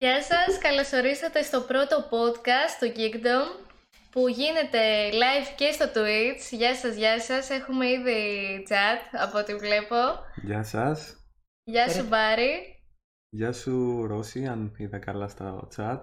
Γεια 0.00 0.22
σας, 0.22 0.58
καλώς 0.58 0.92
ορίσατε 0.92 1.42
στο 1.42 1.60
πρώτο 1.60 1.96
podcast 2.10 2.74
του 2.80 2.92
Geekdom 2.96 3.66
που 4.10 4.28
γίνεται 4.28 5.10
live 5.10 5.54
και 5.56 5.72
στο 5.72 5.84
Twitch. 5.84 6.42
Γεια 6.50 6.74
σας, 6.74 6.94
γεια 6.94 7.20
σας. 7.20 7.50
Έχουμε 7.50 7.88
ήδη 7.88 8.20
chat 8.68 9.18
από 9.22 9.38
ό,τι 9.38 9.54
βλέπω. 9.54 9.96
Γεια 10.42 10.62
σας. 10.62 11.16
Γεια 11.64 11.88
σου 11.88 12.06
Μπάρι. 12.06 12.82
Γεια 13.28 13.52
σου 13.52 14.06
Ρώση, 14.06 14.46
αν 14.46 14.74
είδα 14.76 14.98
καλά 14.98 15.28
στο 15.28 15.68
chat. 15.76 16.00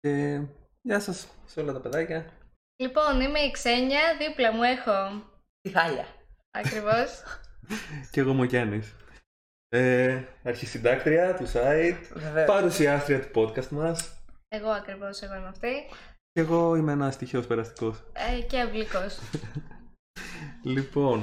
Και 0.00 0.40
γεια 0.82 1.00
σας 1.00 1.28
σε 1.46 1.60
όλα 1.60 1.72
τα 1.72 1.80
παιδάκια. 1.80 2.32
Λοιπόν, 2.76 3.20
είμαι 3.20 3.38
η 3.38 3.50
Ξένια, 3.50 4.00
δίπλα 4.18 4.52
μου 4.52 4.62
έχω... 4.62 5.22
Τη 5.60 5.70
Χάλια. 5.70 6.06
Ακριβώς. 6.50 7.22
και 8.12 8.20
εγώ 8.20 8.32
μου 8.32 8.42
Γιάννης. 8.42 8.94
Ε, 9.80 10.24
αρχισυντάκτρια 10.42 11.34
του 11.34 11.46
site, 11.52 12.00
Βεβαίως. 12.14 12.46
παρουσιάστρια 12.46 13.20
του 13.20 13.40
podcast 13.40 13.68
μας. 13.68 14.22
εγώ 14.48 14.68
ακριβώς, 14.68 15.22
εγώ 15.22 15.34
είμαι 15.34 15.48
αυτή. 15.48 15.72
Και 16.32 16.40
εγώ 16.40 16.74
είμαι 16.76 16.92
ένας 16.92 17.16
τυχαίος 17.16 17.46
περαστικός. 17.46 18.02
Ε, 18.12 18.40
και 18.42 18.60
αυλικός. 18.60 19.18
Λοιπόν, 20.64 21.22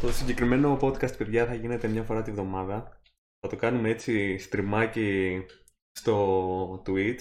το 0.00 0.12
συγκεκριμένο 0.12 0.78
podcast, 0.80 1.16
παιδιά, 1.16 1.46
θα 1.46 1.54
γίνεται 1.54 1.88
μια 1.88 2.02
φορά 2.02 2.22
τη 2.22 2.30
βδομάδα. 2.30 3.00
Θα 3.40 3.48
το 3.48 3.56
κάνουμε 3.56 3.88
έτσι 3.88 4.38
στριμάκι 4.38 5.44
στο 5.98 6.82
Twitch 6.86 7.20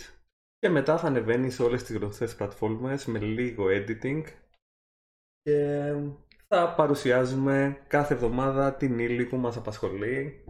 και 0.59 0.69
μετά 0.69 0.97
θα 0.97 1.07
ανεβαίνει 1.07 1.49
σε 1.49 1.63
όλες 1.63 1.83
τις 1.83 1.95
γνωστές 1.95 2.35
πλατφόρμες 2.35 3.05
με 3.05 3.19
λίγο 3.19 3.65
editing 3.69 4.23
και 5.41 5.93
θα 6.47 6.73
παρουσιάζουμε 6.73 7.83
κάθε 7.87 8.13
εβδομάδα 8.13 8.73
την 8.73 8.99
ύλη 8.99 9.25
που 9.25 9.37
μας 9.37 9.57
απασχολεί, 9.57 10.45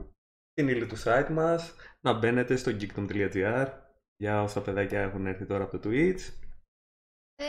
την 0.53 0.67
ύλη 0.67 0.85
του 0.85 0.97
site 1.03 1.29
μας, 1.29 1.75
να 2.01 2.13
μπαίνετε 2.13 2.55
στο 2.55 2.71
geekdom.gr 2.71 3.67
για 4.17 4.43
όσα 4.43 4.61
παιδάκια 4.61 5.01
έχουν 5.01 5.25
έρθει 5.25 5.45
τώρα 5.45 5.63
από 5.63 5.79
το 5.79 5.89
Twitch. 5.89 6.21
Ε, 7.35 7.45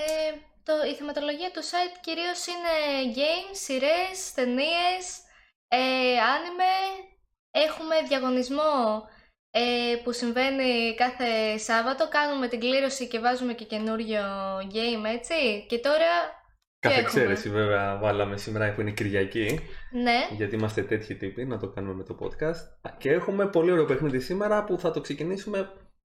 το, 0.62 0.72
η 0.90 0.94
θεματολογία 0.94 1.50
του 1.50 1.62
site 1.62 1.98
κυρίως 2.00 2.46
είναι 2.46 3.12
games, 3.14 3.56
σειρές, 3.56 4.32
ταινίες, 4.34 5.22
ε, 5.68 6.16
anime. 6.16 7.04
Έχουμε 7.50 7.94
διαγωνισμό 8.08 9.08
ε, 9.50 9.96
που 10.04 10.12
συμβαίνει 10.12 10.94
κάθε 10.94 11.58
Σάββατο. 11.58 12.08
Κάνουμε 12.08 12.48
την 12.48 12.60
κλήρωση 12.60 13.08
και 13.08 13.18
βάζουμε 13.18 13.52
και 13.52 13.64
καινούριο 13.64 14.22
game, 14.56 15.04
έτσι. 15.14 15.66
Και 15.68 15.78
τώρα... 15.78 16.36
τι 16.80 16.88
Κάθε 16.88 17.00
έχουμε; 17.00 17.20
εξαίρεση 17.20 17.50
βέβαια 17.50 17.98
βάλαμε 17.98 18.36
σήμερα 18.36 18.74
που 18.74 18.80
είναι 18.80 18.90
Κυριακή. 18.90 19.60
Ναι, 19.92 20.36
γιατί 20.36 20.54
είμαστε 20.54 20.82
τέτοιοι 20.82 21.16
τύποι 21.16 21.44
να 21.44 21.58
το 21.58 21.68
κάνουμε 21.68 21.94
με 21.94 22.02
το 22.02 22.18
podcast. 22.20 22.90
Και 22.98 23.10
έχουμε 23.10 23.46
πολύ 23.46 23.70
ωραίο 23.70 23.84
παιχνίδι 23.84 24.20
σήμερα 24.20 24.64
που 24.64 24.78
θα 24.78 24.90
το 24.90 25.00
ξεκινήσουμε. 25.00 25.72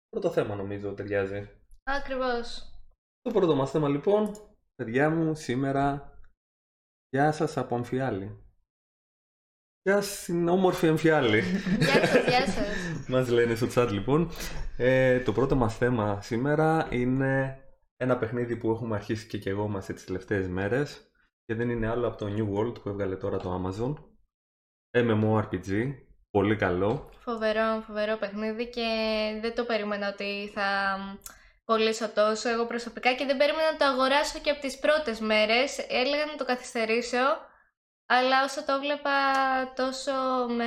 Πρώτο 0.08 0.30
θέμα 0.30 0.54
νομίζω 0.54 0.92
ταιριάζει. 0.92 1.48
ακριβώς. 1.84 2.70
Το 3.20 3.30
πρώτο 3.30 3.54
μας 3.54 3.70
θέμα 3.70 3.88
λοιπόν, 3.88 4.30
παιδιά 4.74 5.10
μου, 5.10 5.34
σήμερα, 5.34 6.12
γεια 7.08 7.32
σας 7.32 7.56
από 7.56 7.74
Αμφιάλη. 7.74 8.38
Γεια 9.82 10.00
στην 10.00 10.48
όμορφη 10.48 10.88
Αμφιάλη. 10.88 11.42
Γεια 11.80 12.06
σας, 12.06 12.24
γεια 12.26 12.46
σας. 12.46 13.08
μας 13.08 13.28
λένε 13.28 13.54
στο 13.54 13.66
chat 13.74 13.88
λοιπόν. 13.90 14.30
Ε, 14.76 15.20
το 15.20 15.32
πρώτο 15.32 15.56
μας 15.56 15.76
θέμα 15.76 16.20
σήμερα 16.20 16.88
είναι 16.90 17.58
ένα 17.96 18.18
παιχνίδι 18.18 18.56
που 18.56 18.70
έχουμε 18.70 18.94
αρχίσει 18.94 19.26
και, 19.26 19.38
και 19.38 19.50
εγώ 19.50 19.68
μας 19.68 19.86
τις 19.86 20.04
τελευταίες 20.04 20.48
μέρες 20.48 21.10
και 21.44 21.54
δεν 21.54 21.70
είναι 21.70 21.88
άλλο 21.88 22.06
από 22.06 22.16
το 22.16 22.26
New 22.26 22.58
World 22.58 22.82
που 22.82 22.88
έβγαλε 22.88 23.16
τώρα 23.16 23.38
το 23.38 23.62
Amazon. 23.62 23.94
MMORPG, 24.96 25.94
πολύ 26.30 26.56
καλό. 26.56 27.10
Φοβερό, 27.18 27.82
φοβερό 27.86 28.16
παιχνίδι 28.16 28.68
και 28.68 28.88
δεν 29.40 29.54
το 29.54 29.64
περίμενα 29.64 30.08
ότι 30.08 30.50
θα 30.54 30.98
κολλήσω 31.64 32.08
τόσο 32.08 32.48
εγώ 32.48 32.66
προσωπικά 32.66 33.14
και 33.14 33.24
δεν 33.24 33.36
περίμενα 33.36 33.72
να 33.72 33.78
το 33.78 33.84
αγοράσω 33.84 34.38
και 34.38 34.50
από 34.50 34.60
τις 34.60 34.78
πρώτες 34.78 35.20
μέρες. 35.20 35.78
Έλεγα 35.88 36.26
να 36.26 36.36
το 36.36 36.44
καθυστερήσω, 36.44 37.24
αλλά 38.06 38.44
όσο 38.44 38.64
το 38.64 38.78
βλέπα 38.80 39.10
τόσο 39.76 40.12
με, 40.48 40.66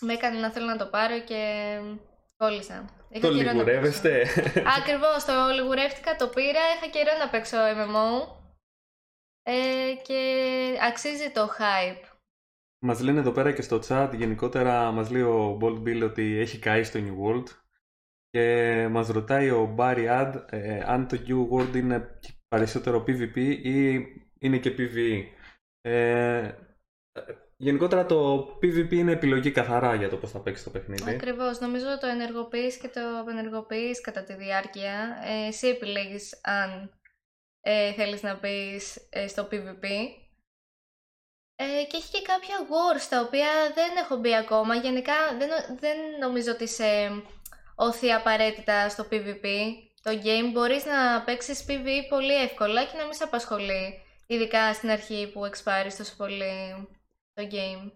με 0.00 0.12
έκανε 0.12 0.40
να 0.40 0.50
θέλω 0.50 0.66
να 0.66 0.76
το 0.76 0.86
πάρω 0.86 1.20
και 1.20 1.72
κόλλησα. 2.38 2.84
Είχα 3.08 3.28
Το 3.28 3.34
καιρό 3.34 3.46
να 3.46 3.52
λιγουρεύεστε; 3.52 4.26
παίξω. 4.34 4.60
Ακριβώς, 4.78 5.24
το 5.24 5.32
λιγουρεύτηκα, 5.54 6.16
το 6.16 6.28
πήρα, 6.28 6.60
είχα 6.76 6.86
καιρό 6.90 7.10
να 7.18 7.28
παίξω 7.28 7.56
MMO 7.56 8.28
ε, 9.42 9.94
και 10.02 10.20
αξίζει 10.88 11.30
το 11.30 11.48
hype. 11.58 12.04
Μας 12.84 13.00
λένε 13.00 13.18
εδώ 13.18 13.32
πέρα 13.32 13.52
και 13.52 13.62
στο 13.62 13.80
chat, 13.88 14.10
γενικότερα 14.14 14.90
μας 14.90 15.10
λέει 15.10 15.22
ο 15.22 15.58
Bold 15.62 15.82
Bill 15.82 16.02
ότι 16.04 16.38
έχει 16.38 16.58
καεί 16.58 16.82
στο 16.84 17.00
New 17.02 17.26
World 17.26 17.46
και 18.30 18.86
μας 18.90 19.08
ρωτάει 19.08 19.50
ο 19.50 19.74
Barry 19.78 20.06
Ad 20.08 20.44
ε, 20.50 20.82
αν 20.86 21.08
το 21.08 21.18
New 21.26 21.48
World 21.56 21.74
είναι 21.74 22.18
περισσότερο 22.48 23.04
PvP 23.06 23.36
ή 23.62 24.06
είναι 24.38 24.58
και 24.58 24.74
PvE. 24.78 25.24
Ε, 25.80 26.52
γενικότερα 27.60 28.06
το 28.06 28.48
PvP 28.62 28.92
είναι 28.92 29.12
επιλογή 29.12 29.50
καθαρά 29.50 29.94
για 29.94 30.08
το 30.08 30.16
πώς 30.16 30.30
θα 30.30 30.38
παίξει 30.40 30.64
το 30.64 30.70
παιχνίδι. 30.70 31.10
Ακριβώς. 31.10 31.60
Νομίζω 31.60 31.98
το 32.00 32.06
ενεργοποιείς 32.06 32.76
και 32.76 32.88
το 32.88 33.00
απενεργοποιείς 33.20 34.00
κατά 34.00 34.22
τη 34.22 34.34
διάρκεια. 34.34 35.18
Ε, 35.24 35.46
εσύ 35.46 35.68
επιλέγεις 35.68 36.40
αν 36.42 36.90
ε, 37.60 37.92
θέλεις 37.92 38.22
να 38.22 38.34
μπεις 38.34 39.06
ε, 39.10 39.28
στο 39.28 39.48
PvP. 39.50 39.84
Ε, 41.60 41.84
και 41.88 41.96
έχει 41.96 42.10
και 42.10 42.22
κάποια 42.22 42.56
wars 42.70 43.06
τα 43.10 43.20
οποία 43.20 43.48
δεν 43.74 43.96
έχω 43.96 44.16
μπει 44.16 44.36
ακόμα. 44.36 44.74
Γενικά 44.74 45.14
δεν, 45.38 45.48
νο- 45.48 45.78
δεν 45.78 45.96
νομίζω 46.20 46.52
ότι 46.52 46.68
σε 46.68 46.84
όθει 47.74 48.12
απαραίτητα 48.12 48.88
στο 48.88 49.06
PvP. 49.10 49.46
Το 50.02 50.10
game 50.10 50.50
μπορείς 50.52 50.84
να 50.84 51.22
παίξεις 51.22 51.64
PvE 51.68 52.06
πολύ 52.08 52.34
εύκολα 52.34 52.84
και 52.84 52.96
να 52.96 53.04
μην 53.04 53.12
σε 53.12 53.24
απασχολεί. 53.24 54.02
Ειδικά 54.26 54.72
στην 54.74 54.90
αρχή 54.90 55.30
που 55.32 55.44
εξπάρεις 55.44 55.96
τόσο 55.96 56.14
πολύ 56.16 56.88
το 57.38 57.48
game. 57.50 57.90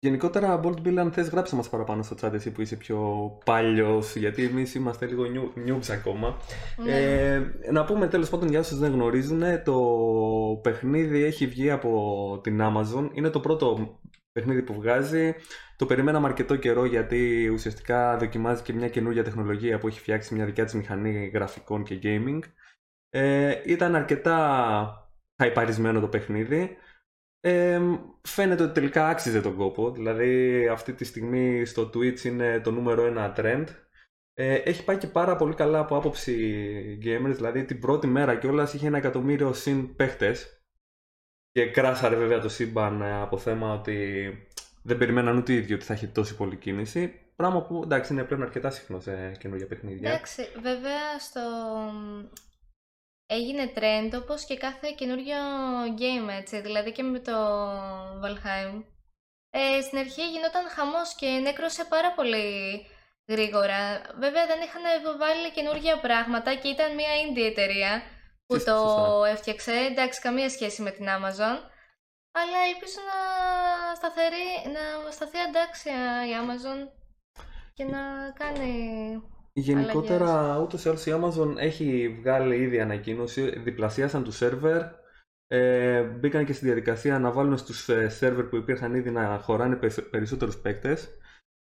Γενικότερα, 0.00 0.60
Bold 0.64 0.86
Bill, 0.86 0.96
αν 0.96 1.12
θες 1.12 1.28
γράψε 1.28 1.56
μας 1.56 1.68
παραπάνω 1.68 2.02
στο 2.02 2.16
chat 2.20 2.32
εσύ 2.32 2.52
που 2.52 2.60
είσαι 2.60 2.76
πιο 2.76 3.30
παλιός, 3.44 4.16
γιατί 4.16 4.44
εμείς 4.44 4.74
είμαστε 4.74 5.06
λίγο 5.06 5.24
new- 5.24 5.68
noobs 5.68 5.90
ακόμα. 5.90 6.36
Ναι. 6.84 6.96
Ε, 6.96 7.52
να 7.72 7.84
πούμε 7.84 8.08
τέλος 8.08 8.28
πάντων 8.28 8.48
για 8.48 8.58
όσους 8.58 8.78
δεν 8.78 8.92
γνωρίζουν, 8.92 9.42
το 9.64 9.80
παιχνίδι 10.62 11.22
έχει 11.22 11.46
βγει 11.46 11.70
από 11.70 12.40
την 12.42 12.60
Amazon. 12.62 13.10
Είναι 13.12 13.30
το 13.30 13.40
πρώτο 13.40 13.98
παιχνίδι 14.32 14.62
που 14.62 14.74
βγάζει. 14.74 15.34
Το 15.76 15.86
περιμέναμε 15.86 16.26
αρκετό 16.26 16.56
καιρό 16.56 16.84
γιατί 16.84 17.48
ουσιαστικά 17.48 18.16
δοκιμάζει 18.16 18.62
και 18.62 18.72
μια 18.72 18.88
καινούργια 18.88 19.24
τεχνολογία 19.24 19.78
που 19.78 19.86
έχει 19.88 20.00
φτιάξει 20.00 20.34
μια 20.34 20.44
δικιά 20.44 20.64
της 20.64 20.74
μηχανή 20.74 21.30
γραφικών 21.34 21.84
και 21.84 21.98
gaming. 22.02 22.38
Ε, 23.10 23.54
ήταν 23.66 23.94
αρκετά 23.94 25.10
χαϊπαρισμένο 25.42 26.00
το 26.00 26.08
παιχνίδι. 26.08 26.76
Ε, 27.40 27.80
φαίνεται 28.22 28.62
ότι 28.62 28.72
τελικά 28.72 29.08
άξιζε 29.08 29.40
τον 29.40 29.56
κόπο. 29.56 29.90
Δηλαδή 29.90 30.68
αυτή 30.68 30.92
τη 30.92 31.04
στιγμή 31.04 31.64
στο 31.64 31.82
Twitch 31.94 32.20
είναι 32.20 32.60
το 32.60 32.70
νούμερο 32.70 33.06
ένα 33.06 33.34
trend. 33.36 33.64
Ε, 34.34 34.54
έχει 34.54 34.84
πάει 34.84 34.98
και 34.98 35.06
πάρα 35.06 35.36
πολύ 35.36 35.54
καλά 35.54 35.78
από 35.78 35.96
άποψη 35.96 36.98
gamers, 37.04 37.34
δηλαδή 37.34 37.64
την 37.64 37.80
πρώτη 37.80 38.06
μέρα 38.06 38.36
κιόλας 38.36 38.74
είχε 38.74 38.86
ένα 38.86 38.98
εκατομμύριο 38.98 39.52
συν 39.52 39.96
παίχτες 39.96 40.62
και 41.50 41.70
κράσαρε 41.70 42.16
βέβαια 42.16 42.40
το 42.40 42.48
σύμπαν 42.48 43.02
ε, 43.02 43.20
από 43.20 43.38
θέμα 43.38 43.72
ότι 43.72 44.28
δεν 44.82 44.98
περιμέναν 44.98 45.36
ούτε 45.36 45.52
οι 45.52 45.56
ίδιοι 45.56 45.74
ότι 45.74 45.84
θα 45.84 45.92
έχει 45.92 46.06
τόση 46.06 46.36
πολλή 46.36 46.56
κίνηση. 46.56 47.20
Πράγμα 47.36 47.62
που 47.62 47.80
εντάξει 47.84 48.12
είναι 48.12 48.24
πλέον 48.24 48.42
αρκετά 48.42 48.70
συχνό 48.70 49.00
σε 49.00 49.36
καινούργια 49.38 49.66
παιχνίδια. 49.66 50.10
Εντάξει, 50.10 50.42
βέβαια 50.62 51.18
στο... 51.18 51.40
έγινε 53.30 53.72
trend 53.74 54.10
όπως 54.22 54.44
και 54.44 54.56
κάθε 54.56 54.94
καινούριο 54.96 55.36
game 55.98 56.28
έτσι, 56.40 56.60
δηλαδή 56.60 56.92
και 56.92 57.02
με 57.02 57.18
το 57.18 57.36
Valheim. 58.22 58.84
Ε, 59.50 59.80
στην 59.80 59.98
αρχή 59.98 60.30
γινόταν 60.30 60.68
χαμός 60.68 61.14
και 61.14 61.26
νέκρωσε 61.26 61.84
πάρα 61.84 62.12
πολύ 62.12 62.86
γρήγορα. 63.26 64.00
Βέβαια 64.18 64.46
δεν 64.46 64.60
είχαν 64.60 64.82
βάλει 65.18 65.50
καινούργια 65.50 66.00
πράγματα 66.00 66.54
και 66.54 66.68
ήταν 66.68 66.94
μια 66.94 67.08
indie 67.24 67.50
εταιρεία 67.50 68.02
που 68.46 68.54
Σωστά, 68.54 68.72
το 68.72 68.78
σωστά. 68.78 69.30
έφτιαξε. 69.30 69.72
Εντάξει, 69.72 70.20
καμία 70.20 70.50
σχέση 70.50 70.82
με 70.82 70.90
την 70.90 71.06
Amazon. 71.06 71.56
Αλλά 72.32 72.58
ελπίζω 72.72 73.00
να, 73.10 73.18
σταθερεί, 73.94 74.48
να 74.74 75.10
σταθεί 75.10 75.38
αντάξια 75.38 76.26
η 76.28 76.30
Amazon 76.42 76.88
και 77.74 77.84
να 77.84 78.30
κάνει 78.30 78.72
Γενικότερα, 79.60 80.58
ούτως 80.62 80.84
ή 80.84 80.88
άλλως 80.88 81.06
η 81.06 81.12
Amazon 81.20 81.54
έχει 81.58 82.16
βγάλει 82.20 82.56
ήδη 82.56 82.80
ανακοίνωση, 82.80 83.58
διπλασίασαν 83.58 84.24
τους 84.24 84.36
σερβερ, 84.36 84.82
ε, 85.46 86.02
μπήκαν 86.02 86.44
και 86.44 86.52
στη 86.52 86.64
διαδικασία 86.64 87.18
να 87.18 87.30
βάλουν 87.30 87.56
στους 87.56 87.88
ε, 87.88 88.08
σερβερ 88.08 88.44
που 88.44 88.56
υπήρχαν 88.56 88.94
ήδη 88.94 89.10
να 89.10 89.38
χωράνε 89.42 89.76
περισ- 89.76 90.10
περισσότερους 90.10 90.56
παίκτες 90.58 91.08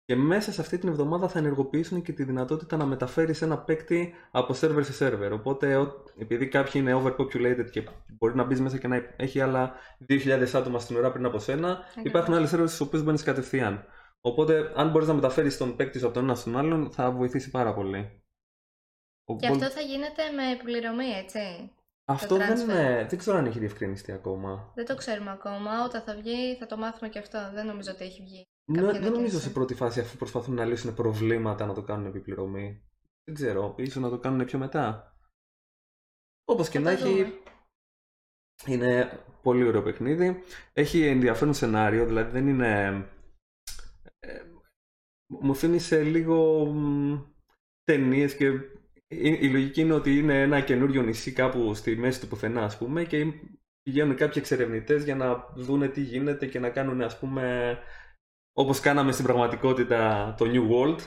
και 0.06 0.16
μέσα 0.16 0.52
σε 0.52 0.62
αυτή 0.62 0.78
την 0.78 0.90
εβδομάδα 0.90 1.28
θα 1.28 1.40
ενεργοποιήσουν 1.40 2.02
και 2.02 2.12
τη 2.14 2.24
δυνατότητα 2.24 2.78
να 2.78 2.86
μεταφέρεις 2.86 3.42
ένα 3.42 3.58
παίκτη 3.58 4.14
από 4.32 4.54
σερβερ 4.54 4.84
σε 4.84 4.94
σερβερ. 4.94 5.34
Οπότε, 5.34 5.76
ο- 5.78 6.04
επειδή 6.18 6.48
κάποιοι 6.48 6.72
είναι 6.76 7.02
overpopulated 7.04 7.66
και 7.72 7.84
μπορεί 8.18 8.36
να 8.36 8.44
μπεις 8.44 8.62
μέσα 8.62 8.78
και 8.78 8.88
να 8.88 9.02
έχει 9.16 9.40
άλλα 9.42 9.74
2.000 10.10 10.56
άτομα 10.56 10.80
στην 10.80 10.96
ώρα 10.98 11.12
πριν 11.12 11.26
από 11.26 11.40
σένα, 11.40 11.70
Ακριβώς. 11.70 12.04
υπάρχουν 12.04 12.34
άλλοι 12.34 12.48
σερβερ 12.48 12.68
στους 12.68 12.80
οποίους 12.88 13.04
μπαίνεις 13.04 13.24
κατευθείαν. 13.24 13.84
Οπότε, 14.26 14.74
αν 14.76 14.92
μπορείς 14.92 15.08
να 15.08 15.14
μεταφέρεις 15.14 15.58
τον 15.58 15.76
παίκτη 15.76 16.00
σου 16.00 16.06
από 16.06 16.14
τον 16.14 16.24
ένα 16.24 16.36
στον 16.36 16.58
άλλον, 16.58 16.92
θα 16.92 17.12
βοηθήσει 17.12 17.50
πάρα 17.52 17.74
πολύ. 17.74 18.24
Ο 19.26 19.36
Και 19.36 19.48
Bolt- 19.48 19.52
αυτό 19.52 19.70
θα 19.70 19.82
γίνεται 19.82 20.30
με 20.36 20.52
επιπληρωμή, 20.52 21.06
έτσι. 21.06 21.72
αυτό 22.06 22.36
δεν, 22.38 22.50
transfer. 22.56 22.62
είναι- 22.64 23.06
δεν 23.10 23.18
ξέρω 23.18 23.38
αν 23.38 23.46
έχει 23.46 23.60
διευκρινιστεί 23.60 24.12
ακόμα. 24.12 24.72
Δεν 24.76 24.86
το 24.86 24.96
ξέρουμε 24.96 25.32
ακόμα. 25.32 25.84
Όταν 25.84 26.02
θα 26.02 26.16
βγει 26.16 26.56
θα 26.56 26.66
το 26.66 26.78
μάθουμε 26.78 27.10
και 27.10 27.20
αυτό. 27.20 27.50
Δεν 27.54 27.66
νομίζω 27.66 27.92
ότι 27.92 28.04
έχει 28.04 28.22
βγει. 28.22 28.44
Ναι, 28.66 28.76
κάποια 28.78 28.92
δεν 28.92 29.02
νομίζω 29.02 29.18
ανακοίνωση. 29.18 29.46
σε 29.48 29.54
πρώτη 29.54 29.74
φάση, 29.74 30.00
αφού 30.00 30.18
προσπαθούν 30.18 30.56
να 30.56 30.66
λύσουν 30.66 30.94
προβλήματα, 30.94 31.66
να 31.66 31.74
το 31.74 31.82
κάνουν 31.84 32.06
επιπληρωμή. 32.06 32.84
Δεν 33.24 33.36
ξέρω, 33.36 33.76
ίσως 33.78 34.02
να 34.04 34.10
το 34.10 34.20
κάνουν 34.20 34.46
πιο 34.46 34.60
μετά. 34.60 35.16
Όπως 36.46 36.70
και 36.70 36.80
Θα 36.80 36.92
να 36.92 36.98
το 36.98 37.06
έχει, 37.08 37.24
δούμε. 37.24 37.34
είναι 38.66 39.20
πολύ 39.42 39.68
ωραίο 39.68 39.82
παιχνίδι. 39.84 40.44
Έχει 40.74 41.06
ενδιαφέρον 41.08 41.54
σενάριο, 41.54 42.06
δηλαδή 42.06 42.32
δεν 42.32 42.48
είναι... 42.48 43.06
ε, 44.26 44.42
μου 45.28 45.56
θύμισε 45.56 46.04
λίγο 46.04 46.68
ταινίες 47.84 48.36
και 48.36 48.46
η, 49.08 49.38
η 49.42 49.50
λογική 49.50 49.82
είναι 49.82 49.94
ότι 49.94 50.18
είναι 50.18 50.42
ένα 50.42 50.62
καινούριο 50.62 51.02
νησί 51.02 51.32
κάπου 51.32 51.74
στη 51.74 51.96
μέση 51.96 52.20
του 52.20 52.28
πουθενά, 52.28 52.64
ας 52.64 52.78
πούμε, 52.78 53.04
και 53.04 53.26
πηγαίνουν 53.82 54.16
κάποιοι 54.16 54.36
εξερευνητές 54.36 55.04
για 55.04 55.16
να 55.16 55.46
δούνε 55.56 55.88
τι 55.88 56.02
γίνεται 56.02 56.46
και 56.46 56.60
να 56.60 56.70
κάνουν, 56.70 57.02
ας 57.02 57.20
πούμε, 57.20 57.78
όπως 58.54 58.80
κάναμε 58.80 59.12
στην 59.12 59.26
πραγματικότητα 59.26 60.34
το 60.38 60.46
New 60.46 60.72
World, 60.72 60.98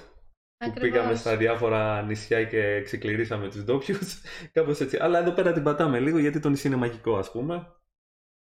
που 0.57 0.67
Ακριβώς. 0.67 0.91
πήγαμε 0.91 1.15
στα 1.15 1.37
διάφορα 1.37 2.03
νησιά 2.03 2.45
και 2.45 2.83
ξεκληρίσαμε 2.83 3.49
τους 3.49 3.65
ντόπιους. 3.65 4.21
Κάπως 4.53 4.81
έτσι. 4.81 4.99
Αλλά 5.01 5.19
εδώ 5.19 5.31
πέρα 5.31 5.53
την 5.53 5.63
πατάμε 5.63 6.01
λίγο 6.01 6.19
γιατί 6.19 6.41
το 6.41 6.49
νησί 6.49 6.67
είναι 6.67 6.77
μαγικό, 6.77 7.17
ας 7.17 7.31
πούμε. 7.31 7.67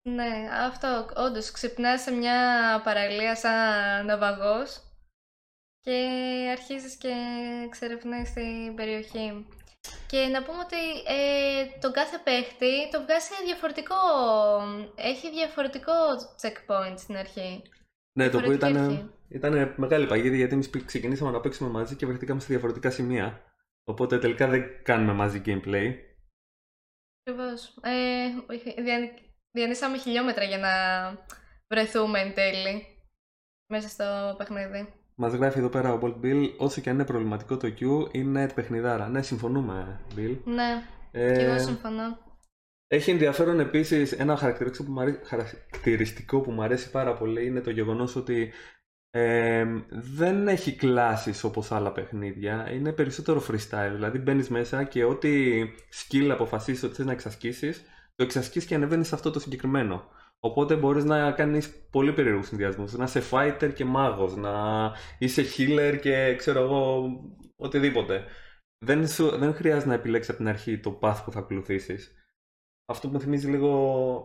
Ναι, 0.08 0.50
αυτό 0.52 1.10
όντως 1.16 1.52
ξυπνάς 1.52 2.02
σε 2.02 2.12
μια 2.12 2.38
παραλία 2.84 3.36
σαν 3.36 4.06
ναυαγός 4.06 4.82
και 5.80 5.96
αρχίζεις 6.52 6.96
και 6.96 7.14
εξερευνείς 7.66 8.34
την 8.34 8.76
περιοχή. 8.76 9.48
Και 10.08 10.18
να 10.26 10.44
πούμε 10.44 10.58
ότι 10.60 10.76
ε, 11.08 11.66
τον 11.80 11.92
κάθε 11.92 12.18
παίχτη 12.24 12.90
το 12.92 13.02
βγάζει 13.02 13.26
σε 13.26 13.44
διαφορετικό, 13.46 13.96
έχει 14.96 15.30
διαφορετικό 15.32 15.94
checkpoint 16.42 16.94
στην 16.98 17.16
αρχή. 17.18 17.62
Ναι, 18.18 18.30
το 18.30 18.38
οποίο 18.38 18.50
Διαφορετική 18.58 18.72
ήταν, 18.72 18.92
αρχή. 18.92 19.10
ήταν 19.30 19.74
μεγάλη 19.78 20.08
παγίδα 20.08 20.36
γιατί 20.36 20.54
εμείς 20.54 20.70
πη- 20.70 20.86
ξεκινήσαμε 20.86 21.32
να 21.32 21.40
παίξουμε 21.40 21.70
μαζί 21.70 21.96
και 21.96 22.06
βρεθήκαμε 22.06 22.40
σε 22.40 22.48
διαφορετικά 22.48 22.90
σημεία. 22.90 23.42
Οπότε 23.84 24.20
τελικά 24.20 24.48
δεν 24.48 24.84
κάνουμε 24.84 25.14
μαζί 25.14 25.42
gameplay. 25.46 25.94
Ακριβώς. 27.24 27.78
Ε, 27.82 28.28
δια- 28.82 29.14
διανύσαμε 29.58 29.98
χιλιόμετρα 29.98 30.44
για 30.44 30.58
να 30.58 30.72
βρεθούμε 31.74 32.20
εν 32.20 32.34
τέλει 32.34 32.86
μέσα 33.74 33.88
στο 33.90 34.36
παιχνίδι. 34.38 34.94
Μας 35.16 35.34
γράφει 35.34 35.60
εδώ 35.60 35.70
πέρα 35.70 35.94
ο 35.94 36.00
Bolt 36.02 36.26
Bill, 36.26 36.54
όσο 36.58 36.82
και 36.82 36.90
αν 36.90 36.96
είναι 36.96 37.06
προβληματικό 37.06 37.58
το 37.58 37.68
Q, 37.80 37.82
είναι 38.12 38.50
παιχνιδάρα. 38.50 39.08
Ναι, 39.10 39.22
συμφωνούμε, 39.22 40.00
Bill. 40.16 40.38
Ναι, 40.44 40.84
Ε, 41.12 41.34
και 41.34 41.44
εγώ 41.44 41.60
συμφωνώ. 41.60 42.18
Έχει 42.88 43.12
ενδιαφέρον 43.12 43.60
επίσης 43.60 44.12
ένα 44.12 44.36
χαρακτηριστικό 44.36 44.84
που, 44.84 44.92
μου 44.92 45.02
αρέσει, 45.02 45.20
χαρακτηριστικό 45.24 46.42
που 46.42 46.52
μου 46.52 46.62
αρέσει 46.62 46.92
πάρα 46.92 47.14
πολύ 47.14 47.46
είναι 47.46 47.62
το 47.62 47.70
γεγονός 47.70 48.16
ότι 48.16 48.52
ε, 49.10 49.66
δεν 49.90 50.48
έχει 50.48 50.76
κλάσεις 50.76 51.44
όπως 51.44 51.72
άλλα 51.72 51.92
παιχνίδια. 51.92 52.72
Είναι 52.72 52.92
περισσότερο 52.92 53.44
freestyle. 53.48 53.92
Δηλαδή 53.94 54.18
μπαίνεις 54.18 54.50
μέσα 54.50 54.84
και 54.84 55.04
ό,τι 55.04 55.62
skill 55.94 56.30
αποφασίσεις 56.32 56.84
ότι 56.84 56.96
θες 56.96 57.06
να 57.06 57.12
εξασκήσεις, 57.12 57.82
το 57.82 57.90
εξασκείς 58.24 58.66
και 58.66 58.76
ανεβαίνεις 58.76 59.08
σε 59.08 59.16
αυτό 59.16 59.32
το 59.32 59.40
συγκεκριμένο. 59.40 60.10
Οπότε 60.40 60.76
μπορείς 60.76 61.04
να 61.04 61.32
κάνεις 61.32 61.88
πολύ 61.92 62.14
περίεργους 62.14 62.48
συνδυασμούς. 62.48 62.94
Να 62.94 63.04
είσαι 63.04 63.24
fighter 63.32 63.72
και 63.76 63.86
μάγος, 63.86 64.36
να 64.36 64.52
είσαι 65.18 65.46
healer 65.58 65.98
και 66.02 66.36
ξέρω 66.36 66.60
εγώ 66.60 67.10
οτιδήποτε. 67.56 68.24
Δεν, 68.86 69.08
σου, 69.08 69.38
δεν 69.38 69.54
χρειάζεται 69.54 69.88
να 69.88 69.94
επιλέξεις 69.94 70.30
από 70.30 70.38
την 70.38 70.48
αρχή 70.48 70.80
το 70.80 71.00
path 71.02 71.22
που 71.26 71.32
θα 71.32 71.40
ακολουθήσεις. 71.40 72.12
Αυτό 72.86 73.08
που 73.08 73.14
μου 73.14 73.20
θυμίζει 73.20 73.48
λίγο, 73.48 73.72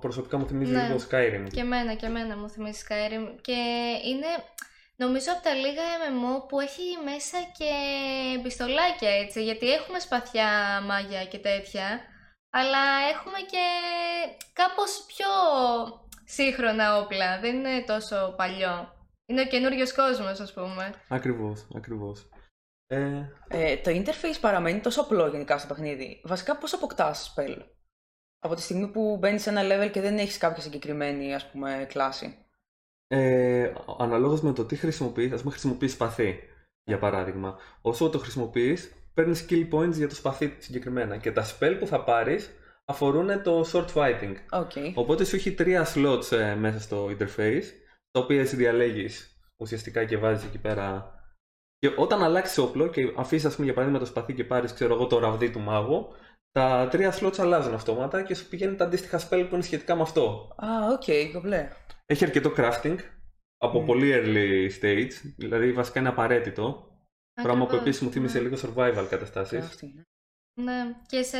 προσωπικά 0.00 0.38
μου 0.38 0.46
θυμίζει 0.46 0.72
Ναι. 0.72 0.86
λίγο 0.86 0.98
Skyrim. 1.10 1.46
Και 1.52 1.60
εμένα, 1.60 1.94
και 1.94 2.06
εμένα 2.06 2.36
μου 2.36 2.48
θυμίζει 2.48 2.82
Skyrim. 2.88 3.38
Και 3.40 3.52
είναι, 4.04 4.26
νομίζω, 4.96 5.32
από 5.32 5.42
τα 5.42 5.54
λίγα 5.54 5.82
MMO 5.82 6.48
που 6.48 6.60
έχει 6.60 6.82
μέσα 7.04 7.38
και 7.58 7.70
πιστολάκια, 8.42 9.10
έτσι. 9.10 9.44
Γιατί 9.44 9.72
έχουμε 9.72 9.98
σπαθιά, 9.98 10.48
μάγια 10.86 11.24
και 11.24 11.38
τέτοια. 11.38 12.00
Αλλά 12.54 12.78
έχουμε 13.14 13.38
και 13.50 13.64
κάπως 14.52 15.04
πιο 15.06 15.26
σύγχρονα 16.24 16.98
όπλα. 16.98 17.40
Δεν 17.40 17.56
είναι 17.56 17.84
τόσο 17.86 18.34
παλιό. 18.36 18.92
Είναι 19.26 19.40
ο 19.40 19.46
καινούριος 19.46 19.94
κόσμος, 19.94 20.40
ας 20.40 20.52
πούμε. 20.52 20.94
Ακριβώς, 21.08 21.66
ακριβώς. 21.76 22.28
Ε, 22.86 23.24
Ε, 23.48 23.76
το 23.76 23.90
interface 23.90 24.38
παραμένει 24.40 24.80
τόσο 24.80 25.00
απλό 25.00 25.26
γενικά 25.26 25.58
στο 25.58 25.68
παιχνίδι. 25.68 26.20
Βασικά 26.24 26.56
πώς 26.56 26.72
αποκτάς 26.72 27.34
spell; 27.36 27.56
Από 28.38 28.54
τη 28.54 28.60
στιγμή 28.62 28.88
που 28.88 29.16
μπαίνεις 29.20 29.42
σε 29.42 29.50
ένα 29.50 29.62
level 29.62 29.90
και 29.90 30.00
δεν 30.00 30.18
έχεις 30.18 30.38
κάποια 30.38 30.62
συγκεκριμένη 30.62 31.34
ας 31.34 31.50
πούμε 31.50 31.86
κλάση. 31.88 32.46
ε, 33.08 33.72
αναλόγως 33.98 34.40
με 34.42 34.52
το 34.52 34.64
τι 34.64 34.76
χρησιμοποιείς, 34.76 35.32
ας 35.32 35.40
πούμε 35.40 35.52
χρησιμοποιείς 35.52 35.92
σπαθί, 35.92 36.38
για 36.84 36.98
παράδειγμα. 36.98 37.58
Όσο 37.82 38.10
το 38.10 38.18
χρησιμοποιείς, 38.18 38.94
παίρνεις 39.14 39.46
skill 39.48 39.68
points 39.72 39.92
για 39.92 40.08
το 40.08 40.14
σπαθί 40.14 40.56
συγκεκριμένα. 40.58 41.16
Και 41.16 41.32
τα 41.32 41.44
spell 41.46 41.76
που 41.78 41.86
θα 41.86 42.04
πάρεις 42.04 42.50
αφορούν 42.84 43.42
το 43.42 43.64
sword 43.72 43.86
fighting. 43.94 44.34
OK. 44.50 44.72
Οπότε 44.94 45.24
σου 45.24 45.36
έχει 45.36 45.52
τρία 45.52 45.86
slots 45.94 46.32
ε, 46.32 46.54
μέσα 46.54 46.80
στο 46.80 47.06
interface, 47.06 47.64
τα 48.10 48.20
οποία 48.20 48.40
εσύ 48.40 48.56
διαλέγεις 48.56 49.40
ουσιαστικά 49.56 50.04
και 50.04 50.16
βάζεις 50.16 50.44
εκεί 50.44 50.58
πέρα. 50.58 51.14
Και 51.78 51.92
όταν 51.96 52.22
αλλάξει 52.22 52.60
όπλο 52.60 52.88
και 52.88 53.12
αφήσεις, 53.16 53.44
ας 53.44 53.52
πούμε, 53.54 53.64
για 53.64 53.74
παράδειγμα 53.74 54.04
το 54.04 54.10
σπαθί 54.10 54.34
και 54.34 54.44
πάρεις, 54.44 54.72
ξέρω 54.72 54.94
εγώ, 54.94 55.06
το 55.06 55.18
ραβδί 55.18 55.50
του 55.50 55.60
μάγου, 55.60 56.08
τα 56.52 56.88
τρία 56.90 57.14
slots 57.18 57.38
αλλάζουν 57.38 57.74
αυτόματα 57.74 58.22
και 58.22 58.34
σου 58.34 58.48
πηγαίνουν 58.48 58.76
τα 58.76 58.84
αντίστοιχα 58.84 59.18
spell 59.18 59.46
που 59.48 59.54
είναι 59.54 59.62
σχετικά 59.62 59.94
με 59.94 60.02
αυτό. 60.02 60.54
Α, 60.56 60.92
οκ, 60.92 61.32
κομπλέ. 61.32 61.68
Έχει 62.06 62.24
αρκετό 62.24 62.52
crafting 62.56 62.96
από 63.58 63.80
Μμ. 63.80 63.86
πολύ 63.86 64.12
early 64.14 64.80
stage, 64.80 65.32
δηλαδή 65.36 65.72
βασικά 65.72 66.00
είναι 66.00 66.08
απαραίτητο. 66.08 66.91
Πράγμα 67.34 67.58
που 67.58 67.64
Ακριβώς, 67.64 67.86
επίσης 67.86 68.04
μου 68.04 68.10
θύμισε 68.10 68.38
ναι. 68.38 68.48
λίγο 68.48 68.56
survival 68.62 69.06
καταστάσεις. 69.08 69.64
Αυτή. 69.64 70.04
Ναι, 70.54 70.96
και 71.06 71.22
σε 71.22 71.38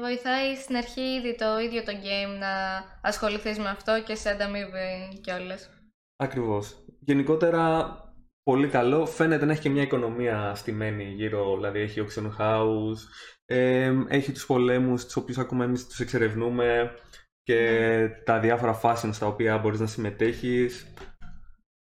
βοηθάει 0.00 0.54
στην 0.54 0.76
αρχή 0.76 1.00
ήδη 1.00 1.34
το 1.34 1.58
ίδιο 1.58 1.82
το 1.82 1.92
game 1.92 2.38
να 2.38 2.84
ασχοληθείς 3.02 3.58
με 3.58 3.68
αυτό 3.68 4.02
και 4.02 4.14
σε 4.14 4.30
ανταμείβει 4.30 5.20
κιόλας. 5.22 5.70
Ακριβώς. 6.16 6.84
Γενικότερα 7.00 7.94
πολύ 8.42 8.68
καλό. 8.68 9.06
Φαίνεται 9.06 9.44
να 9.44 9.52
έχει 9.52 9.60
και 9.60 9.70
μια 9.70 9.82
οικονομία 9.82 10.54
στημένη 10.54 11.04
γύρω, 11.04 11.54
δηλαδή 11.54 11.80
έχει 11.80 12.04
auction 12.06 12.30
house, 12.38 12.98
ε, 13.44 13.92
έχει 14.08 14.32
τους 14.32 14.46
πολέμους 14.46 15.04
τους 15.04 15.16
οποίους 15.16 15.38
ακόμα 15.38 15.64
εμείς 15.64 15.86
τους 15.86 16.00
εξερευνούμε 16.00 16.94
και 17.42 18.08
τα 18.24 18.40
διάφορα 18.40 18.80
fashion 18.82 19.10
στα 19.12 19.26
οποία 19.26 19.58
μπορείς 19.58 19.80
να 19.80 19.86
συμμετέχεις. 19.86 20.94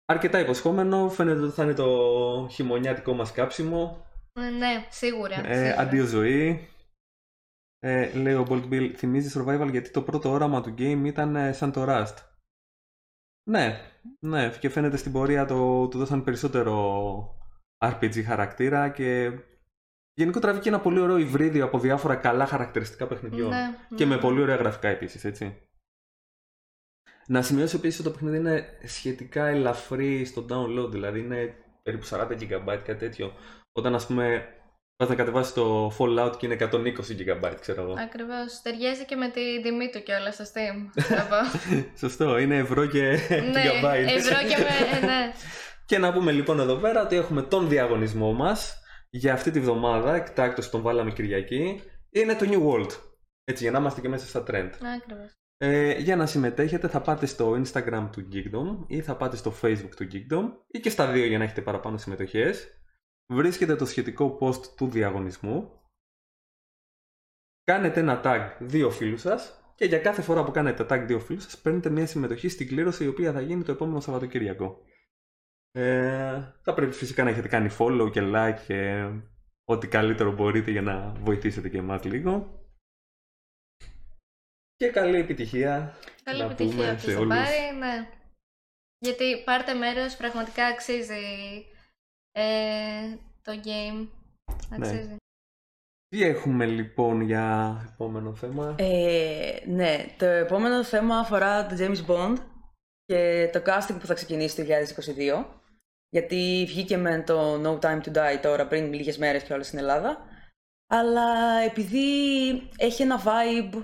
Αρκετά 0.10 0.40
υποσχόμενο, 0.40 1.10
φαίνεται 1.10 1.40
ότι 1.40 1.54
θα 1.54 1.64
είναι 1.64 1.74
το 1.74 2.48
χειμωνιάτικο 2.52 3.14
μας 3.14 3.32
κάψιμο. 3.32 4.06
Ε, 4.34 4.50
Ναι, 4.50 4.86
σίγουρα. 4.90 5.48
Ε, 5.48 5.54
σίγουρα. 5.54 5.82
αντίο 5.82 6.06
ζωή. 6.06 6.70
Ε, 7.80 8.14
λέει 8.14 8.34
ο 8.34 8.46
Bolt 8.50 8.70
Bill, 8.70 8.94
θυμίζει 8.96 9.40
survival 9.40 9.68
γιατί 9.72 9.92
το 9.92 10.02
πρώτο 10.02 10.30
όραμα 10.30 10.62
του 10.62 10.74
game 10.78 11.02
ήταν 11.06 11.36
ε, 11.36 11.52
σαν 11.52 11.72
το 11.72 11.86
Rust. 11.88 12.16
Ναι, 13.50 13.80
ναι, 14.20 14.50
και 14.60 14.70
φαίνεται 14.70 14.98
στην 14.98 15.12
πορεία 15.12 15.46
το, 15.46 15.88
του 15.88 15.98
δώσαν 15.98 16.24
περισσότερο 16.24 17.38
RPG 17.78 18.24
χαρακτήρα 18.24 18.90
και 18.90 19.32
γενικότερα 20.14 20.54
βγήκε 20.54 20.70
ένα 20.70 20.80
πολύ 20.80 21.00
ωραίο 21.00 21.18
υβρίδιο 21.18 21.66
από 21.66 21.80
διάφορα 21.80 22.16
καλά 22.16 22.46
χαρακτηριστικά 22.46 23.08
παιχνιδιών. 23.08 23.50
Ναι, 23.50 23.78
Και 23.96 24.06
ναι. 24.06 24.16
με 24.16 24.22
πολύ 24.22 24.42
ωραία 24.42 24.56
γραφικά 24.56 24.88
επίσης, 24.88 25.24
έτσι. 25.26 25.62
Να 27.30 27.42
σημειώσω 27.42 27.78
επίσης 27.78 28.00
ότι 28.00 28.08
το 28.08 28.14
παιχνίδι 28.14 28.38
είναι 28.38 28.66
σχετικά 28.84 29.48
ελαφρύ 29.48 30.26
στο 30.26 30.46
download, 30.50 30.92
δηλαδή 30.92 31.20
είναι 31.20 31.56
περίπου 31.84 32.06
40 32.10 32.28
GB, 32.28 32.66
κάτι 32.66 32.96
τέτοιο. 32.96 33.34
Όταν 33.72 33.96
ας 33.96 34.06
πούμε 34.06 34.46
πας 34.96 35.10
να 35.10 35.16
κατεβάσεις 35.16 35.54
το 35.54 35.96
Fallout 35.98 36.34
και 36.38 36.46
είναι 36.46 36.58
120 36.60 37.42
GB, 37.42 37.54
ξέρω 37.60 37.82
εγώ. 37.82 37.94
Ακριβώς. 38.00 38.62
Ταιριάζει 38.62 39.06
και 39.06 39.16
με 39.16 39.30
την 39.30 39.62
τιμή 39.64 39.90
του 39.90 40.04
κιόλας 40.04 40.34
στο 40.34 40.44
Steam. 40.44 41.02
θα 41.02 41.28
πω. 41.28 41.60
Σωστό, 42.08 42.38
είναι 42.38 42.58
ευρώ 42.58 42.86
και 42.86 43.02
ναι, 43.02 43.64
GB. 43.66 43.94
ευρώ 43.94 44.38
και 44.48 44.58
με... 44.58 44.98
ε, 44.98 45.06
ναι. 45.06 45.32
Και 45.86 45.98
να 45.98 46.14
πούμε 46.14 46.32
λοιπόν 46.32 46.60
εδώ 46.60 46.76
πέρα 46.76 47.02
ότι 47.02 47.16
έχουμε 47.16 47.42
τον 47.42 47.70
διαγωνισμό 47.70 48.34
μας 48.34 48.82
για 49.10 49.34
αυτή 49.34 49.52
τη 49.52 49.60
βδομάδα, 49.60 50.16
εκτάκτως 50.16 50.70
τον 50.70 50.82
βάλαμε 50.82 51.12
Κυριακή, 51.12 51.82
είναι 52.10 52.36
το 52.36 52.46
New 52.50 52.68
World. 52.68 52.92
Έτσι, 53.44 53.64
για 53.64 53.72
να 53.72 53.80
είμαστε 53.80 54.02
και 54.02 54.10
μέσα 54.10 54.28
στα 54.28 54.40
trend. 54.40 54.72
Ακριβώς. 54.98 55.37
Ε, 55.60 55.98
για 56.00 56.16
να 56.16 56.26
συμμετέχετε 56.26 56.88
θα 56.88 57.02
πάτε 57.02 57.26
στο 57.26 57.62
Instagram 57.62 58.10
του 58.12 58.28
Geekdom 58.32 58.86
ή 58.88 59.02
θα 59.02 59.18
πάτε 59.18 59.36
στο 59.36 59.54
Facebook 59.62 59.92
του 59.96 60.08
Geekdom 60.12 60.52
ή 60.68 60.80
και 60.80 60.90
στα 60.90 61.12
δύο 61.12 61.26
για 61.26 61.38
να 61.38 61.44
έχετε 61.44 61.62
παραπάνω 61.62 61.98
συμμετοχές. 61.98 62.82
Βρίσκετε 63.34 63.76
το 63.76 63.86
σχετικό 63.86 64.38
post 64.42 64.64
του 64.76 64.90
διαγωνισμού. 64.90 65.72
Κάνετε 67.64 68.00
ένα 68.00 68.22
tag 68.24 68.58
δύο 68.60 68.90
φίλους 68.90 69.22
σας 69.22 69.72
και 69.76 69.86
για 69.86 70.00
κάθε 70.00 70.22
φορά 70.22 70.44
που 70.44 70.52
κάνετε 70.52 70.86
tag 70.90 71.04
δύο 71.08 71.20
φίλους 71.20 71.44
σας 71.44 71.62
παίρνετε 71.62 71.90
μια 71.90 72.06
συμμετοχή 72.06 72.50
στην 72.50 72.68
κλήρωση 72.68 73.04
η 73.04 73.08
οποία 73.08 73.32
θα 73.32 73.42
γίνει 73.42 73.64
το 73.64 73.72
επόμενο 73.72 74.00
Σαββατοκύριακο. 74.00 74.82
Ε, 75.72 76.54
θα 76.62 76.74
πρέπει 76.74 76.94
φυσικά 76.94 77.24
να 77.24 77.30
έχετε 77.30 77.48
κάνει 77.48 77.70
follow 77.80 78.10
και 78.12 78.22
like 78.24 78.60
και 78.68 79.10
ό,τι 79.64 79.88
καλύτερο 79.88 80.34
μπορείτε 80.34 80.72
για 80.72 80.82
να 80.82 81.12
βοηθήσετε 81.12 81.70
και 81.70 81.78
εμάς 81.78 82.04
λίγο. 82.04 82.62
Και 84.78 84.88
καλή 84.88 85.18
επιτυχία. 85.18 85.94
Καλή 86.24 86.40
να 86.40 86.46
επιτυχία 86.46 86.76
πούμε 86.76 86.94
που 86.94 87.00
σε 87.00 87.12
θα 87.12 87.20
όλους. 87.20 87.36
πάρει, 87.36 87.76
ναι. 87.80 88.10
Γιατί 89.00 89.44
πάρτε 89.46 89.74
μέρος, 89.74 90.16
πραγματικά 90.16 90.66
αξίζει 90.66 91.66
ε, 92.32 93.16
το 93.42 93.52
game. 93.64 94.08
Ναι. 94.78 94.88
Αξίζει. 94.88 95.16
Τι 96.08 96.24
έχουμε 96.24 96.66
λοιπόν 96.66 97.22
για 97.22 97.78
επόμενο 97.94 98.36
θέμα; 98.36 98.76
Ε, 98.80 99.60
ναι, 99.66 100.06
το 100.18 100.26
επόμενο 100.26 100.84
θέμα 100.84 101.18
αφορά 101.18 101.66
το 101.68 101.76
James 101.80 102.06
Bond 102.06 102.38
και 103.06 103.50
το 103.54 103.62
casting 103.66 103.98
που 104.00 104.06
θα 104.06 104.14
ξεκινήσει 104.14 104.56
το 104.56 104.64
2022. 105.44 105.46
Γιατί 106.10 106.64
βγήκε 106.68 106.98
με 106.98 107.24
το 107.24 107.62
No 107.62 107.80
Time 107.80 108.02
to 108.02 108.14
Die 108.14 108.40
τώρα 108.42 108.68
πριν 108.68 108.94
λίγες 108.94 109.18
μέρες 109.18 109.44
και 109.44 109.54
όλα 109.54 109.64
στην 109.64 109.80
Ελλάδα. 109.80 110.26
Αλλά 110.88 111.58
επειδή 111.60 112.10
έχει 112.78 113.02
ένα 113.02 113.24
vibe 113.24 113.84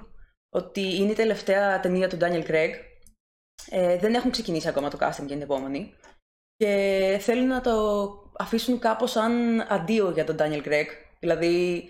ότι 0.53 0.95
είναι 0.95 1.11
η 1.11 1.15
τελευταία 1.15 1.79
ταινία 1.79 2.09
του 2.09 2.17
Daniel 2.21 2.47
Craig, 2.47 2.71
ε, 3.69 3.97
δεν 3.97 4.13
έχουν 4.13 4.31
ξεκινήσει 4.31 4.67
ακόμα 4.67 4.89
το 4.89 4.97
casting 5.01 5.25
για 5.25 5.35
την 5.35 5.41
επόμενη. 5.41 5.93
Και 6.55 7.17
θέλουν 7.21 7.47
να 7.47 7.61
το 7.61 7.75
αφήσουν 8.37 8.79
κάπως 8.79 9.11
σαν 9.11 9.61
αντίο 9.61 10.09
για 10.09 10.25
τον 10.25 10.35
Daniel 10.39 10.67
Craig. 10.67 10.87
Δηλαδή 11.19 11.89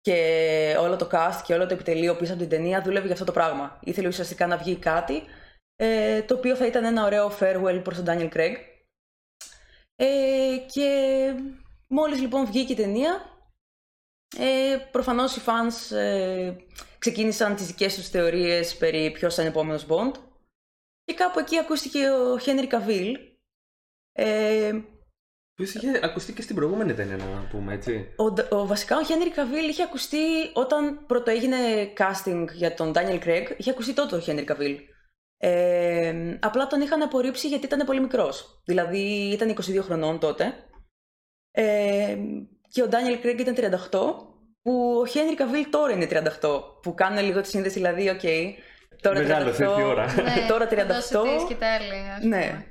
και 0.00 0.76
όλο 0.80 0.96
το 0.96 1.08
cast 1.12 1.40
και 1.44 1.54
όλο 1.54 1.66
το 1.66 1.74
επιτελείο 1.74 2.16
πίσω 2.16 2.32
από 2.32 2.40
την 2.40 2.50
ταινία 2.50 2.82
δούλευε 2.82 3.04
για 3.04 3.12
αυτό 3.12 3.24
το 3.24 3.32
πράγμα. 3.32 3.78
Ήθελε 3.82 4.08
ουσιαστικά 4.08 4.46
να 4.46 4.56
βγει 4.56 4.76
κάτι 4.76 5.22
ε, 5.76 6.22
το 6.22 6.34
οποίο 6.34 6.56
θα 6.56 6.66
ήταν 6.66 6.84
ένα 6.84 7.04
ωραίο 7.04 7.32
farewell 7.40 7.80
προς 7.84 8.02
τον 8.02 8.04
Daniel 8.08 8.32
Craig. 8.36 8.54
Ε, 9.96 10.56
και 10.66 10.88
μόλις 11.88 12.20
λοιπόν 12.20 12.46
βγήκε 12.46 12.72
η 12.72 12.76
ταινία, 12.76 13.33
ε, 14.38 14.76
προφανώς 14.90 15.36
οι 15.36 15.42
fans 15.46 15.96
ε, 15.96 16.52
ξεκίνησαν 16.98 17.56
τις 17.56 17.66
δικές 17.66 17.94
τους 17.94 18.08
θεωρίες 18.08 18.76
περί 18.76 19.10
ποιος 19.10 19.34
θα 19.34 19.42
είναι 19.42 19.50
επόμενος 19.50 19.86
Bond. 19.88 20.12
Και 21.04 21.14
κάπου 21.14 21.38
εκεί 21.38 21.58
ακούστηκε 21.58 22.10
ο 22.10 22.38
Henry 22.44 22.68
Cavill. 22.68 23.14
Ε, 24.12 24.72
Που 25.54 25.62
είχε 25.62 26.00
ακουστεί 26.02 26.32
και 26.32 26.42
στην 26.42 26.56
προηγούμενη 26.56 26.94
ταινία, 26.94 27.16
να 27.16 27.48
πούμε 27.50 27.74
έτσι. 27.74 28.14
ο, 28.16 28.56
ο, 28.56 28.66
βασικά 28.66 28.96
ο 28.96 29.00
Henry 29.00 29.38
Cavill 29.38 29.68
είχε 29.68 29.82
ακουστεί 29.82 30.50
όταν 30.52 31.06
πρώτο 31.06 31.30
έγινε 31.30 31.56
casting 31.96 32.46
για 32.52 32.74
τον 32.74 32.92
Daniel 32.94 33.24
Craig, 33.24 33.44
είχε 33.56 33.70
ακουστεί 33.70 33.92
τότε 33.94 34.16
ο 34.16 34.22
Henry 34.26 34.46
Cavill. 34.46 34.78
Ε, 35.36 36.38
απλά 36.40 36.66
τον 36.66 36.80
είχαν 36.80 37.02
απορρίψει 37.02 37.48
γιατί 37.48 37.66
ήταν 37.66 37.86
πολύ 37.86 38.00
μικρός. 38.00 38.62
Δηλαδή 38.64 39.30
ήταν 39.32 39.56
22 39.60 39.80
χρονών 39.80 40.18
τότε. 40.18 40.54
Ε, 41.50 42.18
και 42.74 42.82
ο 42.82 42.88
Daniel 42.90 43.26
Craig 43.26 43.38
ήταν 43.38 43.54
38, 43.90 43.90
που 44.62 44.72
ο 44.72 45.02
Henry 45.14 45.40
Cavill 45.40 45.66
τώρα 45.70 45.92
είναι 45.92 46.08
38. 46.40 46.62
Που 46.82 46.94
κάνουν 46.94 47.24
λίγο 47.24 47.40
τη 47.40 47.48
σύνδεση, 47.48 47.74
δηλαδή, 47.74 48.08
οκ. 48.08 48.20
τώρα 49.00 49.20
Μεγάλωσε, 49.20 49.64
38, 49.64 49.68
ήρθε 49.68 49.80
η 49.80 49.84
ώρα. 49.84 50.14
Ναι, 50.14 50.46
Τώρα 50.48 50.68
θα 50.68 50.86
δώσει 50.86 51.14
38. 51.14 51.36
τη 51.36 51.40
σκυτάλη, 51.40 51.92
ας 52.16 52.20
πούμε. 52.22 52.36
Ναι. 52.36 52.64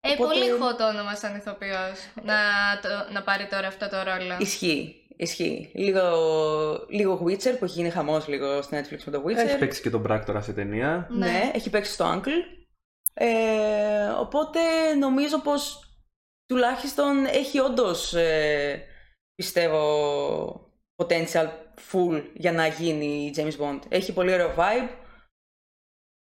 Ε, 0.00 0.12
Οπότε- 0.12 0.34
πολύ 0.34 0.44
hot 0.50 0.92
όνομα 0.92 1.14
σαν 1.14 1.36
ηθοποιός 1.36 1.98
να, 2.22 2.34
το, 2.82 3.12
να 3.12 3.22
πάρει 3.22 3.46
τώρα 3.46 3.66
αυτό 3.66 3.88
το 3.88 3.96
ρόλο. 3.96 4.36
Ισχύει. 4.38 4.94
Ισχύει. 5.16 5.70
Λίγο, 5.74 6.00
λίγο 6.88 7.22
Witcher 7.26 7.54
που 7.58 7.64
έχει 7.64 7.74
γίνει 7.74 7.90
χαμός 7.90 8.28
λίγο 8.28 8.62
στο 8.62 8.76
Netflix 8.78 8.98
με 9.04 9.12
το 9.12 9.22
Witcher. 9.26 9.36
Έχει 9.46 9.58
παίξει 9.58 9.82
και 9.82 9.90
τον 9.90 10.02
πράκτορα 10.02 10.40
σε 10.40 10.52
ταινία. 10.52 11.06
Ναι. 11.10 11.26
Ναι, 11.26 11.50
έχει 11.54 11.70
παίξει 11.70 11.92
στο 11.92 12.14
Uncle. 12.14 12.58
Ε, 13.14 14.08
οπότε 14.18 14.58
νομίζω 14.98 15.38
πως 15.40 15.87
τουλάχιστον 16.48 17.24
έχει 17.24 17.58
όντως, 17.58 18.14
ε, 18.14 18.82
πιστεύω, 19.34 19.80
potential 20.96 21.48
full 21.92 22.22
για 22.34 22.52
να 22.52 22.66
γίνει 22.66 23.32
James 23.36 23.56
Bond. 23.58 23.78
Έχει 23.88 24.12
πολύ 24.12 24.32
ωραίο 24.32 24.54
vibe. 24.56 24.88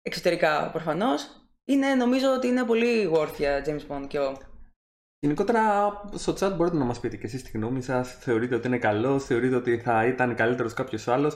Εξωτερικά 0.01 0.69
προφανώς. 0.71 1.49
Είναι, 1.65 1.95
νομίζω 1.95 2.33
ότι 2.33 2.47
είναι 2.47 2.63
πολύ 2.63 3.11
worth 3.13 3.35
για 3.37 3.63
James 3.65 3.87
Bond 3.87 4.07
και 4.07 4.19
ο... 4.19 4.37
Γενικότερα, 5.19 5.91
στο 6.15 6.33
chat 6.39 6.53
μπορείτε 6.55 6.77
να 6.77 6.85
μας 6.85 6.99
πείτε 6.99 7.15
και 7.15 7.25
εσείς 7.25 7.43
τη 7.43 7.57
γνώμη 7.57 7.81
σας. 7.81 8.17
Θεωρείτε 8.17 8.55
ότι 8.55 8.67
είναι 8.67 8.77
καλός, 8.77 9.25
θεωρείτε 9.25 9.55
ότι 9.55 9.79
θα 9.79 10.05
ήταν 10.05 10.35
καλύτερος 10.35 10.73
κάποιος 10.73 11.07
άλλος. 11.07 11.35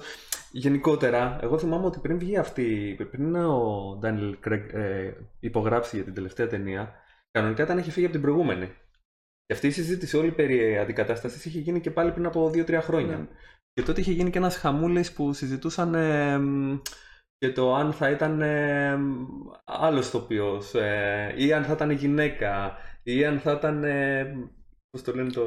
Γενικότερα, 0.51 1.39
εγώ 1.41 1.57
θυμάμαι 1.57 1.85
ότι 1.85 1.99
πριν 1.99 2.17
βγει 2.17 2.37
αυτή, 2.37 2.97
πριν 3.11 3.35
ο 3.35 3.99
Daniel 4.03 4.33
Craig 4.47 4.73
ε, 4.73 5.11
υπογράψει 5.39 5.95
για 5.95 6.05
την 6.05 6.13
τελευταία 6.13 6.47
ταινία, 6.47 6.93
κανονικά 7.31 7.63
ήταν 7.63 7.77
έχει 7.77 7.91
φύγει 7.91 8.05
από 8.05 8.13
την 8.13 8.21
προηγούμενη. 8.23 8.65
Και 9.45 9.53
αυτή 9.53 9.67
η 9.67 9.71
συζήτηση 9.71 10.17
όλη 10.17 10.31
περί 10.31 10.77
αντικατάστασης 10.77 11.45
είχε 11.45 11.59
γίνει 11.59 11.81
και 11.81 11.91
πάλι 11.91 12.11
πριν 12.11 12.25
από 12.25 12.51
2-3 12.53 12.79
χρόνια. 12.81 13.17
Ναι. 13.17 13.27
Και 13.73 13.81
τότε 13.81 14.01
είχε 14.01 14.11
γίνει 14.11 14.29
και 14.29 14.37
ένας 14.37 14.55
χαμούλης 14.57 15.11
που 15.13 15.33
συζητούσαν 15.33 15.95
ε, 15.95 16.37
μ, 16.37 16.77
για 17.37 17.53
το 17.53 17.75
αν 17.75 17.93
θα 17.93 18.09
ήταν 18.09 18.41
ε, 18.41 18.95
μ, 18.95 19.25
άλλος 19.65 20.09
τοπιος 20.11 20.73
ε, 20.73 21.33
ή 21.37 21.53
αν 21.53 21.63
θα 21.63 21.73
ήταν 21.73 21.91
γυναίκα 21.91 22.77
ή 23.03 23.25
αν 23.25 23.39
θα 23.39 23.51
ήταν. 23.51 23.83
Ε, 23.83 24.33
Πώς 24.89 25.03
το 25.03 25.15
λένε 25.15 25.29
το. 25.29 25.41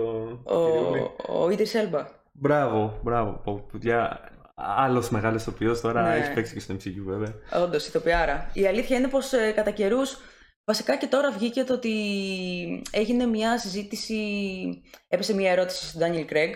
κυριούλη; 0.44 0.98
Ο, 1.28 1.42
ο 1.44 1.48
Idris 1.48 1.52
Elba. 1.98 2.04
Μπράβο, 2.32 3.00
μπράβο. 3.02 3.40
Πω, 3.44 3.66
Παιδιά, 3.72 4.20
άλλος 4.54 5.10
μεγάλος 5.10 5.44
τοπίο 5.44 5.80
τώρα 5.80 6.02
Ναι. 6.08 6.16
έχει 6.16 6.32
παίξει 6.32 6.54
και 6.54 6.60
στο 6.60 6.74
MCU 6.74 7.02
βέβαια. 7.06 7.34
Όντως, 7.64 7.86
ηθοποιάρα. 7.86 8.50
Η 8.52 8.66
αλήθεια 8.66 8.96
είναι 8.96 9.08
πως 9.08 9.32
ε, 9.32 9.52
κατά 9.52 9.70
καιρούς, 9.70 10.18
βασικά 10.64 10.97
και 10.97 11.06
τώρα 11.06 11.30
βγήκε 11.30 11.64
το 11.64 11.75
ότι 11.75 12.83
έγινε 12.90 13.26
μια 13.26 13.59
συζήτηση, 13.59 14.83
έπεσε 15.09 15.35
μια 15.35 15.50
ερώτηση 15.50 15.87
στον 15.87 16.02
Daniel 16.02 16.33
Craig, 16.33 16.54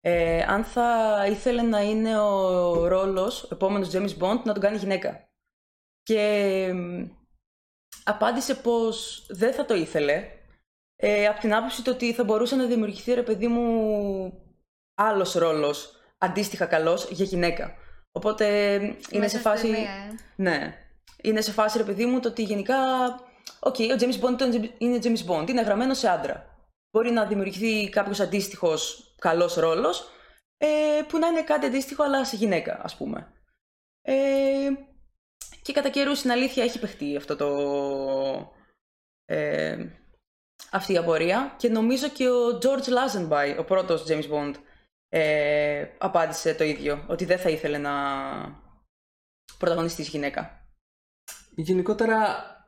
ε, 0.00 0.42
αν 0.42 0.64
θα 0.64 1.16
ήθελε 1.30 1.62
να 1.62 1.80
είναι 1.80 2.20
ο 2.20 2.86
ρόλος, 2.86 3.42
ο 3.42 3.48
επόμενος 3.52 3.90
James 3.92 4.18
Bond, 4.18 4.42
να 4.44 4.52
τον 4.52 4.60
κάνει 4.60 4.76
γυναίκα. 4.76 5.28
Και 6.02 6.72
μ, 6.74 7.04
απάντησε 8.04 8.54
πως 8.54 9.26
δεν 9.28 9.52
θα 9.52 9.64
το 9.64 9.74
ήθελε, 9.74 10.24
ε, 10.96 11.26
από 11.26 11.40
την 11.40 11.54
άποψη 11.54 11.84
του 11.84 11.92
ότι 11.94 12.12
θα 12.12 12.24
μπορούσε 12.24 12.56
να 12.56 12.66
δημιουργηθεί, 12.66 13.12
ρε 13.14 13.22
παιδί 13.22 13.48
μου, 13.48 14.32
άλλος 14.94 15.32
ρόλος, 15.32 15.92
αντίστοιχα 16.18 16.66
καλός, 16.66 17.10
για 17.10 17.24
γυναίκα. 17.24 17.74
Οπότε 18.12 18.78
μ, 18.78 18.82
είναι 18.82 18.96
Μέσα 19.12 19.28
σε 19.28 19.38
στη 19.38 19.48
φάση... 19.48 19.62
ταινία, 19.62 19.90
ε. 19.90 20.14
Ναι. 20.36 20.74
Είναι 21.22 21.40
σε 21.40 21.52
φάση, 21.52 21.78
ρε 21.78 21.84
παιδί 21.84 22.06
μου, 22.06 22.20
το 22.20 22.28
ότι 22.28 22.42
γενικά. 22.42 22.76
Οκ, 23.58 23.74
ο 23.74 23.96
James 23.98 24.20
Bond 24.20 24.32
ήταν- 24.32 24.74
είναι 24.78 24.98
James 25.02 25.26
Bond. 25.26 25.48
Είναι 25.48 25.62
γραμμένο 25.62 25.94
σε 25.94 26.08
άντρα. 26.08 26.58
Μπορεί 26.90 27.10
να 27.10 27.26
δημιουργηθεί 27.26 27.88
κάποιος 27.88 28.20
αντίστοιχος 28.20 29.14
καλός 29.18 29.54
ρόλος 29.54 30.10
ε, 30.56 31.00
που 31.08 31.18
να 31.18 31.26
είναι 31.26 31.42
κάτι 31.42 31.66
αντίστοιχο, 31.66 32.02
αλλά 32.02 32.24
σε 32.24 32.36
γυναίκα, 32.36 32.80
ας 32.82 32.96
πούμε. 32.96 33.32
Ε, 34.02 34.70
και 35.62 35.72
κατά 35.72 35.88
καιρούς 35.88 36.18
στην 36.18 36.30
αλήθεια 36.30 36.62
έχει 36.64 36.78
παιχτεί 36.78 37.16
αυτό 37.16 37.36
το. 37.36 37.48
Ε, 39.24 39.86
αυτή 40.70 40.92
η 40.92 40.96
απορία 40.96 41.54
και 41.58 41.68
νομίζω 41.68 42.08
και 42.08 42.28
ο 42.28 42.58
George 42.62 42.88
Lazenby, 42.88 43.56
ο 43.58 43.64
πρώτος 43.64 44.04
James 44.08 44.30
Bond, 44.30 44.54
ε, 45.08 45.86
απάντησε 45.98 46.54
το 46.54 46.64
ίδιο, 46.64 47.04
ότι 47.08 47.24
δεν 47.24 47.38
θα 47.38 47.50
ήθελε 47.50 47.78
να 47.78 47.92
πρωταγωνιστήσει 49.58 50.10
γυναίκα. 50.10 50.68
Γενικότερα 51.54 52.18
ε, 52.26 52.56
ε, 52.56 52.59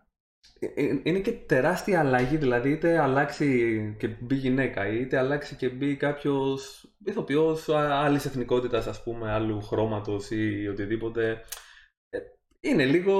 είναι 1.03 1.21
και 1.21 1.33
τεράστια 1.33 2.01
αλλαγή, 2.01 2.37
δηλαδή 2.37 2.71
είτε 2.71 2.99
αλλάξει 2.99 3.97
και 3.99 4.09
μπει 4.09 4.35
γυναίκα, 4.35 4.87
είτε 4.87 5.19
αλλάξει 5.19 5.57
και 5.57 5.69
μπει 5.69 5.97
κάποιος 5.97 6.87
ηθοποιός 7.05 7.69
άλλης 7.69 8.25
εθνικότητας, 8.25 8.87
ας 8.87 9.03
πούμε, 9.03 9.31
άλλου 9.31 9.63
χρώματος 9.63 10.31
ή 10.31 10.69
οτιδήποτε. 10.69 11.45
Ε, 12.09 12.19
Είναι 12.61 12.87
λίγο 12.87 13.17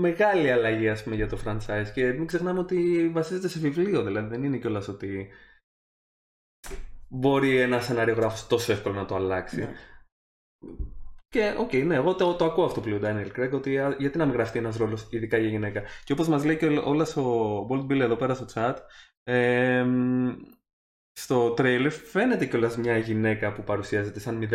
μεγάλη 0.00 0.50
αλλαγή, 0.50 0.88
ας 0.88 1.02
πούμε, 1.02 1.16
για 1.16 1.28
το 1.28 1.38
franchise 1.44 1.90
και 1.94 2.12
μην 2.12 2.26
ξεχνάμε 2.26 2.58
ότι 2.58 3.08
βασίζεται 3.08 3.48
σε 3.48 3.58
βιβλίο, 3.58 4.02
δηλαδή 4.02 4.28
δεν 4.28 4.44
είναι 4.44 4.58
κιόλας 4.58 4.88
ότι 4.88 5.28
μπορεί 7.08 7.60
ένα 7.60 7.80
σεναριογράφος 7.80 8.46
τόσο 8.46 8.72
εύκολα 8.72 8.94
να 8.94 9.04
το 9.04 9.14
αλλάξει. 9.14 9.56
Ναι. 9.56 9.74
Και 11.36 11.54
οκ, 11.58 11.72
ναι, 11.72 11.94
εγώ 11.94 12.14
το, 12.14 12.34
το 12.34 12.44
ακούω 12.44 12.64
αυτό 12.64 12.80
που 12.80 12.88
λέει 12.88 12.98
ο 12.98 13.02
Daniel 13.04 13.38
Craig, 13.38 13.50
ότι 13.52 13.78
α, 13.78 13.96
γιατί 13.98 14.18
να 14.18 14.24
μην 14.24 14.34
γραφτεί 14.34 14.58
ένας 14.58 14.76
ρόλος 14.76 15.06
ειδικά 15.10 15.36
για 15.36 15.48
γυναίκα. 15.48 15.82
Και 16.04 16.12
όπως 16.12 16.28
μας 16.28 16.44
λέει 16.44 16.56
και 16.56 16.66
όλα 16.66 17.06
ο 17.16 17.66
Bold 17.70 17.86
Bill 17.86 18.00
εδώ 18.00 18.16
πέρα 18.16 18.34
στο 18.34 18.46
chat, 18.54 18.74
ε, 19.22 19.86
στο 21.12 21.50
τρέιλερ 21.50 21.92
φαίνεται 21.92 22.46
κιόλας 22.46 22.76
μια 22.76 22.98
γυναίκα 22.98 23.52
που 23.52 23.62
παρουσιάζεται 23.62 24.20
σαν 24.20 24.48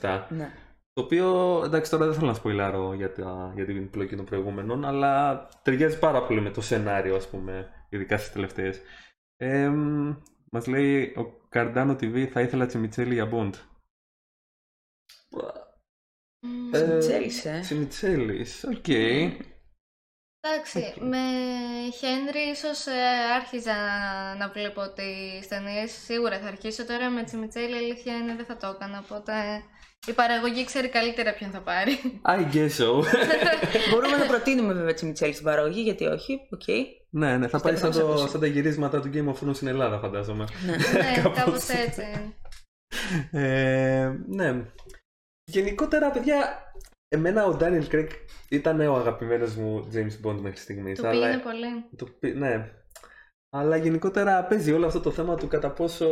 007. 0.00 0.26
Ναι. 0.28 0.52
Το 0.92 1.02
οποίο 1.02 1.60
εντάξει 1.64 1.90
τώρα 1.90 2.04
δεν 2.04 2.14
θέλω 2.14 2.26
να 2.26 2.34
σποϊλάρω 2.34 2.94
για, 2.94 3.12
τα, 3.12 3.52
για 3.54 3.64
την 3.64 3.90
πλοκή 3.90 4.16
των 4.16 4.24
προηγούμενων, 4.24 4.84
αλλά 4.84 5.48
ταιριάζει 5.62 5.98
πάρα 5.98 6.22
πολύ 6.26 6.40
με 6.40 6.50
το 6.50 6.60
σενάριο, 6.60 7.16
ας 7.16 7.28
πούμε, 7.28 7.68
ειδικά 7.88 8.16
στις 8.18 8.32
τελευταίες. 8.32 8.80
Ε, 9.36 9.72
μας 10.50 10.66
λέει 10.66 11.14
ο 11.16 11.24
Καρντάνο 11.48 11.92
TV 11.92 12.26
θα 12.26 12.40
ήθελα 12.40 12.66
Τσιμιτσέλη 12.66 13.14
για 13.14 13.30
Bond. 13.32 13.52
Μμμ. 16.44 16.74
Ε, 16.74 16.98
Τσιμιτσέλης, 16.98 17.44
ε. 17.44 17.58
Τσιμιτσέλης, 17.62 18.64
οκ. 18.64 18.88
Εντάξει, 20.40 20.78
Οκ. 20.78 21.02
με 21.02 21.24
Henry 21.98 22.50
ίσως 22.52 22.86
ε, 22.86 23.00
άρχιζα 23.36 23.74
να 24.38 24.48
βλέπω 24.48 24.80
τις 24.92 25.48
ταινίες. 25.48 25.90
Σίγουρα 26.04 26.38
θα 26.38 26.46
αρχίσω 26.46 26.86
τώρα 26.86 27.10
με 27.10 27.22
Τσιμιτσέλη, 27.22 27.74
η 27.74 27.76
αλήθεια 27.76 28.16
είναι 28.16 28.34
δεν 28.36 28.44
θα 28.44 28.56
το 28.56 28.66
έκανα, 28.66 29.04
οπότε 29.04 29.32
η 30.06 30.12
παραγωγή 30.12 30.64
ξέρει 30.64 30.88
καλύτερα 30.88 31.34
ποιον 31.34 31.50
θα 31.50 31.60
πάρει. 31.60 31.92
I 32.36 32.54
guess 32.54 32.74
so. 32.80 32.90
Μπορούμε 33.90 34.16
να 34.16 34.26
προτείνουμε 34.26 34.72
βέβαια 34.72 34.94
Τσιμιτσέλη 34.94 35.32
στην 35.32 35.44
παραγωγή, 35.44 35.80
γιατί 35.80 36.04
όχι. 36.04 36.40
Οκ. 36.50 36.66
ναι, 37.10 37.36
ναι, 37.36 37.48
θα 37.48 37.60
πάει 37.60 37.76
σαν, 37.76 37.88
Πιστεύω 37.88 38.12
το, 38.12 38.18
θα 38.18 38.28
σαν 38.28 38.40
τα 38.40 38.46
γυρίσματα 38.46 39.00
του 39.00 39.10
Game 39.14 39.28
of 39.32 39.48
Thrones 39.48 39.54
στην 39.54 39.68
Ελλάδα, 39.68 39.98
φαντάζομαι. 39.98 40.44
Ναι. 40.66 40.76
ναι, 40.76 41.14
Κάπως 41.22 41.38
κάπως 41.38 41.68
έτσι. 41.68 42.34
Ε, 43.30 44.12
ναι. 44.26 44.64
Γενικότερα, 45.44 46.10
παιδιά, 46.10 46.62
εμένα 47.08 47.46
ο 47.46 47.56
Daniel 47.60 47.88
Craig 47.90 48.08
ήταν 48.48 48.80
ο 48.80 48.94
αγαπημένος 48.94 49.54
μου 49.56 49.88
James 49.94 50.26
Bond 50.26 50.38
μέχρι 50.40 50.58
στιγμής. 50.58 50.98
Του 51.00 51.08
πήγαινε 51.10 51.38
πολύ. 51.38 51.84
Το 51.96 52.06
πι- 52.18 52.34
ναι. 52.36 52.70
Αλλά 53.56 53.76
γενικότερα 53.76 54.44
παίζει 54.44 54.72
όλο 54.72 54.86
αυτό 54.86 55.00
το 55.00 55.10
θέμα 55.10 55.34
του 55.34 55.48
κατά 55.48 55.70
πόσο. 55.70 56.06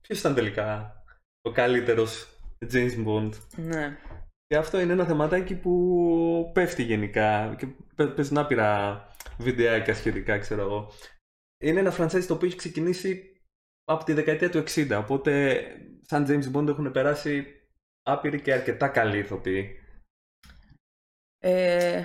Ποιος 0.00 0.18
ήταν 0.18 0.34
τελικά 0.34 0.94
ο 1.48 1.50
καλύτερος 1.52 2.28
James 2.72 3.06
Bond. 3.06 3.30
ναι. 3.56 3.96
Και 4.46 4.56
αυτό 4.58 4.80
είναι 4.80 4.92
ένα 4.92 5.04
θεματάκι 5.04 5.54
που 5.54 6.50
πέφτει 6.54 6.82
γενικά 6.82 7.54
και 7.58 7.66
παι- 7.94 8.14
παίζουν 8.14 8.38
άπειρα 8.38 9.06
βιντεάκια 9.38 9.94
σχετικά, 9.94 10.38
ξέρω 10.38 10.60
εγώ. 10.62 10.92
Είναι 11.64 11.80
ένα 11.80 11.94
franchise 11.98 12.24
το 12.26 12.34
οποίο 12.34 12.46
έχει 12.48 12.56
ξεκινήσει 12.56 13.36
από 13.84 14.04
τη 14.04 14.12
δεκαετία 14.12 14.50
του 14.50 14.58
60, 14.58 14.98
οπότε 14.98 15.62
σαν 16.02 16.26
James 16.28 16.56
Bond 16.56 16.68
έχουν 16.68 16.90
περάσει 16.90 17.46
άπειροι 18.02 18.40
και 18.42 18.52
αρκετά 18.52 18.88
καλοί 18.88 19.18
ηθοποιοί. 19.18 19.76
Ε, 21.38 22.04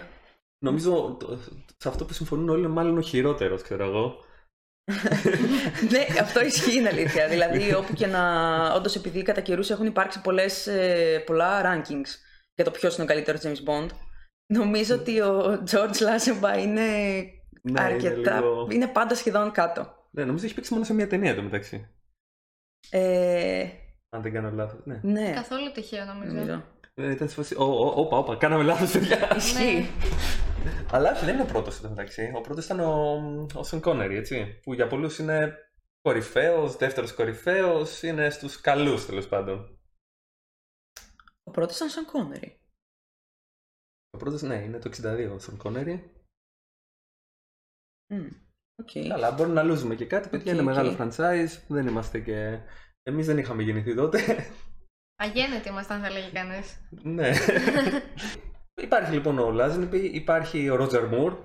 Νομίζω 0.59 1.17
το- 1.19 1.37
σε 1.77 1.87
αυτό 1.89 2.05
που 2.05 2.13
συμφωνούν 2.13 2.49
όλοι 2.49 2.59
είναι 2.59 2.67
μάλλον 2.67 2.97
ο 2.97 3.01
χειρότερος, 3.01 3.61
ξέρω 3.61 3.83
εγώ. 3.85 4.25
ναι, 5.91 6.19
αυτό 6.21 6.41
ισχύει 6.45 6.77
είναι 6.77 6.89
αλήθεια. 6.89 7.27
δηλαδή, 7.27 7.73
όπου 7.79 7.93
και 7.93 8.07
να. 8.07 8.73
Όντως, 8.73 8.95
επειδή 8.95 9.21
κατά 9.21 9.41
καιρούς 9.41 9.69
έχουν 9.69 9.85
υπάρξει 9.85 10.21
πολλές, 10.21 10.67
ε, 10.67 11.23
πολλά 11.25 11.61
rankings 11.65 12.07
για 12.55 12.63
το 12.65 12.71
ποιος 12.71 12.93
είναι 12.95 13.03
ο 13.03 13.07
καλύτερος 13.07 13.41
James 13.43 13.69
Bond, 13.69 13.89
νομίζω 14.53 14.95
ότι 14.95 15.21
ο 15.21 15.63
George 15.71 15.97
Lazenby 15.97 16.59
είναι 16.59 16.87
Ναι, 17.61 17.81
αρκετά. 17.81 18.37
Είναι, 18.37 18.67
λίγο... 18.67 18.91
πάντα 18.91 19.15
σχεδόν 19.15 19.51
κάτω. 19.51 20.07
ναι, 20.11 20.25
νομίζω 20.25 20.45
έχει 20.45 20.53
παίξει 20.55 20.73
μόνο 20.73 20.85
σε 20.85 20.93
μία 20.93 21.07
ταινία 21.07 21.35
το 21.35 21.41
μεταξύ. 21.41 21.89
Ε, 22.89 23.67
Αν 24.09 24.21
δεν 24.21 24.33
κάνω 24.33 24.51
λάθος. 24.51 24.85
Ναι. 24.85 24.99
ναι, 25.03 25.31
Καθόλου 25.33 25.71
τυχαίο 25.71 26.05
νομίζω. 26.05 26.33
νομίζω. 26.33 26.63
Ε, 26.93 27.11
ήταν 27.11 27.29
σε 27.29 27.35
φάση. 27.35 27.55
Ω, 27.55 27.63
ω, 27.63 27.93
Όπα, 27.95 28.17
όπα, 28.17 28.35
κάναμε 28.35 28.63
λάθος, 28.63 28.91
παιδιά. 28.91 29.35
Ισχύει. 29.35 29.85
Αλλά 30.91 31.11
όχι, 31.11 31.25
δεν 31.25 31.33
είναι 31.33 31.43
ο 31.43 31.45
πρώτος 31.45 31.77
εν 31.77 31.83
τω 31.83 31.89
μεταξύ. 31.89 32.31
Ο 32.35 32.41
πρώτος 32.41 32.65
ήταν 32.65 32.79
ο, 32.79 33.47
ο 33.53 33.63
Σον 33.63 33.81
Κόνερι, 33.81 34.15
έτσι. 34.15 34.59
Που 34.63 34.73
για 34.73 34.87
πολλούς 34.87 35.17
είναι 35.19 35.55
κορυφαίος, 36.01 36.75
δεύτερος 36.77 37.13
κορυφαίος, 37.13 38.03
είναι 38.03 38.29
στους 38.29 38.61
καλούς 38.61 39.05
τέλος 39.05 39.27
πάντων. 39.27 39.79
Ο 41.43 41.51
πρώτος 41.51 41.75
ήταν 41.75 41.89
Σον 41.89 42.05
Κόνερι. 42.05 42.61
Ο 44.09 44.17
πρώτος, 44.17 44.41
ναι, 44.41 44.55
είναι 44.55 44.79
το 44.79 44.89
62 45.03 45.31
ο 45.35 45.39
Σον 45.39 45.57
Κόνερι. 45.57 46.11
Μμ, 48.13 48.27
Οκ. 48.75 49.11
Αλλά 49.11 49.31
μπορεί 49.31 49.49
να 49.49 49.63
λούζουμε 49.63 49.95
και 49.95 50.05
κάτι. 50.05 50.29
Παιδιά 50.29 50.53
Οκ, 50.53 50.59
είναι 50.59 50.69
οκ. 50.69 50.75
μεγάλο 50.75 50.95
franchise. 50.99 51.61
Δεν 51.67 51.87
είμαστε 51.87 52.19
και. 52.19 52.59
Εμείς 53.07 53.25
δεν 53.25 53.37
είχαμε 53.37 53.63
γεννηθεί 53.63 53.95
τότε. 53.95 54.19
Αγέννητοι 55.15 55.69
ήμασταν, 55.69 56.01
θα 56.01 56.09
λέγει 56.09 56.31
κανείς. 56.31 56.89
ναι. 56.89 57.31
υπάρχει 58.87 59.13
λοιπόν 59.13 59.39
ο 59.39 59.51
Λάζνιπη, 59.51 59.97
υπάρχει 59.97 60.69
ο 60.69 60.75
Ρότζερ 60.75 61.07
Μουρ 61.07 61.37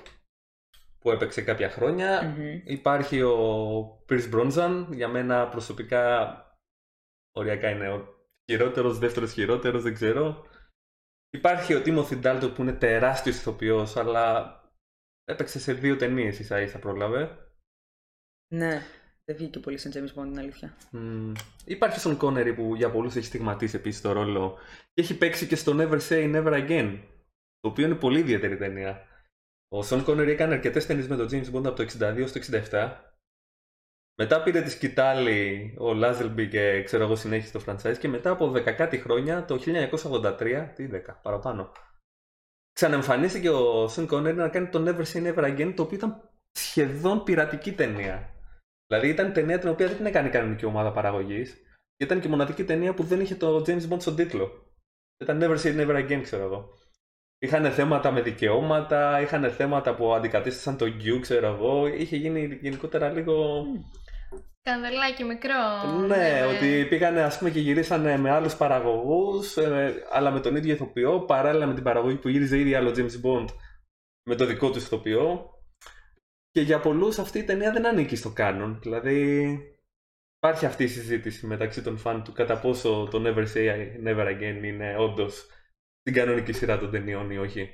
που 0.99 1.11
έπαιξε 1.11 1.43
κάποια 1.43 1.71
χρόνια. 1.71 2.23
Μμμ. 2.23 2.61
Υπάρχει 2.65 3.23
ο 3.23 4.05
Pierce 4.09 4.31
Bronson, 4.33 4.87
για 4.91 5.09
μένα 5.09 5.49
προσωπικά 5.49 6.37
οριακά 7.33 7.71
είναι 7.71 7.89
ο 7.89 8.15
χειρότερος, 8.51 8.99
δεύτερος 8.99 9.33
χειρότερος, 9.33 9.83
δεν 9.83 9.95
ξέρω. 9.95 10.47
Υπάρχει 11.31 11.75
ο 11.75 11.83
Timothy 11.87 12.23
Dalton 12.23 12.53
που 12.55 12.63
είναι 12.63 12.73
τεράστιος 12.73 13.37
ηθοποιός, 13.37 13.97
αλλά 13.97 14.57
έπαιξε 15.25 15.59
σε 15.59 15.73
δύο 15.73 15.97
ταινίες 15.97 16.39
ίσα 16.39 16.61
ίσα 16.61 16.79
πρόλαβε. 16.79 17.37
Ναι, 18.55 18.83
δεν 19.25 19.37
βγήκε 19.37 19.59
πολύ 19.59 19.79
σαν 19.79 19.93
James 19.95 20.21
Bond, 20.21 20.27
είναι 20.27 20.41
αλήθεια. 20.41 20.77
Μμμ. 20.91 21.33
Υπάρχει 21.65 21.97
ο 21.97 22.01
Σον 22.01 22.17
Κόνερι 22.17 22.55
που 22.55 22.75
για 22.75 22.91
πολλούς 22.91 23.17
έχει 23.17 23.27
στιγματίσει 23.27 23.77
επίσης 23.77 24.01
το 24.01 24.13
ρόλο 24.13 24.59
και 24.95 25.03
έχει 25.03 25.19
παίξει 25.19 25.47
και 25.47 25.57
στο 25.57 25.73
Never 25.77 26.01
Say 26.09 26.35
Never 26.35 26.53
Again, 26.53 26.99
το 27.61 27.69
οποίο 27.69 27.87
είναι 27.87 27.95
πολύ 27.95 28.19
ιδιαίτερη 28.19 28.57
ταινία. 28.57 29.07
Ο 29.69 29.83
Σον 29.83 30.05
Κόνερι 30.05 30.31
έκανε 30.31 30.55
αρκετές 30.55 30.87
ταινίες 30.87 31.09
με 31.09 31.17
τον 31.17 31.29
James 31.31 31.55
Bond 31.55 31.67
από 31.67 31.73
το 31.73 31.83
62 31.83 32.25
στο 32.27 32.41
67. 32.71 32.93
Μετά 34.15 34.43
πήρε 34.43 34.63
τη 34.63 34.71
σκητάλη 34.71 35.75
ο 35.79 35.95
Λάζελμπι 35.95 36.49
και 36.49 36.83
ξέρω 36.83 37.05
εγώ 37.05 37.17
συνέχισε 37.17 37.53
το 37.53 37.65
franchise 37.67 37.99
και 37.99 38.09
μετά 38.09 38.31
από 38.31 38.53
10 38.53 38.63
κάτι 38.63 38.99
χρόνια, 38.99 39.45
το 39.45 39.59
1983, 39.67 40.71
τι 40.75 40.89
10, 40.93 41.01
παραπάνω, 41.23 41.73
ξαναεμφανίστηκε 42.73 43.51
ο 43.51 43.89
Σον 43.89 44.07
Κόνερι 44.07 44.37
να 44.37 44.49
κάνει 44.49 44.69
το 44.69 44.85
Never 44.87 45.05
Say 45.05 45.35
Never 45.35 45.45
Again, 45.45 45.73
το 45.77 45.83
οποίο 45.83 45.97
ήταν 45.97 46.31
σχεδόν 46.53 47.25
πειρατική 47.25 47.73
ταινία. 47.73 48.33
Δηλαδή 48.93 49.11
ήταν 49.11 49.33
ταινία 49.33 49.59
την 49.59 49.69
οποία 49.69 49.87
δεν 49.87 49.97
την 49.97 50.07
έκανε 50.07 50.29
κανονική 50.29 50.65
ομάδα 50.65 50.93
παραγωγής. 50.93 51.53
Και 51.97 52.05
ήταν 52.05 52.21
και 52.21 52.27
η 52.27 52.31
μοναδική 52.31 52.65
ταινία 52.65 52.95
που 52.95 53.03
δεν 53.03 53.21
είχε 53.21 53.35
το 53.35 53.65
James 53.67 53.89
Bond 53.89 54.01
στον 54.01 54.17
τίτλο. 54.17 54.51
Ήταν 55.19 55.41
Never 55.43 55.59
Say 55.59 55.81
Never 55.81 55.97
Again, 55.97 56.21
ξέρω 56.23 56.43
εγώ. 56.43 56.69
Είχαν 57.39 57.71
θέματα 57.73 58.11
με 58.11 58.21
δικαιώματα, 58.21 59.21
είχαν 59.21 59.51
θέματα 59.51 59.95
που 59.95 60.15
αντικατέστησαν 60.15 60.77
το 60.77 60.87
Q, 60.87 61.21
ξέρω 61.21 61.47
εγώ. 61.47 61.87
Είχε 61.87 62.17
γίνει 62.17 62.59
γενικότερα 62.61 63.09
λίγο. 63.09 63.65
Σκανδαλάκι 64.61 65.25
μικρό. 65.25 66.07
ναι, 66.07 66.43
ότι 66.57 66.87
πήγανε 66.89 67.23
ας 67.23 67.39
πούμε 67.39 67.51
και 67.51 67.61
γυρίσανε 67.61 68.17
με 68.17 68.31
άλλους 68.31 68.57
παραγωγούς, 68.57 69.57
ε, 69.57 69.95
αλλά 70.13 70.31
με 70.31 70.41
τον 70.41 70.57
ίδιο 70.57 70.73
ηθοποιό, 70.73 71.21
παράλληλα 71.21 71.67
με 71.67 71.75
την 71.75 71.83
παραγωγή 71.83 72.17
που 72.17 72.29
γύριζε 72.29 72.59
ήδη 72.59 72.75
άλλο 72.75 72.91
James 72.91 73.27
Bond 73.27 73.47
με 74.29 74.35
το 74.35 74.45
δικό 74.45 74.71
του 74.71 74.79
ηθοποιό. 74.79 75.51
Και 76.53 76.61
για 76.61 76.81
πολλούς 76.81 77.19
αυτή 77.19 77.39
η 77.39 77.45
ταινία 77.45 77.73
δεν 77.73 77.87
ανήκει 77.87 78.17
στο 78.17 78.31
κάνον. 78.33 78.79
Δηλαδή 78.81 79.49
υπάρχει 80.37 80.67
αυτή 80.67 80.85
η 80.85 80.89
συζήτηση 80.89 81.47
μεταξύ 81.47 81.83
των 81.83 81.99
φαν 81.99 82.25
του 82.25 82.33
κατά 82.33 82.61
πόσο 82.61 83.09
το 83.11 83.23
Never 83.27 83.47
Say 83.55 83.97
Never 84.05 84.27
Again 84.27 84.61
είναι 84.65 84.97
όντως 84.99 85.47
στην 86.01 86.15
κανονική 86.15 86.53
σειρά 86.53 86.79
των 86.79 86.91
ταινιών 86.91 87.31
ή 87.31 87.39
όχι. 87.39 87.71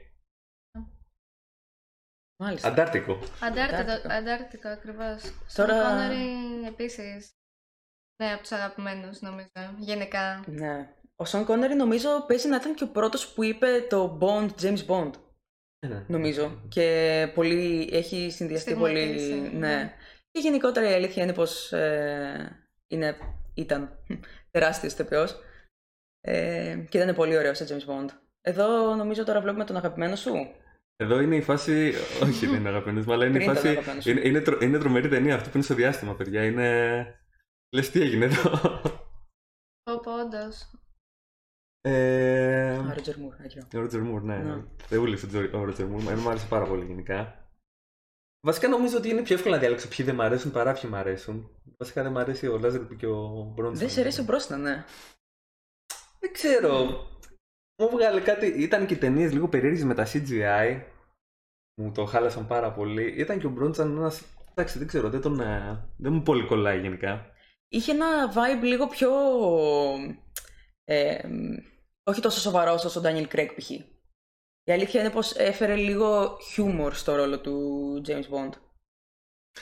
Μάλιστα. 2.40 2.68
Αντάρτικο. 2.68 3.18
Αντάρτικο, 3.42 3.80
Αντάρτικο. 3.80 4.12
αντάρτικο 4.14 4.68
ακριβώς. 4.68 5.22
Τώρα- 5.54 5.72
Τώρα... 5.74 5.88
Κόνερι 5.88 6.26
επίσης. 6.66 7.32
Ναι, 8.22 8.32
από 8.32 8.40
τους 8.42 8.52
αγαπημένους 8.52 9.20
νομίζω. 9.20 9.48
Γενικά. 9.78 10.44
Ναι. 10.46 10.94
Ο 11.16 11.24
Σον 11.24 11.44
Κόνερι 11.44 11.74
νομίζω 11.74 12.24
παίζει 12.26 12.48
να 12.48 12.56
ήταν 12.56 12.74
και 12.74 12.84
ο 12.84 12.88
πρώτος 12.90 13.32
που 13.34 13.42
είπε 13.42 13.86
το 13.88 14.18
Bond, 14.20 14.48
James 14.62 14.86
Bond, 14.86 15.12
Ε, 15.14 15.27
ναι. 15.86 16.04
νομίζω. 16.08 16.62
Και 16.68 17.30
πολύ, 17.34 17.88
έχει 17.92 18.30
συνδυαστεί 18.30 18.74
πολύ. 18.74 18.98
Στιγματίσει, 19.18 19.56
Ναι. 19.56 19.66
ναι. 19.66 19.94
Και 20.30 20.40
γενικότερα 20.40 20.90
η 20.90 20.92
αλήθεια 20.92 21.22
είναι 21.22 21.34
πως 21.34 21.72
ε, 21.72 22.68
είναι, 22.88 23.16
ήταν 23.54 23.98
τεράστιος 24.50 24.92
ηθοποιός. 24.92 25.36
Ε, 26.20 26.84
και 26.88 26.98
ήταν 26.98 27.14
πολύ 27.14 27.36
ωραίος 27.36 27.56
σε 27.56 27.64
James 27.68 27.90
Bond. 27.90 28.08
Εδώ 28.40 28.94
νομίζω 28.94 29.24
τώρα 29.24 29.40
βλέπουμε 29.40 29.64
τον 29.64 29.76
αγαπημένο 29.76 30.16
σου. 30.16 30.32
Εδώ 30.96 31.20
είναι 31.20 31.36
η 31.36 31.42
φάση. 31.42 31.92
Όχι, 32.22 32.46
δεν 32.46 32.54
είναι 32.54 32.68
αγαπημένος 32.68 33.06
μου, 33.06 33.12
αλλά 33.12 33.24
είναι 33.26 33.34
η 33.34 33.36
Πριν 33.36 33.46
τον 33.46 33.54
φάση. 33.56 33.68
αγαπημένο 33.68 34.00
σου. 34.00 34.10
Είναι, 34.10 34.20
είναι, 34.24 34.40
τρο- 34.40 34.62
είναι 34.62 34.78
τρομερή 34.78 35.08
ταινία 35.08 35.34
αυτή 35.34 35.48
που 35.48 35.54
είναι 35.56 35.64
στο 35.64 35.74
διάστημα, 35.74 36.14
παιδιά. 36.14 36.44
Είναι. 36.44 37.20
Λες 37.74 37.90
τι 37.90 38.00
έγινε 38.00 38.24
εδώ. 38.24 38.50
Πω, 39.82 40.20
όντως. 40.20 40.70
Ε, 41.80 42.76
Α, 42.76 42.94
Roger 42.94 43.08
Moore, 43.08 43.44
άκυρο. 43.44 43.66
Ο 43.74 43.78
Ρότζερ 43.78 44.02
Μουρ, 44.02 44.22
ναι. 44.22 44.36
Ναι. 44.36 44.62
Θεούλησε 44.82 45.26
ο 45.54 45.64
Ρότζερ 45.64 45.86
Μουρ. 45.86 46.00
Εμένα 46.00 46.20
μου 46.20 46.28
άρεσε 46.28 46.46
πάρα 46.48 46.66
πολύ 46.66 46.84
γενικά. 46.84 47.48
Βασικά 48.46 48.68
νομίζω 48.68 48.96
ότι 48.96 49.08
είναι 49.08 49.22
πιο 49.22 49.34
εύκολο 49.34 49.54
να 49.54 49.60
διαλέξω 49.60 49.88
ποιοι 49.88 50.04
δεν 50.04 50.14
μ' 50.14 50.20
αρέσουν 50.20 50.50
παρά 50.50 50.72
ποιοι 50.72 50.90
μ' 50.92 50.94
αρέσουν. 50.94 51.50
Βασικά 51.78 52.02
δεν 52.02 52.12
μ' 52.12 52.18
αρέσει 52.18 52.46
ο 52.46 52.58
Λάζερ 52.58 52.96
και 52.96 53.06
ο 53.06 53.52
Μπρόνσον. 53.54 53.78
Δεν 53.78 53.90
σε 53.90 54.00
αρέσει 54.00 54.20
ο 54.20 54.24
Μπρόσνα, 54.24 54.56
ναι. 54.56 54.84
Δεν 56.18 56.32
ξέρω. 56.32 56.84
Μου 57.82 57.88
βγάλε 57.88 58.20
κάτι. 58.20 58.46
Ήταν 58.46 58.86
και 58.86 58.96
ταινίες 58.96 59.32
λίγο 59.32 59.48
περίεργες 59.48 59.84
με 59.84 59.94
τα 59.94 60.06
CGI. 60.12 60.82
Μου 61.80 61.92
το 61.92 62.04
χάλασαν 62.04 62.46
πάρα 62.46 62.72
πολύ. 62.72 63.14
Ήταν 63.16 63.38
και 63.38 63.46
ο 63.46 63.50
Μπρόντσαν 63.50 63.96
ένας. 63.96 64.22
Εντάξει, 64.50 64.78
δεν 64.78 64.86
ξέρω, 64.86 65.10
δεν, 65.10 65.20
τον, 65.20 65.40
ε, 65.40 65.88
δεν 65.96 66.12
μου 66.12 66.22
πολύ 66.22 66.46
κολλάει 66.46 66.80
γενικά. 66.80 67.26
Είχε 67.68 67.92
ένα 67.92 68.32
vibe 68.32 68.62
λίγο 68.62 68.86
πιο. 68.86 69.10
Ε, 70.90 71.28
όχι 72.02 72.20
τόσο 72.20 72.40
σοβαρό 72.40 72.72
όσο 72.72 73.00
ο 73.00 73.02
Daniel 73.04 73.34
Craig 73.34 73.48
π.χ. 73.56 73.70
Η 74.64 74.72
αλήθεια 74.72 75.00
είναι 75.00 75.10
πως 75.10 75.34
έφερε 75.36 75.74
λίγο 75.74 76.38
χιούμορ 76.50 76.94
στο 76.94 77.14
ρόλο 77.14 77.40
του 77.40 77.54
James 78.06 78.34
Bond. 78.34 78.50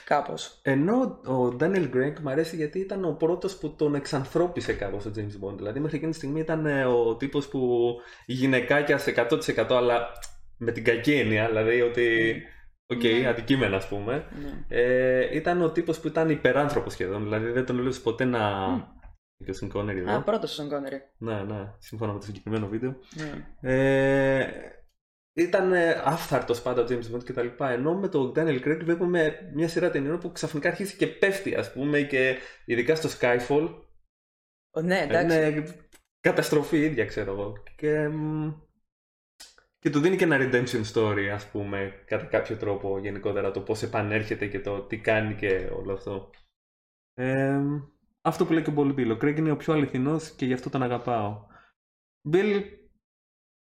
Κάπως. 0.05 0.61
Ενώ 0.63 1.21
ο 1.27 1.57
Daniel 1.61 1.91
Craig 1.95 2.19
μου 2.21 2.31
αρέσει 2.31 2.57
γιατί 2.57 2.79
ήταν 2.79 3.05
ο 3.05 3.13
πρώτος 3.13 3.57
που 3.59 3.75
τον 3.75 3.95
εξανθρώπισε 3.95 4.73
κάπως 4.73 5.05
ο 5.05 5.11
James 5.17 5.47
Bond. 5.47 5.57
Δηλαδή 5.57 5.81
μέχρι 5.81 5.97
εκείνη 5.97 6.11
τη 6.11 6.17
στιγμή 6.17 6.41
ήταν 6.41 6.67
ε, 6.67 6.85
ο 6.85 7.17
τύπος 7.17 7.49
που 7.49 7.93
γυναικάκιας 8.27 9.03
σε 9.03 9.15
100% 9.57 9.67
αλλά 9.71 10.09
με 10.59 10.73
την 10.73 10.85
κακή 10.85 11.13
έννοια. 11.13 11.47
Δηλαδή 11.47 11.81
ότι 11.81 12.43
Οκ, 12.89 13.03
Ναι. 13.03 13.29
αντικείμενα 13.29 13.77
ας 13.77 13.89
πούμε. 13.89 14.27
Ναι. 14.43 14.65
Ε, 14.69 15.37
ήταν 15.37 15.63
ο 15.63 15.71
τύπος 15.71 16.01
που 16.01 16.07
ήταν 16.07 16.31
υπεράνθρωπος 16.31 16.93
σχεδόν. 16.93 17.23
Δηλαδή 17.23 17.51
δεν 17.51 17.67
τον 17.67 17.77
έβλεπες 17.77 18.01
ποτέ 18.01 18.25
να... 18.25 18.69
Μμ. 18.69 18.83
Και 19.45 19.51
ο 19.51 19.55
Sean 19.61 19.77
Connery 19.77 19.97
εδώ. 19.97 20.17
Α, 20.17 20.23
πρώτος 20.23 20.53
στον 20.53 20.69
Κόνερη. 20.69 21.03
Ναι, 21.19 21.43
ναι, 21.43 21.75
σύμφωνα 21.79 22.13
με 22.13 22.19
το 22.19 22.25
συγκεκριμένο 22.25 22.69
βίντεο. 22.69 22.97
Ναι. 23.15 23.47
Ε, 23.61 24.77
ήταν 25.33 25.73
ε, 25.73 25.91
άφθαρτος 25.91 26.63
πάντα 26.63 26.83
ο 26.83 26.87
James 26.89 27.15
Bond 27.15 27.25
και 27.25 27.33
τα 27.33 27.43
λοιπά. 27.43 27.71
Ενώ 27.71 27.95
με 27.95 28.09
τον 28.09 28.33
Daniel 28.37 28.65
Craig 28.65 28.81
βλέπουμε 28.83 29.51
μια 29.55 29.69
σειρά 29.69 29.91
ταινιών 29.91 30.19
που 30.19 30.33
ξαφνικά 30.33 30.69
αρχίζει 30.69 30.97
και 30.97 31.07
πέφτει, 31.07 31.55
ας 31.55 31.73
πούμε, 31.73 32.03
και 32.03 32.37
ειδικά 32.65 32.95
στο 32.95 33.09
Skyfall. 33.21 33.85
Ο, 34.71 34.81
ναι, 34.81 34.99
εντάξει. 34.99 35.37
Είναι 35.37 35.89
καταστροφή 36.21 36.79
ίδια, 36.79 37.05
ξέρω 37.07 37.33
εγώ. 37.33 37.63
Και, 37.77 38.09
μ, 38.09 38.53
και 39.79 39.91
του 39.91 40.01
δίνει 40.01 40.17
και 40.17 40.25
ένα 40.25 40.39
redemption 40.41 40.85
story, 40.93 41.29
ας 41.33 41.51
πούμε, 41.51 42.03
κατά 42.07 42.25
κάποιο 42.25 42.57
τρόπο 42.57 42.99
γενικότερα, 42.99 43.51
το 43.51 43.61
πώς 43.61 43.83
επανέρχεται 43.83 44.47
και 44.47 44.61
το 44.61 44.83
τι 44.83 44.99
κάνει 44.99 45.35
και 45.35 45.71
όλο 45.77 45.93
αυτό. 45.93 46.31
Ε, 47.15 47.61
αυτό 48.27 48.47
που 48.47 48.53
λέει 48.53 48.63
και 48.63 48.71
ο 48.71 48.73
Μπολ 48.73 48.95
Bill, 48.97 49.11
ο 49.15 49.19
Craig 49.25 49.37
είναι 49.37 49.51
ο 49.51 49.57
πιο 49.57 49.73
αληθινός 49.73 50.31
και 50.31 50.47
γι' 50.47 50.53
αυτό 50.53 50.71
τον 50.71 50.83
αγαπάω. 50.83 51.47
Bill, 52.33 52.63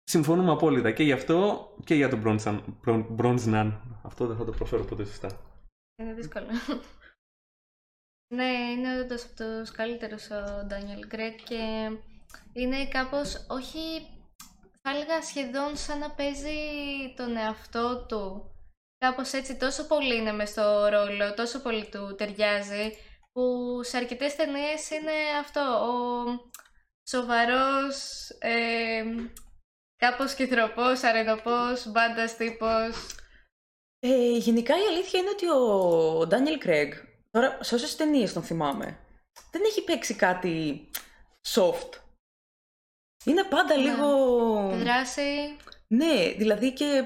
συμφωνούμε 0.03 0.51
απόλυτα 0.51 0.91
και 0.91 1.03
γι' 1.03 1.11
αυτό 1.11 1.67
και 1.83 1.95
για 1.95 2.09
τον 2.09 2.21
Bronzan- 2.25 2.63
Bron- 2.85 3.15
Bronznan. 3.17 3.79
Αυτό 4.03 4.27
δεν 4.27 4.37
θα 4.37 4.45
το 4.45 4.51
προφέρω 4.51 4.83
ποτέ 4.83 5.05
σωστά. 5.05 5.29
Είναι 6.01 6.13
δύσκολο. 6.13 6.45
ναι, 8.35 8.43
είναι 8.71 8.99
όντως 8.99 9.23
από 9.25 9.33
τους 9.35 9.71
καλύτερους 9.71 10.29
ο 10.29 10.63
Ντάνιελ 10.67 11.07
Κρεγκ 11.07 11.41
και 11.43 11.91
είναι 12.53 12.87
κάπως, 12.87 13.45
όχι, 13.49 13.79
θα 14.81 14.89
έλεγα 14.89 15.21
σχεδόν 15.21 15.75
σαν 15.75 15.99
να 15.99 16.11
παίζει 16.11 16.57
τον 17.15 17.35
εαυτό 17.35 18.05
του. 18.05 18.49
Κάπως 18.97 19.33
έτσι, 19.33 19.57
τόσο 19.57 19.87
πολύ 19.87 20.15
είναι 20.15 20.31
μες 20.31 20.49
στο 20.49 20.87
ρόλο, 20.87 21.33
τόσο 21.33 21.61
πολύ 21.61 21.89
του 21.89 22.15
ταιριάζει, 22.15 22.91
που 23.35 23.79
σε 23.83 23.97
αρκετές 23.97 24.35
ταινίες 24.35 24.89
είναι 24.89 25.11
αυτό, 25.39 25.61
ο 25.61 25.91
σοβαρός, 27.09 28.29
ε, 28.39 29.03
κάπως 29.95 30.33
κυθροπός, 30.33 31.03
αρενοπός, 31.03 31.91
μπάντας 31.91 32.35
τύπος. 32.37 33.15
Ε, 33.99 34.37
γενικά 34.37 34.75
η 34.77 34.87
αλήθεια 34.87 35.19
είναι 35.19 35.29
ότι 35.29 35.49
ο 35.49 36.27
Ντάνιελ 36.27 36.57
Κρέγκ, 36.57 36.93
τώρα 37.31 37.63
σε 37.63 37.75
όσες 37.75 37.95
ταινίες 37.95 38.33
τον 38.33 38.43
θυμάμαι, 38.43 38.99
δεν 39.51 39.61
έχει 39.65 39.83
παίξει 39.83 40.15
κάτι 40.15 40.89
soft. 41.47 41.89
Είναι 43.25 43.43
πάντα 43.43 43.75
Ναι. 43.77 43.81
λίγο... 43.81 44.69
Τη 44.69 44.75
δράση, 44.77 45.57
Ναι, 45.87 46.33
δηλαδή 46.37 46.73
και 46.73 47.05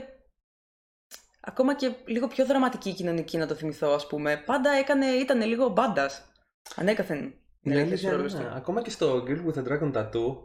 ακόμα 1.39 1.75
και 1.75 1.95
λίγο 2.05 2.27
πιο 2.27 2.45
δραματική 2.45 2.93
κοινωνική 2.93 3.37
να 3.37 3.47
το 3.47 3.55
θυμηθώ 3.55 3.87
ας 3.91 4.07
πούμε. 4.07 4.43
Πάντα 4.45 4.69
έκανε, 4.71 5.05
ήταν 5.05 5.41
λίγο 5.41 5.69
μπάντας. 5.69 6.31
Ανέκαθεν. 6.75 7.23
Η 7.61 7.69
Ναι, 7.69 7.81
αλήθεια 7.81 8.11
ρόλος 8.11 8.33
είναι, 8.33 8.43
του. 8.43 8.49
ακόμα 8.49 8.81
και 8.81 8.89
στο 8.89 9.23
Girl 9.27 9.45
with 9.45 9.53
a 9.57 9.67
Dragon 9.67 9.91
Tattoo, 9.93 10.43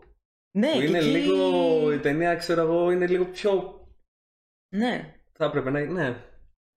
Ναι, 0.57 0.73
που 0.73 0.79
και 0.79 0.85
είναι 0.85 0.99
εκεί- 0.99 1.07
λίγο, 1.07 1.93
η 1.93 2.01
ταινία 2.01 2.37
ξέρω 2.37 2.61
εγώ, 2.61 2.91
είναι 2.91 3.07
λίγο 3.07 3.25
πιο... 3.27 3.81
Ναι, 4.77 5.21
Θα 5.33 5.45
έπρεπε 5.45 5.71
να 5.71 5.81
είναι... 5.81 6.25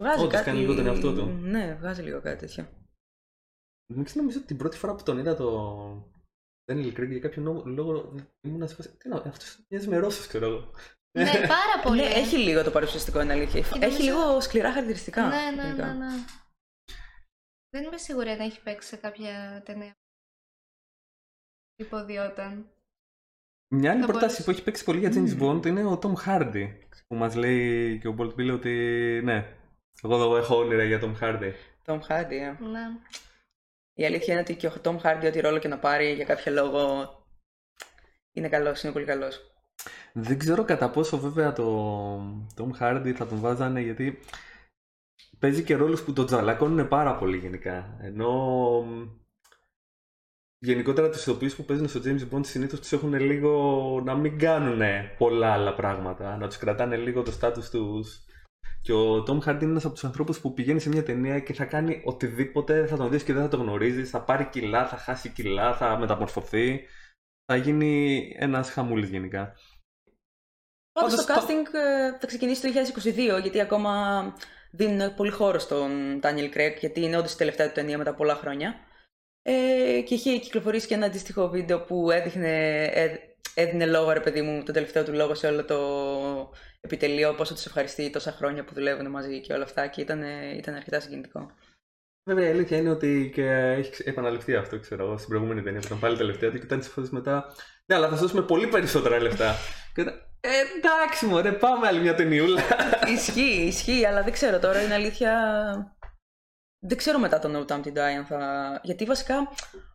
βγάζει 0.04 0.20
Όντως, 0.20 0.34
κάτι... 0.34 0.46
κάνει 0.46 0.60
λίγο 0.60 0.76
τον 0.76 0.86
εαυτό 0.88 1.14
του. 1.14 1.26
Ναι, 1.26 1.76
βγάζει 1.80 2.02
λίγο 2.02 2.22
κάτι 2.22 2.38
τέτοιο. 2.40 2.68
Δεν 3.94 4.04
ξέρω, 4.04 4.20
νομίζω 4.22 4.38
ότι 4.38 4.48
την 4.48 4.58
πρώτη 4.58 4.78
φορά 4.78 4.96
που 4.96 5.04
τον 5.04 5.18
είδα 5.18 5.36
το 5.36 6.10
Daniel 6.72 6.94
Craig 7.00 7.08
για 7.10 7.20
κάποιο 7.20 7.42
νο- 7.42 7.64
λόγο 7.66 8.16
ήμουν 8.42 8.68
σε 8.68 8.76
φάση. 8.76 8.98
Τι 8.98 9.10
να, 9.10 9.16
αυτός 9.16 9.66
μοιάζει 9.70 9.88
με 9.88 9.98
Ρώσος, 9.98 10.28
ξέρω 10.28 10.46
εγώ. 10.46 10.72
Ναι, 11.24 11.48
πάρα 11.48 11.80
πολύ. 11.84 12.02
Ναι, 12.02 12.08
έχει 12.08 12.38
λίγο 12.38 12.64
το 12.64 12.72
παρουσιαστικό, 12.72 13.22
είναι 13.22 13.34
αλήθεια. 13.34 13.62
Και 13.62 13.68
Έχει 13.68 13.80
νομίζω- 13.86 14.02
λίγο 14.28 14.42
σκληρά 14.42 14.70
χαρακτηριστικά. 14.72 15.28
Ναι, 15.28 15.52
ναι, 15.56 15.62
γενικά. 15.68 15.86
ναι, 15.94 16.06
ναι. 16.06 16.12
Δεν 17.70 17.84
είμαι 17.84 17.98
σίγουρη 17.98 18.30
αν 18.30 18.40
έχει 18.40 18.62
παίξει 18.62 18.88
σε 18.88 18.96
κάποια 18.96 19.62
ταινία. 19.66 19.96
Υποδιόταν. 21.76 22.72
Μια 23.74 23.92
άλλη 23.92 24.00
Θα 24.02 24.06
πρόταση 24.08 24.26
μπορούσε. 24.28 24.44
που 24.44 24.50
έχει 24.50 24.64
παίξει 24.64 24.84
πολύ 24.84 25.00
για 25.00 25.10
James 25.10 25.34
Μμμ. 25.34 25.50
Bond 25.60 25.66
είναι 25.66 25.86
ο 25.86 26.00
Tom 26.04 26.14
Hardy. 26.26 26.78
Που 27.08 27.16
μας 27.16 27.36
λέει 27.36 28.00
και 28.00 28.08
ο 28.08 28.16
Bolt 28.20 28.34
Bill 28.36 28.52
ότι 28.54 28.72
ναι, 29.24 29.56
εγώ 30.04 30.16
εδώ 30.16 30.38
έχω 30.38 30.58
όνειρα 30.58 30.84
για 30.84 31.00
Tom 31.04 31.14
Hardy. 31.22 31.54
Tom 31.86 32.00
Hardy, 32.08 32.32
ε. 32.32 32.52
Ναι. 32.60 32.82
Η 33.94 34.06
αλήθεια 34.06 34.34
είναι 34.34 34.42
ότι 34.42 34.56
και 34.56 34.68
ο 34.68 34.74
Tom 34.84 34.98
Hardy, 35.02 35.24
ό,τι 35.28 35.40
ρόλο 35.40 35.58
και 35.60 35.68
να 35.68 35.80
πάρει 35.80 36.14
για 36.14 36.26
κάποιο 36.26 36.52
λόγο, 36.52 37.12
είναι 38.32 38.50
καλός, 38.50 38.84
είναι 38.84 38.94
πολύ 38.94 39.06
καλός. 39.06 39.52
Δεν 40.14 40.38
ξέρω 40.38 40.64
κατά 40.64 40.90
πόσο 40.90 41.18
βέβαια 41.18 41.54
το 41.54 42.18
Tom 42.58 42.70
Hardy 42.80 43.14
θα 43.16 43.28
τον 43.28 43.40
βάζανε 43.40 43.82
γιατί 43.82 44.20
παίζει 45.40 45.64
και 45.64 45.76
ρόλους 45.76 46.04
που 46.04 46.14
τον 46.14 46.26
τζαλακώνουν 46.26 46.88
πάρα 46.88 47.18
πολύ 47.18 47.38
γενικά. 47.38 47.98
Ενώ 48.02 48.32
μ, 48.82 49.08
γενικότερα 50.60 51.10
τους 51.10 51.22
ηθοποιούς 51.22 51.56
που 51.56 51.66
παίζουν 51.66 51.88
στο 51.88 52.02
James 52.04 52.34
Bond 52.34 52.46
συνήθως 52.46 52.80
τους 52.80 52.92
έχουν 52.92 53.14
λίγο 53.14 54.02
να 54.06 54.16
μην 54.16 54.40
κάνουν 54.40 54.82
πολλά 55.18 55.54
άλλα 55.54 55.76
πράγματα. 55.76 56.38
Να 56.38 56.48
τους 56.48 56.58
κρατάνε 56.58 56.98
λίγο 56.98 57.22
το 57.22 57.32
στάτους 57.32 57.70
τους. 57.70 58.22
Και 58.82 58.94
ο 58.94 59.24
Tom 59.24 59.40
Hardy 59.40 59.62
είναι 59.62 59.72
ένας 59.72 59.86
από 59.86 59.94
τους 59.94 60.04
ανθρώπους 60.04 60.40
που 60.40 60.54
πηγαίνει 60.54 60.80
σε 60.80 60.90
μια 60.90 61.04
ταινία 61.04 61.40
και 61.40 61.54
θα 61.54 61.66
κάνει 61.66 62.02
οτιδήποτε, 62.06 62.86
θα 62.86 62.98
τον 62.98 63.10
δεις 63.10 63.24
και 63.24 63.34
δεν 63.34 63.42
θα 63.42 63.48
τον 63.48 63.62
γνωρίζεις, 63.62 64.10
θα 64.10 64.22
πάρει 64.22 64.46
κιλά, 64.46 64.88
θα 64.88 64.98
χάσει 64.98 65.30
κιλά, 65.30 65.74
θα 65.74 65.98
μεταμορφωθεί. 65.98 66.82
Θα 67.50 67.56
γίνει 67.56 68.22
ένας 68.38 68.70
χαμούλης 68.70 69.10
γενικά. 69.10 69.54
Πάντως 70.92 71.16
Πάντως 71.16 71.26
το 71.26 71.34
το- 71.34 71.42
casting 71.42 71.74
ε, 71.74 72.18
θα 72.20 72.28
ξεκινήσει 72.28 72.62
το 72.62 72.68
2022, 73.38 73.42
γιατί 73.42 73.60
ακόμα 73.60 74.34
δίνουν 74.72 75.16
πολύ 75.16 75.32
χώρο 75.32 75.60
στον 75.60 76.20
Daniel 76.24 76.54
Craig, 76.56 76.76
γιατί 76.80 77.02
είναι 77.02 77.18
όντως 77.18 77.34
η 77.34 77.38
τελευταία 77.38 77.68
του 77.68 77.74
ταινία 77.74 77.98
μετά 77.98 78.14
πολλά 78.16 78.36
χρόνια. 78.36 78.76
Ε, 79.42 80.02
και 80.06 80.14
είχε 80.14 80.38
κυκλοφορήσει 80.38 80.88
και 80.88 80.94
ένα 80.94 81.06
αντίστοιχο 81.06 81.50
βίντεο 81.50 81.84
που 81.84 82.12
έδειχνε, 82.12 82.84
ε, 82.84 83.16
έδινε 83.54 83.86
λόγο, 83.86 84.12
ρε 84.12 84.20
παιδί 84.20 84.42
μου, 84.42 84.64
τον 84.64 84.74
τελευταίο 84.74 85.04
του 85.04 85.14
λόγο 85.14 85.36
σε 85.36 85.48
όλο 85.48 85.66
το 85.66 85.78
επιτελείο, 86.82 87.36
πόσο 87.36 87.54
τους 87.54 87.66
ευχαριστεί 87.66 88.10
τόσα 88.10 88.32
χρόνια 88.32 88.64
που 88.64 88.74
δουλεύουν 88.74 89.10
μαζί 89.10 89.42
και 89.42 89.54
όλα 89.54 89.64
αυτά 89.64 89.88
και 89.88 90.02
ήταν, 90.02 90.22
ήταν 90.58 90.76
αρκετά 90.76 91.00
συγκινητικό. 91.00 91.52
Βέβαια 92.28 92.48
η 92.48 92.52
αλήθεια 92.52 92.78
είναι 92.78 92.90
ότι 92.90 93.32
και 93.34 93.50
έχει 93.52 93.92
ξε- 93.92 94.08
επαναληφθεί 94.08 94.56
αυτό, 94.56 94.80
ξέρω 94.80 95.04
εγώ, 95.06 95.18
στην 95.18 95.30
προηγούμενη 95.30 95.62
ταινία 95.62 95.80
που 95.80 95.86
ήταν 95.86 96.00
πάλι 96.00 96.18
τελευταία 96.18 96.52
του 96.52 96.58
και 96.58 96.64
ήταν 96.66 96.80
τις 96.80 96.88
φορέ 96.88 97.08
μετά. 97.12 97.54
Ναι, 97.86 97.96
αλλά 97.96 98.10
θα 98.10 98.16
σου 98.16 98.22
δώσουμε 98.22 98.42
πολύ 98.42 98.68
περισσότερα 98.68 99.22
λεφτά. 99.22 99.56
και 99.94 100.02
ήταν, 100.02 100.14
ε, 100.40 100.50
εντάξει, 100.78 101.26
μωρέ, 101.26 101.52
πάμε 101.52 101.88
άλλη 101.88 102.00
μια 102.00 102.16
ταινιούλα. 102.16 102.62
ισχύει, 103.14 103.64
ισχύει, 103.68 104.06
αλλά 104.06 104.24
δεν 104.24 104.34
ξέρω 104.34 104.60
τώρα, 104.60 104.82
είναι 104.82 104.94
αλήθεια. 104.94 105.34
Δεν 106.80 106.98
ξέρω 106.98 107.20
μετά 107.20 107.40
το 107.40 107.50
No 107.68 107.72
Time 107.72 107.84
to 107.84 107.88
Die 107.88 107.98
αν 108.18 108.26
θα. 108.26 108.80
Γιατί 108.84 109.06
βασικά 109.06 109.36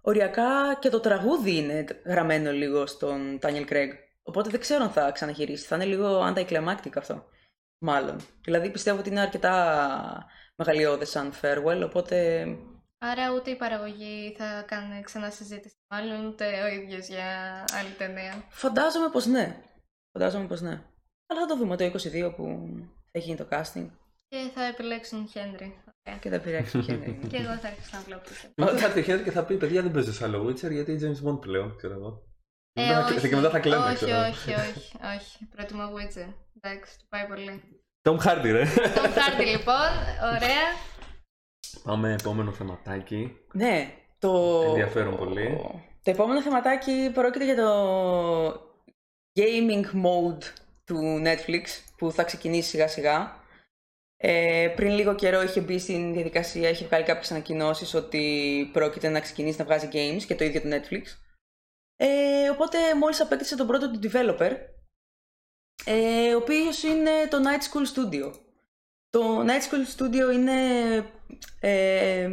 οριακά 0.02 0.76
και 0.78 0.88
το 0.88 1.00
τραγούδι 1.00 1.56
είναι 1.56 1.84
γραμμένο 2.04 2.50
λίγο 2.50 2.86
στον 2.86 3.38
Daniel 3.42 3.72
Craig. 3.72 3.88
Οπότε 4.22 4.50
δεν 4.50 4.60
ξέρω 4.60 4.84
αν 4.84 4.90
θα 4.90 5.10
ξαναγυρίσει. 5.10 5.66
Θα 5.66 5.76
είναι 5.76 5.84
λίγο 5.84 6.32
anticlimactic 6.34 6.92
αυτό. 6.96 7.24
Μάλλον. 7.78 8.16
Δηλαδή 8.44 8.70
πιστεύω 8.70 8.98
ότι 8.98 9.08
είναι 9.08 9.20
αρκετά 9.20 10.26
μεγαλειώδες 10.66 11.10
σαν 11.10 11.32
farewell, 11.42 11.82
οπότε. 11.84 12.46
Άρα 13.04 13.32
ούτε 13.34 13.50
η 13.50 13.56
παραγωγή 13.56 14.34
θα 14.38 14.62
κάνει 14.66 15.00
ξανά 15.02 15.30
συζήτηση, 15.30 15.74
μάλλον 15.94 16.26
ούτε 16.26 16.62
ο 16.62 16.66
ίδιος 16.66 17.06
για 17.08 17.24
άλλη 17.78 17.90
ταινία. 17.98 18.44
Φαντάζομαι 18.48 19.08
πως 19.10 19.26
ναι. 19.26 19.56
Φαντάζομαι 20.12 20.46
πως 20.46 20.60
ναι. 20.60 20.82
Αλλά 21.26 21.40
θα 21.40 21.46
το 21.46 21.56
δούμε 21.56 21.76
το 21.76 21.84
22 21.84 22.32
που 22.36 22.68
θα 23.12 23.18
γίνει 23.18 23.36
το 23.36 23.46
casting 23.50 23.86
Και 24.28 24.50
θα 24.54 24.64
επιλέξουν 24.64 25.28
Χένρι. 25.28 25.80
Ωραία. 26.06 26.18
και 26.20 26.28
θα 26.28 26.34
επηρεάξει 26.34 26.72
το 26.72 26.82
χέρι. 26.82 27.18
Και 27.28 27.36
εγώ 27.36 27.56
θα 27.56 27.68
άρχισα 27.68 27.96
να 27.96 28.02
βλέπω. 28.02 28.22
πίσω. 28.28 28.48
Μετά 28.56 28.76
θα 28.76 28.86
έρθει 28.86 28.98
ο 29.00 29.02
Χένρι 29.02 29.22
και 29.22 29.30
θα 29.30 29.44
πει: 29.44 29.56
Παιδιά, 29.56 29.82
δεν 29.82 29.90
παίζω 29.90 30.12
σε 30.12 30.24
άλλο 30.24 30.46
Witcher 30.46 30.70
γιατί 30.70 30.98
James 31.02 31.28
Bond 31.28 31.40
πλέον, 31.40 31.76
ξέρω 31.76 31.94
εγώ. 31.94 32.22
Ε, 32.72 32.86
Μετά 32.86 33.06
θα- 33.06 33.14
όχι, 33.14 33.28
και 33.28 33.36
μετά 33.36 33.50
θα 33.50 33.58
κλαίνε, 33.60 33.84
όχι, 33.84 33.94
ξέρω. 33.94 34.18
όχι, 34.20 34.50
όχι, 34.52 34.96
όχι. 35.16 35.46
Προτιμώ 35.46 35.84
Witcher. 35.96 36.32
Εντάξει, 36.60 36.98
του 36.98 37.06
πάει 37.08 37.26
πολύ. 37.26 37.81
Tom 38.02 38.16
Hardy, 38.16 38.50
ρε. 38.50 38.64
Τον 38.94 39.12
Χάρτη 39.12 39.44
λοιπόν, 39.44 39.90
ωραία. 40.34 40.90
Πάμε 41.82 42.12
επόμενο 42.12 42.52
θεματάκι. 42.52 43.36
Ναι, 43.52 43.94
το... 44.18 44.62
Ενδιαφέρον 44.66 45.16
πολύ. 45.16 45.60
Το 46.02 46.10
επόμενο 46.10 46.42
θεματάκι 46.42 47.10
πρόκειται 47.14 47.44
για 47.44 47.56
το 47.56 47.72
gaming 49.34 49.84
mode 49.84 50.42
του 50.84 51.22
Netflix 51.24 51.62
που 51.96 52.12
θα 52.12 52.22
ξεκινήσει 52.22 52.68
σιγά 52.68 52.88
σιγά. 52.88 53.40
Ε, 54.16 54.72
πριν 54.76 54.90
λίγο 54.90 55.14
καιρό 55.14 55.42
είχε 55.42 55.60
μπει 55.60 55.78
στην 55.78 56.12
διαδικασία, 56.12 56.68
είχε 56.68 56.84
βγάλει 56.84 57.04
κάποιες 57.04 57.30
ανακοινώσεις 57.30 57.94
ότι 57.94 58.70
πρόκειται 58.72 59.08
να 59.08 59.20
ξεκινήσει 59.20 59.58
να 59.58 59.64
βγάζει 59.64 59.88
games 59.92 60.22
και 60.26 60.34
το 60.34 60.44
ίδιο 60.44 60.60
το 60.60 60.68
Netflix. 60.70 61.02
Ε, 61.96 62.48
οπότε 62.48 62.78
μόλις 62.94 63.20
απέκτησε 63.20 63.56
τον 63.56 63.66
πρώτο 63.66 63.90
του 63.90 64.00
developer, 64.02 64.50
ε, 65.84 66.34
ο 66.34 66.38
οποίος 66.38 66.82
είναι 66.82 67.10
το 67.30 67.38
Night 67.38 67.62
School 67.62 67.86
Studio. 67.94 68.32
Το 69.10 69.40
Night 69.40 69.70
School 69.70 69.96
Studio 69.96 70.32
είναι 70.34 70.60
ε, 71.60 72.28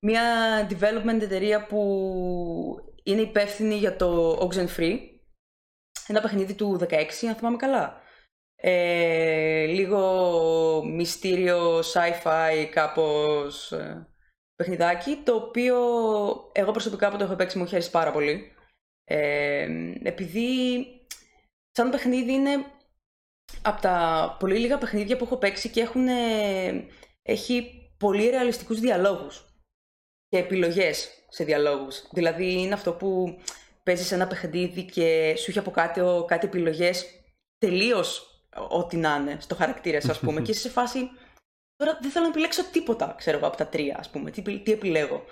μια 0.00 0.22
development 0.70 1.20
εταιρεία 1.20 1.66
που 1.66 1.80
είναι 3.02 3.20
υπεύθυνη 3.20 3.74
για 3.74 3.96
το 3.96 4.32
Oxenfree, 4.32 4.98
ένα 6.06 6.20
παιχνίδι 6.20 6.54
του 6.54 6.78
16, 6.80 6.94
αν 7.28 7.34
θυμάμαι 7.34 7.56
καλά. 7.56 8.00
Ε, 8.62 9.64
λίγο 9.64 10.82
μυστήριο 10.84 11.78
sci-fi 11.78 12.66
κάπως 12.70 13.72
ε, 13.72 14.08
παιχνιδάκι, 14.54 15.22
το 15.24 15.34
οποίο 15.34 15.76
εγώ 16.52 16.70
προσωπικά 16.70 17.10
που 17.10 17.16
το 17.16 17.24
έχω 17.24 17.34
παίξει 17.34 17.58
μου 17.58 17.68
έχει 17.72 17.90
πάρα 17.90 18.12
πολύ. 18.12 18.52
Ε, 19.04 19.68
επειδή 20.02 20.86
σαν 21.80 21.90
παιχνίδι 21.90 22.32
είναι 22.32 22.64
από 23.62 23.80
τα 23.80 24.36
πολύ 24.38 24.58
λίγα 24.58 24.78
παιχνίδια 24.78 25.16
που 25.16 25.24
έχω 25.24 25.36
παίξει 25.36 25.68
και 25.68 25.80
έχουν, 25.80 26.06
έχει 27.22 27.70
πολύ 27.98 28.28
ρεαλιστικούς 28.28 28.80
διαλόγους 28.80 29.44
και 30.28 30.38
επιλογές 30.38 31.24
σε 31.28 31.44
διαλόγους. 31.44 32.08
Δηλαδή 32.12 32.52
είναι 32.52 32.74
αυτό 32.74 32.92
που 32.92 33.38
παίζεις 33.82 34.12
ένα 34.12 34.26
παιχνίδι 34.26 34.84
και 34.84 35.34
σου 35.36 35.50
έχει 35.50 35.58
από 35.58 35.70
κάτι, 35.70 36.00
κάτι 36.26 36.46
επιλογές 36.46 37.06
τελείως 37.58 38.26
ό,τι 38.68 38.96
να 38.96 39.16
είναι 39.16 39.36
στο 39.40 39.54
χαρακτήρα 39.54 40.00
σου, 40.00 40.10
ας 40.10 40.18
πούμε, 40.24 40.40
και 40.40 40.50
είσαι 40.50 40.60
σε 40.60 40.68
φάση. 40.68 41.10
Τώρα 41.76 41.98
δεν 42.00 42.10
θέλω 42.10 42.24
να 42.24 42.30
επιλέξω 42.30 42.64
τίποτα, 42.64 43.14
ξέρω 43.18 43.36
εγώ, 43.36 43.46
από 43.46 43.56
τα 43.56 43.66
τρία, 43.66 43.96
ας 43.98 44.10
πούμε. 44.10 44.30
Τι, 44.30 44.58
τι 44.58 44.72
επιλέγω. 44.72 45.24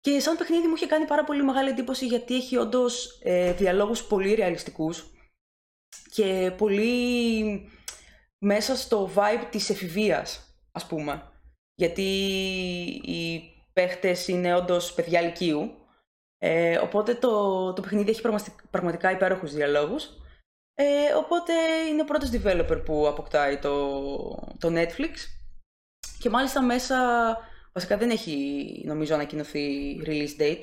Και 0.00 0.20
σαν 0.20 0.36
παιχνίδι 0.36 0.66
μου 0.66 0.74
είχε 0.74 0.86
κάνει 0.86 1.04
πάρα 1.06 1.24
πολύ 1.24 1.42
μεγάλη 1.42 1.68
εντύπωση 1.68 2.06
γιατί 2.06 2.34
έχει 2.34 2.56
όντως 2.56 3.20
ε, 3.22 3.52
διαλόγους 3.52 4.04
πολύ 4.04 4.34
ρεαλιστικούς 4.34 5.10
και 6.16 6.52
πολύ 6.56 7.70
μέσα 8.38 8.76
στο 8.76 9.10
vibe 9.14 9.46
της 9.50 9.70
εφηβείας, 9.70 10.58
ας 10.72 10.86
πούμε. 10.86 11.30
Γιατί 11.74 12.02
οι 13.04 13.42
παίχτες 13.72 14.28
είναι 14.28 14.54
όντως 14.54 14.94
παιδιά 14.94 15.20
λυκείου. 15.20 15.74
Ε, 16.38 16.76
οπότε 16.76 17.14
το, 17.14 17.72
το 17.72 17.82
παιχνίδι 17.82 18.10
έχει 18.10 18.22
πραγματικά 18.70 19.10
υπέροχους 19.10 19.52
διαλόγους 19.52 20.10
ε, 20.78 21.14
οπότε 21.16 21.52
είναι 21.90 22.02
ο 22.02 22.04
πρώτος 22.04 22.30
developer 22.32 22.82
που 22.84 23.08
αποκτάει 23.08 23.58
το, 23.58 23.98
το 24.58 24.68
Netflix 24.72 25.12
και 26.18 26.30
μάλιστα 26.30 26.62
μέσα, 26.62 26.96
βασικά 27.72 27.96
δεν 27.96 28.10
έχει 28.10 28.82
νομίζω 28.86 29.14
ανακοινωθεί 29.14 29.96
release 30.06 30.40
date 30.40 30.62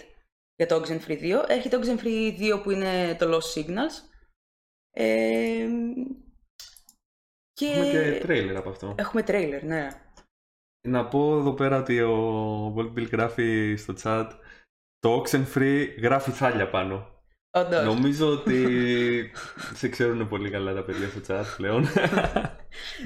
για 0.56 0.68
το 0.68 0.76
Oxenfree 0.76 1.22
2. 1.22 1.44
Έρχεται 1.48 1.80
το 1.80 1.88
Oxenfree 1.88 2.40
2 2.40 2.64
που 2.64 2.72
είναι 2.72 3.16
το 3.20 3.38
Lost 3.38 3.60
Signals. 3.60 4.13
Ε, 4.96 5.68
και... 7.54 7.66
Έχουμε 7.66 7.92
και 7.92 8.20
τρέιλερ 8.20 8.58
από 8.58 8.70
αυτό. 8.70 8.96
Έχουμε 8.98 9.24
τρέιλερ, 9.24 9.64
ναι. 9.64 9.88
Να 10.88 11.06
πω 11.08 11.38
εδώ 11.38 11.54
πέρα 11.54 11.78
ότι 11.78 12.02
ο 12.02 12.76
Volt 12.78 13.00
Bill 13.00 13.12
γράφει 13.12 13.76
στο 13.76 13.94
chat 14.04 14.30
το 15.00 15.22
Oxenfree 15.22 15.88
γράφει 16.02 16.32
θάλια 16.32 16.70
πάνω. 16.70 17.08
Όντως. 17.52 17.84
Νομίζω 17.84 18.28
ότι 18.38 19.32
σε 19.74 19.90
ξέρουν 19.90 20.28
πολύ 20.28 20.50
καλά 20.50 20.74
τα 20.74 20.84
παιδιά 20.84 21.08
στο 21.08 21.22
chat 21.28 21.44
πλέον. 21.58 21.88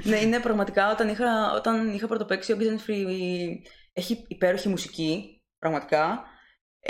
ναι, 0.04 0.18
είναι 0.18 0.40
πραγματικά 0.40 0.92
όταν 0.92 1.10
είχα, 1.10 1.54
όταν 1.56 1.94
είχα 1.94 2.08
πρωτοπαίξει 2.08 2.54
ο 2.54 2.58
Free 2.88 3.06
έχει 3.94 4.26
υπέροχη 4.28 4.70
μουσική, 4.70 5.42
πραγματικά. 5.60 6.24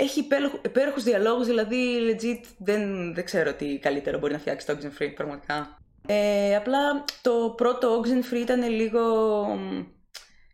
Έχει 0.00 0.26
υπέροχους 0.62 1.02
διαλόγους, 1.02 1.46
δηλαδή 1.46 1.98
legit 2.10 2.44
δεν, 2.58 3.14
δεν 3.14 3.24
ξέρω 3.24 3.52
τι 3.54 3.78
καλύτερο 3.78 4.18
μπορεί 4.18 4.32
να 4.32 4.38
φτιάξει 4.38 4.66
το 4.66 4.78
Free, 4.98 5.12
πραγματικά. 5.14 5.78
Ε, 6.06 6.56
απλά 6.56 7.04
το 7.22 7.54
πρώτο 7.56 8.00
Free 8.30 8.40
ήταν 8.40 8.68
λίγο... 8.70 9.00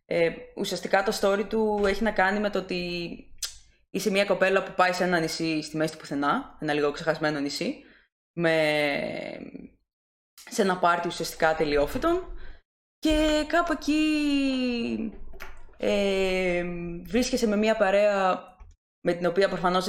Ε, 0.07 0.31
ουσιαστικά 0.57 1.03
το 1.03 1.19
story 1.21 1.45
του 1.49 1.83
έχει 1.87 2.03
να 2.03 2.11
κάνει 2.11 2.41
με 2.41 2.51
το 2.51 2.59
ότι 2.59 2.79
Είσαι 3.95 4.11
μια 4.11 4.25
κοπέλα 4.25 4.63
που 4.63 4.73
πάει 4.77 4.93
σε 4.93 5.05
ένα 5.05 5.19
νησί 5.19 5.63
στη 5.63 5.77
μέση 5.77 5.93
του 5.93 5.99
πουθενά, 5.99 6.57
ένα 6.61 6.73
λίγο 6.73 6.91
ξεχασμένο 6.91 7.41
νησί, 7.41 7.85
με... 8.33 8.53
σε 10.51 10.63
ένα 10.63 10.79
πάρτι 10.79 11.09
ουσιαστικά 11.09 11.55
τελειόφυτων 11.55 12.39
και 12.99 13.45
κάπου 13.47 13.73
εκεί 13.73 15.13
ε, 15.77 16.65
βρίσκεσαι 17.05 17.47
με 17.47 17.57
μια 17.57 17.77
παρέα 17.77 18.43
με 19.07 19.13
την 19.13 19.27
οποία 19.27 19.49
προφανώς 19.49 19.87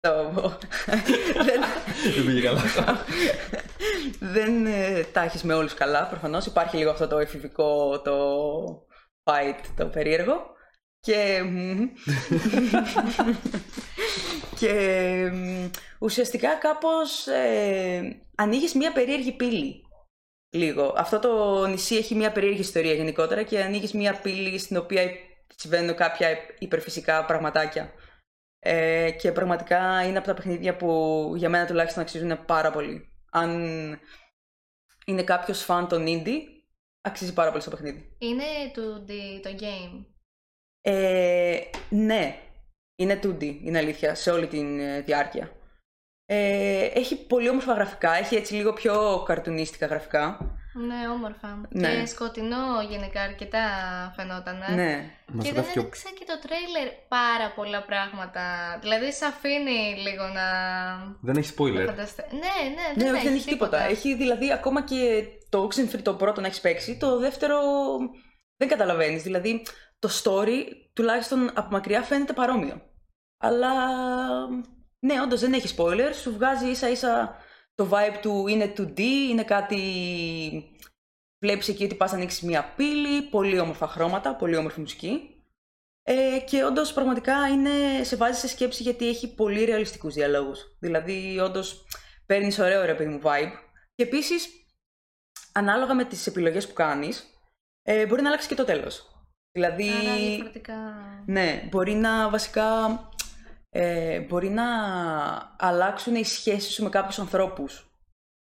το... 0.00 0.58
δεν 2.14 2.24
πήγε 2.26 2.40
καλά. 2.42 2.60
δεν 4.20 4.66
ε, 4.66 5.04
τα 5.12 5.20
έχεις 5.20 5.42
με 5.42 5.54
όλους 5.54 5.74
καλά, 5.74 6.06
προφανώς. 6.06 6.46
Υπάρχει 6.46 6.76
λίγο 6.76 6.90
αυτό 6.90 7.06
το 7.06 7.18
εφηβικό, 7.18 8.00
το 8.00 8.16
fight, 9.24 9.60
το 9.76 9.86
περίεργο. 9.86 10.54
Και, 11.00 11.42
και 14.58 15.30
ουσιαστικά 15.98 16.54
κάπως 16.54 17.26
ε, 17.26 18.22
ανοίγεις 18.36 18.74
μια 18.74 18.92
περίεργη 18.92 19.32
πύλη. 19.32 19.80
Λίγο. 20.50 20.94
Αυτό 20.96 21.18
το 21.18 21.66
νησί 21.66 21.96
έχει 21.96 22.14
μια 22.14 22.32
περίεργη 22.32 22.60
ιστορία 22.60 22.92
γενικότερα 22.92 23.42
και 23.42 23.62
ανοίγεις 23.62 23.92
μια 23.92 24.20
πύλη 24.20 24.58
στην 24.58 24.76
οποία 24.76 25.10
συμβαίνουν 25.56 25.94
κάποια 25.94 26.28
υπερφυσικά 26.58 27.24
πραγματάκια. 27.24 27.92
Ε, 28.68 29.10
και 29.10 29.32
πραγματικά 29.32 30.06
είναι 30.06 30.18
από 30.18 30.26
τα 30.26 30.34
παιχνίδια 30.34 30.76
που 30.76 31.32
για 31.36 31.48
μένα 31.48 31.66
τουλάχιστον 31.66 32.02
αξίζουν 32.02 32.44
πάρα 32.44 32.70
πολύ. 32.70 33.08
Αν 33.30 33.50
είναι 35.06 35.22
κάποιος 35.22 35.62
φαν 35.62 35.88
των 35.88 36.04
indie, 36.08 36.40
αξίζει 37.00 37.32
πάρα 37.32 37.50
πολύ 37.50 37.62
στο 37.62 37.70
παιχνίδι. 37.70 38.16
Είναι 38.18 38.44
το, 38.74 39.00
το 39.42 39.56
game. 39.60 40.04
Ε, 40.80 41.60
ναι, 41.88 42.38
είναι 42.96 43.20
2D, 43.22 43.42
είναι 43.42 43.78
αλήθεια, 43.78 44.14
σε 44.14 44.30
όλη 44.30 44.46
τη 44.46 44.60
ε, 44.60 45.00
διάρκεια. 45.00 45.50
Ε, 46.24 46.84
έχει 46.84 47.26
πολύ 47.26 47.48
όμορφα 47.48 47.72
γραφικά, 47.74 48.12
έχει 48.12 48.34
έτσι 48.34 48.54
λίγο 48.54 48.72
πιο 48.72 49.22
καρτουνίστικα 49.26 49.86
γραφικά. 49.86 50.56
Ναι, 50.76 51.08
όμορφα. 51.08 51.60
Ναι. 51.68 51.88
Και 51.88 52.06
σκοτεινό 52.06 52.82
γενικά 52.88 53.22
αρκετά 53.22 53.64
φαινόταν. 54.16 54.58
Ναι. 54.74 55.10
Και 55.42 55.52
δεν 55.52 55.64
έδειξε 55.76 56.08
και 56.18 56.24
το 56.26 56.38
τρέιλερ 56.42 56.92
πάρα 57.08 57.52
πολλά 57.54 57.82
πράγματα. 57.82 58.42
Δηλαδή 58.80 59.12
σε 59.12 59.24
αφήνει 59.24 59.94
λίγο 60.06 60.24
να... 60.26 60.44
Δεν 61.20 61.36
έχει 61.36 61.54
spoiler. 61.58 61.72
Ναι, 61.72 61.84
ναι, 61.84 62.86
δεν, 62.96 63.12
ναι, 63.12 63.18
έχει, 63.18 63.26
δεν 63.26 63.34
έχει 63.34 63.48
τίποτα. 63.48 63.82
Έχει 63.82 64.14
δηλαδή 64.14 64.52
ακόμα 64.52 64.82
και 64.82 65.24
το 65.48 65.68
Oxenfree 65.68 66.02
το 66.02 66.14
πρώτο 66.14 66.40
να 66.40 66.46
έχεις 66.46 66.60
παίξει, 66.60 66.96
το 66.96 67.18
δεύτερο 67.18 67.58
δεν 68.56 68.68
καταλαβαίνεις. 68.68 69.22
Δηλαδή 69.22 69.66
το 69.98 70.08
story 70.22 70.64
τουλάχιστον 70.92 71.50
από 71.54 71.68
μακριά 71.70 72.02
φαίνεται 72.02 72.32
παρόμοιο. 72.32 72.80
Αλλά 73.38 73.72
ναι, 74.98 75.20
όντως 75.22 75.40
δεν 75.40 75.52
έχει 75.52 75.74
spoiler, 75.78 76.10
σου 76.22 76.32
βγάζει 76.32 76.66
ίσα 76.66 76.90
ίσα 76.90 77.36
το 77.76 77.88
vibe 77.92 78.18
του 78.22 78.46
είναι 78.46 78.72
2D, 78.76 79.00
είναι 79.00 79.44
κάτι... 79.44 79.80
Βλέπεις 81.38 81.68
εκεί 81.68 81.84
ότι 81.84 81.94
πας 81.94 82.10
να 82.10 82.16
ανοίξεις 82.16 82.42
μια 82.42 82.72
πύλη, 82.76 83.22
πολύ 83.22 83.58
όμορφα 83.58 83.86
χρώματα, 83.88 84.34
πολύ 84.34 84.56
όμορφη 84.56 84.80
μουσική. 84.80 85.30
Ε, 86.02 86.38
και 86.46 86.64
όντως 86.64 86.92
πραγματικά 86.92 87.48
είναι, 87.48 88.04
σε 88.04 88.16
βάζει 88.16 88.38
σε 88.38 88.48
σκέψη 88.48 88.82
γιατί 88.82 89.08
έχει 89.08 89.34
πολύ 89.34 89.64
ρεαλιστικούς 89.64 90.14
διαλόγους. 90.14 90.76
Δηλαδή 90.80 91.38
όντως 91.38 91.84
παίρνεις 92.26 92.58
ωραίο 92.58 92.84
ρε 92.84 92.94
παιδί 92.94 93.10
μου 93.10 93.20
vibe. 93.22 93.52
Και 93.94 94.02
επίσης, 94.02 94.48
ανάλογα 95.52 95.94
με 95.94 96.04
τις 96.04 96.26
επιλογές 96.26 96.68
που 96.68 96.74
κάνεις, 96.74 97.24
ε, 97.82 98.06
μπορεί 98.06 98.22
να 98.22 98.28
αλλάξει 98.28 98.48
και 98.48 98.54
το 98.54 98.64
τέλος. 98.64 99.10
Δηλαδή, 99.52 99.88
Άρα 99.90 100.16
διαφορετικά... 100.16 100.74
Ναι, 101.26 101.68
μπορεί 101.70 101.94
να 101.94 102.30
βασικά 102.30 102.64
ε, 103.78 104.20
μπορεί 104.20 104.48
να 104.48 104.64
αλλάξουν 105.58 106.14
οι 106.14 106.24
σχέσεις 106.24 106.74
σου 106.74 106.82
με 106.82 106.88
κάποιους 106.88 107.18
ανθρώπους 107.18 107.90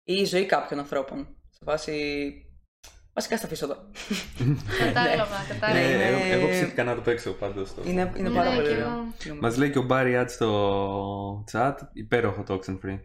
ή 0.04 0.14
η 0.14 0.26
ζωή 0.26 0.46
κάποιων 0.46 0.80
ανθρώπων. 0.80 1.28
Σε 1.50 1.60
βάση... 1.66 2.34
Βασικά 3.14 3.38
στα 3.38 3.46
αφήσω 3.46 3.66
εδώ. 3.66 3.78
Κατάλαβα, 4.80 5.38
Ναι, 5.40 5.48
κατάλαβα. 5.54 5.80
εγώ, 5.80 6.20
εγώ 6.34 6.48
ψήθηκα 6.50 6.84
να 6.84 6.96
το 6.96 7.02
παίξω 7.02 7.32
πάντως. 7.32 7.74
Το... 7.76 7.82
Είναι, 7.86 8.14
είναι 8.18 8.30
Ναι, 8.30 8.36
πάρα 8.36 8.50
και 8.50 8.56
πολύ 8.56 8.68
εγώ. 8.70 8.80
ωραίο. 8.90 9.36
Μας 9.42 9.58
λέει 9.58 9.70
και 9.72 9.78
ο 9.78 9.82
Μπάρι 9.84 10.18
Άτς 10.18 10.34
στο 10.34 11.44
chat, 11.52 11.74
υπέροχο 11.94 12.44
το 12.44 12.60
Oxenfree. 12.66 13.00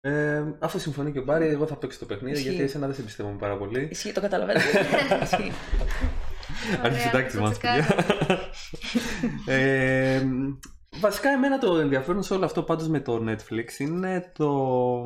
Ε, 0.00 0.42
αφού 0.58 0.78
συμφωνεί 0.78 1.12
και 1.12 1.18
ο 1.18 1.22
Μπάρι, 1.24 1.46
εγώ 1.46 1.66
θα 1.66 1.76
παίξω 1.76 1.98
το 1.98 2.06
παιχνίδι, 2.06 2.36
Ισχύει. 2.36 2.48
γιατί 2.48 2.62
εσένα 2.64 2.86
δεν 2.86 2.94
σε 2.94 3.02
πιστεύω 3.02 3.28
πάρα 3.38 3.56
πολύ. 3.56 3.88
Ισχύει, 3.90 4.12
το 4.12 4.20
καταλαβαίνω. 4.20 4.60
Ισχύει. 5.22 5.52
Αρχισυντάκτης 6.82 7.34
Ωραία, 7.34 7.48
μας, 7.48 7.58
το 7.58 7.68
παιδιά. 7.68 7.86
Ε, 10.96 10.98
βασικά, 11.00 11.28
εμένα 11.30 11.58
το 11.58 11.78
ενδιαφέρον 11.78 12.22
σε 12.22 12.34
όλο 12.34 12.44
αυτό 12.44 12.62
πάντως 12.62 12.88
με 12.88 13.00
το 13.00 13.24
Netflix 13.28 13.78
είναι 13.78 14.32
το. 14.34 15.04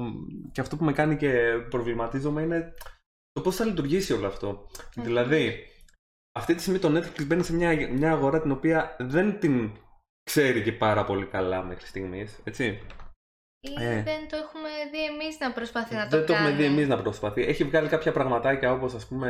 και 0.53 0.61
αυτό 0.61 0.77
που 0.77 0.85
με 0.85 0.93
κάνει 0.93 1.17
και 1.17 1.33
προβληματίζομαι 1.71 2.43
είναι 2.43 2.75
το 3.33 3.41
πώς 3.41 3.57
θα 3.57 3.65
λειτουργήσει 3.65 4.13
όλο 4.13 4.27
αυτό. 4.27 4.67
Μμμ. 4.97 5.05
Δηλαδή, 5.05 5.67
αυτή 6.39 6.55
τη 6.55 6.61
στιγμή 6.61 6.79
το 6.79 6.97
Netflix 6.99 7.27
μπαίνει 7.27 7.43
σε 7.45 7.55
μια, 7.55 7.89
μια 7.93 8.11
αγορά 8.13 8.41
την 8.41 8.51
οποία 8.51 8.97
δεν 8.99 9.39
την 9.39 9.71
ξέρει 10.23 10.63
και 10.63 10.73
πάρα 10.73 11.05
πολύ 11.05 11.27
καλά 11.27 11.63
μέχρι 11.63 11.87
στιγμής. 11.87 12.41
Έτσι. 12.45 12.65
Ή 13.61 13.85
Ε. 13.85 14.03
δεν 14.03 14.29
το 14.29 14.37
έχουμε 14.37 14.69
δει 14.91 15.05
εμείς 15.05 15.39
να 15.39 15.53
προσπαθεί 15.53 15.95
να 15.95 16.09
το 16.09 16.17
Δεν 16.17 16.27
το 16.27 16.33
κάνει. 16.33 16.47
έχουμε 16.47 16.61
δει 16.63 16.65
εμείς 16.73 16.89
να 16.89 17.03
προσπαθεί. 17.03 17.43
Έχει 17.43 17.65
βγάλει 17.65 17.89
κάποια 17.89 18.13
πραγματάκια 18.13 18.73
όπως 18.73 18.95
ας 18.95 19.07
πούμε 19.07 19.29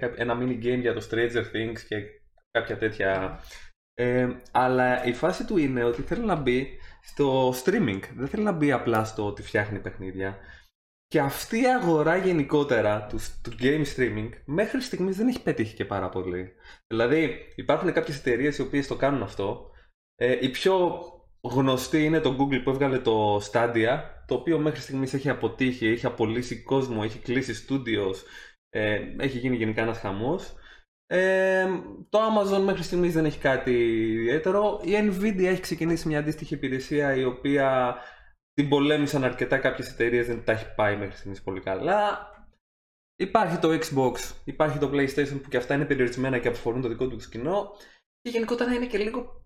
κά- 0.00 0.18
ένα 0.18 0.38
mini 0.40 0.64
game 0.64 0.80
για 0.80 0.94
το 0.94 1.06
Stranger 1.10 1.42
Things 1.54 1.78
και 1.88 1.96
κάποια 2.50 2.78
τέτοια. 2.78 3.40
Ε, 3.94 4.28
αλλά 4.50 5.04
η 5.04 5.12
φάση 5.12 5.46
του 5.46 5.56
είναι 5.56 5.84
ότι 5.84 6.02
θέλει 6.02 6.24
να 6.24 6.34
μπει 6.34 6.78
στο 7.02 7.50
streaming. 7.50 8.00
Δεν 8.16 8.28
θέλει 8.28 8.42
να 8.42 8.52
μπει 8.52 8.72
απλά 8.72 9.04
στο 9.04 9.26
ότι 9.26 9.42
φτιάχνει 9.42 9.80
παιχνίδια. 9.80 10.38
Και 11.06 11.20
αυτή 11.20 11.60
η 11.60 11.66
αγορά 11.66 12.16
γενικότερα 12.16 13.06
του, 13.06 13.18
του 13.42 13.52
game 13.60 13.84
streaming 13.96 14.30
μέχρι 14.44 14.80
στιγμής 14.80 15.16
δεν 15.16 15.28
έχει 15.28 15.42
πετύχει 15.42 15.74
και 15.74 15.84
πάρα 15.84 16.08
πολύ. 16.08 16.52
Δηλαδή 16.86 17.52
υπάρχουν 17.54 17.92
κάποιες 17.92 18.18
εταιρείες 18.18 18.58
οι 18.58 18.62
οποίες 18.62 18.86
το 18.86 18.96
κάνουν 18.96 19.22
αυτό. 19.22 19.70
Ε, 20.14 20.38
η 20.40 20.48
πιο 20.48 21.00
γνωστή 21.40 22.04
είναι 22.04 22.20
το 22.20 22.36
Google 22.38 22.62
που 22.64 22.70
έβγαλε 22.70 22.98
το 22.98 23.36
Stadia, 23.36 24.02
το 24.26 24.34
οποίο 24.34 24.58
μέχρι 24.58 24.80
στιγμής 24.80 25.14
έχει 25.14 25.28
αποτύχει, 25.28 25.86
έχει 25.86 26.06
απολύσει 26.06 26.62
κόσμο, 26.62 27.00
έχει 27.04 27.18
κλείσει 27.18 27.66
studios, 27.68 28.14
ε, 28.70 29.00
έχει 29.18 29.38
γίνει 29.38 29.56
γενικά 29.56 29.82
ένας 29.82 29.98
χαμός. 29.98 30.54
Ε, 31.16 31.66
το 32.08 32.18
Amazon 32.18 32.62
μέχρι 32.62 32.82
στιγμής 32.82 33.12
δεν 33.12 33.24
έχει 33.24 33.38
κάτι 33.38 33.72
ιδιαίτερο. 34.12 34.80
Η 34.84 34.90
Nvidia 34.92 35.44
έχει 35.44 35.60
ξεκινήσει 35.60 36.08
μια 36.08 36.18
αντίστοιχη 36.18 36.54
υπηρεσία 36.54 37.14
η 37.14 37.24
οποία 37.24 37.96
την 38.52 38.68
πολέμησαν 38.68 39.24
αρκετά 39.24 39.58
κάποιες 39.58 39.90
εταιρείες 39.92 40.26
δεν 40.26 40.44
τα 40.44 40.52
έχει 40.52 40.74
πάει 40.74 40.96
μέχρι 40.96 41.16
στιγμής 41.16 41.42
πολύ 41.42 41.60
καλά. 41.60 42.28
Υπάρχει 43.16 43.58
το 43.58 43.68
Xbox, 43.68 44.32
υπάρχει 44.44 44.78
το 44.78 44.90
PlayStation 44.92 45.40
που 45.42 45.48
και 45.48 45.56
αυτά 45.56 45.74
είναι 45.74 45.84
περιορισμένα 45.84 46.38
και 46.38 46.48
αφορούν 46.48 46.82
το 46.82 46.88
δικό 46.88 47.08
του 47.08 47.16
κοινό. 47.30 47.70
Και 48.20 48.30
γενικότερα 48.30 48.72
είναι 48.72 48.86
και 48.86 48.98
λίγο 48.98 49.42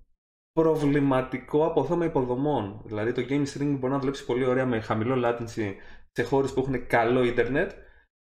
προβληματικό 0.53 1.67
από 1.67 1.85
θέμα 1.85 2.05
υποδομών. 2.05 2.83
Δηλαδή 2.85 3.13
το 3.13 3.23
game 3.29 3.47
streaming 3.47 3.77
μπορεί 3.79 3.93
να 3.93 3.99
δουλέψει 3.99 4.25
πολύ 4.25 4.45
ωραία 4.45 4.67
με 4.67 4.81
χαμηλό 4.81 5.29
latency 5.29 5.75
σε 6.13 6.23
χώρες 6.23 6.53
που 6.53 6.61
έχουν 6.61 6.87
καλό 6.87 7.23
ίντερνετ. 7.25 7.71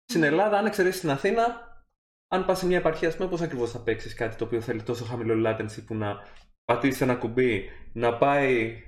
Στην 0.05 0.22
Ελλάδα, 0.22 0.59
αν 0.59 0.66
εξαιρέσεις 0.66 1.01
την 1.01 1.11
Αθήνα, 1.11 1.67
αν 2.28 2.44
πας 2.44 2.58
σε 2.58 2.66
μια 2.66 2.78
επαρχία, 2.78 3.08
ας 3.08 3.16
πούμε, 3.16 3.28
πώς 3.28 3.40
ακριβώς 3.40 3.70
θα 3.70 3.82
παίξεις 3.82 4.14
κάτι 4.14 4.36
το 4.36 4.44
οποίο 4.44 4.60
θέλει 4.60 4.82
τόσο 4.82 5.04
χαμηλό 5.04 5.50
latency 5.50 5.84
που 5.86 5.94
να 5.94 6.22
πατήσεις 6.64 7.00
ένα 7.00 7.16
κουμπί, 7.16 7.68
να 7.92 8.18
πάει 8.18 8.82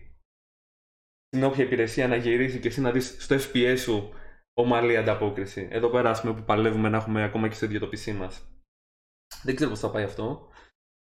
στην 1.26 1.44
όποια 1.44 1.64
υπηρεσία 1.64 2.09
να 2.09 2.16
γυρίσει 2.16 2.61
και 2.61 2.68
εσύ 2.68 2.81
να 2.81 2.90
δεις 2.90 3.16
στο 3.18 3.37
FPS 3.37 3.76
σου 3.79 4.14
ομαλή 4.55 4.96
ανταπόκριση. 4.96 5.68
Εδώ 5.70 5.88
πέρα, 5.88 6.11
ας 6.11 6.20
πούμε, 6.20 6.35
που 6.35 6.42
παλεύουμε 6.42 6.88
να 6.88 6.96
έχουμε 6.96 7.24
ακόμα 7.24 7.48
και 7.48 7.55
στο 7.55 7.64
ίδιο 7.64 7.81
το 7.81 7.87
PC 7.87 8.12
μας. 8.12 8.44
Δεν 9.42 9.55
ξέρω 9.55 9.70
πώς 9.70 9.81
θα 9.81 9.90
πάει 9.90 10.05
αυτό. 10.05 10.48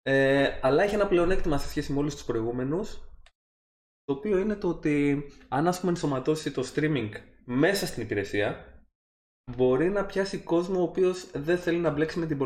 Ε, 0.03 0.59
αλλά 0.63 0.83
έχει 0.83 0.95
ένα 0.95 1.09
πλεονέκτημα 1.09 1.59
σε 1.59 1.69
σχέση 1.69 1.93
με 1.93 1.99
όλους 1.99 2.15
τους 2.15 2.25
προηγούμενους. 2.25 2.93
Το 4.05 4.13
οποίο 4.13 4.39
είναι 4.39 4.55
το 4.55 4.69
ότι 4.69 5.27
αν 5.49 5.69
ας 5.69 5.81
πούμε 5.81 5.93
ενσωματώσει 5.93 6.51
το 6.51 6.73
streaming 6.75 7.11
μέσα 7.45 7.87
στην 7.87 8.03
υπηρεσία, 8.03 8.68
μπορεί 9.57 9.91
να 9.91 10.05
πιάσει 10.05 10.39
κόσμο 10.39 10.79
ο 10.79 10.83
οποίος 10.83 11.31
δεν 11.31 11.59
θέλει 11.59 11.79
να 11.79 11.91
μπλέξει 11.91 12.19
με 12.19 12.27
την 12.27 12.39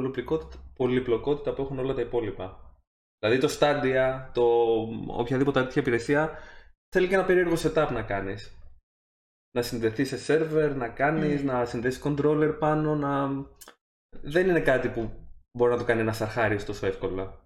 πολυπλοκότητα 0.77 1.55
που 1.55 1.63
έχουν 1.63 1.79
όλα 1.79 1.95
τα 1.95 2.01
υπόλοιπα. 2.01 2.77
Δηλαδή 3.19 3.41
το 3.41 3.57
Stadia, 3.59 4.31
το 4.33 4.43
οποιαδήποτε 5.07 5.63
τέτοια 5.63 5.83
υπηρεσία, 5.83 6.39
θέλει 6.89 7.09
και 7.09 7.15
ένα 7.15 7.25
περίεργο 7.25 7.55
setup 7.59 7.89
να 7.93 8.03
κάνεις. 8.03 8.57
Να 9.55 9.63
συνδεθεί 9.63 10.05
σε 10.05 10.19
server, 10.27 10.75
να 10.77 10.89
κάνεις, 10.89 11.41
mm. 11.41 11.45
να 11.45 11.65
συνδέσεις 11.65 12.03
controller 12.05 12.57
πάνω, 12.59 12.95
να... 12.95 13.29
Δεν 14.23 14.49
είναι 14.49 14.61
κάτι 14.61 14.89
που 14.89 15.11
μπορεί 15.59 15.73
να 15.73 15.79
το 15.79 15.85
κάνει 15.85 16.01
ένας 16.01 16.21
αρχάριος 16.21 16.65
τόσο 16.65 16.87
εύκολα. 16.87 17.41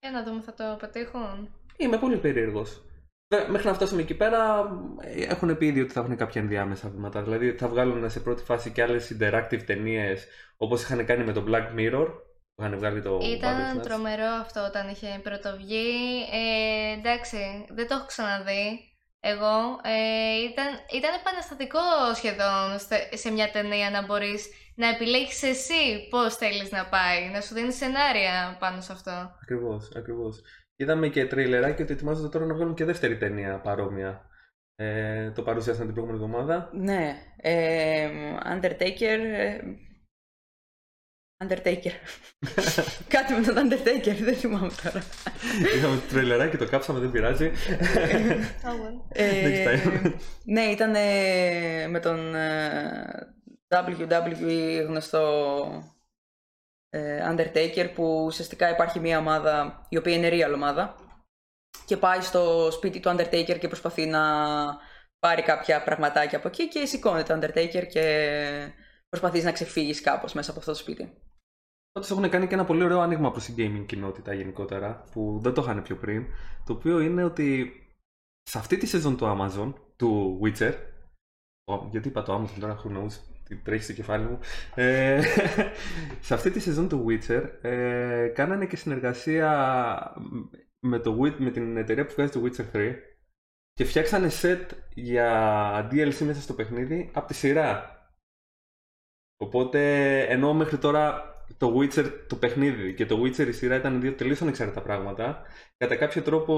Για 0.00 0.10
να 0.10 0.22
δούμε, 0.22 0.40
θα 0.40 0.54
το 0.54 0.76
πετύχουν. 0.80 1.48
Είμαι 1.76 1.98
πολύ 1.98 2.18
περίεργος. 2.18 2.82
Μέχρι 3.28 3.66
να 3.66 3.74
φτάσουμε 3.74 4.00
εκεί 4.00 4.14
πέρα, 4.14 4.68
έχουν 5.28 5.58
πει 5.58 5.66
ήδη 5.66 5.80
ότι 5.80 5.92
θα 5.92 6.00
έχουν 6.00 6.16
κάποια 6.16 6.40
ενδιάμεσα 6.40 6.88
βήματα. 6.88 7.22
Δηλαδή 7.22 7.52
θα 7.52 7.68
βγάλουν 7.68 8.10
σε 8.10 8.20
πρώτη 8.20 8.42
φάση 8.42 8.70
και 8.70 8.82
άλλες 8.82 9.16
interactive 9.18 9.62
ταινίες 9.66 10.26
όπως 10.56 10.82
είχαν 10.82 11.06
κάνει 11.06 11.24
με 11.24 11.32
το 11.32 11.44
Black 11.48 11.78
Mirror. 11.78 12.06
Που 12.54 12.62
είχαν 12.62 12.78
βγάλει 12.78 13.02
το 13.02 13.18
Ήταν 13.22 13.80
τρομερό 13.80 14.26
αυτό 14.40 14.64
όταν 14.64 14.88
είχε 14.88 15.20
πρωτοβγεί. 15.22 16.24
Ε, 16.32 16.98
εντάξει, 16.98 17.66
δεν 17.68 17.88
το 17.88 17.94
έχω 17.94 18.06
ξαναδεί. 18.06 18.94
Εγώ 19.20 19.80
ε, 19.82 20.36
ήταν, 20.50 20.66
ήταν 20.92 21.10
επαναστατικό 21.20 21.80
σχεδόν 22.14 22.78
σε 23.12 23.30
μια 23.30 23.50
ταινία 23.50 23.90
να 23.90 24.04
μπορείς 24.04 24.48
να 24.74 24.88
επιλέγεις 24.88 25.42
εσύ 25.42 26.08
πώς 26.10 26.36
θέλεις 26.36 26.70
να 26.70 26.86
πάει, 26.86 27.30
να 27.32 27.40
σου 27.40 27.54
δίνει 27.54 27.72
σενάρια 27.72 28.56
πάνω 28.60 28.80
σε 28.80 28.92
αυτό. 28.92 29.36
Ακριβώς, 29.42 29.90
ακριβώς. 29.96 30.40
Είδαμε 30.76 31.08
και 31.08 31.26
τρέιλεράκι 31.26 31.82
ότι 31.82 31.92
ετοιμάζονται 31.92 32.28
τώρα 32.28 32.46
να 32.46 32.54
βγάλουν 32.54 32.74
και 32.74 32.84
δεύτερη 32.84 33.16
ταινία 33.16 33.60
παρόμοια. 33.60 34.28
Ε, 34.76 35.30
το 35.30 35.42
παρουσιάσαν 35.42 35.84
την 35.84 35.94
προηγούμενη 35.94 36.24
εβδομάδα. 36.24 36.70
Ναι. 36.72 37.16
Ε, 37.36 38.08
Undertaker. 38.44 39.18
Ε, 39.34 39.58
Undertaker. 41.44 41.92
Κάτι 43.14 43.32
με 43.32 43.40
τον 43.40 43.54
Undertaker, 43.56 44.16
δεν 44.20 44.34
θυμάμαι 44.34 44.70
τώρα. 44.82 45.02
Είχαμε 45.76 45.96
το 45.96 46.08
τρελεράκι, 46.08 46.56
το 46.56 46.68
κάψαμε, 46.68 47.00
δεν 47.00 47.10
πειράζει. 47.10 47.50
ε, 49.12 49.78
ναι, 50.44 50.62
ήταν 50.62 50.90
με 51.90 52.00
τον 52.00 52.34
WWE 53.68 54.84
γνωστό 54.86 55.22
ε, 55.70 55.93
Undertaker 57.30 57.90
που 57.94 58.24
ουσιαστικά 58.24 58.70
υπάρχει 58.70 59.00
μια 59.00 59.18
ομάδα 59.18 59.86
η 59.88 59.96
οποία 59.96 60.14
είναι 60.14 60.28
real 60.32 60.54
ομάδα 60.54 60.94
και 61.84 61.96
πάει 61.96 62.20
στο 62.20 62.70
σπίτι 62.70 63.00
του 63.00 63.08
Undertaker 63.08 63.58
και 63.58 63.68
προσπαθεί 63.68 64.06
να 64.06 64.22
πάρει 65.18 65.42
κάποια 65.42 65.82
πραγματάκια 65.82 66.38
από 66.38 66.48
εκεί 66.48 66.68
και 66.68 66.86
σηκώνεται 66.86 67.32
ο 67.32 67.38
Undertaker 67.40 67.86
και 67.88 68.72
προσπαθείς 69.08 69.44
να 69.44 69.52
ξεφύγεις 69.52 70.00
κάπως 70.00 70.32
μέσα 70.32 70.50
από 70.50 70.58
αυτό 70.58 70.72
το 70.72 70.78
σπίτι. 70.78 71.18
Πάντω 71.92 72.06
έχουν 72.10 72.30
κάνει 72.30 72.46
και 72.46 72.54
ένα 72.54 72.64
πολύ 72.64 72.84
ωραίο 72.84 73.00
άνοιγμα 73.00 73.30
προς 73.30 73.44
την 73.44 73.54
gaming 73.58 73.86
κοινότητα 73.86 74.34
γενικότερα, 74.34 75.04
που 75.12 75.38
δεν 75.42 75.54
το 75.54 75.62
είχαν 75.62 75.82
πιο 75.82 75.96
πριν. 75.96 76.26
Το 76.66 76.72
οποίο 76.72 77.00
είναι 77.00 77.24
ότι 77.24 77.72
σε 78.42 78.58
αυτή 78.58 78.76
τη 78.76 78.86
σεζόν 78.86 79.16
του 79.16 79.26
Amazon, 79.38 79.74
του 79.96 80.40
Witcher. 80.42 80.74
γιατί 81.90 82.08
είπα 82.08 82.22
το 82.22 82.34
Amazon 82.34 82.58
τώρα, 82.60 82.82
who 82.82 82.88
knows, 82.88 83.12
τι 83.12 83.33
τρέχεις 83.62 83.84
στο 83.84 83.92
κεφάλι 83.92 84.24
μου. 84.24 84.38
Ε, 84.74 85.20
σε 86.20 86.34
αυτή 86.34 86.50
τη 86.50 86.60
σεζόν 86.60 86.88
του 86.88 87.06
Witcher 87.08 87.42
ε, 87.62 88.28
κάνανε 88.34 88.66
και 88.66 88.76
συνεργασία 88.76 90.12
με, 90.80 90.98
το, 90.98 91.14
με 91.38 91.50
την 91.50 91.76
εταιρεία 91.76 92.06
που 92.06 92.12
βγάζει 92.12 92.32
το 92.32 92.42
Witcher 92.44 92.76
3 92.76 92.94
και 93.72 93.84
φτιάξανε 93.84 94.28
set 94.42 94.66
για 94.94 95.88
DLC 95.90 96.18
μέσα 96.18 96.40
στο 96.40 96.54
παιχνίδι 96.54 97.10
από 97.14 97.26
τη 97.26 97.34
σειρά. 97.34 97.92
Οπότε 99.36 100.20
ενώ 100.20 100.54
μέχρι 100.54 100.78
τώρα 100.78 101.32
το 101.56 101.78
Witcher 101.78 102.10
το 102.28 102.36
παιχνίδι 102.36 102.94
και 102.94 103.06
το 103.06 103.22
Witcher 103.22 103.46
η 103.46 103.52
σειρά 103.52 103.76
ήταν 103.76 104.00
δύο 104.00 104.12
τελείως 104.12 104.42
ανεξάρτητα 104.42 104.82
πράγματα, 104.82 105.42
κατά 105.76 105.96
κάποιο 105.96 106.22
τρόπο 106.22 106.54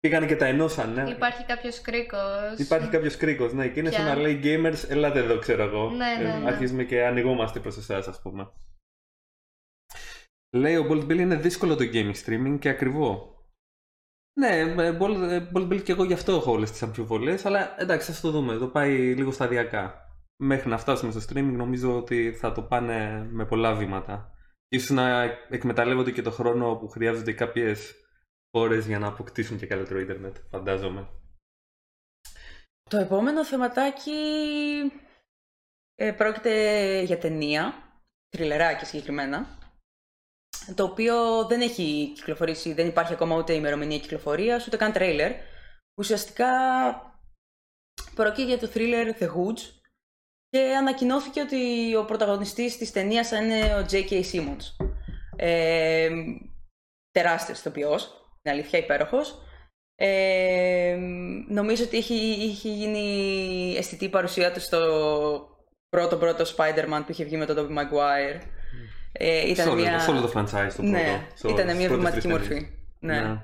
πήγανε 0.00 0.26
και 0.26 0.36
τα 0.36 0.46
ενώσαν. 0.46 0.92
Ναι. 0.92 1.10
Υπάρχει 1.10 1.44
κάποιος 1.44 1.80
κρίκος. 1.80 2.58
Υπάρχει 2.58 2.88
κάποιος 2.88 3.16
κρίκος, 3.16 3.52
ναι. 3.52 3.68
Και 3.68 3.80
είναι 3.80 3.90
σαν 3.90 4.04
να 4.04 4.14
λέει 4.14 4.40
gamers, 4.44 4.88
ελάτε 4.88 5.18
εδώ, 5.18 5.38
ξέρω 5.38 5.62
εγώ. 5.62 5.90
Ναι, 5.90 6.16
ναι, 6.22 6.38
ναι. 6.38 6.46
Αρχίζουμε 6.46 6.84
και 6.84 7.04
ανοιγόμαστε 7.04 7.60
προς 7.60 7.76
εσάς, 7.76 8.08
ας 8.08 8.20
πούμε. 8.22 8.50
Λέει 10.56 10.76
ο 10.76 10.86
Bold 10.90 11.04
Bill 11.04 11.18
είναι 11.18 11.36
δύσκολο 11.36 11.76
το 11.76 11.84
gaming 11.92 12.14
streaming 12.24 12.56
και 12.58 12.68
ακριβό. 12.68 13.34
Ναι, 14.40 14.74
Bold 15.52 15.68
Bill 15.68 15.82
και 15.82 15.92
εγώ 15.92 16.04
γι' 16.04 16.12
αυτό 16.12 16.32
έχω 16.32 16.52
όλες 16.52 16.70
τις 16.70 16.82
αμφιβολίες, 16.82 17.46
αλλά 17.46 17.80
εντάξει, 17.80 18.10
ας 18.10 18.20
το 18.20 18.30
δούμε. 18.30 18.56
Το 18.56 18.68
πάει 18.68 19.14
λίγο 19.14 19.32
σταδιακά. 19.32 20.08
Μέχρι 20.42 20.68
να 20.68 20.78
φτάσουμε 20.78 21.12
στο 21.12 21.20
streaming, 21.20 21.52
νομίζω 21.52 21.96
ότι 21.96 22.32
θα 22.32 22.52
το 22.52 22.62
πάνε 22.62 23.28
με 23.30 23.46
πολλά 23.46 23.74
βήματα. 23.74 24.32
Ίσως 24.68 24.90
να 24.90 25.22
εκμεταλλεύονται 25.48 26.10
και 26.10 26.22
το 26.22 26.30
χρόνο 26.30 26.76
που 26.76 26.88
χρειάζονται 26.88 27.32
κάποιες 27.32 27.94
ώρες 28.50 28.86
για 28.86 28.98
να 28.98 29.06
αποκτήσουν 29.06 29.58
και 29.58 29.66
καλύτερο 29.66 30.00
ίντερνετ, 30.00 30.36
φαντάζομαι. 30.50 31.08
Το 32.90 32.96
επόμενο 32.96 33.44
θεματάκι 33.44 34.12
ε, 35.94 36.12
πρόκειται 36.12 37.00
για 37.02 37.18
ταινία, 37.18 37.74
τριλεράκι 38.28 38.84
συγκεκριμένα, 38.84 39.58
το 40.74 40.84
οποίο 40.84 41.46
δεν 41.46 41.60
έχει 41.60 42.12
κυκλοφορήσει, 42.14 42.72
δεν 42.72 42.86
υπάρχει 42.86 43.12
ακόμα 43.12 43.36
ούτε 43.36 43.52
ημερομηνία 43.52 43.98
κυκλοφορίας, 43.98 44.66
ούτε 44.66 44.76
καν 44.76 44.92
τρέιλερ. 44.92 45.32
Ουσιαστικά 46.00 46.48
πρόκειται 48.14 48.44
για 48.44 48.58
το 48.58 48.70
thriller 48.74 49.12
The 49.18 49.26
Hoods 49.26 49.80
και 50.48 50.76
ανακοινώθηκε 50.76 51.40
ότι 51.40 51.94
ο 51.96 52.04
πρωταγωνιστής 52.04 52.76
της 52.76 52.92
ταινίας 52.92 53.28
θα 53.28 53.36
είναι 53.36 53.74
ο 53.74 53.86
J.K. 53.90 54.22
Simmons. 54.32 54.86
Ε, 55.36 56.10
τεράστιος 57.10 57.58
ηθοποιός, 57.58 58.19
είναι 58.42 58.54
αλήθεια 58.54 58.78
υπέροχος. 58.78 59.42
Ε, 59.94 60.96
νομίζω 61.48 61.84
ότι 61.84 61.96
είχε, 61.96 62.68
γίνει 62.68 63.74
αισθητή 63.76 64.04
η 64.04 64.08
παρουσία 64.08 64.52
του 64.52 64.60
στο 64.60 64.78
πρώτο 65.88 66.16
πρώτο 66.16 66.44
Spider-Man 66.56 67.02
που 67.06 67.12
είχε 67.12 67.24
βγει 67.24 67.36
με 67.36 67.46
τον 67.46 67.56
Tobey 67.56 67.78
Maguire. 67.78 68.40
Ε, 69.12 69.48
ήταν 69.48 69.68
σε, 69.68 69.74
μια... 69.74 70.06
όλο 70.08 70.20
το 70.20 70.32
franchise 70.34 70.72
το 70.76 70.82
ναι, 70.82 71.28
πρώτο. 71.40 71.60
ήταν 71.60 71.76
μια 71.76 71.88
βηματική 71.88 72.28
μορφή. 72.28 72.70
Ναι. 73.00 73.20
ναι. 73.20 73.42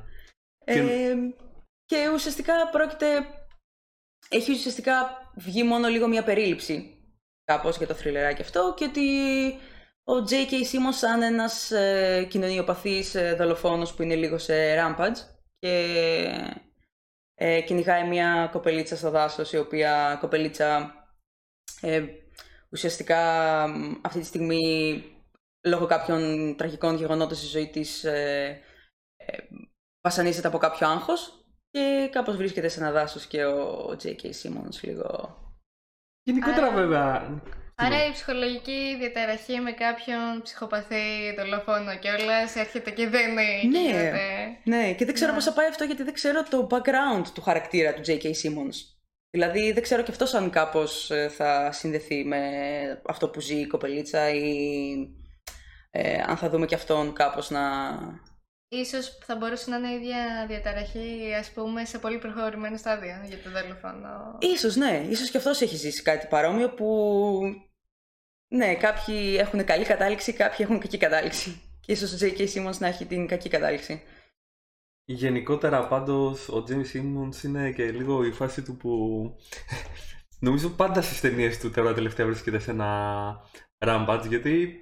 Ε, 0.65 0.75
και... 0.75 1.15
και 1.85 2.11
ουσιαστικά 2.15 2.53
πρόκειται... 2.73 3.07
Έχει 4.29 4.53
ουσιαστικά 4.53 4.93
βγει 5.35 5.63
μόνο 5.63 5.89
λίγο 5.89 6.09
μια 6.09 6.23
περίληψη 6.23 6.97
κάπως 7.45 7.77
για 7.77 7.87
το 7.87 7.95
θρυλεράκι 7.95 8.43
αυτό 8.43 8.75
και 8.77 8.85
ότι 8.85 9.01
ο 10.09 10.13
J.K. 10.29 10.53
Simmons 10.53 10.93
σαν 10.99 11.23
ένας 11.23 11.71
ε, 11.71 12.27
κοινωνιοπαθής 12.31 13.15
ε, 13.15 13.35
δολοφόνος 13.35 13.95
που 13.95 14.03
είναι 14.03 14.15
λίγο 14.15 14.39
σε 14.39 14.55
rampage 14.79 15.17
και 15.59 15.85
ε, 17.35 17.61
κυνηγάει 17.61 18.09
μια 18.09 18.49
κοπελίτσα 18.53 18.97
στο 18.97 19.11
δάσος 19.11 19.53
η 19.53 19.59
οποία 19.59 20.17
κοπελίτσα 20.21 20.95
ε, 21.81 22.05
ουσιαστικά 22.71 23.23
μ, 23.69 23.95
αυτή 24.03 24.19
τη 24.21 24.27
στιγμή 24.27 25.05
λόγω 25.67 25.87
κάποιων 25.87 26.55
τραγικών 26.57 26.97
γεγονότων 26.97 27.37
στη 27.37 27.47
ζωή 27.47 27.69
της 27.71 28.05
ε, 28.05 28.61
ε, 29.17 29.39
βασανίζεται 30.01 30.49
από 30.49 30.59
κάποιο 30.59 30.89
άγχος 30.89 31.47
και 31.71 32.09
κάπως 32.13 32.37
βρίσκεται 32.37 32.69
σε 32.69 32.81
ένα 32.81 32.93
δάσος 32.93 33.27
και 33.27 33.45
ο 33.45 33.89
J.K. 34.03 34.25
Simmons 34.25 34.81
λίγο... 34.83 35.39
Γενικότερα 36.23 36.67
Άρα- 36.67 36.75
βέβαια. 36.77 37.41
Άρα 37.79 38.07
η 38.07 38.13
ψυχολογική 38.13 38.97
διαταραχή 38.99 39.61
με 39.61 39.73
κάποιον 39.73 40.43
ψυχοπαθή 40.43 41.35
δολοφόνο 41.39 41.99
κιόλα 41.99 42.39
έρχεται 42.55 42.91
και 42.91 43.09
δεν 43.09 43.35
Ναι. 43.35 43.43
γίνεται. 43.61 44.21
Ναι, 44.65 44.93
και 44.93 45.05
δεν 45.05 45.15
ξέρω 45.15 45.31
Ναι. 45.31 45.37
πώς 45.37 45.45
θα 45.45 45.53
πάει 45.53 45.67
αυτό 45.67 45.85
γιατί 45.85 46.03
δεν 46.03 46.15
ξέρω 46.15 46.43
το 46.43 46.67
background 46.71 47.27
του 47.35 47.43
χαρακτήρα 47.43 47.95
του 47.95 48.03
J.K. 48.07 48.25
Simmons. 48.25 48.77
Δηλαδή 49.31 49.73
δεν 49.73 49.83
ξέρω 49.83 50.03
και 50.03 50.11
αυτός 50.11 50.35
αν 50.35 50.51
κάπως 50.51 51.11
ε, 51.11 51.29
θα 51.29 51.73
συνδεθεί 51.73 52.25
με 52.25 52.41
αυτό 53.07 53.29
που 53.29 53.41
ζει 53.41 53.57
η 53.57 53.67
κοπελίτσα 53.67 54.29
ή 54.31 54.93
ε, 55.91 56.23
αν 56.27 56.37
θα 56.37 56.49
δούμε 56.51 56.67
και 56.67 56.75
αυτόν 56.75 57.13
κάπως 57.13 57.51
να... 57.51 57.61
Ίσως 58.69 59.19
θα 59.27 59.37
μπορούσε 59.37 59.71
να 59.71 59.77
είναι 59.77 59.89
η 59.89 59.95
ίδια 59.95 60.45
διαταραχή, 60.49 61.35
ας 61.39 61.51
πούμε, 61.51 61.85
σε 61.85 61.99
πολύ 61.99 62.19
προχωρημένο 62.19 62.77
στάδιο 62.77 63.15
για 63.25 63.39
τον 63.39 63.53
δολοφόνο. 63.53 64.39
Ίσως 64.41 64.77
ναι, 64.77 65.07
ίσως 65.09 65.31
και 65.31 65.37
αυτός 65.37 65.61
έχει 65.61 65.77
ζήσει 65.77 66.03
κάτι 66.03 66.27
παρόμοιο 66.27 66.71
που 66.71 67.41
ναι, 68.49 68.75
κάποιοι 68.75 69.37
έχουν 69.39 69.65
καλή 69.65 69.85
κατάληξη, 69.85 70.33
κάποιοι 70.33 70.57
έχουν 70.61 70.79
κακή 70.79 70.99
κατάληξη. 70.99 71.61
Και 71.81 71.93
ίσως 71.93 72.13
ο 72.13 72.17
J.K. 72.27 72.41
Simmons 72.55 72.79
να 72.79 72.87
έχει 72.87 73.05
την 73.07 73.27
κακή 73.27 73.49
κατάληξη. 73.49 74.03
Γενικότερα 75.05 75.89
πάντως 75.89 76.49
ο 76.49 76.65
James 76.69 76.97
Simmons 76.97 77.43
είναι 77.45 77.71
και 77.71 77.85
λίγο 77.91 78.25
η 78.25 78.33
φάση 78.33 78.63
του 78.63 78.77
που 78.77 78.91
νομίζω 80.47 80.69
πάντα 80.69 81.03
στις 81.03 81.21
ταινίες 81.21 81.59
του 81.59 81.71
τώρα 81.71 81.95
τελευταία 81.95 82.27
βρίσκεται 82.27 82.59
σε 82.59 82.71
ένα 82.71 83.31
rampage 83.79 84.25
γιατί 84.29 84.77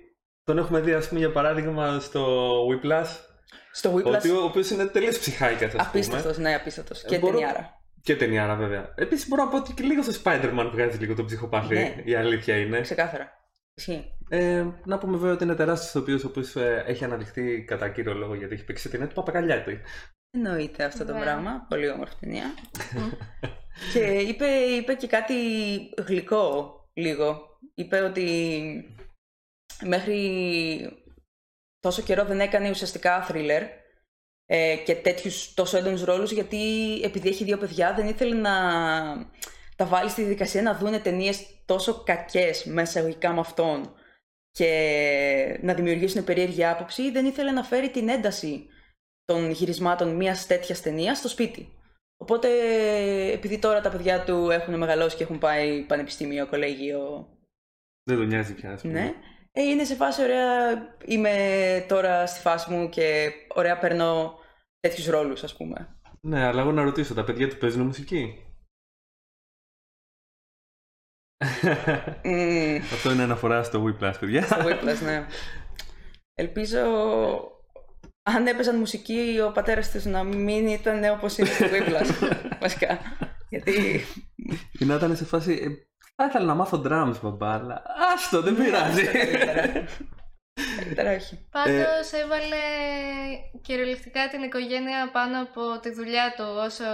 τον 0.45 0.59
έχουμε 0.59 0.81
δει 0.81 0.93
ας 0.93 1.09
πούμε 1.09 1.21
για 1.21 1.33
παράδειγμα 1.33 2.01
στο 2.01 2.53
Whiplash 2.69 3.07
Στο 3.73 3.95
Whiplash, 3.95 4.05
ότι 4.05 4.31
ο, 4.31 4.41
ο 4.41 4.45
οποίος 4.45 4.71
είναι 4.71 4.85
τελείως 4.87 5.19
ψυχάικας 5.19 5.63
ας 5.63 5.71
πούμε 5.71 5.83
απίστευτος, 5.87 6.39
ναι, 6.39 6.55
απίστευτος. 6.55 7.03
Ε, 7.03 7.09
και 7.09 7.19
μπορώ- 7.19 7.39
ταινιάρα. 7.39 7.81
και 8.03 8.17
ταινιάρα 8.17 8.55
βέβαια 8.55 8.93
επίσης 8.97 9.29
μπορώ 9.29 9.45
να 9.45 9.51
πω 9.51 9.57
ότι 9.57 9.73
και 9.73 9.83
λίγο 9.83 10.03
στο 10.03 10.21
Spider-Man 10.25 10.69
βγάζει 10.73 10.99
λίγο 10.99 11.15
τον 11.15 11.27
ψυχοπάθη 11.27 11.75
Ναι. 11.75 11.95
η 12.05 12.15
αλήθεια 12.15 12.57
είναι 12.57 12.81
Ξεκάθαρα. 12.81 13.43
Ισχύει. 13.75 14.13
ε, 14.29 14.67
να 14.85 14.99
πούμε 14.99 15.17
βέβαια 15.17 15.33
ότι 15.35 15.45
είναι 15.45 15.55
τεράστιος 15.55 15.91
ηθοποιός 15.91 16.25
ο 16.25 16.27
οποίος 16.29 16.57
ε, 16.57 16.85
έχει 16.87 17.05
αναδειχθεί 17.05 17.65
κατά 17.65 17.89
κύριο 17.89 18.15
λόγο 18.15 18.35
γιατί 18.35 18.55
έχει 18.55 18.65
παίξει 18.65 18.83
σε 18.83 18.89
ταινία 18.89 19.09
του 19.09 19.15
Παπακαλιάτη 19.15 19.81
Εννοείται 20.37 20.85
αυτό 20.85 21.05
το 21.05 21.13
Ναι. 21.13 21.21
πράγμα. 21.21 21.67
Πολύ 21.69 21.89
όμορφη 21.89 22.15
ταινία. 22.21 22.55
και 23.93 24.01
είπε, 24.01 24.47
είπε 24.47 24.95
και 24.95 25.07
κάτι 25.07 25.35
γλυκό 26.07 26.75
λίγο. 26.95 27.59
Είπε 27.75 28.01
ότι 28.01 28.29
μέχρι 29.85 30.29
τόσο 31.79 32.03
καιρό 32.03 32.25
δεν 32.25 32.41
έκανε 32.41 32.71
ουσιαστικά 32.71 33.27
thriller 33.29 33.63
ε, 34.47 34.77
και 34.85 34.95
τέτοιους 34.95 35.55
τόσο 35.55 35.77
έντονους 35.77 36.05
ρόλους 36.05 36.33
γιατί 36.33 36.59
επειδή 37.03 37.29
έχει 37.29 37.45
δύο 37.45 37.59
παιδιά 37.59 37.95
δεν 37.95 38.09
ήθελε 38.09 38.35
να 38.35 38.53
τα 39.77 39.87
βάλει 39.87 40.11
στη 40.11 40.21
διαδικασία 40.21 40.63
να 40.63 40.75
δούνε 40.77 40.99
ταινίες 40.99 41.47
τόσο 41.65 42.03
κακές 42.03 42.65
μέσα 42.65 42.99
εγωγικά 42.99 43.33
με 43.33 43.41
αυτόν 43.41 43.95
και 44.51 45.59
να 45.63 45.75
δημιουργήσουν 45.75 46.25
περίεργη 46.25 46.65
άποψη 46.65 47.11
δεν 47.11 47.27
ήθελε 47.27 47.51
να 47.51 47.63
φέρει 47.63 47.91
την 47.91 48.09
ένταση 48.09 48.67
των 49.25 49.51
γυρισμάτων 49.51 50.17
μιας 50.17 50.47
τέτοιας 50.47 50.81
ταινίας 50.81 51.19
στο 51.19 51.29
σπίτι. 51.29 51.69
Οπότε, 52.17 52.49
επειδή 53.33 53.59
τώρα 53.59 53.81
τα 53.81 53.91
παιδιά 53.91 54.25
του 54.25 54.51
έχουν 54.51 54.79
μεγαλώσει 54.79 55.17
και 55.17 55.23
έχουν 55.23 55.39
πάει 55.39 55.83
πανεπιστήμιο, 55.83 56.47
κολέγιο, 56.47 57.29
δεν 58.05 58.17
τον 58.17 58.27
νοιάζει 58.27 58.55
πια 58.55 58.73
ας 58.73 58.81
πούμε 58.81 58.93
ναι, 58.93 59.15
ε, 59.53 59.63
είναι 59.63 59.85
σε 59.85 59.95
φάση 59.95 60.23
ωραία, 60.23 60.73
είμαι 61.05 61.35
τώρα 61.89 62.27
στη 62.27 62.41
φάση 62.41 62.73
μου 62.73 62.89
και 62.89 63.31
ωραία 63.55 63.79
παίρνω 63.79 64.39
τέτοιους 64.81 65.07
ρόλους, 65.07 65.43
ας 65.43 65.57
πούμε. 65.57 65.99
Ναι, 66.21 66.45
αλλά 66.45 66.61
εγώ 66.61 66.73
να 66.73 66.83
ρωτήσω, 66.83 67.15
τα 67.15 67.25
παιδιά 67.25 67.49
του 67.49 67.57
παίζουν 67.57 67.87
μουσική; 67.87 68.44
Μμμ, 72.25 72.77
Αυτό 72.77 73.11
είναι 73.13 73.23
αναφορά 73.23 73.63
στο 73.63 73.85
Whiplash, 73.87 74.15
παιδιά. 74.21 74.43
στο 74.43 74.57
Whiplash, 74.59 75.03
ναι. 75.05 75.27
Ελπίζω, 76.35 76.81
αν 78.23 78.47
έπαιζαν 78.47 78.79
μουσική, 78.79 79.41
ο 79.49 79.53
πατέρας 79.53 79.91
τους 79.91 80.05
να 80.05 80.23
μην 80.23 80.67
ήταν 80.67 81.05
όπως 81.05 81.39
είναι 81.39 81.49
στο 81.49 81.65
Whiplash, 81.73 82.37
βασικά. 82.61 82.99
Γιατί 83.49 84.05
Και 84.79 84.85
να 84.85 84.95
ήταν 84.95 85.17
σε 85.17 85.25
φάση. 85.25 85.53
ε, 85.53 85.69
Θα 86.17 86.25
ήθελα 86.25 86.45
να 86.45 86.55
μάθω 86.55 86.83
drums, 86.87 87.15
μπαμπά, 87.23 87.53
αλλά 87.55 87.83
άστο, 88.15 88.41
δεν 88.43 88.57
πειράζει. 88.57 89.05
καλύτερα. 89.05 89.85
Καλύτερα 90.77 91.15
όχι. 91.15 91.47
Πάντως 91.51 92.13
έβαλε 92.23 92.57
κυριολεκτικά 93.63 94.29
την 94.29 94.43
οικογένεια 94.43 95.11
πάνω 95.13 95.41
από 95.43 95.81
τη 95.81 95.91
δουλειά 95.93 96.35
του 96.37 96.45
όσο... 96.67 96.85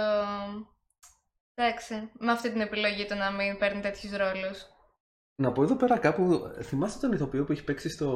Εντάξει, 1.63 2.09
με 2.19 2.31
αυτή 2.31 2.51
την 2.51 2.61
επιλογή 2.61 3.05
του 3.05 3.15
να 3.15 3.31
μην 3.31 3.57
παίρνει 3.57 3.81
τέτοιους 3.81 4.11
ρόλους. 4.11 4.67
να 5.35 5.51
πω 5.51 5.63
εδώ 5.63 5.75
πέρα 5.75 5.97
κάπου. 5.97 6.51
Θυμάστε 6.61 7.07
τον 7.07 7.15
ηθοποιό 7.15 7.43
που 7.43 7.51
έχει 7.51 7.63
παίξει 7.63 7.89
στο 7.89 8.07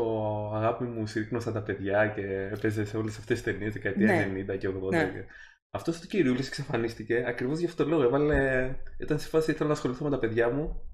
Αγάπη 0.56 0.84
μου, 0.84 1.08
συρρίκνωσα 1.08 1.52
τα 1.52 1.62
παιδιά 1.62 2.08
και 2.08 2.50
έπαιζε 2.52 2.86
σε 2.86 2.98
όλες 2.98 3.18
αυτές 3.18 3.42
τις 3.42 3.54
ταινίες 3.54 3.74
δεκαετία 3.74 4.06
Ναι. 4.06 4.44
90 4.54 4.58
και 4.58 4.68
80. 4.68 4.90
Ναι. 4.90 5.12
Και... 5.14 5.26
Αυτός 5.70 6.04
ο 6.04 6.06
κυριούλης 6.06 6.48
εξαφανίστηκε 6.48 7.24
ακριβώς 7.28 7.60
για 7.60 7.68
αυτό 7.68 7.84
το 7.84 7.90
λόγο. 7.90 8.04
Έβαλε... 8.04 8.70
Ήταν 8.98 9.20
σε 9.20 9.28
φάση 9.28 9.52
ήθελα 9.52 9.68
να 9.68 9.74
ασχοληθώ 9.74 10.04
με 10.04 10.10
τα 10.10 10.20
παιδιά 10.20 10.50
μου 10.50 10.90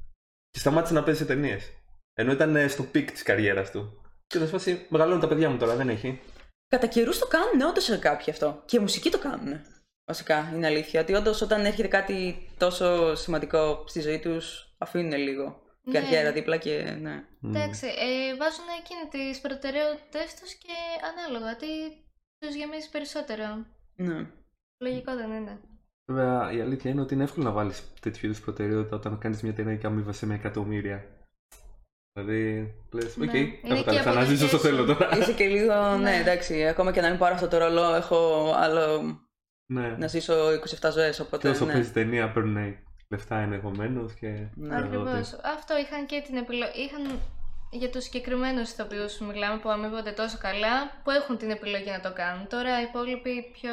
και 0.50 0.60
σταμάτησε 0.60 0.94
να 0.94 1.04
παίζει 1.04 1.20
σε 1.20 1.26
ταινίες. 1.26 1.72
Ενώ 2.14 2.32
ήταν 2.32 2.56
ε, 2.56 2.68
στο 2.68 2.84
peak 2.84 3.12
της 3.12 3.24
καριέρας 3.24 3.72
του. 3.72 4.02
Και 4.28 4.38
ήταν 4.38 4.48
σε 4.48 4.54
φάση 4.54 4.86
μεγαλώνουν 4.90 5.22
τα 5.22 5.28
παιδιά 5.28 5.50
μου 5.50 5.58
τώρα, 5.58 5.76
δεν 5.76 5.90
έχει. 5.90 6.20
Κατά 6.68 6.88
καιρούς 6.88 7.20
το 7.20 7.28
κάνουν 7.28 7.70
όντως 7.70 8.00
κάποιοι 8.00 8.32
αυτό. 8.32 8.62
Και 8.66 8.80
μουσική 8.80 9.10
το 9.10 9.20
κάνουν. 9.20 9.62
Βασικά 10.06 10.52
είναι 10.56 10.68
αλήθεια. 10.68 11.02
Ότι 11.02 11.14
όντως 11.14 11.42
όταν 11.42 11.66
έρχεται 11.66 11.88
κάτι 11.88 12.48
τόσο 12.58 13.16
σημαντικό 13.16 13.84
στη 13.88 14.02
ζωή 14.02 14.20
τους, 14.20 14.74
αφήνουν 14.78 15.14
λίγο. 15.20 15.62
Ναι. 15.84 16.00
Καριέρα 16.00 16.32
δίπλα 16.32 16.58
και 16.58 16.98
ναι. 17.02 17.24
Εντάξει, 17.46 17.86
ε, 17.86 18.36
βάζουν 18.36 18.66
εκείνη 18.82 19.28
τις 19.30 19.42
προτεραιότητες 19.42 20.34
τους 20.40 20.54
και 20.54 20.74
ανάλογα 21.12 21.56
τι 21.56 21.68
τους 22.40 22.56
γεμίζει 22.56 22.90
περισσότερο. 22.90 23.66
ναι. 23.96 24.26
Λογικό 24.78 25.16
δεν 25.16 25.32
είναι. 25.32 25.60
Βέβαια, 26.06 26.52
η 26.52 26.62
αλήθεια 26.62 26.92
είναι 26.92 27.02
ότι 27.02 27.14
είναι 27.14 27.24
εύκολο 27.24 27.46
να 27.46 27.52
βάλεις 27.52 27.84
τέτοιου 28.00 28.26
είδους 28.26 28.40
προτεραιότητα 28.42 28.96
όταν 28.96 29.18
κάνεις 29.18 29.42
μια 29.42 29.54
ταινία 29.54 29.76
και 29.76 29.88
αμείβεσαι 29.88 30.26
με 30.26 30.34
εκατομμύρια. 30.34 31.04
Δηλαδή, 32.14 32.74
λες, 32.94 33.18
οκ, 33.18 33.24
Ναι. 33.32 33.38
Είναι 33.38 33.58
έχω 33.64 33.84
τα 33.84 33.90
και 33.92 33.98
λεφτά 33.98 34.14
να 34.14 34.24
ζήσω 34.24 34.46
όσο 34.46 34.56
αποδοχές 34.56 34.78
θέλω 34.78 34.88
σου. 34.88 34.98
τώρα. 34.98 35.18
Είσαι 35.18 35.34
και 35.34 35.48
λίγο, 35.48 35.74
ναι, 35.96 35.98
Ναι. 36.10 36.16
εντάξει, 36.16 36.68
ακόμα 36.68 36.92
και 36.92 37.02
να 37.02 37.10
μην 37.10 37.18
πάρω 37.18 37.34
αυτό 37.36 37.48
το 37.48 37.58
ρόλο, 37.58 37.94
έχω 37.94 38.52
άλλο 38.56 39.02
ναι. 39.72 39.96
να 39.98 40.08
ζήσω 40.08 40.34
27 40.82 40.90
ζωές. 40.92 41.16
Και 41.16 41.22
Οπότε. 41.22 41.50
όσο 41.50 41.66
ναι. 41.66 41.74
παίζει 41.74 41.92
ταινία 41.92 42.32
παίρνουν 42.32 42.78
λεφτά 43.10 43.38
ενδεχομένω 43.38 44.06
και. 44.20 44.48
Ναι. 44.56 44.78
Ακριβώς. 44.78 45.34
Αυτό 45.44 45.78
είχαν 45.78 46.06
και 46.06 46.22
την 46.26 46.36
επιλογή. 46.38 46.82
Είχαν 46.82 47.20
για 47.72 47.90
τους 47.90 48.04
συγκεκριμένους 48.04 48.72
ηθοποιούς 48.72 49.18
που 49.18 49.26
μιλάμε 49.26 49.60
που 49.62 49.70
αμείβονται 49.70 50.12
τόσο 50.12 50.38
καλά 50.38 51.02
που 51.04 51.10
έχουν 51.12 51.38
την 51.38 51.50
επιλογή 51.50 51.90
να 51.90 52.00
το 52.00 52.14
κάνουν. 52.14 52.48
Τώρα 52.48 52.82
οι 52.82 52.84
υπόλοιποι 52.84 53.50
πιο 53.54 53.72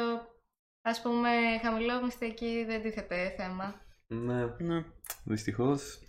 ας 0.81 1.01
πούμε 1.01 1.29
χαμηλόμισθοι 1.61 2.33
δεν 2.65 2.81
τίθεται 2.81 3.33
θέμα. 3.37 3.81
Ναι, 4.07 4.45
Ναι. 4.57 4.83
δυστυχώς. 5.23 5.99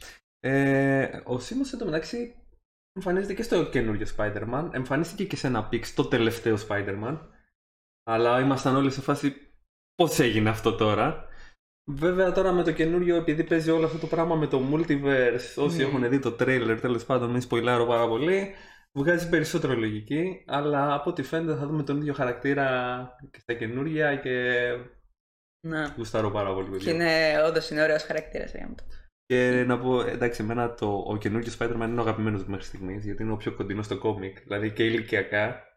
Ε, 0.40 1.20
ο 1.24 1.38
Σίμως 1.38 1.72
εντωμεταξύ 1.72 2.34
εμφανίζεται 2.92 3.34
και 3.34 3.42
στο 3.42 3.64
καινούριο 3.64 4.06
Spider-Man. 4.16 4.68
Εμφανίστηκε 4.72 5.24
και 5.24 5.36
σε 5.36 5.46
ένα 5.46 5.64
πίξ 5.64 5.94
το 5.94 6.04
τελευταίο 6.04 6.56
Spider-Man. 6.68 7.18
Αλλά 8.04 8.40
ήμασταν 8.40 8.76
όλοι 8.76 8.90
σε 8.90 9.00
φάση 9.00 9.49
πώς 10.00 10.18
έγινε 10.18 10.48
αυτό 10.48 10.74
τώρα; 10.74 11.28
Βέβαια 11.90 12.32
τώρα 12.32 12.52
με 12.52 12.62
το 12.62 12.72
καινούριο, 12.72 13.16
επειδή 13.16 13.44
παίζει 13.44 13.70
όλο 13.70 13.86
αυτό 13.86 13.98
το 13.98 14.06
πράγμα 14.06 14.34
με 14.34 14.46
το 14.46 14.60
multiverse, 14.72 15.54
όσοι 15.56 15.76
Ναι. 15.76 15.82
έχουν 15.82 16.08
δει 16.08 16.18
το 16.18 16.36
trailer 16.40 16.78
τέλος 16.80 17.04
πάντων, 17.04 17.30
μην 17.30 17.40
σποιλάρω 17.40 17.86
πάρα 17.86 18.08
πολύ, 18.08 18.54
βγάζει 18.92 19.28
περισσότερο 19.28 19.74
λογική, 19.74 20.44
αλλά 20.46 20.94
από 20.94 21.10
ό,τι 21.10 21.22
φαίνεται 21.22 21.58
θα 21.58 21.66
δούμε 21.66 21.82
τον 21.82 21.96
ίδιο 21.96 22.12
χαρακτήρα 22.12 22.66
και 23.30 23.38
στα 23.40 23.54
καινούρια 23.54 24.16
και 24.16 24.60
ναι. 25.66 25.94
γουστάρω 25.96 26.30
πάρα 26.30 26.54
πολύ. 26.54 26.66
Και 26.66 26.72
παιδιά. 26.72 26.92
είναι, 26.92 27.42
όντως 27.46 27.70
είναι 27.70 27.82
ωραίος 27.82 28.02
χαρακτήρας. 28.02 28.52
Και 29.26 29.64
να 29.66 29.78
πω, 29.78 30.00
εντάξει, 30.00 30.42
εμένα 30.42 30.74
το, 30.74 31.04
ο 31.06 31.16
καινούργιο 31.16 31.52
Spider-Man 31.58 31.88
είναι 31.88 32.00
ο 32.00 32.02
αγαπημένος 32.02 32.44
μου 32.44 32.50
μέχρι 32.50 32.64
στιγμής, 32.64 33.04
γιατί 33.04 33.22
είναι 33.22 33.32
ο 33.32 33.36
πιο 33.36 33.54
κοντινός 33.54 33.84
στο 33.84 33.98
κόμικ. 33.98 34.40
Δηλαδή 34.42 34.70
και 34.70 34.84
ηλικιακά 34.84 35.69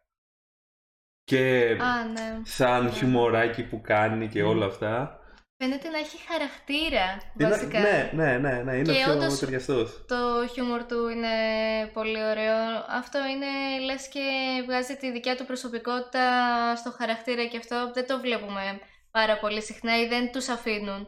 και 1.24 1.70
Α, 1.82 2.04
ναι. 2.14 2.42
σαν 2.44 2.84
Ναι. 2.84 2.90
χιουμοράκι 2.92 3.64
που 3.64 3.82
κάνει 3.82 4.28
και 4.28 4.44
όλα 4.44 4.66
αυτά. 4.66 5.18
Φαίνεται 5.58 5.90
να 5.90 5.98
έχει 5.98 6.18
χαρακτήρα 6.32 7.06
Είναι- 7.38 7.50
βασικά. 7.50 7.80
ναι, 7.80 8.12
ναι, 8.14 8.38
ναι, 8.38 8.62
ναι, 8.64 8.74
είναι 8.76 8.92
Και 8.94 9.04
πιο 9.04 9.14
όντως- 9.14 9.40
ταιριαστός. 9.40 10.06
Το 10.08 10.48
χιούμορ 10.54 10.84
του 10.84 11.08
είναι 11.08 11.28
πολύ 11.94 12.24
ωραίο. 12.32 12.56
Αυτό 13.00 13.20
είναι 13.32 13.52
λες 13.86 14.08
και 14.08 14.20
βγάζει 14.66 14.96
τη 14.96 15.12
δικιά 15.12 15.36
του 15.36 15.46
προσωπικότητα 15.46 16.26
στο 16.76 16.92
χαρακτήρα 16.92 17.46
και 17.46 17.58
αυτό 17.58 17.92
δεν 17.94 18.08
το 18.08 18.20
βλέπουμε 18.20 18.80
πάρα 19.12 19.38
πολύ 19.40 19.62
συχνά 19.62 20.02
ή 20.02 20.08
δεν 20.08 20.32
τους 20.32 20.48
αφήνουν 20.50 21.08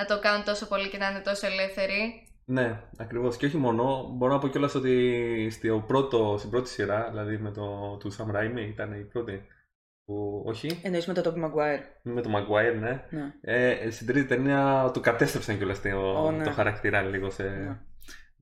να 0.00 0.04
το 0.06 0.18
κάνουν 0.20 0.44
τόσο 0.44 0.66
πολύ 0.68 0.88
και 0.88 0.98
να 0.98 1.10
είναι 1.10 1.20
τόσο 1.20 1.46
ελεύθεροι. 1.46 2.28
Ναι, 2.46 2.80
ακριβώς. 2.98 3.36
Και 3.36 3.46
όχι 3.46 3.56
μόνο. 3.56 4.08
Μπορώ 4.16 4.32
να 4.32 4.38
πω 4.38 4.48
κιόλας 4.48 4.74
ότι 4.74 5.48
στο 5.50 5.84
πρώτο, 5.86 6.34
στην 6.38 6.50
πρώτη 6.50 6.68
σειρά, 6.68 7.08
δηλαδή 7.10 7.38
με 7.38 7.50
το 7.50 7.96
του 8.00 8.12
Sam 8.16 8.36
Raimi, 8.36 8.66
ήταν 8.68 8.92
η 8.92 9.04
πρώτη. 9.04 9.46
Που, 10.04 10.42
όχι. 10.46 10.80
Εννοείς 10.82 11.06
με 11.06 11.14
το 11.14 11.20
Tobey 11.34 11.44
Maguire. 11.44 11.80
Με 12.02 12.20
το 12.22 12.30
Maguire, 12.36 12.76
ναι. 12.80 13.04
Ναι. 13.10 13.34
Ε, 13.40 13.90
στην 13.90 14.06
τρίτη 14.06 14.26
ταινία 14.26 14.90
του 14.92 15.00
κατέστρεψαν 15.00 15.56
κιόλας 15.56 15.80
το, 15.80 16.24
Ω, 16.24 16.30
ναι. 16.30 16.44
το 16.44 16.50
χαρακτήρα 16.50 17.02
λίγο 17.02 17.30
σε 17.30 17.42
Ναι. 17.42 17.78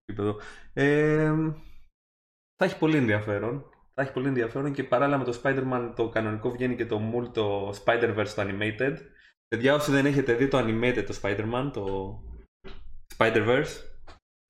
επίπεδο. 0.05 0.41
Ε, 0.73 1.33
θα 2.57 2.65
έχει 2.65 2.79
πολύ 2.79 2.97
ενδιαφέρον. 2.97 3.65
Θα 3.95 4.03
έχει 4.03 4.13
πολύ 4.13 4.27
ενδιαφέρον 4.29 4.73
και 4.73 4.85
παράλληλα 4.85 5.19
με 5.19 5.25
το 5.25 5.41
Spider-Man 5.43 5.93
το 5.97 6.09
κανονικό 6.09 6.51
βγαίνει 6.51 6.77
και 6.77 6.87
το 6.87 6.99
μουλ 6.99 7.27
το 7.27 7.69
Spider-Verse 7.85 8.33
το 8.35 8.43
Animated. 8.43 8.97
Παιδιά, 9.49 9.75
όσοι 9.75 9.91
δεν 9.91 10.07
έχετε 10.07 10.35
δει 10.35 10.49
το 10.49 10.59
Animated 10.59 11.05
το 11.07 11.19
Spider-Man, 11.23 11.71
το 11.73 12.15
Spider-Verse, 13.17 13.83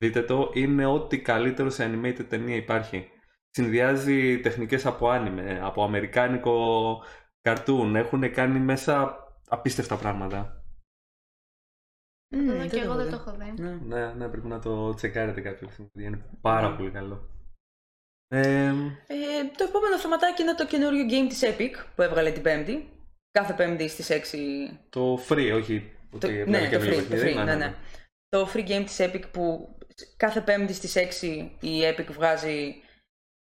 δείτε 0.05 0.23
το. 0.23 0.51
Είναι 0.55 0.87
ό,τι 0.87 1.21
καλύτερο 1.21 1.71
σε 1.71 1.91
animated 1.91 2.25
ταινία 2.29 2.57
υπάρχει. 2.57 3.11
Συνδυάζει 3.55 4.41
τεχνικές 4.41 4.87
από 4.87 5.09
άνιμε, 5.09 5.61
από 5.63 5.85
αμερικάνικο 5.85 7.03
cartoon. 7.43 7.93
Έχουν 7.95 8.33
κάνει 8.33 8.59
μέσα 8.59 9.17
απίστευτα 9.49 9.97
πράγματα. 9.97 10.65
Μμμ, 12.35 12.47
Το 12.47 12.57
δω 12.57 12.67
και 12.69 12.81
εγώ 12.81 12.95
δεν 12.95 13.05
δει. 13.05 13.11
το 13.11 13.17
έχω 13.17 13.37
δει. 13.37 13.63
Ναι. 13.63 13.71
Ναι, 13.75 14.13
ναι, 14.13 14.29
πρέπει 14.29 14.47
να 14.47 14.59
το 14.59 14.95
τσεκάρετε 14.95 15.41
κάποια 15.41 15.69
στιγμή. 15.71 15.91
Είναι 15.95 16.25
πάρα 16.41 16.69
Ναι. 16.71 16.77
πολύ 16.77 16.91
καλό. 16.91 17.29
Ε, 18.29 18.67
Ε, 19.07 19.45
το 19.57 19.65
επόμενο 19.69 19.99
θεματάκι 19.99 20.43
είναι 20.43 20.55
το 20.55 20.67
καινούριο 20.67 21.05
game 21.09 21.29
της 21.29 21.41
Epic 21.45 21.85
που 21.95 22.03
έβγαλε 22.03 22.31
την 22.31 22.43
Πέμπτη. 22.43 22.89
Κάθε 23.31 23.53
Πέμπτη 23.53 23.89
στις 23.89 24.11
6 24.11 24.79
το 24.91 25.19
free, 25.29 25.51
όχι 25.55 25.93
Το, 26.11 26.17
ότι 26.17 26.27
ναι, 26.33 26.59
έβγαλε 26.59 26.65
το 26.69 26.71
καινούριο 26.71 26.99
free, 26.99 27.03
το 27.03 27.09
παιχνίδι. 27.09 27.39
free, 27.41 27.45
ναι, 27.45 27.55
ναι. 27.55 27.75
Το 28.29 28.49
free 28.55 28.69
game 28.69 28.83
της 28.85 28.97
Epic 29.01 29.23
που 29.33 29.77
κάθε 30.17 30.41
πέμπτη 30.41 30.73
στις 30.73 30.97
6 30.97 31.51
η 31.61 31.81
Epic 31.83 32.07
βγάζει 32.13 32.82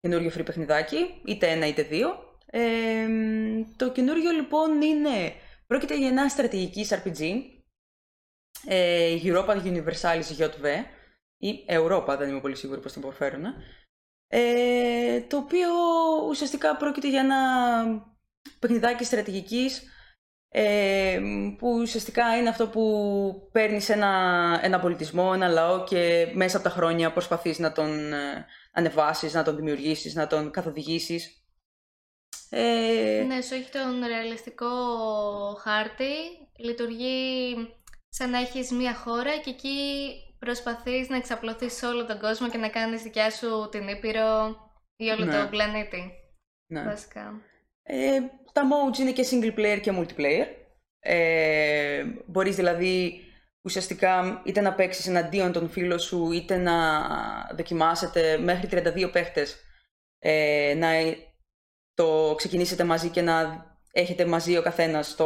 καινούριο 0.02 0.32
free 0.36 0.46
παιχνιδάκι, 0.46 1.22
είτε 1.26 1.48
ένα 1.48 1.68
είτε 1.68 1.82
δύο. 1.84 2.40
Ε, 2.46 3.08
το 3.76 3.92
καινούριο 3.92 4.32
λοιπόν 4.32 4.82
είναι, 4.82 5.34
πρόκειται 5.68 5.98
για 5.98 6.08
ένα 6.08 6.30
στρατηγικής 6.30 6.94
RPG, 6.94 7.42
ε, 8.66 9.18
Europa 9.24 9.64
Universalis 9.64 10.38
JV, 10.38 10.84
ή 11.38 11.66
Europa, 11.68 12.16
δεν 12.18 12.30
είμαι 12.30 12.40
πολύ 12.40 12.56
σίγουρη 12.56 12.82
πώς 12.82 12.92
την 12.92 13.02
προφέρουν, 13.02 13.46
ε, 14.28 15.22
το 15.22 15.38
οποίο 15.38 15.70
ουσιαστικά 16.30 16.78
πρόκειται 16.78 17.10
για 17.10 17.20
ένα 17.20 17.38
παιχνιδάκι 18.60 19.04
στρατηγικής 19.04 19.84
ε, 20.50 21.20
που 21.58 21.78
ουσιαστικά 21.82 22.38
είναι 22.38 22.50
αυτό 22.50 22.68
που 22.68 23.50
παίρνεις 23.52 23.90
ένα, 23.90 24.60
ένα 24.64 24.80
πολιτισμό, 24.80 25.32
ένα 25.34 25.48
λαό 25.48 25.84
και 25.84 26.32
μέσα 26.34 26.58
από 26.58 26.70
τα 26.70 26.72
χρόνια 26.74 27.12
προσπαθείς 27.12 27.60
να 27.60 27.72
τον 27.72 28.14
ε, 28.14 28.46
ανεβάσεις, 28.72 29.34
να 29.34 29.44
τον 29.44 29.56
δημιουργήσεις, 29.56 30.16
να 30.16 30.28
τον 30.28 30.52
καθοδηγήσεις. 30.52 31.36
Ε, 32.50 33.24
Ναι, 33.28 33.42
σου 33.42 33.54
έχει 33.54 33.72
τον 33.72 34.06
ρεαλιστικό 34.08 34.68
χάρτη, 35.60 36.14
λειτουργεί 36.58 37.56
σαν 38.10 38.30
να 38.30 38.38
έχεις 38.40 38.72
μία 38.72 38.96
χώρα 38.96 39.38
και 39.38 39.50
εκεί 39.50 40.12
προσπαθείς 40.40 41.10
να 41.10 41.16
εξαπλωθείς 41.16 41.74
σε 41.74 41.86
όλο 41.86 42.06
τον 42.06 42.20
κόσμο 42.20 42.50
και 42.50 42.58
να 42.58 42.70
κάνεις 42.70 43.02
δικιά 43.02 43.30
σου 43.32 43.70
την 43.72 43.88
Ήπειρο 43.88 44.56
ή 44.96 45.10
όλο 45.10 45.26
Ναι. 45.26 45.32
τον 45.38 45.50
πλανήτη, 45.50 46.12
ναι. 46.72 46.84
βασικά. 46.84 47.42
Ε, 47.84 48.20
τα 48.54 48.62
modes 48.70 48.98
είναι 48.98 49.12
και 49.12 49.28
single 49.32 49.60
player 49.60 49.80
και 49.82 49.92
multiplayer. 49.96 50.46
Ε, 51.00 52.04
μπορείς 52.26 52.56
δηλαδή 52.56 53.22
ουσιαστικά 53.64 54.42
είτε 54.46 54.62
να 54.62 54.74
παίξεις 54.74 55.08
εναντίον 55.08 55.52
των 55.52 55.70
φίλων 55.70 56.00
σου 56.00 56.32
είτε 56.32 56.58
να 56.58 57.02
δοκιμάσετε 57.56 58.38
μέχρι 58.38 58.70
32 58.72 59.10
παίχτες 59.12 59.58
ε, 60.20 60.74
να 60.78 60.88
το 61.94 62.34
ξεκινήσετε 62.38 62.84
μαζί 62.84 63.10
και 63.10 63.22
να 63.22 63.66
έχετε 63.92 64.26
μαζί 64.26 64.58
ο 64.58 64.62
καθένας 64.62 65.16
το, 65.16 65.26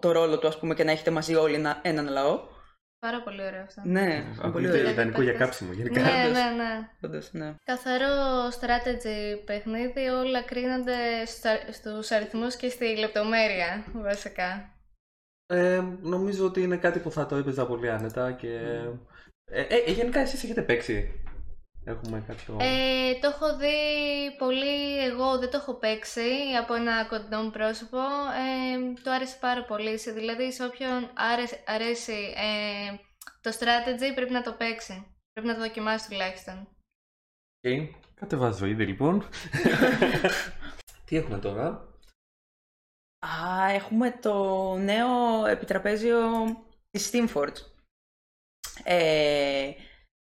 το 0.00 0.12
ρόλο 0.12 0.38
του 0.38 0.46
ας 0.48 0.58
πούμε 0.58 0.74
και 0.74 0.84
να 0.84 0.90
έχετε 0.90 1.10
μαζί 1.10 1.34
όλοι 1.34 1.54
ένα, 1.54 1.78
έναν 1.82 2.08
λαό. 2.08 2.52
Πάρα 2.98 3.22
πολύ 3.22 3.42
ωραίο 3.44 3.62
αυτό. 3.62 3.82
Ναι, 3.84 4.00
είναι 4.00 4.22
πολύ 4.36 4.46
Ακούγεται 4.48 4.78
ωραίο. 4.78 4.90
ιδανικό 4.90 5.22
για 5.22 5.30
Παίκτες. 5.32 5.46
κάψιμο 5.46 5.72
γενικά. 5.72 6.00
Ναι, 6.00 6.08
όντως. 6.24 6.32
ναι, 6.38 6.50
ναι. 6.50 6.88
Όντως, 7.02 7.32
ναι. 7.32 7.54
Καθαρό 7.64 8.48
strategy 8.60 9.42
παιχνίδι, 9.44 10.08
όλα 10.08 10.42
κρίνονται 10.42 11.24
στα- 11.26 11.72
στους 11.72 12.10
αριθμούς 12.10 12.56
και 12.56 12.68
στη 12.68 12.96
λεπτομέρεια, 12.96 13.84
βασικά. 13.94 14.73
Ε, 15.46 15.82
νομίζω 16.00 16.46
ότι 16.46 16.62
είναι 16.62 16.76
κάτι 16.76 16.98
που 16.98 17.10
θα 17.10 17.26
το 17.26 17.36
έπαιζα 17.36 17.66
πολύ 17.66 17.90
άνετα 17.90 18.32
και... 18.32 18.58
Ε, 19.44 19.62
ε, 19.62 19.92
γενικά 19.92 20.20
εσείς 20.20 20.44
έχετε 20.44 20.62
παίξει; 20.62 21.24
Έχουμε 21.84 22.24
κάποιο... 22.26 22.56
Ε, 22.60 23.18
το 23.20 23.28
έχω 23.28 23.56
δει 23.56 23.76
πολύ, 24.38 25.04
εγώ 25.04 25.38
δεν 25.38 25.50
το 25.50 25.56
έχω 25.56 25.74
παίξει 25.74 26.30
από 26.60 26.74
ένα 26.74 27.04
κοντινό 27.04 27.42
μου 27.42 27.50
πρόσωπο. 27.50 27.98
Ε, 27.98 29.00
το 29.02 29.10
άρεσε 29.10 29.36
πάρα 29.40 29.64
πολύ. 29.64 29.98
Σε, 29.98 30.12
δηλαδή, 30.12 30.52
σε 30.52 30.64
όποιον 30.64 31.10
άρεσε, 31.14 31.62
αρέσει 31.66 32.34
ε, 32.36 32.96
το 33.40 33.50
strategy 33.58 34.14
πρέπει 34.14 34.32
να 34.32 34.42
το 34.42 34.52
παίξει. 34.52 35.06
Πρέπει 35.32 35.48
να 35.48 35.54
το 35.54 35.60
δοκιμάσει 35.60 36.08
τουλάχιστον. 36.08 36.68
Okay. 37.62 37.88
Κατεβάζω 38.14 38.66
ήδη 38.66 38.86
λοιπόν. 38.86 39.28
Τι 41.06 41.16
έχουμε 41.16 41.38
τώρα; 41.38 41.93
Α, 43.24 43.70
έχουμε 43.70 44.10
το 44.10 44.76
νέο 44.76 45.46
επιτραπέζιο 45.46 46.20
της 46.90 47.10
Steamforge. 47.12 47.56
Ε, 48.84 49.70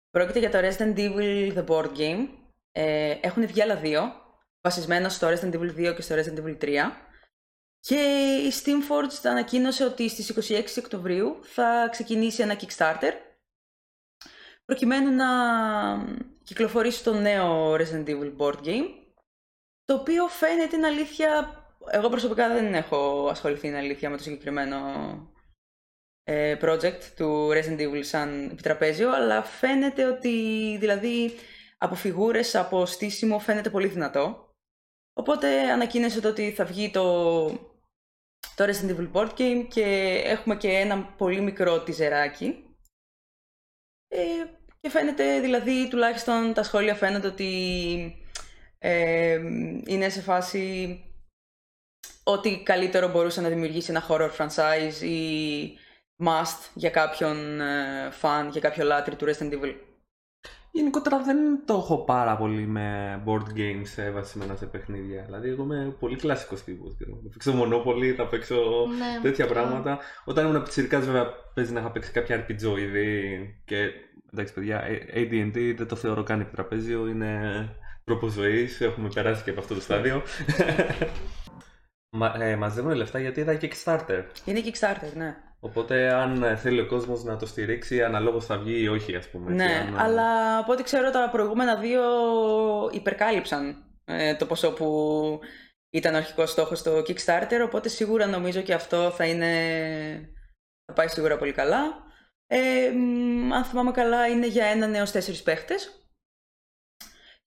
πρόκειται 0.10 0.40
για 0.40 0.50
το 0.50 0.58
Resident 0.58 0.98
Evil 0.98 1.54
The 1.58 1.66
Board 1.66 1.98
Game. 1.98 2.28
Ε, 2.72 3.18
έχουν 3.22 3.48
βγει 3.48 3.62
άλλα 3.62 3.76
δύο, 3.76 4.02
βασισμένα 4.62 5.10
στο 5.10 5.28
Resident 5.28 5.54
Evil 5.54 5.76
2 5.76 5.94
και 5.96 6.02
στο 6.02 6.16
Resident 6.16 6.44
Evil 6.44 6.58
3. 6.62 6.92
Και 7.80 7.96
η 8.46 8.52
Steamforge 8.64 9.30
ανακοίνωσε 9.30 9.86
ότι 9.86 10.10
στις 10.10 10.50
26 10.52 10.64
Οκτωβρίου 10.78 11.40
θα 11.44 11.88
ξεκινήσει 11.92 12.42
ένα 12.42 12.60
Kickstarter 12.60 13.12
προκειμένου 14.66 15.12
να 15.16 15.28
κυκλοφορήσει 16.44 17.04
το 17.04 17.14
νέο 17.14 17.74
Resident 17.74 18.06
Evil 18.08 18.38
Board 18.38 18.64
Game 18.64 18.86
το 19.86 19.94
οποίο 19.94 20.28
φαίνεται 20.28 20.68
την 20.68 20.86
αλήθεια 20.86 21.61
εγώ 21.90 22.10
προσωπικά 22.10 22.54
δεν 22.54 22.74
έχω 22.74 23.28
ασχοληθεί 23.30 23.68
είναι 23.68 23.78
αλήθεια 23.78 24.10
με 24.10 24.18
το 24.18 24.24
συγκεκριμένο 24.24 24.78
ε, 26.24 26.58
project 26.62 27.04
του 27.16 27.50
Resident 27.50 27.80
Evil 27.80 28.04
σαν 28.04 28.50
επιτραπέζιο, 28.50 29.12
αλλά 29.14 29.44
φαίνεται 29.44 30.06
ότι 30.06 30.30
δηλαδή 30.80 31.32
από 31.78 31.96
φιγούρες, 31.96 32.56
από 32.56 32.86
στήσιμο 32.86 33.40
φαίνεται 33.40 33.70
πολύ 33.70 33.88
δυνατό. 33.88 34.50
Οπότε 35.14 35.72
ανακοίνωσε 35.72 36.22
το 36.22 36.28
ότι 36.28 36.52
θα 36.52 36.66
βγει 36.66 36.92
το, 36.92 37.48
το 38.56 38.66
Resident 38.66 38.96
Evil 38.98 39.12
Board 39.12 39.34
Game 39.38 39.68
και 39.70 40.22
έχουμε 40.26 40.56
και 40.56 40.70
ένα 40.70 41.04
πολύ 41.04 41.42
μικρό 41.42 41.84
τιζεράκι. 41.84 42.66
Ε, 44.08 44.46
και 44.82 44.90
φαίνεται 44.90 45.40
δηλαδή 45.40 45.88
τουλάχιστον 45.90 46.54
τα 46.54 46.64
σχόλια 46.64 46.96
φαίνονται 46.96 47.28
ότι 47.28 47.52
ε, 48.78 49.40
είναι 49.86 50.10
σε 50.10 50.22
φάση 50.22 50.96
ό,τι 52.24 52.64
καλύτερο 52.64 53.08
μπορούσε 53.10 53.42
να 53.42 53.50
δημιουργήσει 53.50 53.92
ένα 53.92 54.04
horror 54.08 54.30
franchise 54.38 55.02
ή 55.04 55.20
must 56.26 56.70
για 56.74 56.90
κάποιον 56.90 57.62
ε, 57.62 58.10
fan, 58.22 58.48
για 58.52 58.62
κάποιο 58.62 58.86
λάτρη 58.86 59.16
του 59.16 59.26
Resident 59.26 59.54
Evil. 59.54 59.74
Γενικότερα 60.74 61.22
δεν 61.22 61.38
το 61.66 61.74
έχω 61.74 62.04
πάρα 62.04 62.38
πολύ 62.38 62.66
με 62.68 63.22
board 63.26 63.58
games 63.58 64.04
ε, 64.04 64.12
βασισμένα 64.12 64.56
σε 64.56 64.66
παιχνίδια. 64.66 65.24
Δηλαδή, 65.26 65.50
εγώ 65.50 65.64
είμαι 65.64 65.96
πολύ 66.00 66.16
κλασικός 66.16 66.64
τύπος. 66.64 66.98
Θα 67.00 67.30
παίξω 67.32 67.54
Monopoly, 67.64 68.14
θα 68.18 68.28
παίξω 68.28 68.56
Ναι, 68.98 69.20
τέτοια 69.22 69.46
και 69.46 69.52
εγώ. 69.52 69.62
πράγματα. 69.62 70.00
Όταν 70.26 70.48
ήμουν 70.48 70.64
πιτσιρικάς 70.64 71.06
βέβαια 71.06 71.28
παίζει 71.54 71.74
να 71.74 71.80
είχα 71.80 71.92
παίξει 71.92 72.12
κάποια 72.12 72.46
RPG 72.48 72.78
ήδη 72.80 73.38
και 73.66 73.78
εντάξει 74.34 74.54
παιδιά, 74.54 74.84
ε, 74.84 75.00
AD&D 75.14 75.74
δεν 75.78 75.88
το 75.88 75.96
θεωρώ 75.96 76.24
καν 76.24 76.40
επιτραπέζιο, 76.40 77.08
είναι 77.08 77.40
τρόπος 78.04 78.32
ζωής. 78.32 78.82
έχουμε 78.82 79.10
περάσει 79.14 79.44
και 79.44 79.50
από 79.50 79.60
αυτό 79.60 79.74
το 79.74 79.82
στάδιο. 79.82 80.22
Μα, 82.14 82.34
ε, 82.40 82.56
μαζεύουν 82.56 82.94
λεφτά 82.94 83.20
γιατί 83.20 83.40
είδα 83.40 83.58
Kickstarter. 83.62 84.24
Είναι 84.46 84.62
Kickstarter, 84.66 85.14
ναι. 85.14 85.36
Οπότε 85.60 86.14
αν 86.14 86.44
ε, 86.44 86.56
θέλει 86.56 86.80
ο 86.80 86.88
κόσμος 86.88 87.24
να 87.24 87.38
το 87.38 87.46
στηρίξει, 87.46 88.04
αναλόγως 88.04 88.46
θα 88.46 88.58
βγει 88.58 88.82
ή 88.82 88.88
όχι 88.88 89.16
ας 89.16 89.30
πούμε. 89.30 89.52
ναι, 89.52 89.64
έτσι, 89.64 89.78
αν, 89.78 89.96
ε, 89.96 90.02
αλλά 90.02 90.58
από 90.58 90.72
ό,τι 90.72 90.84
ξέρω 90.84 91.10
τα 91.10 91.30
προηγούμενα 91.32 91.76
δύο 91.76 92.02
υπερκάλυψαν 92.92 93.84
ε, 94.06 94.36
το 94.36 94.46
ποσό 94.46 94.74
που 94.74 95.40
ήταν 95.90 96.14
ο 96.14 96.18
αρχικός 96.18 96.52
στόχος 96.52 96.80
στο 96.80 96.98
Kickstarter, 96.98 97.62
οπότε 97.66 97.90
σίγουρα 97.90 98.26
νομίζω 98.26 98.62
και 98.62 98.74
αυτό 98.74 99.10
θα 99.12 99.26
είναι... 99.26 99.54
θα 100.86 100.94
πάει 100.94 101.08
σίγουρα 101.08 101.38
πολύ 101.38 101.52
καλά. 101.52 102.10
Ε, 102.48 102.90
μ, 102.96 103.54
αν 103.54 103.64
θυμάμαι 103.64 103.92
καλά 103.92 104.28
είναι 104.28 104.48
για 104.48 104.66
έναν 104.66 104.96
έως 104.96 105.12
τέσσερις 105.12 105.44
παίχτες. 105.44 106.01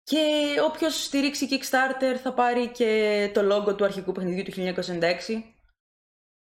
Και 0.05 0.45
όποιος 0.65 1.05
στηρίξει 1.05 1.49
Kickstarter 1.51 2.17
θα 2.23 2.35
πάρει 2.35 2.69
και 2.69 3.31
το 3.35 3.41
logo 3.55 3.77
του 3.77 3.85
αρχικού 3.85 4.13
παιχνιδιού 4.13 4.43
του 4.43 4.75
1996. 4.77 5.43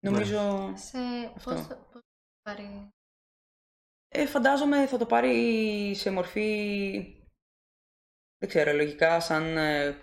Νομίζω... 0.04 0.74
Σε 0.76 0.98
Αυτό. 1.36 1.52
πώς 1.54 1.62
θα 1.68 1.76
πώς 1.76 2.02
θα 2.02 2.42
πάρει... 2.42 2.90
Ε, 4.08 4.26
φαντάζομαι 4.26 4.88
θα 4.88 4.98
το 4.98 5.06
πάρει 5.06 5.96
σε 5.96 6.12
μορφή, 6.12 6.50
δεν 8.38 8.50
ξέρω, 8.50 8.74
λογικά 8.74 9.20
σαν 9.20 9.58
ε, 9.58 10.02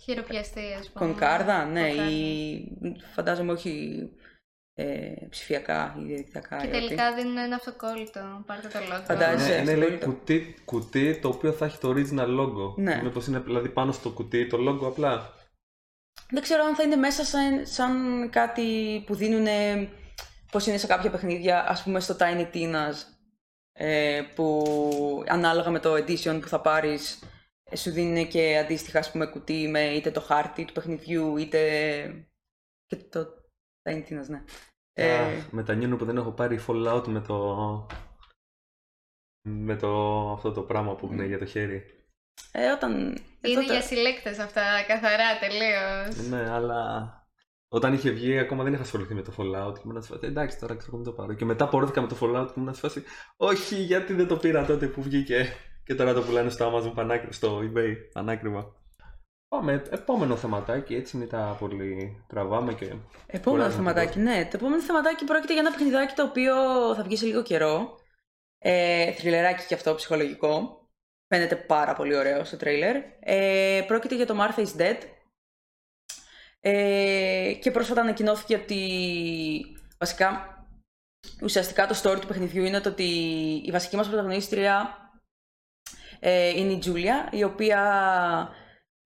Χειροπιαστή, 0.00 0.72
ας 0.78 0.90
πούμε. 0.90 1.06
κονκάρδα, 1.06 1.64
ναι, 1.64 1.88
Κονκάρδα. 1.88 2.10
ή 2.10 2.64
φαντάζομαι 3.14 3.52
όχι 3.52 4.02
ε, 4.74 5.12
ψηφιακά 5.30 5.96
ή 5.98 6.02
διαδικτυακά. 6.04 6.56
Και 6.56 6.66
γιατί- 6.66 6.86
τελικά 6.86 7.14
δίνουν 7.14 7.36
ένα 7.36 7.54
αυτοκόλλητο. 7.56 8.42
Πάρτε 8.46 8.68
το 8.68 8.78
λόγο. 8.88 9.02
Φαντάζεσαι. 9.02 9.48
Ναι, 9.48 9.54
έχεις 9.54 9.70
είναι 9.70 9.74
λέει 9.86 9.98
το- 9.98 10.06
κουτί, 10.06 10.54
κουτί 10.64 11.18
το 11.18 11.28
οποίο 11.28 11.52
θα 11.52 11.64
έχει 11.64 11.78
το 11.78 11.88
original 11.96 12.38
logo. 12.40 12.74
Ναι. 12.76 13.00
Μήπως 13.02 13.26
είναι 13.26 13.38
δηλαδή 13.38 13.68
πάνω 13.68 13.92
στο 13.92 14.10
κουτί 14.10 14.46
το 14.46 14.56
logo 14.68 14.86
απλά. 14.86 15.34
Δεν 16.30 16.42
ξέρω 16.42 16.64
αν 16.64 16.74
θα 16.74 16.82
είναι 16.82 16.96
μέσα 16.96 17.24
σαν, 17.24 17.66
σαν 17.66 17.92
κάτι 18.30 19.02
που 19.06 19.14
δίνουν 19.14 19.46
πώς 20.50 20.66
είναι 20.66 20.76
σε 20.76 20.86
κάποια 20.86 21.10
παιχνίδια, 21.10 21.68
ας 21.68 21.82
πούμε 21.82 22.00
στο 22.00 22.16
Tiny 22.20 22.46
Tina's, 22.54 22.94
ε, 23.72 24.22
που 24.34 25.24
ανάλογα 25.28 25.70
με 25.70 25.78
το 25.78 25.92
edition 25.94 26.38
που 26.40 26.48
θα 26.48 26.60
πάρεις, 26.60 27.22
ε, 27.70 27.76
σου 27.76 27.90
δίνουν 27.90 28.28
και 28.28 28.58
αντίστοιχα 28.58 28.98
ας 28.98 29.10
πούμε 29.10 29.26
κουτί 29.26 29.68
με 29.68 29.80
είτε 29.80 30.10
το 30.10 30.20
χάρτη 30.20 30.64
του 30.64 30.72
παιχνιδιού, 30.72 31.36
είτε 31.36 31.60
και 32.86 32.96
το 32.96 33.26
Tiny 33.82 34.02
Tina's, 34.08 34.26
ναι. 34.28 34.44
Ε, 34.92 35.18
Αχ, 35.18 35.50
μετανιώνω 35.52 35.96
που 35.96 36.04
δεν 36.04 36.16
έχω 36.16 36.32
πάρει 36.32 36.60
Fallout 36.66 37.04
με 37.06 37.20
το... 37.20 37.86
Με 39.48 39.76
το 39.76 39.88
αυτό 40.32 40.52
το 40.52 40.62
πράγμα 40.62 40.94
που 40.94 41.08
είναι 41.12 41.26
για 41.26 41.38
το 41.38 41.46
χέρι. 41.46 41.82
ε, 42.52 42.70
όταν... 42.70 42.92
Είναι 43.40 43.54
τότε- 43.54 43.64
για 43.64 43.82
συλλέκτες 43.82 44.38
αυτά, 44.38 44.82
καθαρά, 44.86 45.38
τελείως. 45.38 46.28
Ναι, 46.28 46.50
αλλά 46.50 47.08
όταν 47.68 47.92
είχε 47.92 48.10
βγει 48.10 48.38
ακόμα 48.38 48.64
δεν 48.64 48.72
είχα 48.72 48.82
ασχοληθεί 48.82 49.14
με 49.14 49.22
το 49.22 49.32
Fallout 49.38 49.74
και 49.74 49.80
ήμουν 49.84 50.02
σε 50.02 50.12
φάση, 50.12 50.26
εντάξει 50.26 50.58
τώρα 50.58 50.76
ξέρω 50.76 50.96
μην 50.96 51.04
το 51.04 51.12
πάρω. 51.12 51.32
Και 51.34 51.44
μετά 51.44 51.68
πορεύτηκα 51.68 52.00
με 52.00 52.08
το 52.08 52.16
Fallout 52.20 52.46
και 52.46 52.60
ήμουν 52.60 52.74
σε 52.74 52.80
φάση, 52.80 53.02
όχι 53.36 53.74
γιατί 53.74 54.12
δεν 54.12 54.26
το 54.26 54.36
πήρα 54.36 54.64
τότε 54.64 54.86
που 54.86 55.02
βγήκε; 55.02 55.46
Και 55.84 55.94
τώρα 55.94 56.14
το 56.14 56.22
πουλάνε 56.22 56.50
στο 56.50 56.72
Amazon 56.74 56.92
πανάκριβα, 56.94 57.32
στο 57.32 57.58
eBay 57.58 57.94
πανάκριβα. 58.12 58.79
Πάμε, 59.56 59.82
επόμενο 59.90 60.36
θεματάκι, 60.36 60.94
έτσι 60.94 61.16
μην 61.16 61.28
τα 61.28 61.56
πολύ 61.58 62.22
τραβάμε 62.26 62.74
και... 62.74 62.84
Επόμενο 63.26 63.62
Κουράζουμε 63.62 63.92
θεματάκι, 63.92 64.12
τον 64.12 64.22
ναι. 64.22 64.44
Το 64.44 64.56
επόμενο 64.56 64.82
θεματάκι 64.82 65.24
πρόκειται 65.24 65.52
για 65.52 65.62
ένα 65.62 65.70
παιχνιδάκι 65.70 66.14
το 66.14 66.22
οποίο 66.22 66.54
θα 66.94 67.02
βγει 67.02 67.16
σε 67.16 67.26
λίγο 67.26 67.42
καιρό. 67.42 67.98
Ε, 68.58 69.12
θριλεράκι 69.12 69.66
και 69.66 69.74
αυτό, 69.74 69.94
ψυχολογικό. 69.94 70.80
Φαίνεται 71.26 71.56
πάρα 71.56 71.94
πολύ 71.94 72.16
ωραίο 72.16 72.44
στο 72.44 72.56
τρέιλερ. 72.56 72.96
Ε, 73.20 73.84
πρόκειται 73.86 74.14
για 74.14 74.26
το 74.26 74.36
Martha 74.40 74.66
is 74.66 74.80
Dead. 74.80 74.96
Ε, 76.60 77.52
και 77.60 77.70
πρόσφατα 77.70 78.00
ανακοινώθηκε 78.00 78.54
ότι 78.54 78.80
βασικά 79.98 80.54
ουσιαστικά 81.42 81.86
το 81.86 82.00
story 82.02 82.20
του 82.20 82.26
παιχνιδιού 82.26 82.64
είναι 82.64 82.80
το 82.80 82.88
ότι 82.88 83.08
η 83.64 83.70
βασική 83.70 83.96
μας 83.96 84.06
πρωταγωνίστρια 84.06 84.96
ε, 86.20 86.48
είναι 86.48 86.72
η 86.72 86.78
Τζούλια, 86.78 87.28
η 87.32 87.44
οποία 87.44 87.78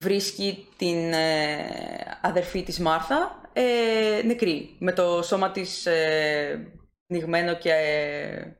βρίσκει 0.04 0.68
την 0.76 1.12
ε, 1.12 2.18
αδερφή 2.22 2.62
της 2.62 2.78
Μάρθα 2.78 3.40
ε, 3.52 4.22
νεκρή, 4.24 4.76
με 4.78 4.92
το 4.92 5.22
σώμα 5.22 5.50
της 5.50 5.86
ε, 5.86 6.72
πνιγμένο 7.06 7.54
και 7.54 7.70
ε, 7.70 8.56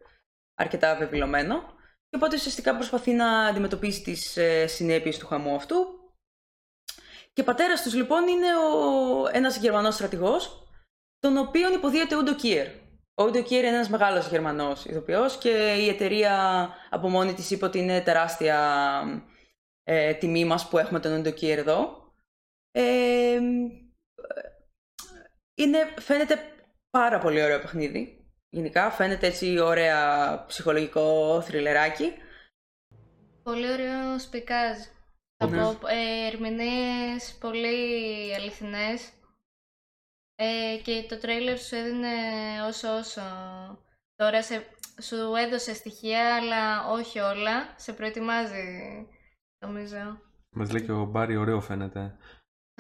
αρκετά 0.55 0.97
βεβαιωμένο. 0.97 1.63
Και 2.09 2.17
οπότε 2.17 2.37
ουσιαστικά 2.37 2.75
προσπαθεί 2.75 3.13
να 3.13 3.39
αντιμετωπίσει 3.47 4.03
τις 4.03 4.37
ε, 4.37 4.67
συνέπειες 4.67 5.19
του 5.19 5.27
χαμού 5.27 5.55
αυτού. 5.55 5.77
Και 7.33 7.43
πατέρας 7.43 7.83
τους 7.83 7.95
λοιπόν 7.95 8.29
είναι 8.29 8.47
ο, 8.57 9.29
ένας 9.33 9.57
Γερμανός 9.57 9.95
στρατηγός, 9.95 10.69
τον 11.19 11.37
οποίον 11.37 11.73
υποδίεται 11.73 12.17
Ούντο 12.17 12.35
Κίερ. 12.35 12.67
Ο 13.15 13.25
Ούντο 13.25 13.43
Κίερ 13.43 13.65
είναι 13.65 13.75
ένας 13.75 13.89
μεγάλος 13.89 14.29
Γερμανός 14.29 14.85
ηθοποιός 14.85 15.37
και 15.37 15.75
η 15.79 15.89
εταιρεία 15.89 16.69
από 16.91 17.09
μόνη 17.09 17.35
της 17.35 17.51
είπε 17.51 17.65
ότι 17.65 17.79
είναι 17.79 18.01
τεράστια 18.01 18.59
ε, 19.85 20.15
τιμή 20.15 20.45
μας 20.45 20.69
που 20.69 20.79
έχουμε 20.79 21.01
τον 21.01 21.13
Ούντο 21.19 21.31
Κίερ 21.31 21.59
εδώ. 21.59 22.13
Ε, 22.71 23.41
είναι, 25.55 25.95
φαίνεται 26.01 26.39
πάρα 26.91 27.19
πολύ 27.19 27.43
ωραίο 27.43 27.61
παιχνίδι. 27.61 28.27
Γενικά 28.49 28.91
φαίνεται 28.91 29.27
έτσι 29.27 29.59
ωραία 29.59 30.45
ψυχολογικό 30.47 31.41
θριλεράκι. 31.43 32.13
Πολύ 33.43 33.71
ωραίο 33.73 34.19
σπικάζ. 34.19 34.77
Θα 35.37 35.47
Ναι. 35.47 35.57
πω 35.63 35.87
ε, 35.89 36.27
ερμηνείες 36.27 37.37
πολύ 37.41 38.35
αληθινές. 38.35 39.13
Ε, 40.35 40.81
και 40.83 41.07
το 41.09 41.19
τρέιλερ 41.19 41.59
σου 41.59 41.75
έδινε 41.75 42.09
όσο 42.67 42.97
όσο. 42.97 43.23
Τώρα 44.15 44.43
σε, 44.43 44.67
σου 45.03 45.35
έδωσε 45.35 45.75
στοιχεία, 45.75 46.37
αλλά 46.37 46.89
όχι 46.91 47.19
όλα. 47.19 47.75
Σε 47.77 47.93
προετοιμάζει, 47.93 49.07
νομίζω. 49.67 50.19
Μας 50.57 50.71
λέει 50.73 50.83
και 50.83 50.93
ο 50.93 51.05
Μπάρι 51.05 51.37
ωραίο 51.37 51.61
φαίνεται. 51.61 52.17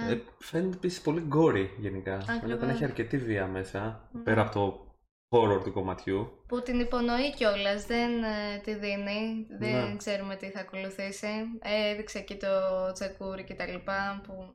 Ναι. 0.03 0.11
Ε, 0.12 0.20
φαίνεται 0.39 0.76
επίσης 0.76 1.01
πολύ 1.01 1.20
γκόρι 1.20 1.74
γενικά. 1.78 2.20
Φαίνεται 2.20 2.47
να 2.47 2.55
Ακριβώς. 2.55 2.74
έχει 2.74 2.85
αρκετή 2.85 3.18
βία 3.18 3.47
μέσα, 3.47 4.09
Ναι. 4.12 4.20
πέρα 4.22 4.41
από 4.43 4.53
το 4.53 4.95
horror 5.28 5.62
του 5.64 5.72
κομματιού. 5.72 6.45
Που 6.49 6.62
την 6.62 6.80
υπονοεί 6.80 7.35
κιόλας, 7.35 7.87
δεν 7.87 8.22
ε, 8.22 8.59
τη 8.62 8.74
δίνει. 8.74 9.47
Δεν 9.59 9.89
Ναι. 9.89 9.97
ξέρουμε 9.97 10.37
τι 10.37 10.51
θα 10.51 10.61
ακολουθήσει. 10.61 11.59
Ε, 11.62 11.91
έδειξε 11.91 12.18
εκεί 12.18 12.37
το 12.37 12.49
τσεκούρι 12.93 13.45
και 13.45 13.55
τα 13.55 13.66
λοιπά 13.66 14.20
που 14.26 14.55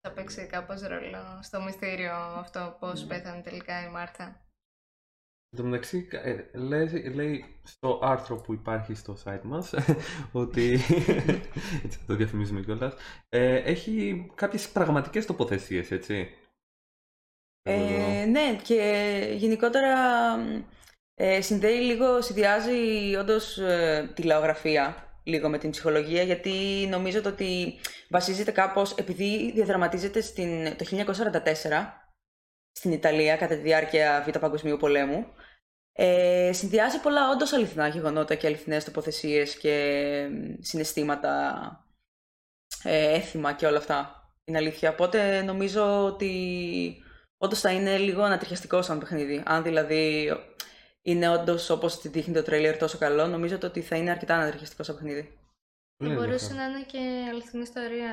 θα 0.00 0.12
παίξει 0.12 0.46
κάπως 0.46 0.80
ρόλο 0.80 1.38
στο 1.42 1.62
μυστήριο 1.62 2.14
αυτό 2.14 2.76
πώς 2.80 3.02
Ναι. 3.02 3.08
πέθανε 3.08 3.42
τελικά 3.42 3.84
η 3.84 3.90
Μάρθα. 3.90 4.45
Εν 5.50 5.58
τω 5.58 5.64
μεταξύ, 5.64 6.08
ε, 6.10 6.58
λέει, 6.58 7.12
λέει 7.14 7.44
στο 7.62 8.00
άρθρο 8.02 8.36
που 8.36 8.52
υπάρχει 8.52 8.94
στο 8.94 9.16
site 9.24 9.42
μας 9.42 9.74
ότι. 10.32 10.78
έτσι, 11.84 11.98
το 12.06 12.14
διαφημίζουμε 12.14 12.60
κιόλας. 12.60 12.94
Ε, 13.28 13.56
έχει 13.56 14.26
κάποιες 14.34 14.68
πραγματικές 14.68 15.26
τοποθεσίες, 15.26 15.90
έτσι. 15.90 16.28
Ε, 17.62 18.24
ναι, 18.24 18.56
και 18.62 19.34
γενικότερα 19.36 19.94
ε, 21.14 21.40
συνδέει 21.40 21.78
λίγο, 21.78 22.20
συνδυάζει 22.20 23.14
όντως 23.18 23.58
ε, 23.58 24.10
τη 24.14 24.22
λαογραφία 24.22 25.06
λίγο 25.24 25.48
με 25.48 25.58
την 25.58 25.70
ψυχολογία, 25.70 26.22
γιατί 26.22 26.86
νομίζω 26.90 27.20
το 27.20 27.28
ότι 27.28 27.74
βασίζεται 28.08 28.50
κάπως, 28.50 28.92
επειδή 28.92 29.52
διαδραματίζεται 29.52 30.20
στην, 30.20 30.76
το 30.76 30.84
1944 30.90 32.05
στην 32.78 32.92
Ιταλία 32.92 33.36
κατά 33.36 33.54
τη 33.54 33.60
διάρκεια 33.60 34.24
Β' 34.26 34.38
Παγκοσμίου 34.38 34.76
Πολέμου, 34.76 35.26
ε, 35.92 36.50
συνδυάζει 36.52 37.00
πολλά 37.00 37.30
όντως 37.30 37.52
αληθινά 37.52 37.88
γεγονότα 37.88 38.34
και 38.34 38.46
αληθινές 38.46 38.84
τοποθεσίες 38.84 39.56
και 39.56 39.70
ε, 39.70 40.30
συναισθήματα, 40.60 41.86
ε, 42.82 43.14
έθιμα 43.14 43.52
και 43.52 43.66
όλα 43.66 43.78
αυτά. 43.78 44.30
Είναι 44.44 44.58
αλήθεια. 44.58 44.90
Οπότε 44.90 45.42
νομίζω 45.42 46.04
ότι 46.04 47.02
όντως 47.36 47.60
θα 47.60 47.72
είναι 47.72 47.98
λίγο 47.98 48.22
ανατριχιαστικό 48.22 48.82
σαν 48.82 48.98
παιχνίδι. 48.98 49.42
Αν 49.46 49.62
δηλαδή 49.62 50.32
είναι 51.02 51.28
όντως 51.28 51.70
όπως 51.70 52.00
τη 52.00 52.08
δείχνει 52.08 52.34
το 52.34 52.42
τρέιλερ 52.42 52.76
τόσο 52.76 52.98
καλό, 52.98 53.26
νομίζω 53.26 53.58
το 53.58 53.66
ότι 53.66 53.80
θα 53.80 53.96
είναι 53.96 54.10
αρκετά 54.10 54.34
ανατριχιαστικό 54.34 54.82
σαν 54.82 54.94
παιχνίδι. 54.94 55.38
Πολύ 55.96 56.10
Θα 56.14 56.16
μπορούσε 56.20 56.44
ενδιαφέρον. 56.46 56.72
να 56.72 56.76
είναι 56.78 56.86
και 56.86 57.26
αληθινή 57.30 57.62
ιστορία 57.62 58.12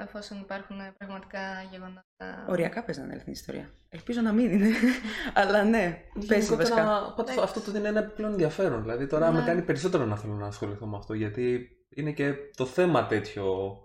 εφόσον 0.00 0.38
υπάρχουν 0.40 0.76
πραγματικά 0.98 1.62
γεγονότα. 1.70 2.46
Οριακά 2.48 2.84
παίζει 2.84 2.98
να 3.00 3.04
είναι 3.04 3.14
αληθινή 3.14 3.36
ιστορία. 3.36 3.70
Ελπίζω 3.88 4.20
να 4.20 4.32
μην 4.32 4.50
είναι. 4.52 4.68
Αλλά 5.34 5.64
ναι, 5.64 6.02
παίζει 6.26 6.54
βασικά. 6.56 6.76
Γενικότερα, 6.76 7.14
πάντως 7.16 7.36
αυτό 7.36 7.60
το 7.60 7.70
δίνει 7.70 7.86
ένα 7.86 8.02
πλέον 8.04 8.30
ενδιαφέρον. 8.32 8.82
Δηλαδή 8.82 9.06
τώρα 9.06 9.30
Ναι. 9.30 9.38
με 9.38 9.44
κάνει 9.46 9.62
περισσότερο 9.62 10.04
να 10.04 10.16
θέλω 10.16 10.34
να 10.34 10.46
ασχοληθώ 10.46 10.86
με 10.86 10.96
αυτό, 10.96 11.14
γιατί 11.14 11.68
είναι 11.94 12.12
και 12.12 12.34
το 12.56 12.66
θέμα 12.66 13.06
τέτοιο 13.06 13.76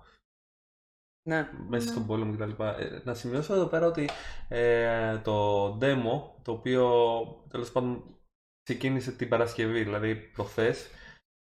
Ναι. 1.30 1.50
μέσα 1.68 1.86
Ναι. 1.86 1.92
στον 1.92 2.06
πόλεμο 2.06 2.34
κτλ. 2.36 2.64
Ε, 2.64 3.02
να 3.04 3.14
σημειώσω 3.14 3.54
εδώ 3.54 3.66
πέρα 3.66 3.86
ότι 3.86 4.10
ε, 4.50 5.18
το 5.18 5.66
demo, 5.82 6.22
το 6.42 6.52
οποίο 6.52 6.90
τέλος 7.50 7.72
πάντων 7.72 8.18
ξεκίνησε 8.64 9.12
την 9.12 9.30
Παρασκευή, 9.30 9.84
δηλαδή 9.84 10.16
προχθές, 10.16 10.88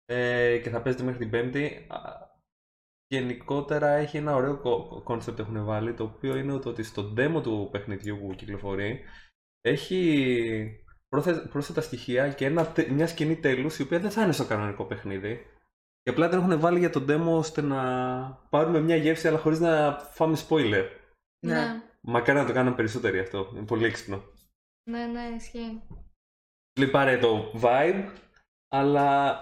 ε, 0.05 0.59
και 0.63 0.69
θα 0.69 0.81
παίζεται 0.81 1.03
μέχρι 1.03 1.19
την 1.19 1.29
Πέμπτη, 1.29 1.85
α, 1.89 1.99
γενικότερα 3.07 3.87
έχει 3.87 4.17
ένα 4.17 4.35
ωραίο 4.35 4.57
concept 5.03 5.39
έχουν 5.39 5.65
βάλει, 5.65 5.93
το 5.93 6.03
οποίο 6.03 6.35
είναι 6.37 6.57
το 6.59 6.69
ότι 6.69 6.83
στο 6.83 7.13
demo 7.17 7.39
του 7.43 7.69
παιχνιδιού 7.71 8.17
που 8.17 8.33
κυκλοφορεί, 8.35 9.01
έχει 9.61 10.83
πρόθε- 11.09 11.49
πρόσθετα 11.49 11.81
στοιχεία 11.81 12.33
και 12.33 12.45
ένα, 12.45 12.67
τε- 12.67 12.89
μια 12.89 13.07
σκηνή 13.07 13.35
τέλους, 13.35 13.79
η 13.79 13.81
οποία 13.81 13.99
δεν 13.99 14.11
θα 14.11 14.23
είναι 14.23 14.31
στο 14.31 14.45
κανονικό 14.45 14.85
παιχνίδι. 14.85 15.45
Και 16.01 16.09
απλά 16.09 16.29
την 16.29 16.37
έχουν 16.39 16.59
βάλει 16.59 16.79
για 16.79 16.89
το 16.89 17.05
demo 17.09 17.37
ώστε 17.37 17.61
να 17.61 17.81
πάρουμε 18.49 18.79
μια 18.79 18.95
γεύση 18.95 19.27
αλλά 19.27 19.37
χωρίς 19.37 19.59
να 19.59 19.99
φάμε 19.99 20.37
spoiler. 20.49 20.89
Ναι. 21.45 21.53
ναι, 21.53 21.81
Μακάρι 22.01 22.39
να 22.39 22.45
το 22.45 22.53
κάνουν 22.53 22.75
περισσότεροι 22.75 23.19
αυτό. 23.19 23.51
Είναι 23.55 23.65
πολύ 23.65 23.85
έξυπνο. 23.85 24.23
ναι, 24.89 25.05
ναι, 25.05 25.21
ισχύει. 25.35 25.81
Λέει 26.79 26.89
πάρε 26.89 27.17
το 27.17 27.51
vibe, 27.61 28.09
αλλά 28.67 29.37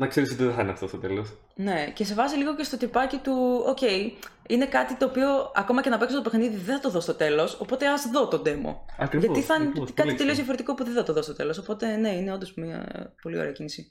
να 0.00 0.06
ξέρεις 0.06 0.32
ότι 0.32 0.44
δεν 0.44 0.54
θα 0.54 0.62
είναι 0.62 0.70
αυτό 0.70 0.86
στο 0.88 0.98
τέλος. 0.98 1.36
Ναι, 1.54 1.90
και 1.90 2.04
σε 2.04 2.14
βάζει 2.14 2.36
λίγο 2.36 2.56
και 2.56 2.62
στο 2.62 2.76
τυπάκι 2.76 3.18
του, 3.18 3.62
οκ, 3.66 3.78
είναι 4.48 4.66
κάτι 4.66 4.96
το 4.96 5.04
οποίο 5.04 5.52
ακόμα 5.54 5.82
και 5.82 5.88
να 5.88 5.98
παίξω 5.98 6.16
το 6.16 6.30
παιχνίδι 6.30 6.56
δεν 6.56 6.74
θα 6.76 6.80
το 6.80 6.90
δω 6.90 7.00
στο 7.00 7.14
τέλος, 7.14 7.60
οπότε 7.60 7.88
ας 7.88 8.10
δω 8.10 8.28
το 8.28 8.42
demo. 8.46 8.76
Ακριβώς, 8.98 9.24
Γιατί 9.26 9.42
θα 9.42 9.54
είναι 9.54 9.64
ακριβώς, 9.64 9.88
κάτι 9.94 10.02
πολύ 10.02 10.16
τελείως 10.16 10.18
έξυπνο. 10.20 10.34
διαφορετικό 10.34 10.74
που 10.74 10.84
δεν 10.84 10.94
θα 10.94 11.02
το 11.02 11.12
δω 11.12 11.22
στο 11.22 11.34
τέλος. 11.34 11.58
Οπότε 11.58 11.96
ναι, 11.96 12.08
είναι 12.16 12.32
όντως 12.32 12.54
μια 12.54 12.86
πολύ 13.22 13.38
ωραία 13.38 13.52
κίνηση. 13.52 13.90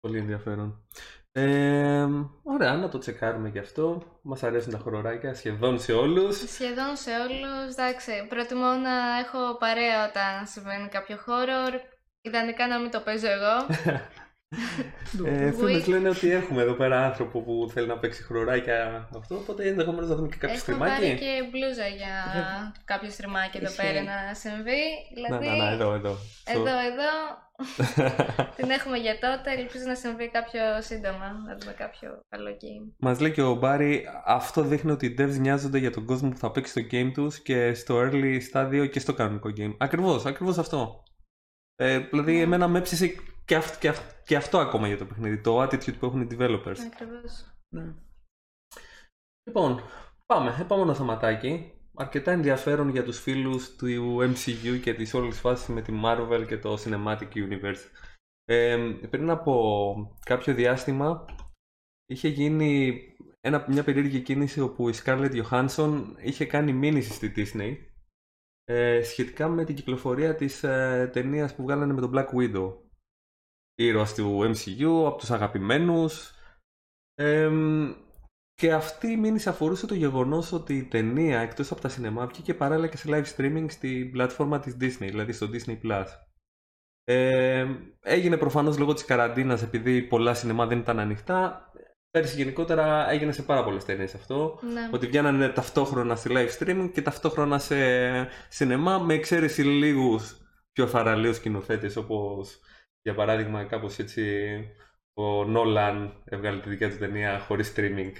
Πολύ 0.00 0.18
ενδιαφέρον. 0.18 0.86
Ε, 1.32 2.06
ωραία, 2.42 2.76
να 2.76 2.88
το 2.88 2.98
τσεκάρουμε 2.98 3.50
και 3.50 3.58
αυτό. 3.58 4.02
Μας 4.22 4.42
αρέσουν 4.42 4.72
τα 4.72 4.78
horror 4.78 5.12
άκια 5.12 5.34
σχεδόν 5.34 5.80
σε 5.80 5.92
όλους. 5.92 6.36
Σχεδόν 6.52 6.96
σε 6.96 7.10
όλους, 7.10 7.72
εντάξει, 7.72 8.26
προτιμώ 8.28 8.72
να 8.72 9.18
έχω 9.18 9.56
παρέα 9.58 10.08
όταν 10.08 10.46
συμβαίνει 10.46 10.88
κάποιο 10.88 11.16
horror. 11.26 11.80
Ιδανικά 12.22 12.66
να 12.66 12.78
μην 12.78 12.90
το 12.90 13.00
παίζω 13.00 13.26
εγώ. 13.30 13.54
Ε, 15.26 15.52
Φίλες 15.58 15.84
Wii. 15.84 15.88
λένε 15.88 16.08
ότι 16.08 16.30
έχουμε 16.30 16.62
εδώ 16.62 16.72
πέρα 16.72 17.04
άνθρωπο 17.04 17.40
που 17.42 17.70
θέλει 17.72 17.86
να 17.86 17.98
παίξει 17.98 18.22
χωροράκια 18.22 19.08
αυτό, 19.18 19.34
οπότε 19.36 19.68
ενδεχομένως 19.68 20.08
να 20.08 20.14
δούμε 20.14 20.28
και 20.28 20.36
κάποιο 20.38 20.56
Έχω 20.68 20.78
πάρει 20.78 20.92
στριμάκι. 20.94 21.20
και 21.20 21.48
μπλούζα 21.50 21.86
για 21.86 22.14
κάποιο 22.84 23.10
στριμάκι 23.10 23.56
εδώ 23.56 23.66
Ισχύει. 23.66 23.82
πέρα 23.82 24.02
να 24.02 24.34
συμβεί. 24.34 24.82
Να, 25.28 25.38
Δηλαδή, 25.38 25.58
να, 25.58 25.64
να, 25.64 25.70
εδώ, 25.72 25.92
εδώ. 25.94 26.16
εδώ, 26.44 26.74
εδώ, 26.90 27.12
την 28.56 28.70
έχουμε 28.70 28.96
για 28.96 29.18
τότε. 29.18 29.50
Ελπίζω 29.60 29.84
να 29.86 29.94
συμβεί 29.94 30.30
κάποιο 30.30 30.60
σύντομα, 30.78 31.26
να 31.46 31.56
δούμε 31.58 31.72
κάποιο 31.72 32.24
καλό 32.28 32.50
game. 32.50 32.92
Μας 32.98 33.20
λέει 33.20 33.32
και 33.32 33.42
ο 33.42 33.54
Μπάρι, 33.54 34.04
αυτό 34.24 34.62
δείχνει 34.62 34.90
ότι 34.90 35.06
οι 35.06 35.16
devs 35.18 35.36
νοιάζονται 35.38 35.78
για 35.78 35.90
τον 35.90 36.04
κόσμο 36.06 36.28
που 36.28 36.36
θα 36.36 36.50
παίξει 36.50 36.70
στο 36.70 36.82
game 36.96 37.10
τους 37.14 37.40
και 37.40 37.74
στο 37.74 38.00
early 38.00 38.36
στάδιο 38.40 38.86
και 38.86 39.00
στο 39.00 39.12
κανονικό 39.14 39.50
game. 39.58 39.74
Ακριβώς, 39.78 40.26
ακριβώς 40.26 40.58
αυτό. 40.58 41.02
Ε, 41.76 41.98
δηλαδή, 41.98 42.40
εμένα 42.40 42.68
με 42.68 42.78
έψησε 42.78 43.14
και, 43.44 43.56
αυ- 43.56 43.78
και, 43.78 43.88
αυ- 43.88 44.24
και 44.24 44.36
αυτό 44.36 44.58
ακόμα 44.58 44.86
για 44.86 44.98
το 44.98 45.04
παιχνίδι. 45.06 45.40
Το 45.40 45.62
attitude 45.62 45.98
που 45.98 46.06
έχουν 46.06 46.20
οι 46.20 46.26
developers. 46.30 46.76
Ακριβώς. 46.92 47.54
Ναι. 47.74 47.94
Λοιπόν, 49.48 49.80
πάμε. 50.26 50.56
Επόμενο 50.60 50.94
θεματάκι. 50.94 51.72
Αρκετά 51.94 52.32
ενδιαφέρον 52.32 52.88
για 52.88 53.04
τους 53.04 53.20
φίλους 53.20 53.76
του 53.76 53.86
MCU 54.20 54.80
και 54.82 54.94
της 54.94 55.14
όλης 55.14 55.40
φάσης 55.40 55.68
με 55.68 55.82
τη 55.82 56.00
Marvel 56.04 56.44
και 56.48 56.58
το 56.58 56.76
Cinematic 56.84 57.28
Universe. 57.34 57.84
Ε, 58.44 58.76
πριν 59.10 59.30
από 59.30 60.16
κάποιο 60.24 60.54
διάστημα 60.54 61.24
είχε 62.06 62.28
γίνει 62.28 63.00
ένα, 63.40 63.64
μια 63.68 63.84
περίεργη 63.84 64.20
κίνηση 64.20 64.60
όπου 64.60 64.88
η 64.88 64.94
Scarlett 65.04 65.42
Johansson 65.42 66.02
είχε 66.22 66.46
κάνει 66.46 66.72
μήνυση 66.72 67.12
στη 67.12 67.32
Disney 67.36 67.76
ε, 68.72 69.02
σχετικά 69.02 69.48
με 69.48 69.64
την 69.64 69.74
κυκλοφορία 69.74 70.34
της 70.34 70.62
ε, 70.62 71.10
ταινίας 71.12 71.54
που 71.54 71.62
βγάλανε 71.62 71.92
με 71.92 72.00
τον 72.00 72.12
Black 72.14 72.26
Widow. 72.26 72.74
Ήρωας 73.74 74.14
του 74.14 74.38
MCU, 74.40 75.06
από 75.06 75.18
τους 75.18 75.30
αγαπημένους. 75.30 76.34
Εμ, 77.14 77.92
και 78.54 78.72
αυτή 78.72 79.06
η 79.06 79.16
μήνυση 79.16 79.48
αφορούσε 79.48 79.86
το 79.86 79.94
γεγονός 79.94 80.52
ότι 80.52 80.76
η 80.76 80.84
ταινία 80.84 81.40
εκτός 81.40 81.70
από 81.70 81.80
τα 81.80 81.88
σινεμά 81.88 82.26
βγήκε 82.26 82.54
παράλληλα 82.54 82.88
και 82.88 82.96
σε 82.96 83.08
live 83.10 83.36
streaming 83.36 83.66
στην 83.68 84.10
πλατφόρμα 84.10 84.58
της 84.58 84.76
Disney, 84.80 85.08
δηλαδή 85.08 85.32
στο 85.32 85.48
Disney+. 85.52 85.80
Plus. 85.82 86.06
Ε, 87.04 87.66
έγινε 88.00 88.36
προφανώς 88.36 88.78
λόγω 88.78 88.92
της 88.92 89.04
καραντίνας 89.04 89.62
επειδή 89.62 90.02
πολλά 90.02 90.34
σινεμά 90.34 90.66
δεν 90.66 90.78
ήταν 90.78 90.98
ανοιχτά. 90.98 91.71
Πέρσι 92.12 92.36
γενικότερα 92.36 93.10
έγινε 93.10 93.32
σε 93.32 93.42
πάρα 93.42 93.64
πολλές 93.64 93.84
ταινίες 93.84 94.14
αυτό. 94.14 94.58
Ναι. 94.72 94.88
Ότι 94.92 95.06
βγαίνανε 95.06 95.48
ταυτόχρονα 95.48 96.16
στη 96.16 96.30
live 96.32 96.58
streaming 96.58 96.90
και 96.92 97.02
ταυτόχρονα 97.02 97.58
σε 97.58 97.76
σινεμά 98.48 98.98
με 98.98 99.14
εξαίρεση 99.14 99.62
λίγους 99.62 100.36
πιο 100.72 100.86
θαραλέους 100.86 101.36
σκηνοθέτες 101.36 101.96
όπως 101.96 102.60
για 103.02 103.14
παράδειγμα 103.14 103.64
κάπως 103.64 103.98
έτσι 103.98 104.50
ο 105.14 105.44
Νόλαν 105.44 106.22
έβγαλε 106.24 106.60
τη 106.60 106.68
δικιά 106.68 106.90
του 106.90 106.98
ταινία 106.98 107.38
χωρίς 107.38 107.72
streaming 107.76 108.12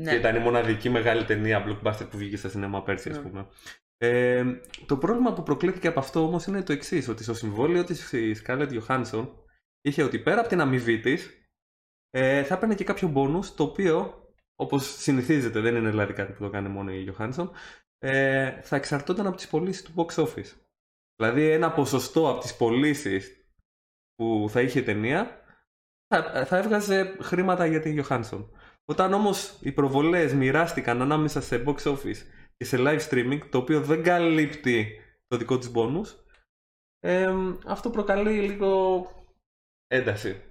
Ναι. 0.00 0.10
και 0.10 0.16
ήταν 0.16 0.36
η 0.36 0.38
μοναδική 0.38 0.88
μεγάλη 0.90 1.24
ταινία 1.24 1.64
blockbuster 1.66 2.06
που 2.10 2.16
βγήκε 2.18 2.36
στα 2.36 2.48
σινεμά 2.48 2.82
πέρσι 2.82 3.10
ας 3.10 3.16
Ναι. 3.16 3.22
πούμε. 3.22 3.46
Ε, 3.98 4.44
το 4.86 4.96
πρόβλημα 4.96 5.32
που 5.32 5.42
προκλήθηκε 5.42 5.88
από 5.88 5.98
αυτό 6.00 6.24
όμως 6.24 6.46
είναι 6.46 6.62
το 6.62 6.72
εξής 6.72 7.08
ότι 7.08 7.22
στο 7.22 7.34
συμβόλαιο 7.34 7.84
της 7.84 8.12
η 8.12 8.36
Scarlett 8.44 8.80
Johansson 8.80 9.28
είχε 9.80 10.02
ότι 10.02 10.18
πέρα 10.18 10.40
από 10.40 10.48
την 10.48 10.60
αμοιβή 10.60 11.00
της 11.00 11.45
ε, 12.18 12.44
θα 12.44 12.54
έπαιρνε 12.54 12.74
και 12.74 12.84
κάποιο 12.84 13.12
bonus 13.14 13.44
το 13.44 13.62
οποίο 13.62 14.24
όπως 14.54 15.00
συνηθίζεται 15.02 15.60
δεν 15.60 15.76
είναι 15.76 15.90
δηλαδή 15.90 16.12
κάτι 16.12 16.32
που 16.32 16.42
το 16.42 16.50
κάνει 16.50 16.68
μόνο 16.68 16.92
η 16.92 17.12
Johansson 17.12 17.48
ε, 17.98 18.60
θα 18.60 18.76
εξαρτώταν 18.76 19.26
από 19.26 19.36
τις 19.36 19.48
πωλήσεις 19.48 19.82
του 19.82 19.92
box 19.96 20.24
office. 20.24 20.52
Δηλαδή 21.16 21.50
ένα 21.50 21.72
ποσοστό 21.72 22.30
από 22.30 22.40
τις 22.40 22.56
πωλήσεις 22.56 23.46
που 24.14 24.46
θα 24.48 24.60
είχε 24.60 24.78
η 24.78 24.82
ταινία 24.82 25.40
θα, 26.08 26.44
θα 26.46 26.56
έβγαζε 26.56 27.16
χρήματα 27.20 27.66
για 27.66 27.80
τη 27.80 28.02
Johansson. 28.02 28.48
Όταν 28.84 29.12
όμως 29.12 29.58
οι 29.60 29.72
προβολές 29.72 30.34
μοιράστηκαν 30.34 31.02
ανάμεσα 31.02 31.40
σε 31.40 31.62
box 31.66 31.76
office 31.76 32.22
και 32.56 32.64
σε 32.64 32.76
live 32.80 33.00
streaming, 33.10 33.40
το 33.50 33.58
οποίο 33.58 33.80
δεν 33.80 34.02
καλύπτει 34.02 35.00
το 35.26 35.36
δικό 35.36 35.58
της 35.58 35.70
bonus, 35.74 36.06
ε, 36.98 37.34
αυτό 37.66 37.90
προκαλεί 37.90 38.40
λίγο 38.40 39.02
ένταση. 39.86 40.45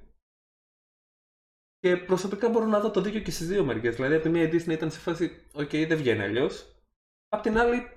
Και 1.85 1.97
προσωπικά 1.97 2.49
μπορώ 2.49 2.65
να 2.65 2.79
δω 2.79 2.91
το 2.91 3.01
δίκιο 3.01 3.19
και 3.19 3.31
στις 3.31 3.47
δύο 3.47 3.63
μεριές. 3.63 3.95
Δηλαδή, 3.95 4.13
από 4.13 4.23
τη 4.23 4.29
μία 4.29 4.43
η 4.43 4.49
Disney 4.51 4.71
ήταν 4.71 4.91
σε 4.91 4.99
φάση, 4.99 5.45
οκ, 5.53 5.69
δεν 5.69 5.97
βγαίνει 5.97 6.23
αλλιώς. 6.23 6.75
Απ' 7.29 7.41
την 7.41 7.57
άλλη, 7.57 7.87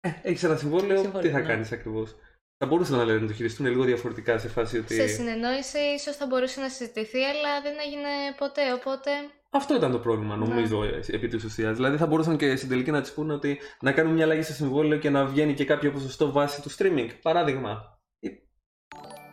ε, 0.00 0.10
έχεις 0.22 0.42
ένα 0.42 0.56
συμβόλαιο, 0.56 0.96
τι 0.96 1.02
Συμβόλαιο, 1.02 1.30
θα 1.30 1.40
ναι. 1.40 1.46
κάνεις 1.46 1.72
ακριβώς. 1.72 2.16
Θα 2.56 2.66
μπορούσαν 2.66 2.96
να 2.96 3.04
λένε 3.04 3.20
να 3.20 3.26
το 3.26 3.32
χειριστούν 3.32 3.66
λίγο 3.66 3.84
διαφορετικά 3.84 4.38
σε 4.38 4.48
φάση 4.48 4.78
ότι... 4.78 4.94
Σε 4.94 5.06
συνεννόηση 5.06 5.78
ίσως 5.78 6.16
θα 6.16 6.26
μπορούσε 6.26 6.60
να 6.60 6.68
συζητηθεί, 6.68 7.22
αλλά 7.22 7.60
δεν 7.62 7.74
έγινε 7.86 8.08
ποτέ, 8.38 8.72
οπότε... 8.72 9.10
Αυτό 9.50 9.74
ήταν 9.74 9.92
το 9.92 9.98
πρόβλημα, 9.98 10.36
νομίζω, 10.36 10.84
ε, 10.84 11.00
επί 11.06 11.28
της 11.28 11.44
ουσίας. 11.44 11.76
Δηλαδή, 11.76 11.96
θα 11.96 12.06
μπορούσαν 12.06 12.36
και 12.36 12.56
στην 12.56 12.68
τελική 12.68 12.90
να 12.90 13.00
της 13.00 13.12
πούνε 13.12 13.32
ότι 13.32 13.58
να 13.80 13.92
κάνουν 13.92 14.12
μια 14.12 14.24
αλλαγή 14.24 14.42
στο 14.42 14.52
συμβόλαιο 14.52 14.98
και 14.98 15.10
να 15.10 15.26
βγαίνει 15.26 15.54
και 15.54 15.64
κάποιο 15.64 15.90
ποσοστό 15.92 16.32
βάση 16.32 16.62
του 16.62 16.70
streaming. 16.70 17.10
Παράδειγμα. 17.22 17.98
Ή 18.18 18.28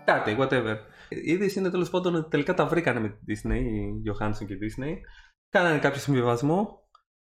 Κάτι, 0.06 0.36
whatever. 0.40 0.78
Η 1.10 1.32
είδηση 1.32 1.60
είναι 1.60 1.70
τέλος 1.70 1.90
πάντων 1.90 2.16
ότι 2.16 2.30
τελικά 2.30 2.54
τα 2.54 2.66
βρήκανε 2.66 3.00
με 3.00 3.10
τη 3.10 3.18
Disney, 3.28 3.62
η 3.62 4.12
Johansson 4.12 4.46
και 4.48 4.54
η 4.54 4.58
Disney. 4.62 4.96
Κάνανε 5.50 5.80
κάποιο 5.80 6.00
συμβιβασμό. 6.00 6.88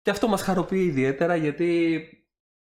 Και 0.02 0.10
αυτό 0.10 0.28
μας 0.28 0.42
χαροποιεί 0.42 0.84
ιδιαίτερα 0.88 1.36
γιατί 1.36 2.00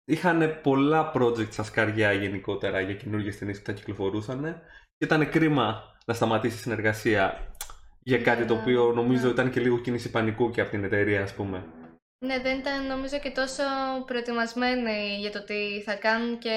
είχαν 0.05 0.61
πολλά 0.62 1.12
project 1.14 1.50
στα 1.50 1.62
σκαριά 1.62 2.12
γενικότερα 2.12 2.80
για 2.80 2.94
καινούργιες 2.94 3.38
ταινίες 3.38 3.59
που 3.59 3.64
θα 3.64 3.72
κυκλοφορούσαν. 3.72 4.42
Και 4.96 5.05
ήταν 5.05 5.30
κρίμα 5.30 5.82
να 6.07 6.14
σταματήσει 6.14 6.57
η 6.57 6.59
συνεργασία 6.59 7.55
για 8.00 8.22
κάτι 8.22 8.44
το 8.44 8.55
Ναι, 8.55 8.61
οποίο 8.61 8.92
νομίζω 8.92 9.26
ναι. 9.26 9.32
ήταν 9.32 9.50
και 9.50 9.61
λίγο 9.61 9.78
κίνηση 9.78 10.11
πανικού 10.11 10.50
και 10.50 10.61
από 10.61 10.70
την 10.70 10.84
εταιρεία, 10.84 11.22
ας 11.22 11.34
πούμε. 11.34 11.64
Ναι, 12.24 12.38
δεν 12.38 12.59
ήταν 12.59 12.86
νομίζω 12.86 13.18
και 13.18 13.30
τόσο 13.30 13.62
προετοιμασμένοι 14.07 15.16
για 15.20 15.30
το 15.30 15.44
τι 15.44 15.82
θα 15.82 15.94
κάνουν 15.94 16.38
και... 16.38 16.50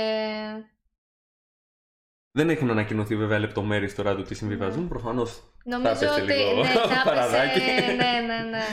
Δεν 2.37 2.49
έχουν 2.49 2.69
ανακοινωθεί 2.69 3.15
βέβαια 3.15 3.39
λεπτομέρειες 3.39 3.95
τώρα 3.95 4.15
του 4.15 4.21
τι 4.23 4.35
συμβιβάζουν. 4.35 4.81
Ναι. 4.81 4.87
Προφανώς 4.87 5.41
Νομίζω 5.63 5.87
έπεσε 5.89 6.09
ότι 6.21 6.31
λίγο 6.33 6.61
ναι, 6.61 6.69
θα 6.93 7.01
παραδάκι. 7.03 7.59
έπεσε... 7.59 7.91
ναι, 7.91 8.11
ναι, 8.27 8.49
ναι, 8.49 8.63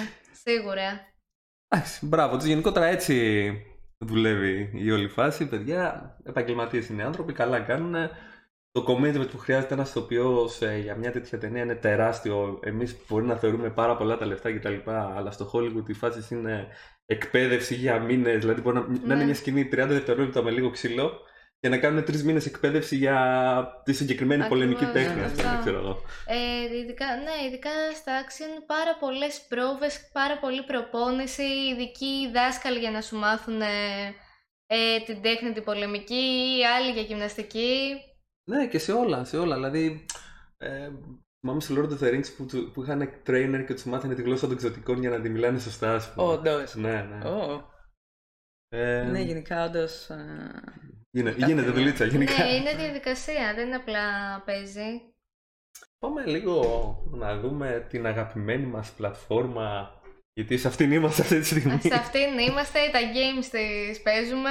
σίγουρα. 0.45 1.01
Εντάξει, 1.69 2.07
μπράβο 2.07 2.37
τους. 2.37 2.47
Γενικότερα 2.47 2.87
έτσι 2.87 3.53
δουλεύει 3.99 4.71
η 4.75 4.91
όλη 4.91 5.09
φάση. 5.09 5.49
Παιδιά, 5.49 6.11
επαγγελματίες 6.25 6.89
είναι 6.89 7.03
οι 7.03 7.05
άνθρωποι, 7.05 7.33
καλά 7.33 7.61
κάνουν. 7.61 7.95
Το 8.73 8.85
commitment 8.89 9.29
που 9.31 9.39
χρειάζεται 9.39 9.75
ένας 9.75 9.89
ηθοποιός 9.89 10.61
για 10.83 10.95
μια 10.97 11.13
τέτοια 11.13 11.39
ταινία 11.39 11.63
είναι 11.63 11.75
τεράστιο. 11.75 12.59
Εμείς 12.63 12.97
μπορεί 13.09 13.25
να 13.25 13.37
θεωρούμε 13.37 13.71
πάρα 13.71 13.97
πολλά 13.97 14.17
τα 14.17 14.27
λεφτά 14.27 14.53
κτλ. 14.53 14.91
Αλλά 14.91 15.31
στο 15.31 15.51
Hollywood 15.53 15.89
η 15.89 15.93
φάση 15.93 16.35
είναι 16.35 16.67
εκπαίδευση 17.07 17.75
για 17.75 18.01
μήνες. 18.01 18.39
Δηλαδή 18.39 18.61
μπορεί 18.61 18.77
να, 18.77 18.83
να 18.83 18.95
είναι 19.05 19.15
Ναι. 19.15 19.25
μια 19.25 19.35
σκηνή 19.35 19.69
30 19.73 19.85
δευτερόλεπτα 19.89 20.43
με 20.43 20.51
λίγο 20.51 20.71
ξύλο 20.71 21.21
και 21.65 21.71
να 21.71 21.79
κάνουν 21.79 22.05
τρεις 22.05 22.25
μήνες 22.25 22.47
εκπαίδευση 22.47 22.97
για 22.97 23.17
τη 23.85 23.93
συγκεκριμένη 23.93 24.43
Ακριβώς, 24.43 24.59
πολεμική 24.67 24.93
τέχνη, 24.93 25.21
ας 25.23 25.31
αυτό. 25.31 25.43
πούμε. 25.43 25.59
Ξέρω 25.61 25.79
εγώ. 25.79 26.03
Ε, 26.27 26.77
ειδικά, 26.79 27.07
ναι, 27.17 27.47
ειδικά 27.47 27.71
στα 27.95 28.13
action 28.25 28.63
πάρα 28.67 28.97
πολλές 29.01 29.41
πρόβες, 29.49 30.09
πάρα 30.13 30.39
πολλή 30.39 30.63
προπόνηση, 30.65 31.43
ειδικοί 31.43 32.31
δάσκαλοι 32.33 32.79
για 32.79 32.91
να 32.91 33.01
σου 33.01 33.17
μάθουν 33.17 33.61
ε, 33.61 33.67
ε, 34.67 35.01
την 35.07 35.23
τέχνη 35.23 35.53
την 35.53 35.65
πολεμική, 35.65 36.25
ή 36.61 36.65
άλλοι 36.77 36.91
για 36.93 37.03
γυμναστική. 37.03 37.95
Ναι, 38.51 38.67
και 38.67 38.79
σε 38.79 38.93
όλα, 38.93 39.25
σε 39.25 39.37
όλα. 39.37 39.55
Δηλαδή, 39.55 40.07
ε, 40.59 40.91
θυμάμαι 41.41 41.61
στο 41.61 41.75
Lord 41.79 41.89
of 41.93 42.05
the 42.05 42.13
Rings 42.15 42.35
που, 42.37 42.47
του- 42.47 42.71
που 42.75 42.83
είχαν 42.83 43.23
trainer 43.27 43.65
και 43.67 43.75
τους 43.75 43.85
μάθανε 43.85 44.15
τη 44.15 44.23
γλώσσα 44.23 44.47
των 44.47 44.55
εξωτικών 44.57 45.01
για 45.01 45.11
να 45.11 45.21
τη 45.21 45.29
μιλάνε 45.29 45.59
σωστά, 45.59 45.95
ας 45.95 46.13
πούμε. 46.13 46.29
Όντως. 46.33 46.75
Ναι, 46.75 47.03
ναι. 47.03 47.29
Ω. 47.29 47.73
Ε, 48.69 49.03
Ναι, 49.03 49.21
γενικά 49.21 49.65
όντως. 49.65 50.11
Γίνε- 51.15 51.35
κάθε 51.35 51.47
γίνεται 51.47 51.67
μία. 51.71 51.77
δουλίτσα, 51.77 52.05
γενικά. 52.05 52.45
Ναι, 52.45 52.51
είναι 52.55 52.75
διαδικασία, 52.75 53.53
δεν 53.55 53.67
είναι 53.67 53.77
απλά 53.77 54.03
παίζει. 54.45 55.01
Πάμε 55.99 56.25
λίγο 56.27 56.61
να 57.11 57.39
δούμε 57.39 57.87
την 57.91 58.07
αγαπημένη 58.07 58.67
μας 58.67 58.91
πλατφόρμα, 58.91 59.91
γιατί 60.33 60.59
σε 60.59 60.69
αυτήν 60.69 60.93
είμαστε 60.93 61.23
αυτή 61.23 61.39
τη 61.39 61.45
στιγμή. 61.47 61.81
Σε 61.81 61.95
αυτήν 61.95 62.39
είμαστε, 62.39 62.79
τα 62.93 62.99
games 63.01 63.45
τις 63.51 64.03
παίζουμε. 64.03 64.51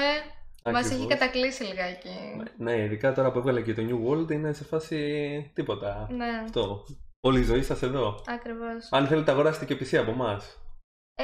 Μας 0.66 0.86
έχει 0.86 0.94
Ακριβώς. 0.94 1.14
κατακλείσει 1.14 1.64
λιγάκι. 1.64 2.10
Ναι, 2.58 2.84
ειδικά 2.84 3.14
τώρα 3.14 3.32
που 3.32 3.38
έβγαλε 3.38 3.62
και 3.62 3.74
το 3.74 3.82
New 3.90 4.10
World 4.10 4.32
είναι 4.32 4.54
σε 4.54 4.64
φάση 4.64 5.52
τίποτα. 5.54 6.08
Ναι, 6.12 6.26
Αυτό. 6.44 6.86
Όλη 7.22 7.40
η 7.40 7.44
ζωή 7.44 7.64
σας 7.64 7.82
εδώ. 7.82 8.22
ακριβώς. 8.28 8.88
Αν 8.92 9.08
θέλετε 9.08 9.32
αγοράσετε 9.32 9.66
και 9.66 9.76
PC 9.76 9.96
από 9.98 10.12
εμάς. 10.12 10.58
Ε, 11.16 11.24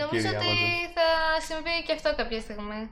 νομίζω 0.00 0.22
Κύριε 0.28 0.36
ότι 0.38 0.46
Amazon. 0.46 0.92
θα 0.94 1.40
συμβεί 1.40 1.82
και 1.86 1.92
αυτό 1.92 2.14
κάποια 2.16 2.40
στιγμή. 2.40 2.90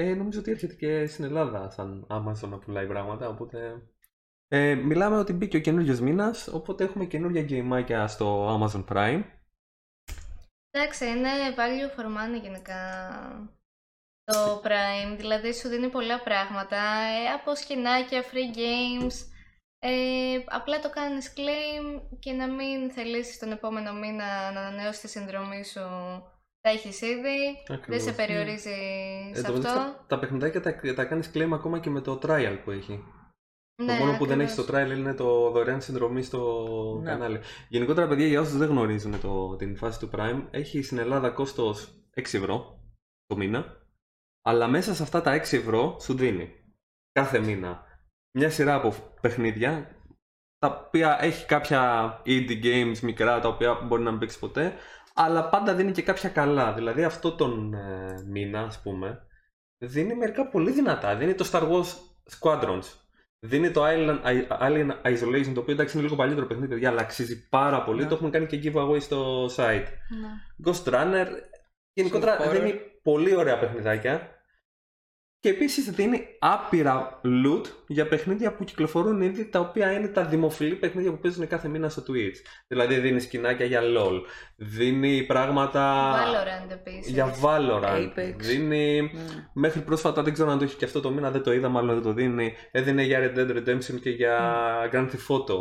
Ε, 0.00 0.14
νομίζω 0.14 0.38
ότι 0.38 0.50
έρχεται 0.50 0.74
και 0.74 1.06
στην 1.06 1.24
Ελλάδα 1.24 1.70
σαν 1.70 2.06
Amazon 2.08 2.48
να 2.48 2.58
πουλάει 2.58 2.86
πράγματα, 2.86 3.28
οπότε... 3.28 3.82
Ε, 4.48 4.74
μιλάμε 4.74 5.16
ότι 5.16 5.32
μπήκε 5.32 5.56
ο 5.56 5.60
καινούριος 5.60 6.00
μήνας, 6.00 6.48
οπότε 6.48 6.84
έχουμε 6.84 7.04
καινούργια 7.04 7.42
γκέιμάκια 7.42 8.06
στο 8.06 8.58
Amazon 8.58 8.84
Prime. 8.88 9.22
Εντάξει, 10.70 11.06
είναι 11.06 11.28
value 11.56 12.00
for 12.00 12.04
money 12.04 12.40
γενικά 12.42 12.80
το 14.24 14.62
Prime, 14.64 15.16
δηλαδή 15.16 15.54
σου 15.54 15.68
δίνει 15.68 15.88
πολλά 15.88 16.22
πράγματα, 16.22 16.76
ε, 16.76 17.32
από 17.34 17.54
σκηνάκια, 17.54 18.22
free 18.22 18.56
games, 18.56 19.14
ε, 19.78 20.44
απλά 20.46 20.80
το 20.80 20.90
κάνεις 20.90 21.32
claim 21.36 22.02
και 22.18 22.32
να 22.32 22.48
μην 22.48 22.90
θελήσεις 22.90 23.38
τον 23.38 23.52
επόμενο 23.52 23.92
μήνα 23.92 24.50
να 24.52 24.60
ανανεώσεις 24.60 25.00
τη 25.00 25.08
συνδρομή 25.08 25.64
σου, 25.64 25.80
τα 26.68 26.74
έχεις 26.74 27.00
ήδη, 27.00 27.38
δεν 27.66 27.76
Ακριβώς. 27.76 28.02
σε 28.02 28.12
περιορίζει 28.12 28.70
Ε, 29.32 29.36
σε 29.36 29.42
το 29.42 29.52
μεταξύ, 29.52 29.78
αυτό. 29.78 29.90
τα, 29.90 30.04
τα 30.06 30.18
παιχνιδάκια 30.18 30.60
τα, 30.60 30.80
τα 30.94 31.04
κάνεις 31.04 31.30
claim 31.34 31.48
ακόμα 31.52 31.78
και 31.78 31.90
με 31.90 32.00
το 32.00 32.18
trial 32.22 32.58
που 32.64 32.70
έχει. 32.70 33.04
Ναι, 33.82 33.86
το 33.98 34.04
μόνο 34.04 34.18
που 34.18 34.26
δεν 34.26 34.40
έχεις 34.40 34.58
ακριβώς. 34.58 34.84
στο 34.86 34.94
trial 34.94 34.98
είναι 34.98 35.14
το 35.14 35.50
δωρεάν 35.50 35.80
συνδρομή 35.80 36.22
στο 36.22 37.00
Ναι. 37.02 37.10
κανάλι. 37.10 37.40
Γενικότερα, 37.68 38.08
παιδιά, 38.08 38.26
για 38.26 38.40
όσους 38.40 38.56
δεν 38.56 38.68
γνωρίζουν 38.68 39.20
το, 39.20 39.56
την 39.56 39.76
φάση 39.76 39.98
του 39.98 40.10
Prime, 40.16 40.42
έχει 40.50 40.82
στην 40.82 40.98
Ελλάδα 40.98 41.30
κόστος 41.30 41.88
6 42.14 42.20
ευρώ 42.38 42.80
το 43.26 43.36
μήνα. 43.36 43.76
Αλλά 44.42 44.68
μέσα 44.68 44.94
σε 44.94 45.02
αυτά 45.02 45.20
τα 45.22 45.32
6 45.34 45.56
ευρώ 45.56 45.96
σου 46.00 46.14
δίνει 46.14 46.50
κάθε 47.12 47.38
μήνα 47.38 47.82
μια 48.38 48.50
σειρά 48.50 48.74
από 48.74 48.94
παιχνίδια 49.20 49.96
τα 50.58 50.84
οποία 50.86 51.18
έχει 51.20 51.46
κάποια 51.46 52.12
indie 52.26 52.64
games 52.64 52.98
μικρά 53.02 53.40
τα 53.40 53.48
οποία 53.48 53.74
μπορεί 53.74 54.02
να 54.02 54.10
μην 54.10 54.20
παίξεις 54.20 54.38
ποτέ 54.38 54.74
αλλά 55.20 55.48
πάντα 55.48 55.74
δίνει 55.74 55.92
και 55.92 56.02
κάποια 56.02 56.28
καλά. 56.28 56.72
Δηλαδή 56.72 57.04
αυτό 57.04 57.32
τον 57.32 57.74
ε, 57.74 58.22
μήνα 58.26 58.60
ας 58.60 58.80
πούμε 58.82 59.22
δίνει 59.78 60.14
μερικά 60.14 60.48
πολύ 60.48 60.70
δυνατά. 60.70 61.16
Δίνει 61.16 61.34
το 61.34 61.48
Star 61.52 61.62
Wars 61.62 61.94
Squadrons. 62.38 62.84
Δίνει 63.40 63.70
το 63.70 63.84
Alien, 63.86 64.18
Alien 64.60 64.90
Isolation 65.02 65.52
το 65.54 65.60
οποίο 65.60 65.74
εντάξει 65.74 65.96
είναι 65.96 66.04
λίγο 66.04 66.16
παλιότερο 66.16 66.46
παιχνίδι 66.46 66.68
παιδιά 66.68 66.88
αλλά 66.88 67.00
αξίζει 67.00 67.48
πάρα 67.48 67.82
πολύ. 67.82 68.02
Ναι. 68.02 68.08
Το 68.08 68.14
έχουμε 68.14 68.30
κάνει 68.30 68.46
και 68.46 68.60
giveaway 68.64 69.00
στο 69.00 69.46
site. 69.46 69.86
Ναι. 70.20 70.28
Ghost 70.64 70.92
Runner. 70.94 71.26
Γενικότερα 71.92 72.38
Horror. 72.38 72.50
δίνει 72.52 72.74
πολύ 73.02 73.36
ωραία 73.36 73.58
παιχνιδάκια. 73.58 74.37
Και 75.40 75.48
επίσης 75.48 75.90
δίνει 75.90 76.26
άπειρα 76.38 77.20
loot 77.24 77.66
για 77.86 78.08
παιχνίδια 78.08 78.54
που 78.54 78.64
κυκλοφορούν 78.64 79.20
ήδη, 79.20 79.48
τα 79.48 79.60
οποία 79.60 79.92
είναι 79.92 80.08
τα 80.08 80.24
δημοφιλή 80.24 80.74
παιχνίδια 80.74 81.10
που 81.10 81.18
παίζουν 81.18 81.46
κάθε 81.46 81.68
μήνα 81.68 81.88
στο 81.88 82.02
Twitch. 82.02 82.36
Δηλαδή 82.66 82.98
δίνει 82.98 83.20
σκηνάκια 83.20 83.66
για 83.66 83.80
LOL, 83.82 84.20
δίνει 84.56 85.22
πράγματα 85.22 86.14
Valorant 86.14 86.70
επίσης. 86.70 87.12
για 87.12 87.34
Valorant, 87.42 88.18
Apex. 88.18 88.34
δίνει... 88.36 89.00
Ναι. 89.00 89.10
Μέχρι 89.52 89.80
πρόσφατα 89.80 90.22
δεν 90.22 90.32
ξέρω 90.32 90.50
αν 90.50 90.58
το 90.58 90.64
έχει 90.64 90.76
και 90.76 90.84
αυτό 90.84 91.00
το 91.00 91.10
μήνα, 91.10 91.30
δεν 91.30 91.42
το 91.42 91.52
είδα, 91.52 91.68
μάλλον 91.68 91.94
δεν 91.94 92.02
το 92.02 92.12
δίνει. 92.12 92.54
Έδινε 92.70 93.02
για 93.02 93.20
Red 93.20 93.38
Dead 93.38 93.50
Redemption 93.50 94.00
και 94.00 94.10
για 94.10 94.38
Grand 94.92 95.08
Theft 95.08 95.36
Auto. 95.36 95.58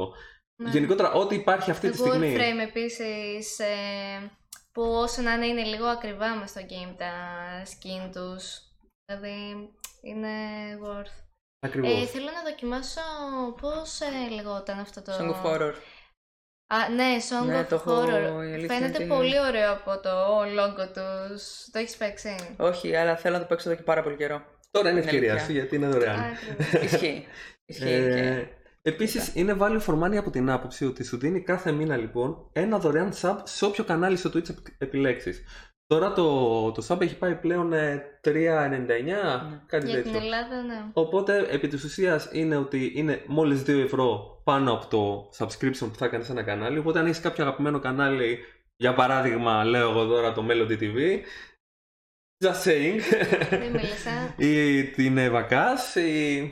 Ναι. 0.56 0.70
Γενικότερα, 0.70 1.12
ό,τι 1.12 1.36
υπάρχει 1.36 1.72
αυτή 1.72 1.86
Το 1.88 1.92
τη 1.92 1.98
στιγμή. 1.98 2.36
Warframe 2.38 2.68
επίσης, 2.68 3.60
ε, 3.60 4.32
που 4.72 4.82
όσο 4.82 5.22
να 5.22 5.34
είναι, 5.34 5.46
είναι 5.46 5.64
λίγο 5.64 5.86
ακριβά 5.86 6.36
μες 6.36 6.50
στο 6.50 6.62
game 6.62 6.96
τα 6.98 7.12
skin 7.64 8.12
τους. 8.14 8.67
Δηλαδή, 9.12 9.70
είναι 10.02 10.28
worth. 10.84 11.24
Ακριβώς. 11.60 12.02
Ε, 12.02 12.06
θέλω 12.06 12.26
να 12.26 12.50
δοκιμάσω 12.50 13.02
πώς 13.62 14.00
ε, 14.02 14.34
λεγόταν 14.36 14.80
αυτό 14.80 15.02
το... 15.02 15.12
Song 15.20 15.30
of 15.32 15.46
Horror. 15.46 15.74
Α, 16.68 16.90
ναι, 16.90 17.16
Song 17.30 17.46
Ναι, 17.46 17.62
of 17.62 17.66
το 17.70 17.76
έχω- 17.76 18.02
Horror. 18.02 18.48
η 18.50 18.54
αλήθεια 18.54 18.76
Φαίνεται 18.78 19.04
είναι 19.04 19.14
ότι- 19.14 19.22
πολύ 19.24 19.40
ωραίο 19.40 19.72
από 19.72 20.00
το 20.00 20.42
logo 20.42 20.88
τους. 20.94 21.70
Το 21.72 21.80
έχεις 21.80 21.98
παίξει; 21.98 22.36
Όχι, 22.58 22.96
αλλά 22.96 23.16
θέλω 23.18 23.34
να 23.36 23.42
το 23.42 23.48
παίξω 23.48 23.70
εδώ 23.70 23.78
και 23.78 23.84
πάρα 23.84 24.04
πολύ 24.04 24.16
καιρό. 24.16 24.42
Τώρα 24.72 24.90
είναι 24.90 24.98
είναι 25.00 25.08
ευκαιρία 25.08 25.30
αλήθεια. 25.32 25.48
σου 25.48 25.54
γιατί 25.54 25.76
είναι 25.76 25.88
δωρεάν. 25.88 26.20
Α, 26.20 26.26
ακριβώς. 26.26 26.84
Ισχύει. 26.94 27.26
Ισχύει 27.66 27.84
Ε, 27.94 28.14
και... 28.16 28.48
Επίσης, 28.82 29.36
είναι 29.36 29.58
value 29.60 29.82
for 29.82 30.04
money 30.04 30.16
από 30.16 30.30
την 30.30 30.50
άποψη 30.50 30.86
ότι 30.86 31.04
σου 31.04 31.18
δίνει 31.18 31.42
κάθε 31.44 31.72
μήνα 31.72 31.98
λοιπόν 31.98 32.50
ένα 32.54 32.80
δωρεάν 32.80 33.14
sub 33.22 33.38
σε 33.44 33.66
όποιο 33.66 33.84
κανάλι 33.84 34.18
στο 34.18 34.30
Twitch 34.34 34.50
επιλέξεις. 34.78 35.44
Τώρα 35.88 36.14
το, 36.14 36.72
το 36.72 36.86
sub 36.88 37.02
έχει 37.02 37.18
πάει 37.18 37.36
πλέον 37.36 37.74
ε, 37.74 38.20
3,99, 38.24 38.34
κάτι 39.66 39.86
Για 39.90 40.02
την 40.02 40.04
τέτοιο. 40.04 40.18
Ελλάδα, 40.18 40.62
ναι. 40.64 40.90
Οπότε, 40.94 41.48
επί 41.50 41.68
της 41.68 41.84
ουσίας 41.84 42.30
είναι 42.32 42.56
ότι 42.58 42.92
είναι 42.96 43.24
μόλις 43.28 43.62
2 43.62 43.68
ευρώ 43.68 44.42
πάνω 44.44 44.74
από 44.74 44.88
το 44.88 45.30
subscription 45.38 45.88
που 45.92 45.96
θα 45.98 46.08
κάνεις 46.08 46.26
σε 46.26 46.32
ένα 46.32 46.44
κανάλι. 46.44 46.78
Οπότε, 46.78 47.00
αν 47.00 47.06
έχεις 47.06 47.20
κάποιο 47.20 47.44
αγαπημένο 47.44 47.80
κανάλι, 47.80 48.40
για 48.76 48.94
παράδειγμα, 48.94 49.64
λέω 49.64 49.90
εγώ 49.90 50.06
τώρα 50.06 50.34
το 50.34 50.46
Melody 50.50 50.78
TV, 50.80 51.22
just 52.46 52.64
saying, 52.64 53.00
Δεν 53.50 53.72
μίλησα. 53.72 54.36
ή 54.38 54.84
την 54.90 55.16
Eva 55.20 55.50
Cass, 55.50 56.00
ή 56.00 56.50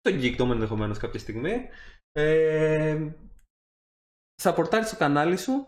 το 0.00 0.10
Geekdom 0.20 0.50
ενδεχομένως 0.50 0.98
κάποια 0.98 1.20
στιγμή. 1.20 1.68
Ε, 2.12 3.10
σαπορτάρεις 4.34 4.90
το 4.90 4.96
κανάλι 4.96 5.36
σου 5.36 5.66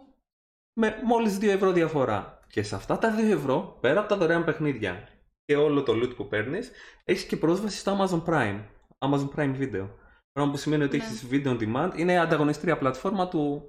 με 0.80 1.00
μόλις 1.04 1.38
2 1.40 1.42
ευρώ 1.48 1.72
διαφορά. 1.72 2.37
Και 2.48 2.62
σε 2.62 2.74
αυτά 2.74 2.98
τα 2.98 3.14
2 3.14 3.30
ευρώ, 3.32 3.78
πέρα 3.80 4.00
από 4.00 4.08
τα 4.08 4.16
δωρεάν 4.16 4.44
παιχνίδια 4.44 5.08
και 5.44 5.56
όλο 5.56 5.82
το 5.82 5.92
loot 5.92 6.16
που 6.16 6.28
παίρνεις, 6.28 6.70
έχεις 7.04 7.24
και 7.24 7.36
πρόσβαση 7.36 7.78
στο 7.78 7.96
Amazon 7.98 8.24
Prime. 8.32 8.60
Amazon 8.98 9.28
Prime 9.36 9.56
Video. 9.58 9.88
Πράγμα 10.32 10.52
που 10.52 10.56
σημαίνει 10.56 10.82
ότι 10.82 10.96
Ναι. 10.96 11.04
έχεις 11.04 11.26
video 11.30 11.46
on 11.46 11.58
demand. 11.60 11.92
Είναι 11.96 12.12
η 12.12 12.16
ανταγωνιστρία 12.16 12.78
πλατφόρμα 12.78 13.28
του 13.28 13.62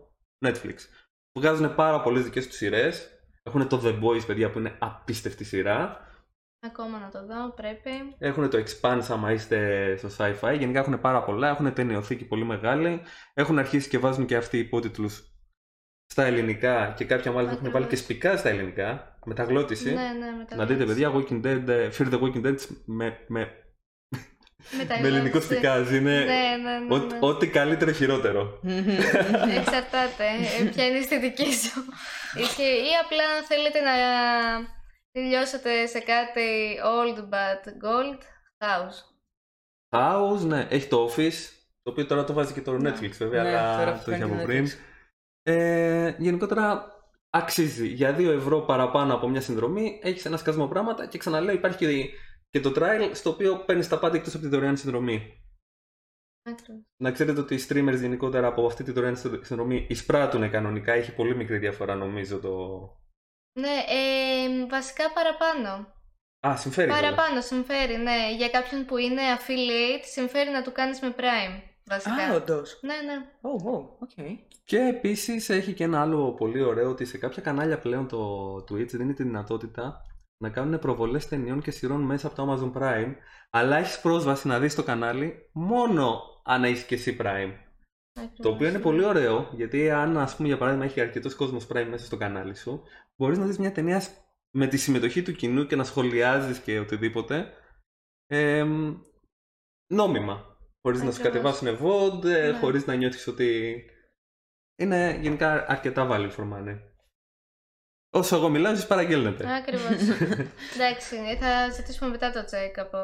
Netflix. 0.45 0.75
Βγάζουν 1.39 1.75
πάρα 1.75 2.01
πολλές 2.01 2.23
δικές 2.23 2.47
τους 2.47 2.55
σειρές. 2.55 3.09
Έχουν 3.43 3.67
το 3.67 3.81
The 3.83 4.03
Boys, 4.03 4.25
παιδιά, 4.27 4.49
που 4.49 4.59
είναι 4.59 4.75
απίστευτη 4.79 5.43
σειρά. 5.43 6.07
Ακόμα 6.61 6.99
να 6.99 7.09
το 7.09 7.25
δω, 7.25 7.53
πρέπει. 7.53 7.89
Έχουν 8.17 8.49
το 8.49 8.57
Expanse 8.57 9.05
άμα 9.09 9.31
είστε 9.31 9.97
στο 9.97 10.09
sci-fi. 10.17 10.55
Γενικά 10.57 10.79
έχουν 10.79 10.99
πάρα 11.01 11.23
πολλά. 11.23 11.49
Έχουν 11.49 11.73
ταινιοθήκη 11.73 12.25
πολύ 12.25 12.45
μεγάλη. 12.45 13.01
Έχουν 13.33 13.59
αρχίσει 13.59 13.89
και 13.89 13.97
βάζουν 13.97 14.25
και 14.25 14.35
αυτοί 14.35 14.57
υπότιτλους 14.57 15.28
στα 16.11 16.23
ελληνικά 16.25 16.93
και 16.97 17.05
κάποια 17.05 17.31
μάλιστα 17.31 17.55
έχουν 17.57 17.71
βάλει 17.71 17.85
και 17.85 17.95
Ακριβώς. 17.95 18.03
σπικά 18.05 18.37
στα 18.37 18.49
ελληνικά. 18.49 19.17
Μεταγλώτηση. 19.25 19.93
Ναι, 19.93 20.01
ναι, 20.19 20.31
μετά 20.37 20.55
Να 20.55 20.65
δείτε, 20.65 20.85
παιδιά, 20.85 21.11
Walking 21.13 21.41
Dead, 21.45 21.67
ε, 21.67 21.89
Fear 21.97 22.11
the 22.13 22.19
Walking 22.21 22.45
Dead 22.45 22.55
με, 22.85 23.17
με, 23.27 23.51
με 25.01 25.07
ελληνικό 25.07 25.41
σπικάζ. 25.41 25.89
Είναι 25.91 26.19
Ναι, 26.19 26.23
ναι, 26.63 26.77
ναι. 26.79 26.93
ό- 26.95 26.97
ναι. 26.97 27.17
ό,τι 27.19 27.47
καλύτερο 27.47 27.91
χειρότερο. 27.91 28.59
Εξαρτάται. 29.57 30.25
ε, 30.59 30.63
Ποια 30.63 30.85
είναι 30.85 30.95
η 30.95 30.99
αισθητική 30.99 31.53
σου. 31.53 31.83
Ισχύει. 32.43 32.63
Ή 32.63 32.91
απλά 33.03 33.23
θέλετε 33.47 33.79
να 33.79 33.91
τελειώσετε 35.11 35.85
σε 35.85 35.99
κάτι 35.99 36.77
old 36.85 37.17
but 37.19 37.63
gold 37.85 38.19
house. 38.65 38.97
House, 39.89 40.39
ναι, 40.47 40.67
έχει 40.69 40.87
το 40.87 41.05
Office, 41.09 41.49
το 41.83 41.91
οποίο 41.91 42.05
τώρα 42.05 42.23
το 42.23 42.33
βάζει 42.33 42.53
και 42.53 42.61
το 42.61 42.77
Ναι. 42.77 42.89
Netflix 42.89 43.09
βέβαια, 43.17 43.43
Ναι, 43.43 43.49
τώρα 43.51 43.71
αλλά 43.81 43.91
αυτό 43.91 44.05
το 44.05 44.11
έχει 44.11 44.19
κάνει 44.19 44.31
από 44.31 44.41
το 44.41 44.47
πριν. 44.47 44.67
Netflix. 45.43 45.53
Ε, 45.53 46.15
γενικότερα 46.17 46.93
αξίζει. 47.29 47.87
Για 47.87 48.15
2 48.17 48.31
ευρώ 48.31 48.61
παραπάνω 48.61 49.13
από 49.13 49.29
μια 49.29 49.41
συνδρομή 49.41 49.99
έχεις 50.03 50.25
ένα 50.25 50.37
σκασμό 50.37 50.67
πράγματα 50.67 51.07
και 51.07 51.17
ξαναλέω 51.17 51.55
υπάρχει 51.55 51.77
και, 51.77 52.09
και 52.49 52.59
το 52.59 52.73
trial 52.75 53.11
στο 53.13 53.29
οποίο 53.29 53.63
παίρνεις 53.65 53.87
τα 53.87 53.99
πάντα 53.99 54.17
εκτός 54.17 54.33
από 54.33 54.43
τη 54.43 54.49
δωρεάν 54.49 54.77
συνδρομή. 54.77 55.43
Ακριβώς. 56.43 56.81
Να 56.97 57.11
ξέρετε 57.11 57.39
ότι 57.39 57.55
οι 57.55 57.65
streamers 57.69 57.97
γενικότερα 57.99 58.47
από 58.47 58.65
αυτή 58.65 58.83
τη 58.83 58.91
δωρεάν 58.91 59.17
συνδρομή 59.17 59.85
εισπράττουν 59.89 60.49
κανονικά. 60.49 60.93
Έχει 60.93 61.13
πολύ 61.13 61.35
μικρή 61.35 61.57
διαφορά 61.57 61.95
νομίζω 61.95 62.39
το. 62.39 62.79
Ναι, 63.59 63.83
ε, 63.87 64.65
βασικά 64.65 65.11
παραπάνω. 65.13 65.93
Α, 66.47 66.57
συμφέρει. 66.57 66.91
βέβαια. 66.91 67.09
Παραπάνω 67.09 67.41
συμφέρει, 67.41 67.97
ναι. 67.97 68.35
Για 68.35 68.49
κάποιον 68.49 68.85
που 68.85 68.97
είναι 68.97 69.21
affiliate, 69.37 70.03
συμφέρει 70.03 70.49
να 70.49 70.61
του 70.61 70.71
κάνεις 70.71 70.99
με 70.99 71.15
Prime. 71.17 71.68
Βασικά. 71.89 72.13
Α, 72.13 72.35
όντως. 72.35 72.79
Ναι, 72.81 72.93
ναι. 72.93 73.25
Oh, 73.41 73.65
wow, 73.67 73.83
ok. 73.99 74.37
Και 74.63 74.77
επίσης 74.77 75.49
έχει 75.49 75.73
και 75.73 75.83
ένα 75.83 76.01
άλλο 76.01 76.33
πολύ 76.33 76.61
ωραίο 76.61 76.89
ότι 76.89 77.05
σε 77.05 77.17
κάποια 77.17 77.41
κανάλια 77.41 77.79
πλέον 77.79 78.07
το 78.07 78.55
Twitch 78.55 78.89
δίνει 78.91 79.13
τη 79.13 79.23
δυνατότητα 79.23 80.01
να 80.37 80.49
κάνουν 80.49 80.79
προβολές 80.79 81.27
ταινιών 81.27 81.61
και 81.61 81.71
σειρών 81.71 82.01
μέσα 82.01 82.27
από 82.27 82.35
το 82.35 82.51
Amazon 82.51 82.81
Prime, 82.81 83.13
αλλά 83.49 83.77
έχεις 83.77 84.01
πρόσβαση 84.01 84.47
να 84.47 84.59
δεις 84.59 84.75
το 84.75 84.83
κανάλι 84.83 85.49
μόνο 85.51 86.21
αν 86.43 86.63
έχεις 86.63 86.83
και 86.83 86.95
εσύ 86.95 87.17
Prime. 87.21 87.53
Το 88.37 88.49
οποίο 88.49 88.67
είναι 88.67 88.79
πολύ 88.79 89.03
ωραίο, 89.03 89.49
γιατί 89.53 89.89
αν 89.89 90.17
ας 90.17 90.35
πούμε 90.35 90.47
για 90.47 90.57
παράδειγμα 90.57 90.85
έχει 90.85 91.01
αρκετός 91.01 91.35
κόσμος 91.35 91.67
Prime 91.69 91.87
μέσα 91.89 92.05
στο 92.05 92.17
κανάλι 92.17 92.55
σου, 92.55 92.83
μπορείς 93.15 93.37
να 93.37 93.45
δεις 93.45 93.57
μια 93.57 93.71
ταινία 93.71 94.03
με 94.55 94.67
τη 94.67 94.77
συμμετοχή 94.77 95.21
του 95.21 95.31
κοινού 95.31 95.65
και 95.65 95.75
να 95.75 95.83
σχολιάζεις 95.83 96.59
και 96.59 96.79
οτιδήποτε 96.79 97.53
εμ, 98.27 98.97
νόμιμα. 99.93 100.48
Χωρίς 100.81 101.01
να 101.03 101.11
σου 101.11 101.21
Ακριβώς. 101.21 101.59
κατεβάσουν 101.59 101.77
VOD, 101.81 102.25
ε, 102.25 102.51
Ναι. 102.51 102.57
χωρίς 102.57 102.85
να 102.85 102.95
νιώθεις 102.95 103.27
ότι 103.27 103.83
είναι 104.75 105.17
γενικά 105.21 105.65
αρκετά 105.69 106.07
value 106.11 106.31
for 106.37 106.43
money. 106.53 106.79
Όσο 108.11 108.35
εγώ 108.35 108.49
μιλάω, 108.49 108.71
εσείς 108.71 108.87
παραγγέλνετε. 108.87 109.55
Ακριβώς. 109.55 109.91
Εντάξει, 110.75 111.15
θα 111.39 111.69
ζητήσουμε 111.69 112.09
μετά 112.09 112.31
το 112.31 112.39
check 112.39 112.79
από 112.79 112.97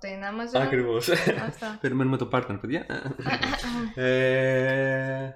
την 0.00 0.20
Amazon. 0.22 0.60
Ακριβώς. 0.60 1.08
Αυτά. 1.48 1.78
Περιμένουμε 1.80 2.16
το 2.16 2.28
partner, 2.32 2.58
παιδιά. 2.60 2.86
ε, 3.94 5.32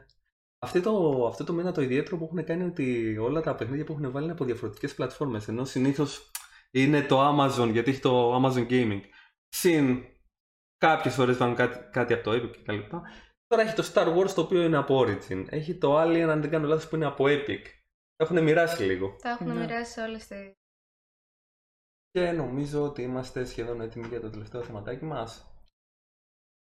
αυτό 0.59 0.81
το, 0.81 1.27
αυτό 1.27 1.45
το 1.45 1.53
μήνα 1.53 1.73
το 1.73 1.83
ιδιαίτερο 1.83 2.17
που 2.17 2.25
έχουν 2.25 2.45
κάνει 2.45 2.61
είναι 2.61 2.71
ότι 2.71 3.17
όλα 3.19 3.41
τα 3.41 3.55
παιχνίδια 3.55 3.85
που 3.85 3.93
έχουν 3.93 4.11
βάλει 4.11 4.25
είναι 4.25 4.33
από 4.33 4.45
διαφορετικές 4.45 4.95
πλατφόρμες. 4.95 5.49
Ενώ 5.49 5.65
συνήθως 5.65 6.31
είναι 6.71 7.03
το 7.03 7.29
Amazon, 7.29 7.69
γιατί 7.73 7.91
έχει 7.91 8.01
το 8.01 8.35
Amazon 8.37 8.67
Gaming. 8.71 9.01
Συν 9.49 10.05
κάποιες 10.79 11.15
φορές 11.15 11.37
βάλουν 11.37 11.55
κάτι, 11.55 11.89
κάτι 11.91 12.13
από 12.13 12.23
το 12.23 12.31
Epic 12.33 12.51
κτλ. 12.63 12.79
Τώρα 13.47 13.63
έχει 13.63 13.75
το 13.75 13.91
Star 13.95 14.17
Wars 14.17 14.31
το 14.31 14.41
οποίο 14.41 14.63
είναι 14.63 14.77
από 14.77 15.01
Origin. 15.01 15.45
Έχει 15.49 15.79
το 15.79 16.01
Alien, 16.03 16.27
αν 16.31 16.41
δεν 16.41 16.51
κάνω 16.51 16.67
λάθος, 16.67 16.89
που 16.89 16.97
είναι 16.97 17.07
από 17.07 17.25
Epic. 17.29 17.63
Τα 18.17 18.25
έχουν 18.25 18.43
μοιράσει 18.43 18.83
λίγο. 18.83 19.17
Τα 19.23 19.29
έχουν 19.31 19.47
Ναι. 19.47 19.55
μοιράσει 19.55 20.01
όλες 20.01 20.27
τις... 20.27 20.53
Και 22.11 22.31
νομίζω 22.33 22.83
ότι 22.85 23.03
είμαστε 23.03 23.45
σχεδόν 23.45 23.81
έτοιμοι 23.81 24.07
για 24.07 24.21
το 24.21 24.31
τελευταίο 24.31 24.63
θεματάκι 24.63 25.05
μας. 25.05 25.51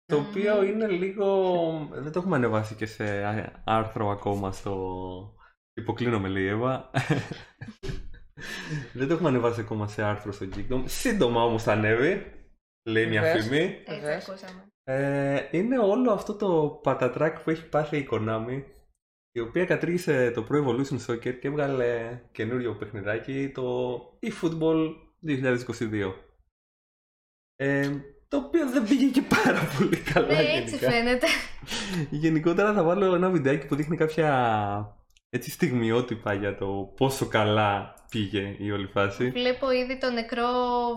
Το 0.05 0.19
Μμμ. 0.19 0.27
οποίο 0.27 0.63
είναι 0.63 0.87
λίγο... 0.87 1.27
Δεν 1.91 2.11
το 2.11 2.19
έχουμε 2.19 2.35
ανεβάσει 2.35 2.75
και 2.75 2.85
σε 2.85 3.23
άρθρο 3.65 4.09
ακόμα 4.09 4.51
στο... 4.51 5.35
Υποκλίνομαι 5.73 6.27
λέει 6.27 6.43
η 6.43 6.47
Εύα. 6.47 6.89
Δεν 8.93 9.07
το 9.07 9.13
έχουμε 9.13 9.29
ανεβάσει 9.29 9.61
ακόμα 9.61 9.87
σε 9.87 10.03
άρθρο 10.03 10.31
στο 10.31 10.45
Geekdom. 10.55 10.83
Σύντομα 10.85 11.43
όμως 11.43 11.63
θα 11.63 11.71
ανέβει. 11.71 12.33
Λέει 12.85 13.05
μια 13.05 13.21
Βεβαίως. 13.21 13.45
φήμη. 13.45 13.57
Έτσι 13.85 13.99
Βεβαίως. 14.01 14.29
ακούσαμε. 14.29 14.67
Ε, 14.83 15.47
είναι 15.51 15.79
όλο 15.79 16.11
αυτό 16.11 16.35
το 16.35 16.79
πατατράκ 16.83 17.39
που 17.39 17.49
έχει 17.49 17.69
πάθει 17.69 17.97
η 17.97 18.07
Konami 18.11 18.63
η 19.31 19.39
οποία 19.39 19.65
κατήργησε 19.65 20.31
το 20.31 20.47
Pro 20.49 20.65
Evolution 20.65 20.99
Soccer 21.07 21.39
και 21.39 21.47
έβγαλε 21.47 22.19
καινούριο 22.31 22.75
παιχνιδάκι 22.75 23.51
το 23.53 23.99
eFootball 24.21 24.93
2022 25.27 26.13
ε, 27.55 27.89
το 28.27 28.37
οποίο 28.37 28.69
δεν 28.69 28.83
πήγε 28.87 29.05
και 29.09 29.21
πάρα 29.21 29.59
πολύ 29.77 29.97
καλά 29.97 30.27
Ναι, 30.27 30.33
έτσι 30.41 30.75
γενικά. 30.75 30.91
φαίνεται. 30.91 31.25
Γενικότερα 32.09 32.73
θα 32.73 32.83
βάλω 32.83 33.15
ένα 33.15 33.29
βιντεάκι 33.29 33.65
που 33.67 33.75
δείχνει 33.75 33.97
κάποια 33.97 35.04
έτσι 35.35 35.49
στιγμιότυπα 35.51 36.33
για 36.33 36.57
το 36.57 36.93
πόσο 36.97 37.25
καλά 37.25 37.93
πήγε 38.09 38.55
η 38.59 38.71
όλη 38.71 38.87
φάση. 38.87 39.29
Βλέπω 39.29 39.71
ήδη 39.71 39.97
το 39.97 40.11
νεκρό 40.11 40.47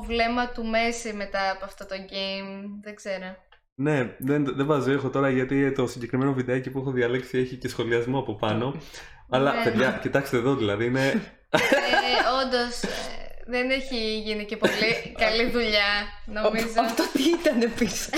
βλέμμα 0.07 0.49
του 0.49 0.64
Μέση 0.64 1.12
μετά 1.12 1.51
από 1.51 1.64
αυτό 1.64 1.86
το 1.86 1.95
game. 2.11 2.64
Δεν 2.82 2.95
ξέρω. 2.95 3.36
Ναι, 3.74 4.14
δεν, 4.18 4.45
δεν 4.57 4.66
βάζω 4.66 4.93
ήχο 4.93 5.09
τώρα 5.11 5.30
γιατί 5.30 5.72
το 5.72 5.86
συγκεκριμένο 5.86 6.32
βιντεάκι 6.32 6.70
που 6.70 6.78
έχω 6.78 6.91
διαλέξει 6.91 7.39
έχει 7.39 7.57
και 7.57 7.68
σχολιασμό 7.68 8.18
από 8.18 8.34
πάνω. 8.34 8.74
Αλλά 9.30 9.53
Ναι. 9.55 9.62
παιδιά, 9.64 9.99
κοιτάξτε 10.03 10.36
εδώ 10.36 10.55
δηλαδή 10.57 10.84
είναι. 10.84 11.07
ε, 11.51 11.59
Όντως, 12.45 12.80
δεν 13.51 13.70
έχει 13.70 14.18
γίνει 14.18 14.44
και 14.44 14.57
πολύ 14.57 15.12
καλή 15.18 15.51
δουλειά, 15.51 15.90
νομίζω. 16.26 16.80
Αυτό 16.80 17.03
τι 17.12 17.22
ήταν 17.38 17.59
πίσω. 17.78 18.11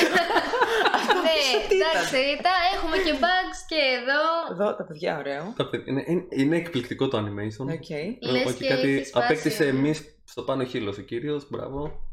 ναι, 1.24 1.38
τι 1.68 1.74
ήταν; 1.76 1.88
εντάξει, 1.90 2.42
τα 2.42 2.50
έχουμε 2.74 2.96
και 2.96 3.12
bugs 3.22 3.58
και 3.68 3.80
εδώ. 4.00 4.22
Εδώ 4.52 4.76
τα 4.76 4.84
παιδιά, 4.84 5.18
ωραίο. 5.18 5.54
τα 5.56 5.68
παιδιά- 5.68 5.92
είναι, 5.92 6.04
είναι, 6.06 6.24
είναι 6.30 6.56
εκπληκτικό 6.56 7.08
το 7.08 7.18
animation. 7.18 7.66
Ok. 7.78 7.90
Λες 8.30 8.44
Όχι 8.46 8.56
και 8.56 8.68
κάτι 8.68 8.88
έχεις 8.94 9.08
σπάσει. 9.08 9.24
απέκτησε 9.24 9.66
εμείς 9.66 10.20
στο 10.24 10.42
πάνω 10.42 10.64
χείλος 10.64 10.98
ο 10.98 11.02
κύριος. 11.02 11.48
Μπράβο. 11.50 12.08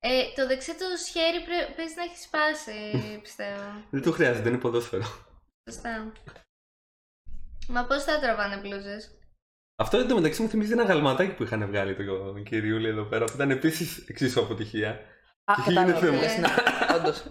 Ε, 0.00 0.22
το 0.36 0.46
δεξί 0.46 0.70
του 0.72 0.84
χέρι 1.12 1.40
πρέ- 1.44 1.76
παίζει 1.76 1.94
να 1.96 2.02
έχεις 2.02 2.22
σπάσει, 2.22 2.78
πιστεύω. 3.24 3.84
Δεν 3.90 4.02
το 4.02 4.12
χρειάζεται, 4.12 4.48
είναι 4.48 4.58
ποδόσφαιρο. 4.58 5.06
Σωστά. 5.70 6.12
Μα 7.68 7.84
πώς 7.84 8.04
θα 8.04 8.18
τραβάνε 8.18 8.56
μπλούζες; 8.56 9.18
Αυτό 9.78 9.96
εν 9.98 10.08
τω 10.08 10.14
μεταξύ 10.14 10.42
μου 10.42 10.48
θυμίζει 10.48 10.72
ένα 10.72 10.84
γαλματάκι 10.84 11.34
που 11.34 11.42
είχαν 11.42 11.66
βγάλει 11.66 11.96
το 11.96 12.32
κυριούλη 12.42 12.88
εδώ 12.88 13.04
πέρα 13.04 13.24
που 13.24 13.32
ήταν 13.34 13.50
επίσης 13.50 13.98
εξίσου 14.08 14.40
αποτυχία. 14.40 14.90
Α, 15.44 15.54
Τι 15.54 15.62
κατάλαβα. 15.62 15.98
γίνεται, 15.98 16.06
τι 16.06 16.12
μα. 16.14 16.20
λες, 16.20 16.38
ναι. 16.38 16.48
Όντως. 16.96 17.24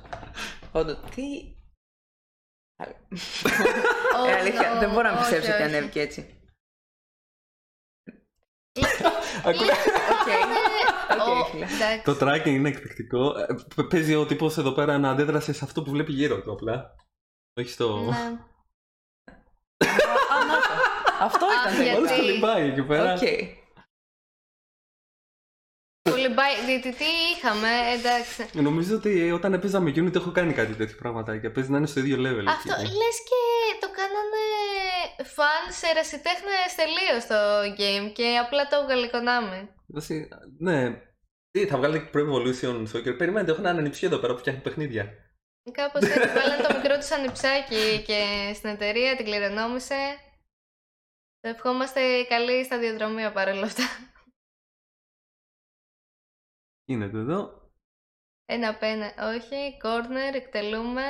Όντως. 0.72 0.98
Τι... 1.16 1.24
Oh, 2.84 4.28
Ε, 4.28 4.32
αλήθεια, 4.34 4.76
no, 4.76 4.80
δεν 4.80 4.90
μπορώ 4.90 5.02
να 5.10 5.12
όχι, 5.14 5.20
πιστέψω 5.22 5.52
ότι 5.54 5.62
όχι. 5.62 5.72
ανέβηκε 5.76 6.00
έτσι. 6.02 6.40
Ακούω- 9.44 9.70
Ok. 10.14 10.28
Oh, 11.28 11.40
Ok, 11.40 11.48
φίλε. 11.48 11.66
εντάξει. 11.66 12.04
Το 12.04 12.18
tracking 12.22 12.46
είναι 12.46 12.70
εκπληκτικό. 12.70 13.38
Ε, 13.40 13.46
π- 13.76 13.88
Παίζει 13.90 14.16
ο 14.16 14.26
τύπος 14.26 14.58
εδώ 14.58 14.72
πέρα 14.72 14.98
να 14.98 15.10
αντέδρασε 15.10 15.54
σε 15.54 15.64
αυτό 15.66 15.84
που 15.84 15.92
βλέπει 15.92 16.12
γύρω 16.14 16.42
του 16.42 16.52
απλά. 16.52 16.96
Όχι 17.60 17.70
στο. 17.70 18.10
Ναι. 21.20 21.24
Α, 21.24 21.24
να 21.24 21.30
το. 21.30 21.36
Αυτό 21.36 21.46
Α, 21.46 21.50
ήταν 21.72 21.84
γιατί- 21.84 21.98
Όλο 21.98 22.08
κολυμπάει 22.16 22.70
εκεί 22.70 22.84
πέρα. 22.84 23.14
Οκ. 23.14 23.20
Κολυμπάει, 26.10 26.54
διαιτητή 26.66 27.12
είχαμε, 27.36 27.70
εντάξει. 27.98 28.46
Νομίζω 28.62 28.96
ότι 28.96 29.32
όταν 29.32 29.54
έπαιζα 29.54 29.80
με 29.80 29.92
Unity 29.96 30.16
έχω 30.16 30.32
κάνει 30.32 30.54
κάτι 30.54 30.74
τέτοιο 30.74 30.96
πραγματάκια. 30.98 31.52
Παίζει 31.52 31.70
να 31.72 31.78
είναι 31.78 31.88
στο 31.88 32.00
ίδιο 32.00 32.18
level. 32.18 32.46
Αυτό 32.48 32.74
εκεί. 32.74 32.82
λες 33.00 33.18
και 33.30 33.42
το 33.80 33.88
κάνανε 34.00 34.44
φαν 35.36 35.74
σε 35.80 35.88
ερασιτέχνες 35.88 36.70
τελείως 36.76 37.26
το 37.28 37.40
game 37.82 38.12
και 38.14 38.38
απλά 38.44 38.68
το 38.68 38.76
έβγαλε 38.82 39.06
η 39.06 39.10
Konami. 39.14 39.68
Δώσει- 39.88 40.28
Ναι. 40.60 41.02
Τι, 41.52 41.68
θα 41.68 41.78
βγάλετε 41.78 42.10
Pro 42.14 42.20
Evolution 42.30 42.76
Soccer. 42.94 43.18
Περιμένετε, 43.18 43.52
έχω 43.52 43.62
έναν 43.62 43.78
ανιψιό 43.78 44.08
εδώ 44.08 44.18
πέρα 44.18 44.34
που 44.34 44.40
φτιάχνει 44.40 44.62
παιχνίδια. 44.62 45.06
Κάπως 45.72 46.02
έτσι 46.04 46.28
βάλανε 46.28 46.64
το 46.68 46.76
μικρό 46.78 46.98
του 46.98 47.14
ανιψάκι 47.16 48.04
και 48.08 48.52
στην 48.54 48.70
εταιρεία 48.70 49.16
την 49.16 49.26
κληρονόμησε. 49.26 49.96
Το 51.46 51.52
ευχόμαστε 51.52 52.24
καλή 52.24 52.64
σταδιοδρομία 52.64 53.32
παρόλα 53.32 53.66
αυτά. 53.66 53.84
Γίνεται 56.86 57.18
εδώ. 57.18 57.70
Ένα 58.46 58.76
πένα, 58.78 59.14
όχι, 59.20 59.78
corner, 59.84 60.34
εκτελούμε. 60.34 61.04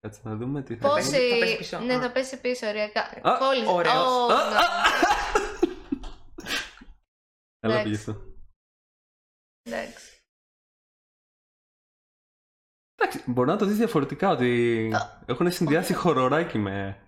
Κάτσε 0.00 0.20
να 0.24 0.36
δούμε 0.36 0.62
τι 0.62 0.76
θα 0.76 0.88
Πόση... 0.88 1.18
γίνει. 1.18 1.30
θα 1.30 1.38
πέσει 1.38 1.56
πίσω. 1.56 1.78
Ναι, 1.78 1.94
Α. 1.94 2.00
θα 2.00 2.12
πέσει 2.12 2.40
πίσω, 2.40 2.66
ωριακά. 2.66 3.00
Α, 3.22 3.38
Κόλλησε. 3.38 3.70
ωραίος. 3.70 3.94
Ω, 4.06 4.24
Α, 4.32 4.48
ναι. 4.50 4.56
α, 4.56 4.62
Καλά 7.58 7.74
Εντάξει. 7.80 7.82
πήγες 7.82 8.08
αυτό. 8.08 8.24
Εντάξει. 9.62 10.20
Εντάξει, 12.94 13.30
μπορεί 13.30 13.48
να 13.48 13.56
το 13.56 13.64
δεις 13.64 13.76
διαφορετικά 13.76 14.30
ότι 14.30 14.90
Α. 14.94 15.22
έχουν 15.26 15.50
συνδυάσει 15.52 15.94
χοροράκι 15.94 16.58
με... 16.58 17.05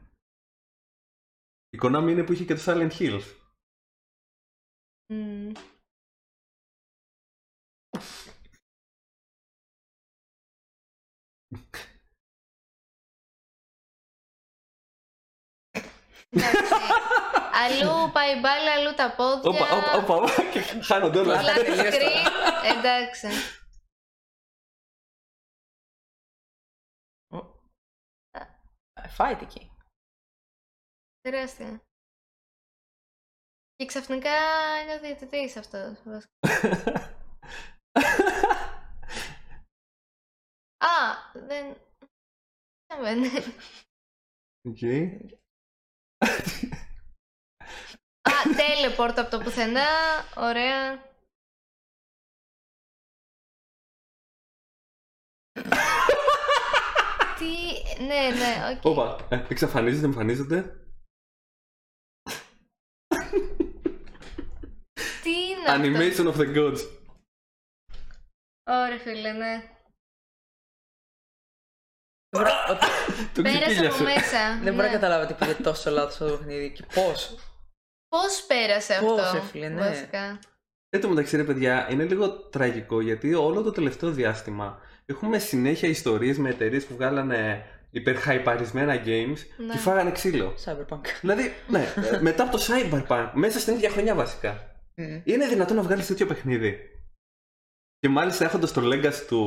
Η 1.70 1.78
Konami 1.82 2.08
είναι 2.08 2.24
που 2.24 2.32
είχε 2.32 2.44
και 2.44 2.54
το 2.54 2.62
Silent 2.66 2.92
Hills. 2.98 3.36
Μμμ. 5.06 5.52
Εντάξει. 16.30 16.74
αλλού 17.52 18.12
πάει 18.12 18.36
η 18.36 18.40
μπάλα, 18.40 18.72
αλλού 18.72 18.94
τα 18.94 19.14
πόδια. 19.14 19.50
Όπα, 19.50 19.76
όπα, 19.76 19.92
όπα, 19.96 20.14
όπα, 20.14 20.50
και 20.52 20.60
χάνονται 20.60 21.18
όλα. 21.18 21.36
Καλά. 21.36 21.52
Flat 21.52 21.64
τελείως 21.64 21.76
τώρα. 21.76 21.92
screen. 21.92 22.76
Εντάξει. 22.76 23.28
Fight 29.16 29.38
εκεί. 29.40 29.70
Τεράστια. 31.30 31.82
Και 33.74 33.86
ξαφνικά 33.86 34.30
είναι 34.82 34.94
ο 34.94 35.00
διαιτητής 35.00 35.56
αυτός. 35.56 35.98
Α, 40.78 40.94
δεν... 41.32 41.76
Δεν 42.86 42.92
συμβαίνει. 42.92 43.28
Οκ. 44.68 44.82
Α, 48.28 48.34
teleport 48.58 49.14
από 49.16 49.30
το 49.30 49.38
πουθενά. 49.38 49.88
Ωραία. 50.36 51.06
Τι... 57.38 57.52
Ναι, 58.04 58.28
ναι, 58.30 58.76
οκ. 58.76 58.84
Όπα, 58.84 59.28
ε, 59.30 59.46
εξαφανίζεται, 59.50 60.06
εμφανίζεται. 60.06 60.82
Τι 65.22 65.30
είναι 65.30 65.57
αυτό. 65.57 65.57
Animation 65.74 66.32
of 66.32 66.36
the 66.36 66.54
Gods. 66.56 66.80
Ωραία, 68.70 68.98
φίλε, 68.98 69.32
ναι. 69.32 69.62
Δεν 72.30 72.42
μπορώ- 72.42 72.50
ότι- 72.70 72.86
Το 73.34 73.42
Πέρασε 73.42 73.64
από 73.64 73.88
ξεκύλιασε. 73.88 74.02
μέσα. 74.02 74.54
Δεν 74.62 74.74
μπορώ 74.74 74.76
να 74.86 74.92
ναι. 74.92 74.98
καταλάβω 74.98 75.26
τι 75.26 75.34
πήγε 75.34 75.54
τόσο 75.54 75.90
λάθος 75.90 76.16
το 76.16 76.36
παιχνίδι 76.36 76.72
και 76.72 76.84
πώς. 76.94 77.34
Πώς 78.08 78.44
πέρασε 78.46 78.98
Πώς, 79.00 79.20
αυτό, 79.20 79.38
ρε 79.38 79.44
φίλε, 79.44 79.68
ναι. 79.68 79.80
βασικά. 79.80 80.38
Εν 80.90 81.00
τω 81.00 81.08
μεταξύ, 81.08 81.36
ρε 81.36 81.44
παιδιά, 81.44 81.88
είναι 81.90 82.04
λίγο 82.04 82.30
τραγικό 82.30 83.00
γιατί 83.00 83.34
όλο 83.34 83.62
το 83.62 83.70
τελευταίο 83.70 84.10
διάστημα 84.10 84.80
έχουμε 85.06 85.38
συνέχεια 85.38 85.88
ιστορίες 85.88 86.38
με 86.38 86.48
εταιρείες 86.50 86.86
που 86.86 86.94
βγάλανε 86.94 87.64
υπερχαϊπαρισμένα 87.90 88.94
games 89.04 89.38
Ναι. 89.56 89.72
και 89.72 89.78
φάγανε 89.78 90.10
ξύλο. 90.10 90.54
Cyberpunk. 90.64 91.00
δηλαδή, 91.20 91.52
ναι, 91.68 91.92
ε, 92.12 92.20
μετά 92.20 92.42
από 92.42 92.56
το 92.56 92.62
Cyberpunk, 92.68 93.30
μέσα 93.34 93.58
στην 93.58 93.74
ίδια 93.74 93.90
χρονιά 93.90 94.14
βασικά. 94.14 94.77
Mm. 94.98 95.22
Είναι 95.24 95.46
δυνατόν 95.46 95.76
να 95.76 95.82
βγάλεις 95.82 96.06
τέτοιο 96.06 96.26
παιχνίδι. 96.26 96.90
Και 97.98 98.08
μάλιστα 98.08 98.44
έχοντας 98.44 98.72
το 98.72 98.80
legacy 98.84 99.24
του. 99.28 99.44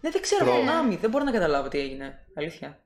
Ναι, 0.00 0.10
δεν 0.10 0.22
ξέρω, 0.22 0.44
Προ. 0.44 0.54
Konami, 0.54 0.98
δεν 0.98 1.10
μπορώ 1.10 1.24
να 1.24 1.32
καταλάβω 1.32 1.68
τι 1.68 1.78
έγινε. 1.78 2.26
Αλήθεια. 2.34 2.82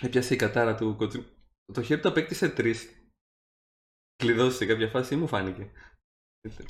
Έπιασε 0.00 0.34
η 0.34 0.36
κατάρα 0.36 0.74
του 0.74 0.96
Kojima. 1.00 1.24
Το 1.72 1.82
χέρι 1.82 2.00
του 2.00 2.08
απέκτησε 2.08 2.48
τρεις. 2.48 2.88
Κλειδώσει 4.16 4.56
σε 4.56 4.66
κάποια 4.66 4.88
φάση 4.88 5.14
ή 5.14 5.16
μου 5.16 5.26
φάνηκε. 5.26 5.70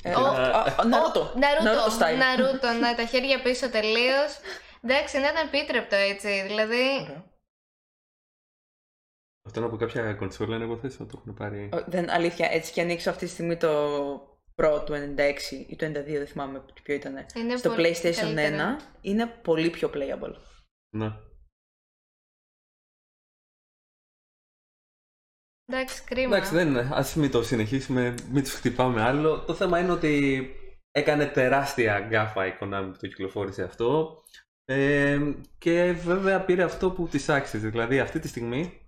Ε, 0.03 0.15
Ω, 0.15 0.25
α, 0.25 0.75
α, 0.79 0.85
Ναρούτο. 0.85 1.33
Ναρούτο, 1.37 1.63
Ναρούτο 1.63 1.97
style. 1.99 2.17
Ναρούτο, 2.17 2.71
ναι, 2.71 2.93
τα 2.95 3.05
χέρια 3.05 3.41
πίσω 3.41 3.69
τελείως. 3.69 4.39
Εντάξει, 4.81 5.19
να 5.19 5.29
ήταν 5.29 5.47
επίτρεπτο 5.47 5.95
έτσι. 5.95 6.43
Δηλαδή. 6.47 7.07
Ωραία. 9.57 9.67
Αυτό 9.69 9.85
είναι 9.85 9.93
από 9.95 10.01
κάποια 10.01 10.13
κονσόλα 10.13 10.55
είναι 10.55 10.65
υποθέσω, 10.65 11.05
το 11.05 11.17
έχουν 11.17 11.33
πάρει. 11.33 11.69
Ω, 11.73 11.83
Δεν, 11.87 12.09
αλήθεια, 12.09 12.47
έτσι 12.51 12.71
και 12.71 12.81
ανοίξω 12.81 13.09
αυτή 13.09 13.25
τη 13.25 13.31
στιγμή 13.31 13.57
το 13.57 13.69
Pro 14.55 14.81
του 14.85 14.93
96 14.93 15.67
ή 15.67 15.75
του 15.75 15.85
92, 15.85 15.91
δεν 15.91 16.27
θυμάμαι 16.27 16.63
ποιο 16.83 16.95
ήταν. 16.95 17.15
Είναι 17.35 17.57
Στο 17.57 17.69
πολύ 17.69 17.95
PlayStation 17.95 18.31
1 18.31 18.35
καλύτερο. 18.35 18.77
είναι 19.01 19.25
πολύ 19.27 19.69
πιο 19.69 19.89
playable. 19.93 20.35
Ναι. 20.95 21.11
Εντάξει, 25.65 26.03
κρίμα. 26.03 26.35
Εντάξει, 26.35 26.53
δεν 26.55 26.67
είναι. 26.67 26.79
Α 26.79 27.05
μην 27.15 27.31
το 27.31 27.43
συνεχίσουμε, 27.43 28.15
μην 28.31 28.43
τους 28.43 28.53
χτυπάμε 28.53 29.01
άλλο. 29.01 29.39
Το 29.39 29.53
θέμα 29.53 29.79
είναι 29.79 29.91
ότι 29.91 30.45
έκανε 30.91 31.25
τεράστια 31.25 31.99
γκάφα 31.99 32.45
η 32.47 32.57
Konami 32.59 32.89
που 32.91 32.97
το 32.99 33.07
κυκλοφόρησε 33.07 33.63
αυτό. 33.63 34.21
Ε, 34.65 35.19
και 35.57 35.91
βέβαια 35.91 36.45
πήρε 36.45 36.63
αυτό 36.63 36.91
που 36.91 37.07
της 37.07 37.29
άξιζε. 37.29 37.67
Δηλαδή 37.67 37.99
αυτή 37.99 38.19
τη 38.19 38.27
στιγμή 38.27 38.80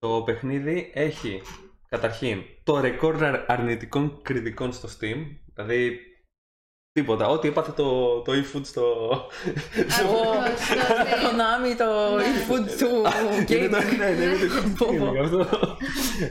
το 0.00 0.22
παιχνίδι 0.22 0.90
έχει 0.94 1.42
καταρχήν 1.88 2.42
το 2.64 2.80
ρεκόρ 2.80 3.24
αρ- 3.24 3.50
αρνητικών 3.50 4.22
κριτικών 4.22 4.72
στο 4.72 4.88
Steam. 4.88 5.16
Δηλαδή 5.54 5.98
τίποτα. 6.92 7.28
Ό,τι 7.28 7.48
έπαθε 7.48 7.72
το, 7.72 8.20
το 8.22 8.32
eFood 8.32 8.60
στο... 8.64 9.10
Αυτό, 9.88 10.06
στο 10.56 10.74
Steam. 10.74 11.26
Konami, 11.26 11.76
το 11.78 12.16
Ναι. 12.16 12.24
e-food 12.24 12.78
του 12.78 12.88
Είναι 13.54 13.68
το- 13.68 13.76
gaming. 13.78 13.96
ναι, 13.98 14.08
ναι, 14.10 14.24
είναι 14.24 14.36
το 14.78 14.84
Πω, 14.84 14.94
πω. 14.98 15.10
gaming 15.10 15.16
αυτό. 15.24 15.46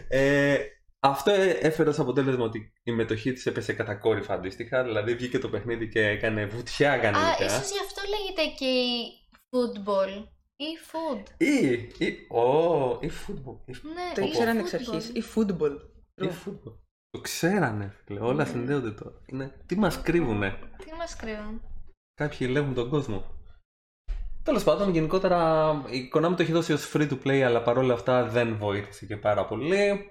Ε, 0.08 0.58
αυτό 1.00 1.32
ε- 1.32 1.50
έφερε 1.62 1.90
ως 1.90 2.00
αποτέλεσμα 2.00 2.44
ότι 2.44 2.74
η 2.84 2.92
μετοχή 2.92 3.34
της 3.34 3.46
έπεσε 3.46 3.74
κατακόρυφα 3.74 4.34
αντίστοιχα. 4.34 4.84
Δηλαδή 4.84 5.16
βγήκε 5.16 5.40
το 5.40 5.50
παιχνίδι 5.50 5.90
και 5.90 6.08
έκανε 6.08 6.46
βουτιά 6.46 6.92
Α, 6.92 6.98
κανονικά. 7.00 7.46
ίσως 7.46 7.72
γι' 7.72 7.80
αυτό 7.86 8.02
λέγεται 8.10 8.56
και 8.58 8.66
η 8.66 9.12
football. 9.50 10.28
Ή 10.62 10.78
food. 10.92 11.24
Ή, 11.38 11.72
ή, 12.06 12.28
ω, 12.28 12.98
ή 13.02 13.10
football. 13.28 13.58
Ή, 13.66 13.72
Ναι, 13.94 14.14
Το 14.16 14.22
ή 14.22 14.26
ήξεραν 14.28 14.58
εξ 14.58 14.72
football. 14.72 14.76
αρχής. 14.76 15.10
Ή 15.14 15.24
football. 15.36 15.72
ή 16.16 16.30
football. 16.46 16.74
Το 17.10 17.20
ξέρανε, 17.22 17.94
φίλε. 18.06 18.20
Όλα 18.20 18.46
συνδέονται 18.46 18.92
τώρα. 18.92 19.16
Είναι, 19.26 19.52
τι 19.66 19.76
μας 19.78 20.02
κρύβουνε; 20.02 20.58
Τι 20.86 20.94
μας 20.98 21.16
κρύβουν; 21.16 21.62
Κάποιοι 22.14 22.38
ελέγχουν 22.42 22.74
τον 22.74 22.90
κόσμο. 22.90 23.24
Τέλος 24.44 24.64
πάντων, 24.64 24.90
γενικότερα 24.94 25.72
η 25.90 26.12
Konami 26.16 26.34
το 26.36 26.42
έχει 26.42 26.52
δώσει 26.52 26.74
ως 26.74 26.92
free 26.94 27.10
to 27.10 27.18
play, 27.26 27.40
αλλά 27.40 27.62
παρόλα 27.64 27.94
αυτά 27.94 28.24
δεν 28.26 28.56
βοήθησε 28.58 29.06
και 29.06 29.18
πάρα 29.18 29.46
πολύ. 29.46 30.10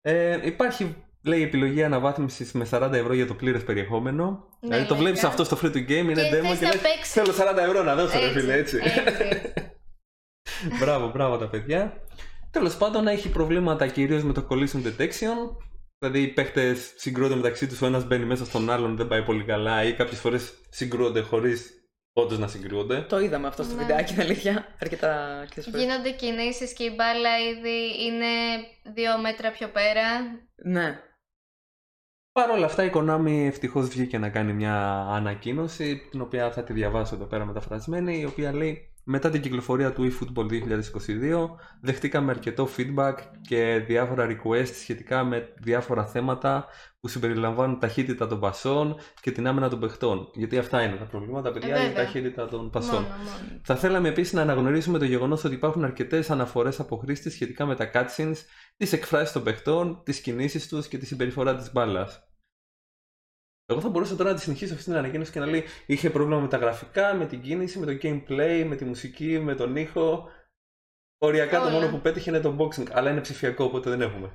Ε, 0.00 0.46
υπάρχει, 0.46 0.94
λέει, 1.22 1.42
επιλογή 1.42 1.82
αναβάθμισης 1.84 2.52
με 2.52 2.64
40 2.70 2.92
ευρώ 2.92 3.12
για 3.14 3.26
το 3.26 3.34
πλήρες 3.34 3.64
περιεχόμενο. 3.64 4.48
δηλαδή 4.60 4.86
το 4.86 4.94
λογικά. 4.94 4.96
βλέπεις 4.96 5.24
αυτό 5.24 5.44
στο 5.44 5.58
free 5.62 5.72
to 5.74 5.78
game, 5.88 5.88
είναι 5.90 6.12
Και 6.14 6.38
demo 6.40 6.46
θες 6.46 6.58
και 6.58 6.64
να 6.64 6.70
λες, 6.72 6.80
παίξεις. 6.80 7.12
θέλω 7.12 7.32
40 7.32 7.56
ευρώ 7.56 7.82
να 7.82 7.94
δώσω, 7.94 8.18
ρε 8.18 8.28
φίλε, 8.30 8.54
έτσι. 8.54 8.78
έτσι. 8.82 9.52
Μπράβο, 10.80 11.10
μπράβο 11.10 11.36
τα 11.38 11.48
παιδιά. 11.48 12.02
Τέλος 12.50 12.76
πάντων, 12.76 13.06
έχει 13.06 13.30
προβλήματα 13.30 13.86
κυρίως 13.86 14.22
με 14.22 14.32
το 14.32 14.46
collision 14.50 14.82
detection. 14.86 15.56
Δηλαδή 15.98 16.22
οι 16.22 16.28
παίχτες 16.28 16.92
συγκρούονται 16.96 17.34
μεταξύ 17.34 17.66
τους, 17.66 17.82
ο 17.82 17.86
ένας 17.86 18.06
μπαίνει 18.06 18.24
μέσα 18.24 18.44
στον 18.44 18.70
άλλον, 18.70 18.96
δεν 18.96 19.08
πάει 19.08 19.22
πολύ 19.22 19.44
καλά 19.44 19.84
ή 19.84 19.92
κάποιες 19.94 20.20
φορές 20.20 20.52
συγκρούονται 20.68 21.20
χωρίς 21.20 21.70
όντως 22.12 22.38
να 22.38 22.46
συγκρούονται. 22.48 23.00
Το 23.00 23.20
είδαμε 23.20 23.46
αυτό 23.46 23.62
στο 23.62 23.74
Ναι. 23.74 23.80
βιντεάκι, 23.80 24.12
είναι 24.12 24.22
αλήθεια. 24.22 24.66
Αρκετά 24.80 25.38
αρκετές 25.38 25.64
φορές. 25.64 25.80
Γίνονται 25.80 26.10
κινήσεις 26.10 26.72
και 26.72 26.84
η 26.84 26.92
μπάλα 26.96 27.38
ήδη 27.38 28.04
είναι 28.06 28.26
δύο 28.94 29.18
μέτρα 29.20 29.50
πιο 29.50 29.68
πέρα. 29.68 30.02
Ναι. 30.64 31.00
Παρ' 32.32 32.50
όλα 32.50 32.66
αυτά 32.66 32.84
η 32.84 32.90
Konami 32.94 33.44
ευτυχώς 33.46 33.88
βγήκε 33.88 34.18
να 34.18 34.28
κάνει 34.28 34.52
μια 34.52 35.00
ανακοίνωση 35.00 35.96
την 36.10 36.20
οποία 36.20 36.52
θα 36.52 36.62
τη 36.62 36.72
διαβάσω 36.72 37.14
εδώ 37.14 37.24
πέρα 37.24 37.44
μεταφρασμένη 37.44 38.18
η 38.18 38.24
οποία 38.24 38.52
λέει 38.52 38.89
μετά 39.10 39.30
την 39.30 39.40
κυκλοφορία 39.40 39.92
του 39.92 40.12
eFootball 40.12 40.44
2022 40.44 41.48
δεχτήκαμε 41.80 42.30
αρκετό 42.30 42.68
feedback 42.76 43.14
και 43.48 43.82
διάφορα 43.86 44.26
requests 44.28 44.74
σχετικά 44.80 45.24
με 45.24 45.52
διάφορα 45.58 46.06
θέματα 46.06 46.66
που 47.00 47.08
συμπεριλαμβάνουν 47.08 47.78
ταχύτητα 47.78 48.26
των 48.26 48.40
πασών 48.40 48.96
και 49.20 49.30
την 49.30 49.46
άμενα 49.46 49.68
των 49.68 49.80
παιχτών. 49.80 50.28
Γιατί 50.34 50.58
αυτά 50.58 50.82
είναι 50.82 50.96
τα 50.96 51.04
προβλήματα, 51.04 51.52
παιδιά, 51.52 51.76
Ε, 51.76 51.78
η 51.84 51.86
βέβαια. 51.86 52.04
ταχύτητα 52.04 52.48
των 52.48 52.70
πασών. 52.70 53.02
Μόνο, 53.02 53.06
μόνο. 53.16 53.60
Θα 53.62 53.76
θέλαμε 53.76 54.08
επίσης 54.08 54.32
να 54.32 54.42
αναγνωρίσουμε 54.42 54.98
το 54.98 55.04
γεγονός 55.04 55.44
ότι 55.44 55.54
υπάρχουν 55.54 55.84
αρκετές 55.84 56.30
αναφορές 56.30 56.80
από 56.80 56.96
χρήστες 56.96 57.32
σχετικά 57.32 57.66
με 57.66 57.74
τα 57.76 57.90
cutscenes, 57.94 58.36
τις 58.76 58.92
εκφράσεις 58.92 59.32
των 59.32 59.42
παιχτών, 59.42 60.00
τις 60.04 60.20
κινήσεις 60.20 60.68
τους 60.68 60.88
και 60.88 60.98
τη 60.98 61.06
συμπεριφορά 61.06 61.56
της 61.56 61.72
μπάλας. 61.72 62.29
Εγώ 63.70 63.80
θα 63.80 63.88
μπορούσα 63.88 64.16
τώρα 64.16 64.30
να 64.30 64.36
τη 64.36 64.42
συνεχίσω 64.42 64.72
αυτή 64.72 64.84
την 64.84 64.96
ανακοίνωση 64.96 65.32
και 65.32 65.38
να 65.38 65.46
λέει: 65.46 65.64
Είχε 65.86 66.10
πρόβλημα 66.10 66.40
με 66.40 66.48
τα 66.48 66.56
γραφικά, 66.56 67.14
με 67.14 67.26
την 67.26 67.40
κίνηση, 67.40 67.78
με 67.78 67.86
το 67.86 67.92
gameplay, 68.02 68.64
με 68.68 68.76
τη 68.76 68.84
μουσική, 68.84 69.38
με 69.38 69.54
τον 69.54 69.76
ήχο. 69.76 70.28
Οριακά 71.18 71.58
το 71.58 71.66
Όλα. 71.66 71.72
μόνο 71.72 71.90
που 71.90 72.00
πέτυχε 72.00 72.30
είναι 72.30 72.40
το 72.40 72.56
boxing, 72.58 72.86
αλλά 72.92 73.10
είναι 73.10 73.20
ψηφιακό 73.20 73.64
οπότε 73.64 73.90
δεν 73.90 74.00
έχουμε. 74.00 74.30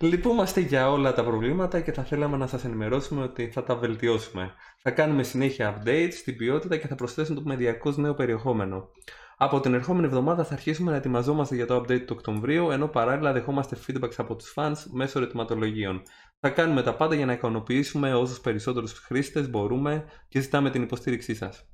Λυπούμαστε 0.00 0.60
για 0.60 0.90
όλα 0.90 1.12
τα 1.12 1.24
προβλήματα 1.24 1.80
και 1.80 1.92
θα 1.92 2.02
θέλαμε 2.02 2.36
να 2.36 2.46
σας 2.46 2.64
ενημερώσουμε 2.64 3.22
ότι 3.22 3.50
θα 3.50 3.62
τα 3.62 3.76
βελτιώσουμε. 3.76 4.54
Θα 4.82 4.90
κάνουμε 4.90 5.22
συνέχεια 5.22 5.82
updates 5.82 6.12
στην 6.12 6.36
ποιότητα 6.36 6.76
και 6.76 6.86
θα 6.86 6.94
προσθέσουμε 6.94 7.40
το 7.40 7.46
μεδιακώς 7.46 7.96
νέο 7.96 8.14
περιεχόμενο. 8.14 8.88
Από 9.42 9.60
την 9.60 9.74
ερχόμενη 9.74 10.06
εβδομάδα 10.06 10.44
θα 10.44 10.52
αρχίσουμε 10.52 10.90
να 10.90 10.96
ετοιμαζόμαστε 10.96 11.54
για 11.54 11.66
το 11.66 11.76
update 11.76 12.00
του 12.00 12.14
Οκτωβρίου, 12.18 12.70
ενώ 12.70 12.88
παράλληλα 12.88 13.32
δεχόμαστε 13.32 13.76
feedbacks 13.86 14.14
από 14.16 14.36
τους 14.36 14.52
fans 14.56 14.76
μέσω 14.90 15.18
ερωτηματολογίων. 15.18 16.02
Θα 16.40 16.50
κάνουμε 16.50 16.82
τα 16.82 16.96
πάντα 16.96 17.14
για 17.14 17.26
να 17.26 17.32
ικανοποιήσουμε 17.32 18.14
όσους 18.14 18.40
περισσότερους 18.40 18.92
χρήστες 18.92 19.50
μπορούμε 19.50 20.04
και 20.28 20.40
ζητάμε 20.40 20.70
την 20.70 20.82
υποστήριξή 20.82 21.34
σας. 21.34 21.68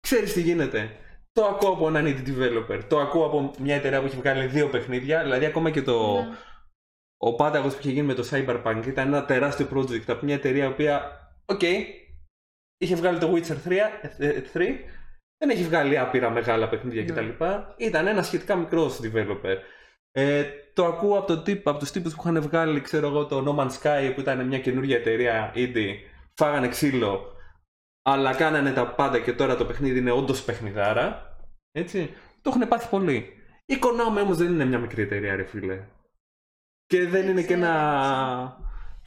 Ξέρεις 0.00 0.32
τι 0.32 0.40
γίνεται; 0.40 0.90
Το 1.32 1.44
ακούω 1.44 1.70
από 1.70 1.88
έναν 1.88 2.04
indie 2.06 2.28
developer, 2.28 2.82
το 2.88 2.98
ακούω 2.98 3.26
από 3.26 3.50
μια 3.58 3.74
εταιρεία 3.74 4.00
που 4.00 4.06
έχει 4.06 4.16
βγάλει 4.16 4.46
δύο 4.46 4.68
παιχνίδια, 4.68 5.22
δηλαδή 5.22 5.44
ακόμα 5.44 5.70
και 5.70 5.82
το, 5.82 6.14
Ναι. 6.14 6.36
ο 7.16 7.34
πάταγος 7.34 7.74
που 7.74 7.80
είχε 7.80 7.90
γίνει 7.90 8.06
με 8.06 8.14
το 8.14 8.28
Cyberpunk 8.30 8.82
ήταν 8.86 9.06
ένα 9.06 9.24
τεράστιο 9.24 9.68
project 9.74 10.04
από 10.06 10.24
μια 10.24 10.34
εταιρεία 10.34 10.64
η 10.64 10.68
οποία, 10.68 11.02
οκ, 11.46 11.62
είχε 12.76 12.94
βγάλει 12.94 13.18
το 13.18 13.32
Witcher 13.34 13.56
3, 13.68 13.90
ε, 14.18 14.40
3 14.40 14.84
δεν 15.40 15.50
έχει 15.50 15.62
βγάλει 15.62 15.98
άπειρα 15.98 16.30
μεγάλα 16.30 16.68
παιχνίδια 16.68 17.02
Ναι. 17.02 17.10
κτλ. 17.10 17.44
Ήταν 17.76 18.06
ένα 18.06 18.22
σχετικά 18.22 18.56
μικρό 18.56 18.90
developer. 19.02 19.56
Ε, 20.12 20.44
το 20.74 20.86
ακούω 20.86 21.18
από, 21.18 21.26
το 21.26 21.42
τύπ, 21.42 21.68
από 21.68 21.78
τους 21.78 21.90
τύπους 21.90 22.14
που 22.14 22.20
είχαν 22.24 22.42
βγάλει, 22.42 22.80
ξέρω 22.80 23.06
εγώ, 23.06 23.26
το 23.26 23.44
No 23.46 23.60
Man's 23.60 23.78
Sky 23.82 24.12
που 24.14 24.20
ήταν 24.20 24.46
μια 24.46 24.58
καινούργια 24.58 24.96
εταιρεία 24.96 25.52
indie, 25.54 25.94
φάγανε 26.34 26.68
ξύλο, 26.68 27.32
αλλά 28.02 28.34
κάνανε 28.34 28.72
τα 28.72 28.86
πάντα 28.94 29.18
και 29.20 29.32
τώρα 29.32 29.56
το 29.56 29.64
παιχνίδι 29.64 29.98
είναι 29.98 30.10
όντως 30.10 30.44
παιχνιδάρα. 30.44 31.36
Έτσι. 31.72 32.14
Το 32.42 32.50
έχουν 32.54 32.68
πάθει 32.68 32.88
πολύ. 32.88 33.32
Η 33.66 33.78
Konami 33.82 34.22
όμως 34.22 34.36
δεν 34.36 34.52
είναι 34.52 34.64
μια 34.64 34.78
μικρή 34.78 35.02
εταιρεία, 35.02 35.36
ρε 35.36 35.44
φίλε. 35.44 35.80
Και 36.86 37.06
δεν 37.06 37.28
είναι 37.28 37.42
και 37.42 37.54
ξέρω, 37.54 37.62
ένα 37.64 38.56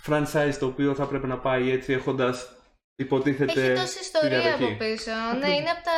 franchise 0.05 0.55
το 0.59 0.65
οποίο 0.65 0.95
θα 0.95 1.05
πρέπει 1.07 1.27
να 1.27 1.37
πάει 1.39 1.71
έτσι 1.71 1.93
έχοντας 1.93 2.62
υποτίθεται 2.95 3.71
Έχει 3.71 3.79
τόση 3.81 3.99
ιστορία 3.99 4.41
τη 4.41 4.47
από 4.47 4.57
διαδοχή. 4.57 4.77
πίσω. 4.77 5.11
ναι, 5.39 5.49
είναι 5.55 5.69
από 5.69 5.83
τα. 5.83 5.91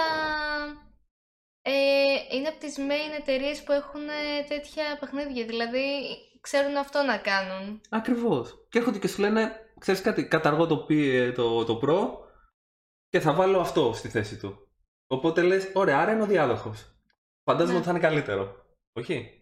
Ε, 1.61 2.35
είναι 2.35 2.47
από 2.47 2.59
τις 2.59 2.76
main 2.80 3.19
εταιρείες 3.19 3.63
που 3.63 3.72
έχουν 3.72 4.07
ε, 4.07 4.43
τέτοια 4.47 4.84
παιχνίδια. 4.99 5.45
Δηλαδή, 5.45 5.84
ξέρουν 6.41 6.77
αυτό 6.77 7.01
να 7.01 7.17
κάνουν. 7.17 7.81
Ακριβώς. 7.89 8.65
Και 8.69 8.77
έρχονται 8.80 8.99
και 8.99 9.07
σου 9.07 9.22
λένε, 9.22 9.51
ξέρεις 9.80 10.01
κάτι, 10.01 10.27
καταργώ 10.27 10.67
το, 10.67 10.85
P- 10.89 10.93
ε, 11.13 11.31
το, 11.31 11.63
το 11.65 11.80
Pro 11.84 12.23
και 13.09 13.19
θα 13.19 13.34
βάλω 13.34 13.59
αυτό 13.59 13.93
στη 13.93 14.09
θέση 14.09 14.38
του. 14.38 14.67
Οπότε 15.07 15.41
λες, 15.41 15.69
ωραία, 15.73 15.99
άρα 15.99 16.11
είναι 16.11 16.22
ο 16.22 16.26
διάδοχος. 16.26 16.95
Φαντάζομαι 17.43 17.72
Ναι. 17.72 17.77
ότι 17.77 17.85
θα 17.85 17.91
είναι 17.91 18.01
καλύτερο. 18.07 18.65
Όχι; 18.93 19.39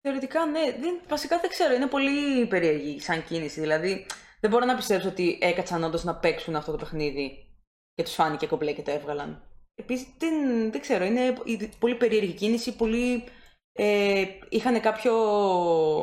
Θεωρητικά 0.00 0.46
ναι, 0.46 0.60
δεν, 0.80 1.00
βασικά 1.08 1.38
δεν 1.38 1.50
ξέρω, 1.50 1.74
είναι 1.74 1.86
πολύ 1.86 2.46
περίεργη 2.46 3.00
σαν 3.00 3.24
κίνηση. 3.24 3.60
Δηλαδή 3.60 4.06
δεν 4.44 4.52
μπορώ 4.52 4.64
να 4.64 4.74
πιστέψω 4.76 5.08
ότι 5.08 5.38
έκατσαν 5.40 5.84
όντως 5.84 6.04
να 6.04 6.14
παίξουν 6.14 6.56
αυτό 6.56 6.70
το 6.70 6.76
παιχνίδι 6.78 7.46
και 7.94 8.02
τους 8.02 8.14
φάνηκε 8.14 8.46
κομπλέ 8.46 8.72
και 8.72 8.82
το 8.82 8.90
έβγαλαν. 8.90 9.42
Επίσης 9.74 10.06
δεν, 10.18 10.34
δεν 10.70 10.80
ξέρω, 10.80 11.04
είναι 11.04 11.20
η- 11.44 11.70
πολύ 11.78 11.94
περίεργη 11.94 12.32
κίνηση. 12.32 12.76
Πολύ, 12.76 13.24
ε, 13.72 14.24
είχαν 14.48 14.80
κάποιο 14.80 15.12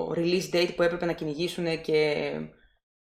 release 0.07 0.49
date 0.53 0.69
που 0.76 0.84
έπρεπε 0.84 1.05
να 1.05 1.13
κυνηγήσουν 1.13 1.81
και 1.81 2.31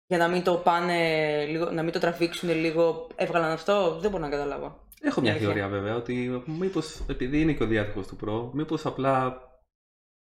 για 0.07 0.17
να 0.17 0.27
μην 0.27 0.43
το 0.43 0.55
πάνε, 0.55 0.97
λίγο, 1.45 1.71
να 1.71 1.83
μην 1.83 1.91
το 1.93 1.99
τραβήξουν 1.99 2.49
λίγο, 2.49 3.07
έβγαλαν 3.15 3.51
αυτό. 3.51 3.97
Δεν 3.99 4.11
μπορώ 4.11 4.23
να 4.23 4.29
καταλάβω. 4.29 4.87
Έχω 5.01 5.21
μια 5.21 5.31
Αλήθεια. 5.31 5.47
θεωρία 5.47 5.67
βέβαια 5.67 5.95
ότι 5.95 6.43
μήπως 6.59 7.01
επειδή 7.09 7.41
είναι 7.41 7.53
και 7.53 7.63
ο 7.63 7.67
διάδοχος 7.67 8.07
του 8.07 8.17
Pro, 8.25 8.49
μήπως 8.53 8.85
απλά 8.85 9.41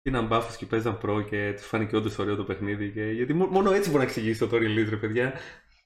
πίναν 0.02 0.26
μπάφου 0.26 0.56
και 0.58 0.66
παίζαν 0.66 1.00
Pro 1.04 1.26
και 1.30 1.52
τους 1.56 1.66
φάνηκε 1.66 1.96
όντως 1.96 2.18
ωραίο 2.18 2.36
το 2.36 2.44
παιχνίδι. 2.44 2.92
Και... 2.92 3.04
Γιατί 3.04 3.32
μό- 3.34 3.50
μόνο 3.50 3.72
έτσι 3.72 3.88
μπορεί 3.90 4.02
να 4.02 4.08
εξηγήσει 4.08 4.38
το 4.38 4.48
Tory 4.52 4.60
Release, 4.62 4.88
ρε 4.90 4.96
παιδιά. 4.96 5.32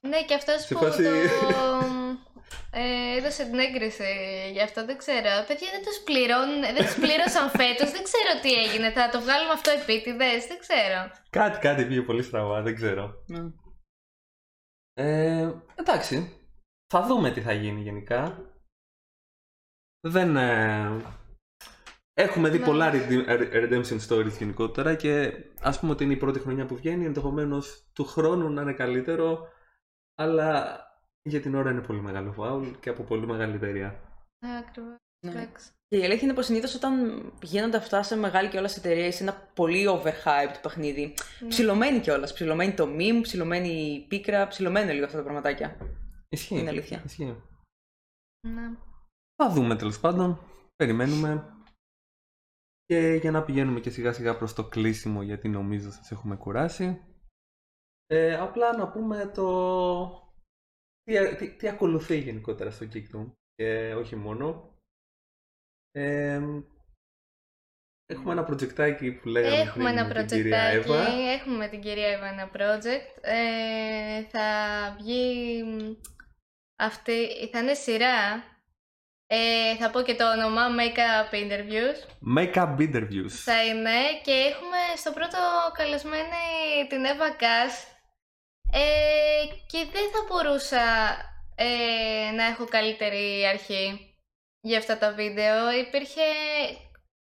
Ναι, 0.01 0.23
και 0.23 0.33
αυτός 0.33 0.61
Σε 0.61 0.73
που 0.73 0.79
φάση- 0.79 1.03
το 1.03 1.09
ε, 2.71 3.17
έδωσε 3.17 3.45
την 3.45 3.59
έγκριση 3.59 4.03
γι' 4.51 4.61
αυτό, 4.61 4.85
δεν 4.85 4.97
ξέρω. 4.97 5.29
Παιδιά 5.47 5.67
δεν 5.71 5.83
τους 5.83 5.99
πληρώνουν, 6.05 6.61
δεν 6.61 6.75
τους 6.85 6.95
πλήρωσαν 6.95 7.49
φέτος, 7.49 7.91
δεν 7.91 8.03
ξέρω 8.03 8.39
τι 8.41 8.53
έγινε. 8.53 8.91
Θα 8.91 9.09
το 9.09 9.21
βγάλουμε 9.21 9.51
αυτό 9.53 9.71
επίτηδες, 9.71 10.45
δεν 10.47 10.59
ξέρω. 10.59 11.11
Κάτι, 11.29 11.59
κάτι 11.59 11.85
πήγε 11.85 12.01
πολύ 12.01 12.23
στραβά, 12.23 12.61
δεν 12.61 12.75
ξέρω. 12.75 13.13
Ναι. 13.27 13.39
Ε, 14.93 15.51
εντάξει. 15.75 16.39
Θα 16.93 17.01
δούμε 17.07 17.31
τι 17.31 17.41
θα 17.41 17.53
γίνει 17.53 17.81
γενικά. 17.81 18.49
Δεν. 20.07 20.35
ε, 20.35 21.01
Έχουμε 22.17 22.49
δει 22.49 22.57
Ναι. 22.59 22.65
πολλά 22.65 22.91
rede- 22.93 23.51
redemption 23.53 23.99
stories 24.07 24.37
γενικότερα 24.37 24.95
και 24.95 25.33
ας 25.61 25.79
πούμε 25.79 25.91
ότι 25.91 26.03
είναι 26.03 26.13
η 26.13 26.17
πρώτη 26.17 26.39
χρονιά 26.39 26.65
που 26.65 26.75
βγαίνει, 26.75 27.05
ενδεχομένως 27.05 27.89
του 27.93 28.05
χρόνου 28.05 28.49
να 28.49 28.61
είναι 28.61 28.73
καλύτερο, 28.73 29.47
αλλά 30.15 30.79
για 31.21 31.41
την 31.41 31.55
ώρα 31.55 31.71
είναι 31.71 31.81
πολύ 31.81 32.01
μεγάλο 32.01 32.31
φάουλ 32.31 32.67
και 32.79 32.89
από 32.89 33.03
πολύ 33.03 33.25
μεγάλη 33.27 33.55
εταιρεία. 33.55 33.99
Ακριβώς. 34.39 34.95
Ναι. 35.25 35.31
εντάξει. 35.31 35.69
Και 35.87 35.97
η 35.97 36.03
αλήθεια 36.03 36.21
είναι 36.23 36.33
πως 36.33 36.45
συνήθως 36.45 36.75
όταν 36.75 36.93
γίνονται 37.41 37.77
αυτά 37.77 38.03
σε 38.03 38.15
μεγάλη 38.15 38.49
κιόλα 38.49 38.69
εταιρεία 38.77 39.07
ή 39.07 39.11
σε 39.11 39.23
ένα 39.23 39.33
πολύ 39.53 39.85
overhyped 39.89 40.55
παιχνίδι, 40.61 41.13
Ναι. 41.39 41.47
ψιλωμένει 41.47 41.99
κιόλας. 41.99 42.33
Ψιλωμένει 42.33 42.73
το 42.73 42.87
meme, 42.97 43.19
ψιλωμένει 43.21 43.67
η 43.69 44.05
πίκρα, 44.07 44.47
ψιλωμένει 44.47 44.93
λίγο 44.93 45.05
αυτά 45.05 45.17
τα 45.17 45.23
πραγματάκια. 45.23 45.77
Ισχύει. 46.29 46.59
Είναι 46.59 46.69
αλήθεια. 46.69 47.01
Ισχύει. 47.05 47.41
Ναι. 48.47 48.69
Θα 49.35 49.49
δούμε 49.49 49.75
τέλος 49.75 49.99
πάντων. 49.99 50.39
Περιμένουμε. 50.75 51.49
Και 52.85 53.13
για 53.21 53.31
να 53.31 53.43
πηγαίνουμε 53.43 53.79
και 53.79 53.89
σιγά 53.89 54.13
σιγά 54.13 54.37
προς 54.37 54.53
το 54.53 54.67
κλείσιμο 54.67 55.21
γιατί 55.21 55.49
νομίζω 55.49 55.91
σας 55.91 56.11
έχουμε 56.11 56.35
κουράσει. 56.35 57.01
Ε, 58.07 58.35
απλά 58.35 58.77
να 58.77 58.91
πούμε 58.91 59.31
το... 59.33 60.23
Τι, 61.03 61.35
τι, 61.35 61.55
τι 61.55 61.67
ακολουθεί 61.67 62.17
γενικότερα 62.17 62.71
στο 62.71 62.87
Geekdom 62.93 63.31
και 63.55 63.93
όχι 63.93 64.15
μόνο. 64.15 64.73
Ε, 65.91 66.41
έχουμε 68.05 68.31
ένα 68.31 68.43
προτζεκτάκι 68.43 69.11
που 69.11 69.27
λέγαμε 69.27 69.55
Έχουμε 69.55 69.83
πριν 69.83 69.97
ένα 69.97 70.07
με 70.07 70.13
την 70.13 70.27
κυρία 70.27 70.71
projectάκι, 70.71 70.75
Εύα. 70.75 71.07
έχουμε 71.07 71.57
με 71.57 71.67
την 71.67 71.81
κυρία 71.81 72.07
Εύα 72.07 72.27
ένα 72.27 72.51
project. 72.53 73.17
Ε, 73.21 74.23
θα 74.23 74.47
βγει 74.97 75.63
μ, 75.63 75.93
αυτή, 76.75 77.27
θα 77.51 77.59
είναι 77.59 77.73
σειρά. 77.73 78.43
Ε, 79.27 79.75
θα 79.75 79.89
πω 79.89 80.01
και 80.01 80.15
το 80.15 80.31
όνομα 80.31 80.61
Makeup 80.77 81.33
Interviews. 81.33 81.99
Make-up 82.37 82.77
interviews. 82.79 83.29
Θα 83.29 83.65
είναι 83.65 83.97
και 84.23 84.31
έχουμε 84.31 84.79
στο 84.95 85.11
πρώτο 85.11 85.37
καλεσμένη 85.73 86.87
την 86.89 87.05
Εύα 87.05 87.29
Κάς. 87.29 87.87
Ε, 88.71 89.45
και 89.67 89.77
δεν 89.77 90.09
θα 90.13 90.25
μπορούσα 90.27 90.85
ε, 91.55 92.31
να 92.35 92.43
έχω 92.43 92.65
καλύτερη 92.65 93.45
αρχή 93.47 94.15
για 94.61 94.77
αυτά 94.77 94.97
τα 94.97 95.13
βίντεο. 95.13 95.71
Υπήρχε 95.71 96.21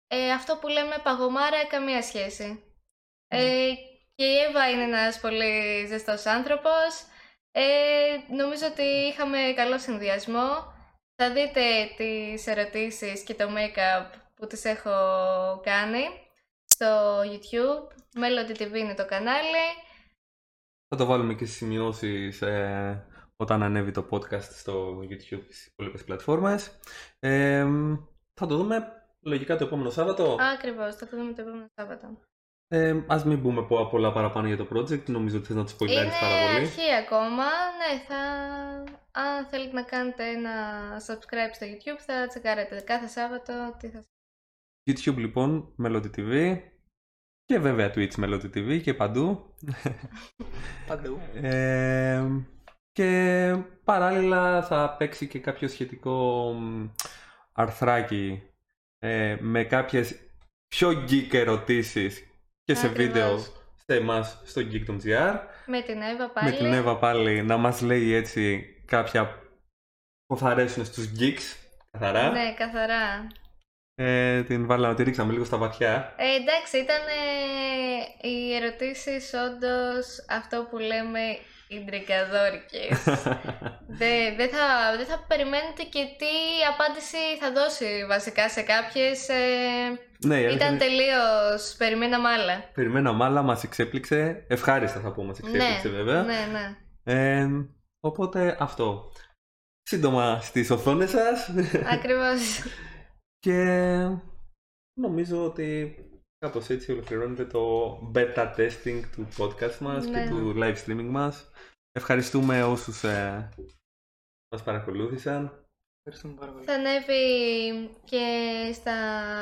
ε, 0.09 0.31
αυτό 0.31 0.57
που 0.57 0.69
λέμε 0.69 1.01
παγωμάρα 1.03 1.67
καμία 1.67 2.03
σχέση. 2.03 2.63
Ε, 3.29 3.73
και 4.15 4.25
η 4.25 4.39
Εύα 4.39 4.71
είναι 4.71 4.83
ένας 4.83 5.21
πολύ 5.21 5.87
ζεστός 5.89 6.27
άνθρωπος. 6.27 7.07
Ε, 7.53 7.63
νομίζω 8.29 8.67
ότι 8.67 8.83
είχαμε 8.83 9.39
καλό 9.57 9.79
συνδυασμό. 9.79 10.73
Θα 11.17 11.33
δείτε 11.33 11.61
τις 11.97 12.47
ερωτήσεις 12.47 13.23
και 13.23 13.35
το 13.35 13.45
make-up 13.49 14.07
που 14.35 14.47
τις 14.47 14.65
έχω 14.65 14.91
κάνει 15.63 16.03
στο 16.65 17.21
YouTube. 17.25 17.93
Melody 18.19 18.63
TV 18.63 18.75
είναι 18.75 18.95
το 18.95 19.07
κανάλι. 19.07 19.67
Θα 20.89 20.97
το 20.97 21.05
βάλουμε 21.07 21.35
και 21.35 21.45
στις 21.45 21.57
σημειώσεις 21.57 22.43
ε, 22.43 23.07
όταν 23.37 23.63
ανέβει 23.63 23.91
το 23.91 24.07
podcast 24.11 24.43
στο 24.43 24.99
YouTube 25.03 25.09
και 25.47 25.53
στις 25.53 25.67
υπόλοιπες 25.67 26.05
πλατφόρμες. 26.05 26.79
Ε, 27.19 27.67
θα 28.35 28.47
το 28.47 28.57
δούμε 28.57 28.89
λογικά 29.23 29.57
το 29.57 29.65
επόμενο 29.65 29.91
Σάββατο. 29.91 30.37
Ακριβώς, 30.55 30.95
θα 30.97 31.09
το 31.09 31.17
δούμε 31.17 31.33
το 31.33 31.41
επόμενο 31.43 31.67
Σάββατο. 31.75 32.07
Ε, 32.69 32.95
ας 33.07 33.25
μην 33.25 33.43
πούμε 33.43 33.63
πο- 33.63 33.87
πολλά 33.87 34.13
παραπάνω 34.13 34.47
για 34.47 34.57
το 34.57 34.67
project. 34.75 35.05
Νομίζω 35.05 35.37
ότι 35.37 35.47
θες 35.47 35.57
να 35.57 35.63
το 35.63 35.69
σποιλάρεις 35.69 36.19
πάρα 36.21 36.35
Είναι 36.35 36.53
πολύ. 36.53 36.57
αρχή 36.67 36.95
ακόμα. 37.05 37.45
Ναι, 37.45 38.01
θα... 38.09 38.21
Αν 39.15 39.47
θέλετε 39.47 39.73
να 39.73 39.83
κάνετε 39.83 40.29
ένα 40.29 40.51
subscribe 41.07 41.51
στο 41.53 41.67
YouTube 41.67 42.01
θα 42.07 42.27
τσεκάρετε 42.27 42.81
κάθε 42.81 43.07
Σάββατο 43.07 43.77
τι 43.79 43.89
θα 43.89 44.05
YouTube 44.91 45.17
λοιπόν, 45.17 45.75
Melody 45.85 46.11
TV. 46.17 46.61
Και 47.45 47.59
βέβαια 47.59 47.93
Twitch 47.95 48.15
Melody 48.15 48.45
TV 48.55 48.81
και 48.83 48.95
παντού. 48.95 49.55
Παντού. 50.89 51.19
Ε, 51.43 52.23
και 52.93 53.57
παράλληλα 53.85 54.63
θα 54.63 54.97
παίξει 54.99 55.27
και 55.29 55.39
κάποιο 55.39 55.69
σχετικό 55.69 56.53
μ, 56.53 56.89
αρθράκι 57.53 58.43
ε, 58.99 59.37
με 59.41 59.65
κάποιες 59.65 60.15
πιο 60.69 60.91
geek 60.91 61.35
ερωτήσεις 61.35 62.27
και 62.65 62.75
σε 62.75 62.87
Ακριβώς. 62.87 63.13
βίντεο 63.13 63.39
σε 63.87 63.97
εμάς 63.97 64.43
στο 64.45 64.61
Geek.gr 64.61 65.39
Με 65.67 65.83
την 65.83 66.01
Εύα 66.03 66.31
πάλι. 66.31 66.51
με 66.51 66.57
την 66.57 66.73
Εύα 66.73 66.97
πάλι 66.99 67.43
να 67.43 67.57
μας 67.57 67.81
λέει 67.81 68.13
έτσι 68.13 68.72
κάποια 68.87 69.39
που 70.27 70.37
θα 70.39 70.49
αρέσουν 70.49 70.85
στους 70.85 71.07
geeks 71.19 71.57
καθαρά 71.91 72.31
Ναι, 72.31 72.55
καθαρά. 72.55 73.27
ε, 73.95 74.43
την 74.43 74.67
βάλαμε, 74.67 74.95
τη 74.95 75.03
ρίξαμε 75.03 75.33
λίγο 75.33 75.45
στα 75.45 75.57
βαθιά 75.57 76.15
Ε, 76.17 76.35
εντάξει, 76.35 76.79
ήταν 76.79 77.01
ε, 77.07 78.29
οι 78.29 78.55
ερωτήσεις 78.55 79.31
όντως 79.47 80.25
αυτό 80.31 80.67
που 80.71 80.79
λέμε 80.79 81.21
ιντρικαδόρικες. 81.69 83.03
Δεν 83.89 84.37
δεν 84.39 84.49
θα, 84.49 84.97
δεν 84.97 85.07
θα 85.07 85.25
περιμένετε 85.29 85.83
και 85.83 86.05
τι 86.19 86.33
απάντηση 86.73 87.17
θα 87.41 87.53
δώσει 87.53 88.05
βασικά 88.09 88.49
σε 88.49 88.63
κάποιες. 88.63 89.29
Ε, 89.29 89.35
ναι, 90.27 90.35
η 90.41 90.45
αλήθεια 90.47 90.55
ήταν 90.57 90.69
είναι- 90.69 90.79
τελείως, 90.79 91.75
περιμέναμε 91.79 92.29
άλλα. 92.29 92.71
περιμέναμε 92.75 93.25
άλλα, 93.25 93.43
μας 93.43 93.63
εξέπληξε 93.65 94.45
ευχάριστα 94.49 95.01
θα 95.01 95.13
πω, 95.13 95.23
μας 95.25 95.39
εξέπληξε 95.39 95.89
ναι, 95.89 95.95
βέβαια 95.97 96.23
ναι, 96.23 96.47
ναι. 96.53 97.47
Ε, 98.03 98.09
οπότε 98.09 98.57
αυτό. 98.61 99.13
Σύντομα 99.83 100.41
στις 100.41 100.71
οθόνες 100.71 101.11
σας 101.11 101.51
Ακριβώς. 101.93 102.63
και 103.39 103.65
νομίζω 105.01 105.45
ότι 105.45 105.97
κάπως 106.39 106.69
έτσι 106.69 106.93
ολοκληρώνεται 106.93 107.45
το 107.45 107.93
beta 108.15 108.55
testing 108.57 109.03
του 109.13 109.29
podcast 109.39 109.79
μας 109.79 110.07
Ναι. 110.07 110.23
και 110.25 110.29
του 110.29 110.55
live 110.57 110.77
streaming 110.85 111.09
μας. 111.11 111.51
Ευχαριστούμε 111.93 112.63
όσους 112.63 113.05
ε, 113.05 113.49
μας 114.55 114.63
παρακολούθησαν. 114.63 115.67
Ευχαριστούμε 116.05 116.41
πάρα 116.41 116.53
πολύ. 116.53 116.65
θα 116.65 116.73
ανέβει 116.75 117.91
και 118.05 118.25
στα 118.75 118.95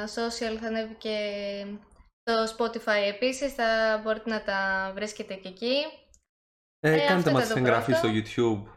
social, 0.05 0.57
θα 0.61 0.67
ανέβει 0.67 0.95
και 0.95 1.19
στο 2.23 2.57
Spotify 2.57 3.09
επίσης, 3.15 3.55
θα 3.55 4.01
μπορείτε 4.03 4.31
να 4.31 4.43
τα 4.43 4.91
βρίσκετε 4.95 5.35
και 5.35 5.49
εκεί. 5.49 5.75
Ε, 6.81 6.93
Ε, 6.93 6.99
κάντε 6.99 7.13
αυτό 7.13 7.31
μας 7.31 7.45
ήταν 7.45 7.55
το 7.55 7.59
εγγραφή 7.59 7.93
στο 7.93 8.09
πρώτο. 8.09 8.17
YouTube. 8.17 8.73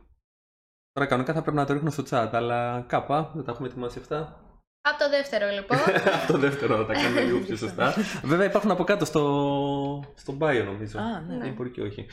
Τώρα 0.92 1.08
κανονικά 1.08 1.34
θα 1.34 1.42
πρέπει 1.42 1.58
να 1.58 1.66
το 1.66 1.74
ρίχνω 1.74 1.90
στο 1.90 2.04
chat, 2.10 2.30
αλλά 2.32 2.86
κάπα, 2.88 3.32
δεν 3.36 3.44
τα 3.44 3.52
έχουμε 3.52 3.68
ετοιμάσει 3.68 4.00
αυτά. 4.00 4.38
Από 4.82 4.98
το 4.98 5.10
δεύτερο 5.10 5.48
λοιπόν. 5.48 5.78
το 6.32 6.38
δεύτερο 6.38 6.78
θα 6.78 6.86
τα 6.86 6.94
κάνουμε 6.94 7.22
λίγο 7.22 7.40
πιο 7.40 7.56
σωστά. 7.56 7.94
Βέβαια 8.32 8.46
υπάρχουν 8.46 8.72
από 8.72 8.84
κάτω 8.84 9.06
στο, 9.06 10.14
στο 10.16 10.38
bio 10.42 10.64
νομίζω. 10.66 11.00
Α, 11.00 11.20
ναι. 11.20 11.36
Ναι. 11.36 11.48
Ή 11.48 11.52
μπορεί 11.52 11.70
και 11.70 11.82
όχι. 11.82 12.06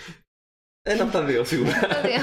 Ένα 0.83 1.03
από 1.03 1.13
τα 1.13 1.25
δύο 1.25 1.45
σίγουρα. 1.45 1.79
Τα 1.81 2.01
δύο. 2.01 2.23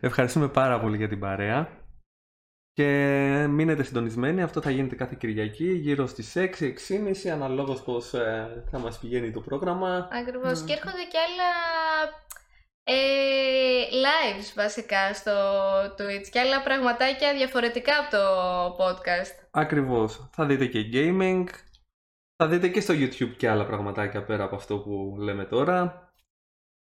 Ευχαριστούμε 0.00 0.48
πάρα 0.48 0.80
πολύ 0.80 0.96
για 0.96 1.08
την 1.08 1.20
παρέα. 1.20 1.68
Και 2.78 3.46
μείνετε 3.50 3.82
συντονισμένοι. 3.82 4.42
Αυτό 4.42 4.60
θα 4.60 4.70
γίνεται 4.70 4.94
κάθε 4.94 5.16
Κυριακή 5.18 5.72
γύρω 5.72 6.06
στις 6.06 6.32
6-6.30 6.36 7.28
αναλόγως 7.32 7.82
πως 7.82 8.14
ε, 8.14 8.64
θα 8.70 8.78
μας 8.78 8.98
πηγαίνει 8.98 9.30
το 9.30 9.40
πρόγραμμα. 9.40 10.08
Ακριβώς. 10.12 10.60
Ναι. 10.60 10.66
Και 10.66 10.72
έρχονται 10.72 11.02
και 11.10 11.18
άλλα 11.18 11.50
ε, 12.82 12.98
lives 14.04 14.52
βασικά 14.54 15.14
στο 15.14 15.32
Twitch 15.84 16.28
και 16.30 16.40
άλλα 16.40 16.62
πραγματάκια 16.62 17.32
διαφορετικά 17.32 17.92
από 17.98 18.10
το 18.16 18.84
podcast. 18.84 19.46
Ακριβώς. 19.50 20.28
Θα 20.32 20.46
δείτε 20.46 20.66
και 20.66 20.88
gaming. 20.92 21.44
Θα 22.36 22.48
δείτε 22.48 22.68
και 22.68 22.80
στο 22.80 22.94
YouTube 22.94 23.34
και 23.36 23.48
άλλα 23.48 23.66
πραγματάκια 23.66 24.24
πέρα 24.24 24.44
από 24.44 24.56
αυτό 24.56 24.78
που 24.78 25.16
λέμε 25.18 25.44
τώρα. 25.44 26.07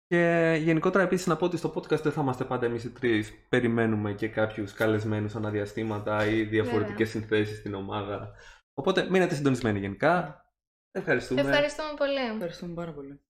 Και 0.07 0.55
γενικότερα 0.63 1.05
επίσης 1.05 1.27
να 1.27 1.37
πω 1.37 1.45
ότι 1.45 1.57
στο 1.57 1.73
podcast 1.75 2.03
δεν 2.03 2.13
θα 2.13 2.21
είμαστε 2.21 2.45
πάντα 2.45 2.67
εμείς 2.67 2.85
οι 2.85 2.91
τρεις. 2.91 3.47
Περιμένουμε 3.49 4.13
και 4.13 4.29
κάποιους 4.29 4.73
καλεσμένους 4.73 5.35
αναδιαστήματα 5.35 6.27
ή 6.27 6.43
διαφορετικές 6.43 7.09
συνθέσεις 7.11 7.59
στην 7.59 7.75
ομάδα. 7.75 8.35
Οπότε 8.75 9.09
μείνετε 9.11 9.35
συντονισμένοι 9.35 9.79
γενικά. 9.79 10.45
Ευχαριστούμε. 10.91 11.41
Ευχαριστούμε 11.41 11.95
πολύ. 11.97 12.33
Ευχαριστούμε 12.33 12.75
πάρα 12.75 12.93
πολύ. 12.93 13.21